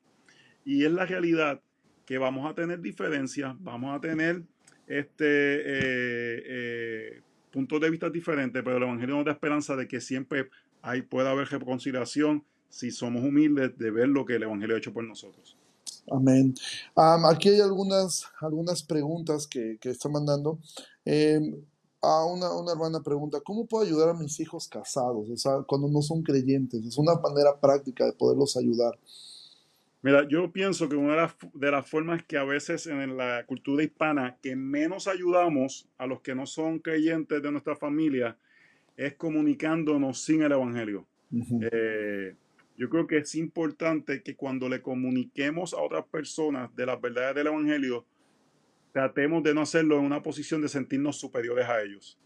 Y 0.64 0.84
es 0.84 0.92
la 0.92 1.06
realidad 1.06 1.60
que 2.04 2.18
vamos 2.18 2.50
a 2.50 2.54
tener 2.54 2.80
diferencias, 2.80 3.54
vamos 3.60 3.96
a 3.96 4.00
tener 4.00 4.42
este 4.86 5.24
eh, 5.24 6.42
eh, 6.46 7.22
puntos 7.52 7.80
de 7.80 7.90
vista 7.90 8.10
diferentes, 8.10 8.62
pero 8.62 8.76
el 8.76 8.82
Evangelio 8.82 9.16
nos 9.16 9.24
da 9.24 9.32
esperanza 9.32 9.76
de 9.76 9.86
que 9.86 10.00
siempre 10.00 10.50
hay, 10.82 11.02
pueda 11.02 11.30
haber 11.30 11.48
reconciliación 11.48 12.44
si 12.68 12.90
somos 12.90 13.22
humildes 13.22 13.76
de 13.78 13.90
ver 13.90 14.08
lo 14.08 14.24
que 14.24 14.36
el 14.36 14.42
Evangelio 14.42 14.74
ha 14.74 14.78
hecho 14.78 14.92
por 14.92 15.04
nosotros. 15.04 15.56
Amén. 16.10 16.54
aquí 16.96 17.50
hay 17.50 17.60
algunas, 17.60 18.26
algunas 18.40 18.82
preguntas 18.82 19.46
que, 19.46 19.78
que 19.80 19.90
están 19.90 20.12
mandando. 20.12 20.58
Em, 21.04 21.54
a 22.02 22.24
una, 22.24 22.52
una, 22.54 22.72
hermana 22.72 23.02
pregunta, 23.02 23.40
¿cómo 23.40 23.66
puedo 23.66 23.84
ayudar 23.84 24.10
a 24.10 24.14
mis 24.14 24.40
hijos 24.40 24.68
casados? 24.68 25.28
O 25.28 25.36
sea, 25.36 25.62
cuando 25.66 25.88
no 25.88 26.00
son 26.02 26.22
creyentes. 26.22 26.84
Es 26.84 26.96
una 26.96 27.14
manera 27.14 27.58
práctica 27.60 28.06
de 28.06 28.12
poderlos 28.12 28.56
ayudar. 28.56 28.98
Mira, 30.02 30.26
yo 30.26 30.50
pienso 30.50 30.88
que 30.88 30.96
una 30.96 31.10
de 31.10 31.16
las, 31.18 31.36
de 31.52 31.70
las 31.70 31.88
formas 31.88 32.24
que 32.24 32.38
a 32.38 32.44
veces 32.44 32.86
en 32.86 33.18
la 33.18 33.44
cultura 33.44 33.84
hispana 33.84 34.38
que 34.42 34.56
menos 34.56 35.06
ayudamos 35.06 35.86
a 35.98 36.06
los 36.06 36.22
que 36.22 36.34
no 36.34 36.46
son 36.46 36.78
creyentes 36.78 37.42
de 37.42 37.52
nuestra 37.52 37.76
familia 37.76 38.38
es 38.96 39.14
comunicándonos 39.14 40.22
sin 40.22 40.42
el 40.42 40.52
Evangelio. 40.52 41.06
Yo 41.30 42.88
creo 42.88 43.06
que 43.06 43.18
es 43.18 43.34
importante 43.34 44.22
que 44.22 44.36
cuando 44.36 44.70
le 44.70 44.80
comuniquemos 44.80 45.74
a 45.74 45.82
otras 45.82 46.06
personas 46.06 46.74
de 46.74 46.86
las 46.86 46.98
verdades 46.98 47.34
del 47.34 47.48
Evangelio, 47.48 48.06
tratemos 48.92 49.42
de 49.42 49.54
no 49.54 49.62
hacerlo 49.62 49.98
en 49.98 50.04
una 50.04 50.22
posición 50.22 50.60
de 50.62 50.68
sentirnos 50.68 51.18
superiores 51.18 51.66
a 51.66 51.82
ellos. 51.82 52.18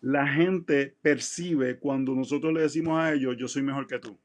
La 0.00 0.26
gente 0.28 0.94
percibe 1.02 1.78
cuando 1.78 2.14
nosotros 2.14 2.52
le 2.52 2.62
decimos 2.62 2.98
a 2.98 3.12
ellos, 3.12 3.36
yo 3.38 3.48
soy 3.48 3.62
mejor 3.62 3.86
que 3.86 3.98
tú. 3.98 4.18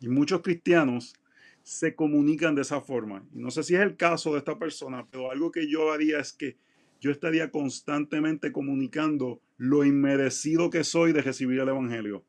Y 0.00 0.08
muchos 0.08 0.42
cristianos 0.42 1.14
se 1.62 1.94
comunican 1.94 2.54
de 2.54 2.62
esa 2.62 2.80
forma. 2.80 3.26
Y 3.34 3.40
no 3.40 3.50
sé 3.50 3.62
si 3.62 3.74
es 3.74 3.80
el 3.80 3.96
caso 3.96 4.32
de 4.32 4.38
esta 4.38 4.58
persona, 4.58 5.06
pero 5.10 5.30
algo 5.30 5.50
que 5.50 5.68
yo 5.68 5.92
haría 5.92 6.20
es 6.20 6.32
que 6.32 6.56
yo 7.00 7.10
estaría 7.10 7.50
constantemente 7.50 8.52
comunicando 8.52 9.40
lo 9.56 9.84
inmerecido 9.84 10.70
que 10.70 10.84
soy 10.84 11.12
de 11.12 11.22
recibir 11.22 11.60
el 11.60 11.68
Evangelio 11.68 12.24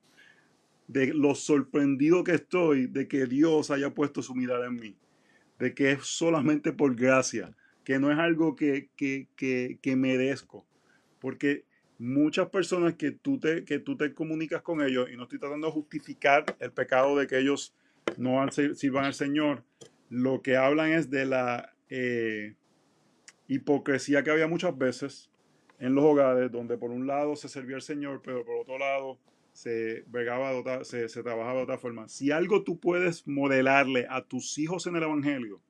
de 0.87 1.13
lo 1.13 1.35
sorprendido 1.35 2.23
que 2.23 2.33
estoy 2.33 2.87
de 2.87 3.07
que 3.07 3.25
Dios 3.25 3.71
haya 3.71 3.93
puesto 3.93 4.21
su 4.21 4.33
mirada 4.33 4.67
en 4.67 4.75
mí, 4.75 4.95
de 5.59 5.73
que 5.73 5.91
es 5.91 6.05
solamente 6.05 6.71
por 6.71 6.95
gracia, 6.95 7.55
que 7.87 7.99
no 7.99 8.11
es 8.11 8.19
algo 8.19 8.53
que, 8.57 8.89
que, 8.97 9.29
que, 9.81 9.95
merezco, 9.95 10.65
porque 11.21 11.63
muchas 11.97 12.49
personas 12.49 12.95
que 12.95 13.11
tú, 13.11 13.39
te, 13.39 13.63
que 13.63 13.79
tú 13.79 13.95
te 13.95 14.13
comunicas 14.13 14.61
con 14.61 14.81
ellos, 14.81 15.09
y 15.09 15.15
no 15.15 15.23
estoy 15.23 15.39
tratando 15.39 15.67
de 15.67 15.73
justificar 15.73 16.43
el 16.59 16.73
pecado 16.73 17.15
de 17.15 17.27
que 17.27 17.37
ellos 17.37 17.73
no 18.17 18.45
sirvan 18.51 19.05
al 19.05 19.13
Señor, 19.13 19.63
lo 20.09 20.41
que 20.41 20.57
hablan 20.57 20.91
es 20.91 21.09
de 21.09 21.27
la 21.27 21.71
eh, 21.87 22.55
hipocresía 23.47 24.21
que 24.21 24.31
había 24.31 24.49
muchas 24.49 24.77
veces 24.77 25.31
en 25.79 25.95
los 25.95 26.03
hogares, 26.03 26.51
donde 26.51 26.77
por 26.77 26.91
un 26.91 27.07
lado 27.07 27.37
se 27.37 27.47
servía 27.47 27.77
al 27.77 27.81
Señor, 27.81 28.21
pero 28.21 28.43
por 28.43 28.57
otro 28.57 28.77
lado 28.77 29.17
se, 29.53 30.03
se, 30.83 31.07
se 31.07 31.23
trabajaba 31.23 31.59
de 31.59 31.63
otra 31.63 31.77
forma. 31.77 32.09
Si 32.09 32.31
algo 32.31 32.65
tú 32.65 32.81
puedes 32.81 33.25
modelarle 33.25 34.07
a 34.09 34.25
tus 34.25 34.57
hijos 34.57 34.87
en 34.87 34.97
el 34.97 35.03
Evangelio, 35.03 35.61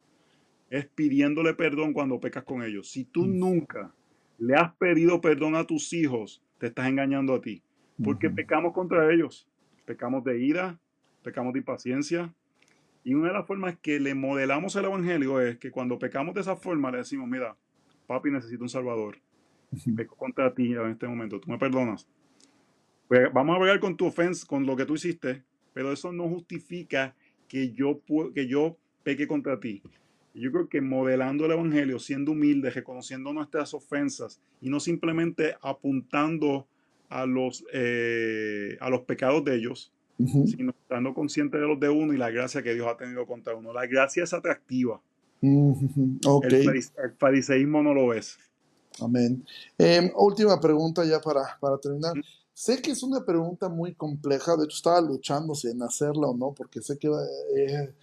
es 0.69 0.85
pidiéndole 0.85 1.53
perdón 1.53 1.93
cuando 1.93 2.19
pecas 2.19 2.43
con 2.43 2.63
ellos. 2.63 2.89
Si 2.89 3.05
tú 3.05 3.25
mm. 3.25 3.39
nunca 3.39 3.93
le 4.37 4.55
has 4.55 4.73
pedido 4.75 5.21
perdón 5.21 5.55
a 5.55 5.65
tus 5.65 5.93
hijos, 5.93 6.43
te 6.57 6.67
estás 6.67 6.87
engañando 6.87 7.33
a 7.33 7.41
ti. 7.41 7.63
Porque 8.03 8.29
pecamos 8.29 8.73
contra 8.73 9.11
ellos. 9.11 9.47
Pecamos 9.85 10.23
de 10.23 10.39
ira, 10.39 10.79
pecamos 11.23 11.53
de 11.53 11.59
impaciencia. 11.59 12.33
Y 13.03 13.13
una 13.13 13.29
de 13.29 13.33
las 13.33 13.47
formas 13.47 13.77
que 13.81 13.99
le 13.99 14.13
modelamos 14.13 14.75
el 14.75 14.85
Evangelio 14.85 15.39
es 15.41 15.57
que 15.57 15.71
cuando 15.71 15.97
pecamos 15.97 16.35
de 16.35 16.41
esa 16.41 16.55
forma 16.55 16.91
le 16.91 16.99
decimos, 16.99 17.27
mira, 17.27 17.55
papi, 18.05 18.29
necesito 18.29 18.63
un 18.63 18.69
Salvador. 18.69 19.17
Peco 19.95 20.15
contra 20.15 20.53
ti 20.53 20.73
en 20.73 20.91
este 20.91 21.07
momento. 21.07 21.39
Tú 21.39 21.49
me 21.49 21.57
perdonas. 21.57 22.07
Pues 23.07 23.31
vamos 23.33 23.53
a 23.53 23.59
hablar 23.59 23.79
con 23.79 23.95
tu 23.95 24.05
ofensa, 24.05 24.45
con 24.45 24.65
lo 24.65 24.75
que 24.75 24.85
tú 24.85 24.95
hiciste, 24.95 25.43
pero 25.73 25.91
eso 25.91 26.11
no 26.11 26.27
justifica 26.27 27.15
que 27.47 27.71
yo, 27.71 28.01
que 28.33 28.47
yo 28.47 28.77
peque 29.03 29.27
contra 29.27 29.59
ti. 29.59 29.81
Yo 30.39 30.51
creo 30.51 30.69
que 30.69 30.81
modelando 30.81 31.45
el 31.45 31.51
Evangelio, 31.51 31.99
siendo 31.99 32.31
humilde, 32.31 32.69
reconociendo 32.69 33.33
nuestras 33.33 33.73
ofensas 33.73 34.39
y 34.61 34.69
no 34.69 34.79
simplemente 34.79 35.55
apuntando 35.61 36.67
a 37.09 37.25
los, 37.25 37.65
eh, 37.73 38.77
a 38.79 38.89
los 38.89 39.01
pecados 39.01 39.43
de 39.45 39.55
ellos, 39.55 39.91
sino 40.17 40.71
estando 40.71 41.13
consciente 41.13 41.57
de 41.57 41.67
los 41.67 41.79
de 41.79 41.89
uno 41.89 42.13
y 42.13 42.17
la 42.17 42.31
gracia 42.31 42.63
que 42.63 42.73
Dios 42.73 42.87
ha 42.87 42.97
tenido 42.97 43.25
contra 43.25 43.55
uno. 43.55 43.71
La 43.71 43.85
gracia 43.85 44.23
es 44.23 44.33
atractiva. 44.33 45.01
el, 45.41 46.91
fariseísmo 47.17 47.83
no 47.83 47.93
lo 47.93 48.13
es. 48.13 48.37
Amén. 48.99 49.43
Em, 49.77 50.11
última 50.15 50.59
pregunta 50.59 51.05
ya 51.05 51.19
para, 51.19 51.57
para 51.59 51.77
terminar. 51.77 52.13
Sé 52.53 52.81
que 52.81 52.89
es 52.89 53.03
una 53.03 53.23
pregunta 53.23 53.69
muy 53.69 53.93
compleja, 53.93 54.55
de 54.57 54.65
hecho 54.65 54.77
estaba 54.77 54.99
luchando 54.99 55.53
si 55.53 55.67
en 55.67 55.83
hacerla 55.83 56.27
o 56.27 56.35
no, 56.35 56.53
porque 56.53 56.81
sé 56.81 56.97
que 56.97 57.07
eh, 57.07 57.93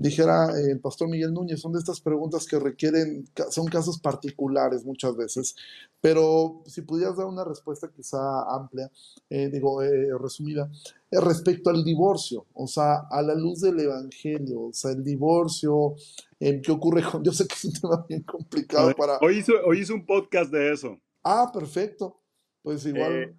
dijera 0.00 0.48
eh, 0.58 0.70
el 0.72 0.80
pastor 0.80 1.08
Miguel 1.10 1.34
Núñez, 1.34 1.60
son 1.60 1.72
de 1.72 1.78
estas 1.78 2.00
preguntas 2.00 2.46
que 2.46 2.58
requieren, 2.58 3.28
son 3.50 3.66
casos 3.66 4.00
particulares 4.00 4.82
muchas 4.82 5.14
veces, 5.14 5.54
pero 6.00 6.62
si 6.64 6.80
pudieras 6.80 7.18
dar 7.18 7.26
una 7.26 7.44
respuesta 7.44 7.90
quizá 7.94 8.18
amplia, 8.50 8.90
eh, 9.28 9.50
digo, 9.50 9.82
eh, 9.82 10.08
resumida, 10.18 10.70
respecto 11.10 11.68
al 11.68 11.84
divorcio, 11.84 12.46
o 12.54 12.66
sea, 12.66 13.00
a 13.10 13.20
la 13.20 13.34
luz 13.34 13.60
del 13.60 13.78
Evangelio, 13.78 14.62
o 14.62 14.72
sea, 14.72 14.92
el 14.92 15.04
divorcio, 15.04 15.94
¿qué 16.38 16.72
ocurre 16.72 17.02
con, 17.02 17.22
yo 17.24 17.32
sé 17.32 17.46
que 17.46 17.54
es 17.54 17.64
un 17.66 17.72
tema 17.74 18.06
bien 18.08 18.22
complicado 18.22 18.94
para... 18.94 19.18
Hoy 19.18 19.38
hizo, 19.38 19.52
hoy 19.66 19.80
hizo 19.80 19.94
un 19.94 20.06
podcast 20.06 20.50
de 20.50 20.72
eso. 20.72 20.98
Ah, 21.22 21.50
perfecto, 21.52 22.18
pues 22.62 22.86
igual... 22.86 23.36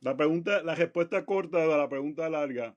la, 0.00 0.16
pregunta, 0.16 0.60
la 0.64 0.74
respuesta 0.74 1.24
corta 1.24 1.58
de 1.58 1.68
la 1.68 1.88
pregunta 1.88 2.28
larga. 2.28 2.76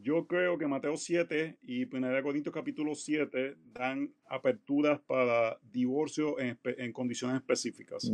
Yo 0.00 0.26
creo 0.28 0.58
que 0.58 0.68
Mateo 0.68 0.96
7 0.96 1.58
y 1.62 1.84
1 1.84 2.22
Corintios 2.22 2.54
capítulo 2.54 2.94
7 2.94 3.56
dan 3.74 4.12
aperturas 4.28 5.00
para 5.00 5.58
divorcio 5.72 6.38
en, 6.38 6.56
en 6.64 6.92
condiciones 6.92 7.36
específicas. 7.36 8.08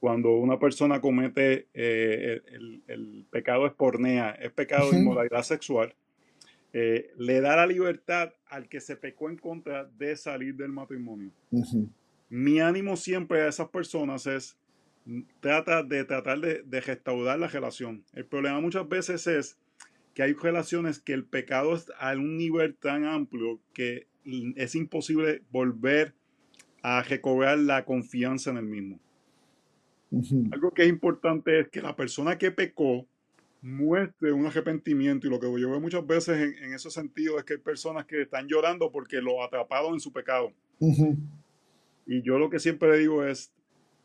Cuando 0.00 0.30
una 0.36 0.58
persona 0.58 1.02
comete 1.02 1.68
eh, 1.74 2.40
el, 2.46 2.82
el, 2.86 3.26
pecado 3.30 3.66
espornea, 3.66 4.30
es 4.30 4.52
pecado 4.52 4.90
de 4.90 4.98
inmoralidad 5.00 5.42
sexual, 5.42 5.94
eh, 6.72 7.10
le 7.18 7.40
da 7.42 7.56
la 7.56 7.66
libertad 7.66 8.32
al 8.46 8.68
que 8.68 8.80
se 8.80 8.96
pecó 8.96 9.28
en 9.28 9.36
contra 9.36 9.84
de 9.84 10.16
salir 10.16 10.56
del 10.56 10.72
matrimonio. 10.72 11.30
Mi 12.30 12.60
ánimo 12.60 12.96
siempre 12.96 13.42
a 13.42 13.48
esas 13.48 13.68
personas 13.68 14.26
es 14.26 14.56
trata 15.40 15.82
de 15.82 16.04
tratar 16.04 16.40
de, 16.40 16.62
de 16.62 16.80
restaurar 16.80 17.38
la 17.38 17.46
relación. 17.46 18.04
El 18.14 18.24
problema 18.24 18.58
muchas 18.60 18.88
veces 18.88 19.26
es 19.26 19.58
que 20.14 20.22
hay 20.22 20.32
relaciones 20.32 21.00
que 21.00 21.12
el 21.12 21.24
pecado 21.24 21.74
es 21.74 21.86
a 21.98 22.12
un 22.12 22.36
nivel 22.36 22.76
tan 22.76 23.04
amplio 23.04 23.60
que 23.72 24.06
es 24.56 24.74
imposible 24.74 25.42
volver 25.50 26.14
a 26.82 27.02
recobrar 27.02 27.58
la 27.58 27.84
confianza 27.84 28.50
en 28.50 28.56
el 28.58 28.66
mismo. 28.66 29.00
Algo 30.52 30.70
que 30.72 30.84
es 30.84 30.88
importante 30.88 31.60
es 31.60 31.68
que 31.68 31.82
la 31.82 31.96
persona 31.96 32.38
que 32.38 32.52
pecó 32.52 33.06
muestre 33.62 34.32
un 34.32 34.46
arrepentimiento 34.46 35.26
y 35.26 35.30
lo 35.30 35.40
que 35.40 35.46
yo 35.46 35.70
veo 35.70 35.80
muchas 35.80 36.06
veces 36.06 36.56
en, 36.60 36.74
ese 36.74 36.90
sentido 36.90 37.38
es 37.38 37.44
que 37.44 37.54
hay 37.54 37.58
personas 37.58 38.04
que 38.04 38.22
están 38.22 38.46
llorando 38.46 38.92
porque 38.92 39.20
lo 39.20 39.42
atraparon 39.42 39.94
en 39.94 40.00
su 40.00 40.12
pecado. 40.12 40.52
Y 42.06 42.22
yo 42.22 42.38
lo 42.38 42.50
que 42.50 42.60
siempre 42.60 42.90
le 42.90 42.98
digo 42.98 43.24
es, 43.24 43.50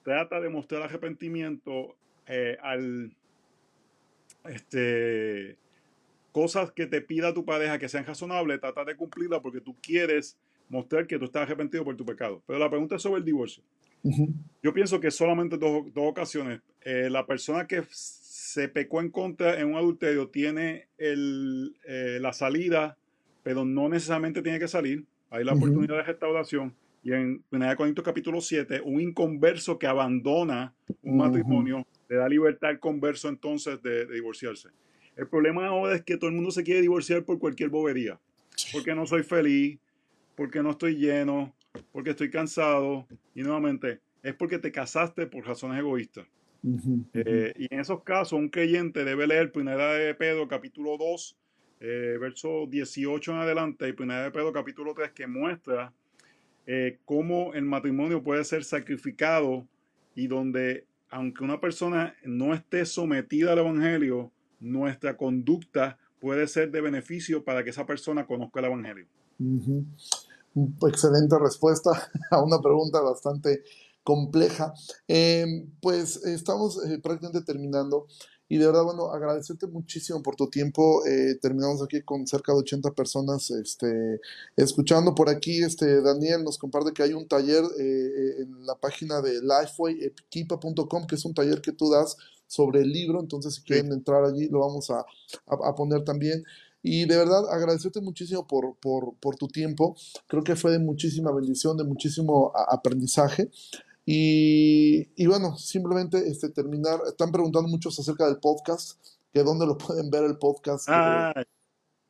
trata 0.03 0.39
de 0.39 0.49
mostrar 0.49 0.81
arrepentimiento 0.81 1.95
eh, 2.25 2.57
al, 2.61 3.13
este, 4.45 5.57
cosas 6.31 6.71
que 6.71 6.85
te 6.87 7.01
pida 7.01 7.33
tu 7.33 7.45
pareja 7.45 7.79
que 7.79 7.89
sean 7.89 8.05
razonables, 8.05 8.59
trata 8.59 8.85
de 8.85 8.95
cumplirlas 8.95 9.39
porque 9.41 9.61
tú 9.61 9.75
quieres 9.81 10.37
mostrar 10.69 11.07
que 11.07 11.17
tú 11.17 11.25
estás 11.25 11.43
arrepentido 11.43 11.83
por 11.83 11.95
tu 11.95 12.05
pecado. 12.05 12.41
Pero 12.45 12.59
la 12.59 12.69
pregunta 12.69 12.95
es 12.95 13.01
sobre 13.01 13.19
el 13.19 13.25
divorcio. 13.25 13.63
Yo 14.63 14.73
pienso 14.73 14.99
que 14.99 15.11
solamente 15.11 15.57
dos, 15.57 15.93
dos 15.93 16.05
ocasiones. 16.07 16.61
Eh, 16.81 17.09
la 17.09 17.25
persona 17.25 17.67
que 17.67 17.83
se 17.89 18.69
pecó 18.69 19.01
en 19.01 19.09
contra 19.09 19.59
en 19.59 19.67
un 19.67 19.75
adulterio 19.75 20.29
tiene 20.29 20.87
el, 20.97 21.75
eh, 21.85 22.19
la 22.21 22.31
salida, 22.31 22.97
pero 23.43 23.65
no 23.65 23.89
necesariamente 23.89 24.41
tiene 24.41 24.59
que 24.59 24.67
salir. 24.67 25.05
Hay 25.29 25.43
la 25.43 25.53
oportunidad 25.53 25.97
de 25.97 26.03
restauración. 26.03 26.73
Y 27.03 27.13
en 27.13 27.43
1 27.51 27.75
Corintios 27.75 28.05
capítulo 28.05 28.41
7, 28.41 28.81
un 28.83 28.99
inconverso 29.01 29.77
que 29.77 29.87
abandona 29.87 30.73
un 31.03 31.17
matrimonio 31.17 31.85
le 32.09 32.15
da 32.17 32.27
libertad 32.27 32.71
al 32.71 32.79
converso 32.79 33.29
entonces 33.29 33.81
de 33.81 34.05
divorciarse. 34.07 34.69
El 35.19 35.27
problema 35.27 35.67
ahora 35.67 35.95
es 35.95 36.03
que 36.03 36.15
todo 36.15 36.29
el 36.29 36.35
mundo 36.37 36.49
se 36.49 36.63
quiere 36.63 36.81
divorciar 36.81 37.25
por 37.25 37.39
cualquier 37.39 37.69
bobería. 37.69 38.17
Porque 38.71 38.95
no 38.95 39.05
soy 39.05 39.23
feliz, 39.23 39.77
porque 40.35 40.63
no 40.63 40.71
estoy 40.71 40.95
lleno, 40.95 41.53
porque 41.91 42.11
estoy 42.11 42.29
cansado. 42.29 43.05
Y 43.35 43.41
nuevamente, 43.41 43.99
es 44.23 44.33
porque 44.33 44.59
te 44.59 44.71
casaste 44.71 45.27
por 45.27 45.45
razones 45.45 45.77
egoístas. 45.77 46.25
Eh, 47.13 47.53
y 47.57 47.73
en 47.73 47.81
esos 47.81 48.01
casos, 48.03 48.39
un 48.39 48.47
creyente 48.47 49.03
debe 49.03 49.27
leer 49.27 49.51
Primera 49.51 49.91
de 49.91 50.15
Pedro, 50.15 50.47
capítulo 50.47 50.95
2, 50.97 51.37
eh, 51.81 52.17
verso 52.17 52.65
18 52.69 53.31
en 53.33 53.37
adelante, 53.39 53.89
y 53.89 53.93
Primera 53.93 54.23
de 54.23 54.31
Pedro, 54.31 54.53
capítulo 54.53 54.93
3, 54.93 55.11
que 55.11 55.27
muestra 55.27 55.91
eh, 56.65 56.97
cómo 57.03 57.53
el 57.53 57.63
matrimonio 57.63 58.23
puede 58.23 58.45
ser 58.45 58.63
sacrificado 58.63 59.67
y 60.15 60.27
donde, 60.27 60.85
aunque 61.09 61.43
una 61.43 61.59
persona 61.59 62.15
no 62.23 62.53
esté 62.53 62.85
sometida 62.85 63.51
al 63.51 63.59
Evangelio, 63.59 64.31
nuestra 64.59 65.17
conducta 65.17 65.97
puede 66.19 66.47
ser 66.47 66.71
de 66.71 66.81
beneficio 66.81 67.43
para 67.43 67.63
que 67.63 67.69
esa 67.69 67.85
persona 67.85 68.27
conozca 68.27 68.59
el 68.59 68.65
Evangelio. 68.67 69.07
Excelente 70.87 71.37
respuesta 71.39 71.91
a 72.31 72.43
una 72.43 72.59
pregunta 72.59 72.99
bastante 73.01 73.63
compleja. 74.03 74.73
Em, 75.07 75.69
pues 75.81 76.17
estamos 76.25 76.83
eh, 76.85 76.99
prácticamente 77.01 77.45
terminando. 77.45 78.07
Y 78.51 78.57
de 78.57 78.65
verdad, 78.65 78.83
bueno, 78.83 79.11
agradecerte 79.11 79.67
muchísimo 79.67 80.23
por 80.23 80.35
tu 80.35 80.49
tiempo. 80.49 81.05
Eh, 81.05 81.35
terminamos 81.39 81.83
aquí 81.83 82.01
con 82.01 82.25
cerca 82.25 82.51
de 82.51 82.59
80 82.59 82.91
personas 82.93 83.51
este, 83.51 84.19
escuchando. 84.55 85.13
Por 85.13 85.29
aquí, 85.29 85.63
este, 85.63 86.01
Daniel 86.01 86.43
nos 86.43 86.57
comparte 86.57 86.91
que 86.91 87.03
hay 87.03 87.13
un 87.13 87.27
taller 87.27 87.63
eh, 87.79 88.41
en 88.41 88.65
la 88.65 88.73
página 88.73 89.21
de 89.21 89.39
lifewayequipa.com, 89.43 91.05
que 91.05 91.15
es 91.15 91.25
un 91.25 91.35
taller 91.35 91.61
que 91.61 91.73
tú 91.73 91.91
das 91.91 92.17
sobre 92.49 92.81
el 92.81 92.91
libro, 92.91 93.19
entonces 93.19 93.53
si 93.53 93.61
quieren 93.61 93.91
entrar 93.93 94.25
allí 94.25 94.49
lo 94.49 94.59
vamos 94.59 94.89
a, 94.89 95.05
poner 95.75 96.03
también. 96.03 96.43
Y 96.81 97.05
de 97.05 97.15
verdad, 97.15 97.43
agradecerte 97.51 98.01
muchísimo 98.01 98.47
por, 98.47 98.75
por, 98.77 99.35
tu 99.35 99.47
tiempo. 99.47 99.95
Creo 100.27 100.43
que 100.43 100.55
fue 100.55 100.71
de 100.71 100.79
muchísima 100.79 101.31
bendición, 101.31 101.77
de 101.77 101.83
muchísimo 101.83 102.51
aprendizaje. 102.55 103.49
Y, 104.05 105.27
bueno, 105.27 105.55
simplemente 105.57 106.17
este, 106.27 106.49
terminar. 106.49 106.99
Están 107.05 107.31
preguntando 107.31 107.69
muchos 107.69 107.99
acerca 107.99 108.25
del 108.25 108.37
podcast, 108.37 108.99
que 109.31 109.43
dónde 109.43 109.67
lo 109.67 109.77
pueden 109.77 110.09
ver 110.09 110.23
el 110.23 110.37
podcast. 110.37 110.87
Ah, 110.89 111.33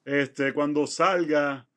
este, 0.06 0.53
cuando 0.53 0.88
salga, 0.88 1.68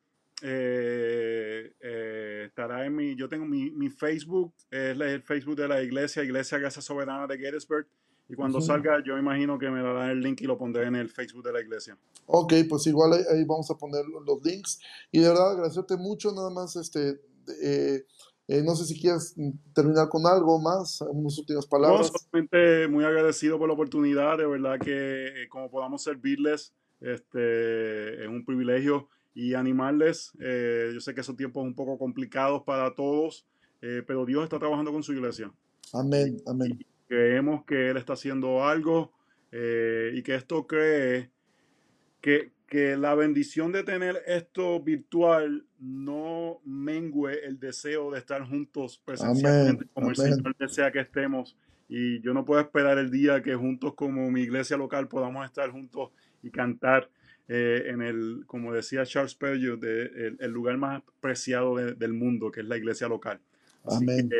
eh, 0.41 1.73
eh, 1.81 2.43
estará 2.47 2.85
en 2.85 2.95
mi, 2.95 3.15
yo 3.17 3.27
tengo 3.27 3.45
mi, 3.45 3.71
mi 3.71 3.89
Facebook, 3.89 4.53
es 4.69 4.97
el 4.97 5.21
Facebook 5.23 5.57
de 5.57 5.67
la 5.67 5.81
iglesia, 5.81 6.23
Iglesia 6.23 6.57
Gracia 6.59 6.81
Soberana 6.81 7.27
de 7.27 7.37
Gettysburg. 7.37 7.87
Y 8.29 8.35
cuando 8.35 8.61
salga, 8.61 9.03
yo 9.05 9.17
imagino 9.17 9.59
que 9.59 9.69
me 9.69 9.81
darán 9.81 10.09
el 10.09 10.21
link 10.21 10.41
y 10.41 10.45
lo 10.45 10.57
pondré 10.57 10.87
en 10.87 10.95
el 10.95 11.09
Facebook 11.09 11.43
de 11.43 11.53
la 11.53 11.61
iglesia. 11.61 11.97
Ok, 12.25 12.53
pues 12.69 12.87
igual 12.87 13.13
ahí, 13.13 13.43
vamos 13.45 13.69
a 13.69 13.75
poner 13.75 14.05
los 14.05 14.43
links. 14.43 14.79
Y 15.11 15.19
de 15.19 15.27
verdad, 15.27 15.51
agradecerte 15.51 15.97
mucho, 15.97 16.31
nada 16.31 16.49
más, 16.49 16.75
este, 16.75 17.19
eh, 17.61 18.05
Eh, 18.45 18.61
no 18.61 18.75
sé 18.75 18.83
si 18.83 18.99
quieres 18.99 19.35
terminar 19.73 20.09
con 20.09 20.27
algo 20.27 20.59
más, 20.59 20.99
unas 21.01 21.37
últimas 21.39 21.65
palabras. 21.65 22.11
No, 22.11 22.19
solamente 22.19 22.89
muy 22.89 23.05
agradecido 23.05 23.57
por 23.57 23.69
la 23.69 23.73
oportunidad, 23.73 24.37
de 24.37 24.45
verdad 24.45 24.77
que 24.79 25.47
como 25.49 25.69
podamos 25.71 26.03
servirles, 26.03 26.73
este, 26.99 28.21
es 28.21 28.27
un 28.27 28.43
privilegio 28.43 29.07
y 29.33 29.53
animarles. 29.53 30.33
yo 30.93 30.99
sé 30.99 31.13
que 31.15 31.23
son 31.23 31.37
tiempos 31.37 31.63
un 31.63 31.73
poco 31.73 31.97
complicados 31.97 32.63
para 32.63 32.93
todos, 32.93 33.45
pero 33.79 34.25
Dios 34.25 34.43
está 34.43 34.59
trabajando 34.59 34.91
con 34.91 35.03
su 35.03 35.13
iglesia. 35.13 35.49
Amén, 35.93 36.41
amén. 36.45 36.77
Creemos 37.13 37.63
que 37.65 37.91
Él 37.91 37.97
está 37.97 38.13
haciendo 38.13 38.65
algo 38.65 39.13
y 39.51 40.23
que 40.23 40.33
esto 40.33 40.65
cree 40.65 41.29
que, 42.21 42.53
que 42.65 42.97
la 42.97 43.13
bendición 43.13 43.71
de 43.71 43.83
tener 43.83 44.23
esto 44.25 44.81
virtual 44.81 45.63
no 45.77 46.59
mengue 46.65 47.45
el 47.45 47.59
deseo 47.59 48.09
de 48.09 48.17
estar 48.17 48.43
juntos 48.47 48.99
presencialmente 49.05 49.85
como 49.93 50.09
el 50.09 50.15
Señor 50.15 50.55
desea 50.57 50.91
que 50.91 51.01
estemos. 51.01 51.55
Y 51.87 52.19
yo 52.21 52.33
no 52.33 52.45
puedo 52.45 52.61
esperar 52.61 52.97
el 52.97 53.11
día 53.11 53.43
que 53.43 53.53
juntos 53.53 53.93
como 53.93 54.31
mi 54.31 54.41
iglesia 54.41 54.75
local 54.75 55.07
podamos 55.07 55.45
estar 55.45 55.69
juntos 55.69 56.09
y 56.41 56.49
cantar 56.49 57.11
eh, 57.47 57.83
en 57.89 58.01
el, 58.01 58.45
como 58.47 58.73
decía 58.73 59.05
Charles 59.05 59.33
Spurgeon, 59.33 59.79
de, 59.79 60.35
el, 60.39 60.51
lugar 60.51 60.77
más 60.77 61.03
preciado 61.21 61.75
del 61.75 62.13
mundo, 62.13 62.49
que 62.51 62.61
es 62.61 62.67
la 62.67 62.77
iglesia 62.77 63.07
local. 63.07 63.39
Amén. 63.85 64.31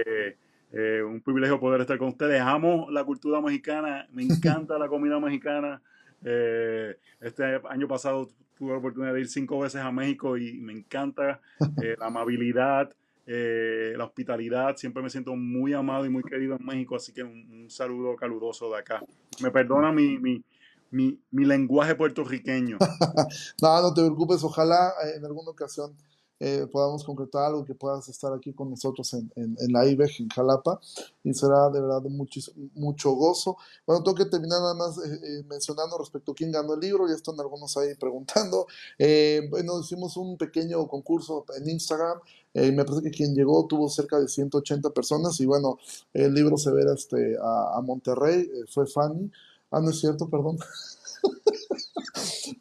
Eh, 0.73 1.03
un 1.03 1.21
privilegio 1.21 1.59
poder 1.59 1.81
estar 1.81 1.99
con 1.99 2.09
ustedes. 2.09 2.41
Amo 2.41 2.89
la 2.89 3.03
cultura 3.03 3.39
mexicana, 3.39 4.07
me 4.11 4.23
encanta 4.23 4.77
la 4.79 4.87
comida 4.87 5.19
mexicana. 5.19 5.81
Eh, 6.25 6.97
este 7.21 7.61
año 7.69 7.87
pasado 7.87 8.29
tuve 8.57 8.71
la 8.71 8.77
oportunidad 8.79 9.13
de 9.13 9.21
ir 9.21 9.27
cinco 9.27 9.59
veces 9.59 9.81
a 9.81 9.91
México 9.91 10.35
y 10.37 10.53
me 10.59 10.73
encanta 10.73 11.41
eh, 11.81 11.95
la 11.99 12.07
amabilidad, 12.07 12.91
eh, 13.27 13.93
la 13.95 14.05
hospitalidad. 14.05 14.75
Siempre 14.75 15.03
me 15.03 15.11
siento 15.11 15.35
muy 15.35 15.73
amado 15.73 16.05
y 16.05 16.09
muy 16.09 16.23
querido 16.23 16.55
en 16.55 16.65
México, 16.65 16.95
así 16.95 17.13
que 17.13 17.23
un, 17.23 17.69
saludo 17.69 18.15
caluroso 18.15 18.71
de 18.71 18.79
acá. 18.79 19.03
Me 19.41 19.51
perdona 19.51 19.91
mi, 19.91 20.17
mi, 20.17 20.43
mi, 20.89 21.19
mi 21.29 21.45
lenguaje 21.45 21.93
puertorriqueño. 21.93 22.77
no, 23.61 23.81
no 23.81 23.93
te 23.93 24.01
preocupes, 24.01 24.43
ojalá 24.43 24.91
en 25.15 25.23
alguna 25.23 25.51
ocasión 25.51 25.95
eh, 26.45 26.67
podamos 26.69 27.05
concretar 27.05 27.45
algo, 27.45 27.63
que 27.63 27.73
puedas 27.73 28.09
estar 28.09 28.33
aquí 28.33 28.51
con 28.51 28.69
nosotros 28.69 29.13
en, 29.13 29.31
en, 29.37 29.55
la 29.71 29.85
IBEG 29.85 30.19
en 30.19 30.27
Jalapa 30.27 30.77
y 31.23 31.33
será 31.33 31.69
de 31.69 31.79
verdad 31.79 32.01
de 32.01 32.09
mucho, 32.09 32.41
mucho 32.75 33.11
gozo. 33.11 33.55
Bueno, 33.87 34.03
tengo 34.03 34.15
que 34.15 34.25
terminar 34.25 34.59
nada 34.59 34.73
más 34.73 34.97
eh, 34.97 35.21
eh, 35.23 35.43
mencionando 35.47 35.97
respecto 35.97 36.33
a 36.33 36.35
quién 36.35 36.51
ganó 36.51 36.73
el 36.73 36.81
libro, 36.81 37.07
ya 37.07 37.13
están 37.13 37.39
algunos 37.39 37.77
ahí 37.77 37.95
preguntando. 37.95 38.67
bueno, 39.49 39.79
hicimos 39.79 40.17
un 40.17 40.37
pequeño 40.37 40.85
concurso 40.89 41.45
en 41.55 41.69
Instagram. 41.69 42.19
me 42.53 42.83
parece 42.83 43.03
que 43.03 43.11
quien 43.11 43.33
llegó 43.33 43.65
tuvo 43.65 43.87
cerca 43.87 44.19
de 44.19 44.27
180 44.27 44.89
personas 44.89 45.39
y 45.39 45.45
bueno, 45.45 45.77
el 46.13 46.33
libro 46.33 46.57
se 46.57 46.71
verá 46.71 46.93
este, 46.93 47.37
a, 47.41 47.77
a 47.77 47.81
Monterrey, 47.81 48.49
fue 48.67 48.85
Fanny. 48.85 49.31
Ah, 49.71 49.79
no 49.79 49.91
es 49.91 49.99
cierto, 49.99 50.29
perdón. 50.29 50.57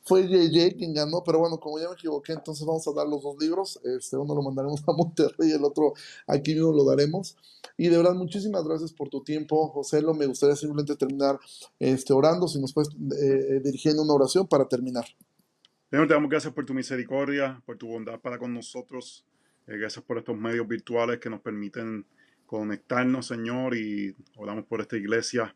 Fue 0.04 0.26
JJ 0.26 0.76
quien 0.76 0.94
ganó, 0.94 1.22
pero 1.24 1.38
bueno, 1.38 1.60
como 1.60 1.78
ya 1.78 1.88
me 1.88 1.94
equivoqué, 1.94 2.32
entonces 2.32 2.66
vamos 2.66 2.86
a 2.88 2.92
dar 2.92 3.06
los 3.06 3.22
dos 3.22 3.36
libros. 3.38 3.78
Este, 3.84 4.16
uno 4.16 4.34
lo 4.34 4.42
mandaremos 4.42 4.82
a 4.88 4.92
Monterrey 4.92 5.52
el 5.52 5.64
otro 5.64 5.92
aquí 6.26 6.54
mismo 6.54 6.72
lo 6.72 6.84
daremos. 6.84 7.36
Y 7.76 7.88
de 7.88 7.96
verdad, 7.96 8.14
muchísimas 8.14 8.64
gracias 8.64 8.92
por 8.92 9.08
tu 9.08 9.22
tiempo, 9.22 9.68
José. 9.68 10.00
Lo 10.00 10.14
me 10.14 10.26
gustaría 10.26 10.56
simplemente 10.56 10.96
terminar 10.96 11.38
este, 11.78 12.12
orando, 12.12 12.48
si 12.48 12.60
nos 12.60 12.72
puedes 12.72 12.90
eh, 13.20 13.60
dirigiendo 13.62 14.02
una 14.02 14.14
oración 14.14 14.46
para 14.46 14.66
terminar. 14.66 15.04
Señor, 15.90 16.08
te 16.08 16.14
damos 16.14 16.30
gracias 16.30 16.54
por 16.54 16.64
tu 16.64 16.72
misericordia, 16.72 17.62
por 17.66 17.76
tu 17.76 17.88
bondad 17.88 18.18
para 18.20 18.38
con 18.38 18.54
nosotros. 18.54 19.24
Eh, 19.66 19.76
gracias 19.76 20.02
por 20.04 20.16
estos 20.16 20.36
medios 20.36 20.66
virtuales 20.66 21.18
que 21.18 21.28
nos 21.28 21.40
permiten 21.40 22.06
conectarnos, 22.46 23.26
Señor, 23.26 23.76
y 23.76 24.14
oramos 24.36 24.64
por 24.64 24.80
esta 24.80 24.96
iglesia 24.96 25.54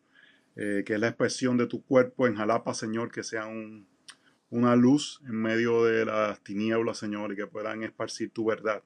eh, 0.56 0.82
que 0.86 0.94
es 0.94 1.00
la 1.00 1.08
expresión 1.08 1.58
de 1.58 1.66
tu 1.66 1.82
cuerpo 1.84 2.26
en 2.26 2.34
Jalapa, 2.34 2.72
Señor, 2.72 3.12
que 3.12 3.22
sea 3.22 3.46
una 4.50 4.74
luz 4.74 5.20
en 5.26 5.36
medio 5.36 5.84
de 5.84 6.06
las 6.06 6.42
tinieblas, 6.42 6.96
Señor, 6.96 7.32
y 7.32 7.36
que 7.36 7.46
puedan 7.46 7.82
esparcir 7.82 8.30
tu 8.30 8.46
verdad. 8.46 8.82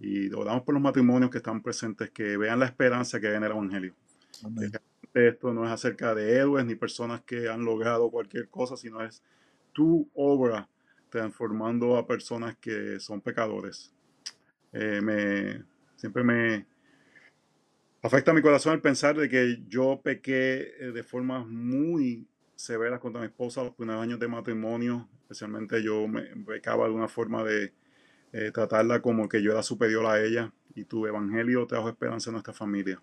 Y 0.00 0.32
oramos 0.32 0.64
por 0.64 0.74
los 0.74 0.82
matrimonios 0.82 1.30
que 1.30 1.38
están 1.38 1.62
presentes, 1.62 2.10
que 2.10 2.36
vean 2.36 2.58
la 2.58 2.66
esperanza 2.66 3.20
que 3.20 3.28
hay 3.28 3.36
en 3.36 3.44
el 3.44 3.52
Evangelio. 3.52 3.94
esto 5.14 5.54
no 5.54 5.64
es 5.64 5.70
acerca 5.70 6.12
de 6.12 6.38
héroes 6.38 6.64
ni 6.66 6.74
personas 6.74 7.22
que 7.22 7.48
han 7.48 7.64
logrado 7.64 8.10
cualquier 8.10 8.48
cosa, 8.48 8.76
sino 8.76 9.00
es 9.00 9.22
tu 9.72 10.10
obra 10.14 10.68
transformando 11.08 11.96
a 11.96 12.06
personas 12.06 12.56
que 12.56 12.98
son 12.98 13.20
pecadores. 13.20 13.92
Eh, 14.72 15.00
me, 15.00 15.62
siempre 15.94 16.24
me, 16.24 16.66
Afecta 18.04 18.32
mi 18.32 18.42
corazón 18.42 18.72
el 18.74 18.80
pensar 18.80 19.16
de 19.16 19.28
que 19.28 19.62
yo 19.68 20.00
pequé 20.02 20.74
eh, 20.80 20.90
de 20.92 21.04
formas 21.04 21.46
muy 21.46 22.26
severas 22.56 22.98
contra 22.98 23.20
mi 23.20 23.28
esposa 23.28 23.62
los 23.62 23.76
primeros 23.76 24.02
años 24.02 24.18
de 24.18 24.26
matrimonio. 24.26 25.08
Especialmente 25.22 25.80
yo 25.84 26.08
me 26.08 26.22
pecaba 26.44 26.88
de 26.88 26.94
una 26.94 27.06
forma 27.06 27.44
de 27.44 27.72
eh, 28.32 28.50
tratarla 28.50 29.00
como 29.00 29.28
que 29.28 29.40
yo 29.40 29.52
era 29.52 29.62
superior 29.62 30.04
a 30.06 30.20
ella. 30.20 30.52
Y 30.74 30.84
tu 30.84 31.06
evangelio 31.06 31.64
trajo 31.68 31.88
esperanza 31.88 32.30
a 32.30 32.32
nuestra 32.32 32.52
familia. 32.52 33.00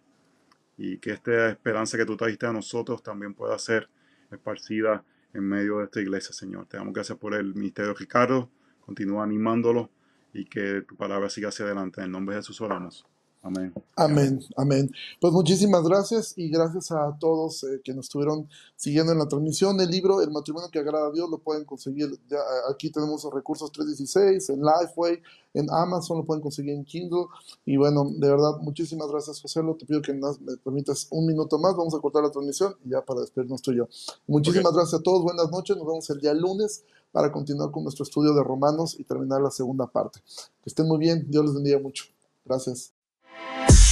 Y 0.77 0.97
que 0.97 1.11
esta 1.11 1.47
esperanza 1.49 1.97
que 1.97 2.05
tú 2.05 2.17
trajiste 2.17 2.47
a 2.47 2.51
nosotros 2.51 3.01
también 3.01 3.33
pueda 3.33 3.57
ser 3.57 3.89
esparcida 4.31 5.05
en 5.33 5.43
medio 5.43 5.77
de 5.77 5.85
esta 5.85 6.01
iglesia, 6.01 6.33
Señor. 6.33 6.65
Te 6.65 6.75
damos 6.75 6.93
gracias 6.93 7.17
por 7.17 7.35
el 7.35 7.55
ministerio 7.55 7.93
de 7.93 7.99
Ricardo. 7.99 8.51
Continúa 8.81 9.23
animándolo 9.23 9.91
y 10.33 10.43
que 10.43 10.81
tu 10.81 10.97
palabra 10.97 11.29
siga 11.29 11.49
hacia 11.49 11.63
adelante. 11.63 12.01
En 12.01 12.07
el 12.07 12.11
nombre 12.11 12.35
de 12.35 12.41
Jesús 12.41 12.59
oramos. 12.59 13.07
Amén. 13.41 13.73
Amén, 13.95 14.41
amén. 14.57 14.91
Pues 15.21 15.31
muchísimas 15.31 15.83
gracias 15.83 16.33
y 16.35 16.49
gracias 16.49 16.91
a 16.91 17.17
todos 17.17 17.63
eh, 17.63 17.79
que 17.81 17.93
nos 17.93 18.07
estuvieron 18.07 18.49
siguiendo 18.75 19.13
en 19.13 19.19
la 19.19 19.29
transmisión. 19.29 19.79
El 19.79 19.89
libro 19.89 20.21
El 20.21 20.31
matrimonio 20.31 20.69
que 20.69 20.79
agrada 20.79 21.07
a 21.07 21.11
Dios 21.11 21.29
lo 21.29 21.37
pueden 21.37 21.63
conseguir. 21.63 22.19
Ya, 22.29 22.39
aquí 22.69 22.89
tenemos 22.89 23.23
los 23.23 23.33
recursos 23.33 23.71
316, 23.71 24.49
en 24.49 24.61
Lifeway, 24.61 25.21
en 25.53 25.67
Amazon, 25.71 26.17
lo 26.17 26.25
pueden 26.25 26.41
conseguir 26.41 26.73
en 26.73 26.83
Kindle. 26.83 27.27
Y 27.65 27.77
bueno, 27.77 28.11
de 28.13 28.29
verdad, 28.29 28.57
muchísimas 28.59 29.07
gracias, 29.07 29.41
José. 29.41 29.61
Te 29.79 29.85
pido 29.85 30.01
que 30.01 30.13
me 30.13 30.57
permitas 30.57 31.07
un 31.09 31.25
minuto 31.25 31.57
más. 31.57 31.77
Vamos 31.77 31.95
a 31.95 31.99
cortar 31.99 32.23
la 32.23 32.31
transmisión 32.31 32.75
y 32.83 32.89
ya 32.89 33.05
para 33.05 33.21
despedirnos 33.21 33.61
tú 33.61 33.71
y 33.71 33.77
yo. 33.77 33.87
Muchísimas 34.27 34.73
gracias 34.73 34.99
a 34.99 35.03
todos. 35.03 35.23
Buenas 35.23 35.49
noches. 35.49 35.77
Nos 35.77 35.87
vemos 35.87 36.09
el 36.09 36.19
día 36.19 36.33
lunes 36.33 36.83
para 37.13 37.31
continuar 37.31 37.71
con 37.71 37.83
nuestro 37.83 38.03
estudio 38.03 38.33
de 38.33 38.43
Romanos 38.43 38.97
y 38.99 39.05
terminar 39.05 39.41
la 39.41 39.49
segunda 39.49 39.87
parte. 39.87 40.19
Que 40.61 40.69
estén 40.69 40.87
muy 40.87 40.97
bien. 40.97 41.25
Dios 41.29 41.45
les 41.45 41.53
bendiga 41.53 41.79
mucho. 41.79 42.03
Gracias. 42.43 42.98
Yeah. 43.41 43.88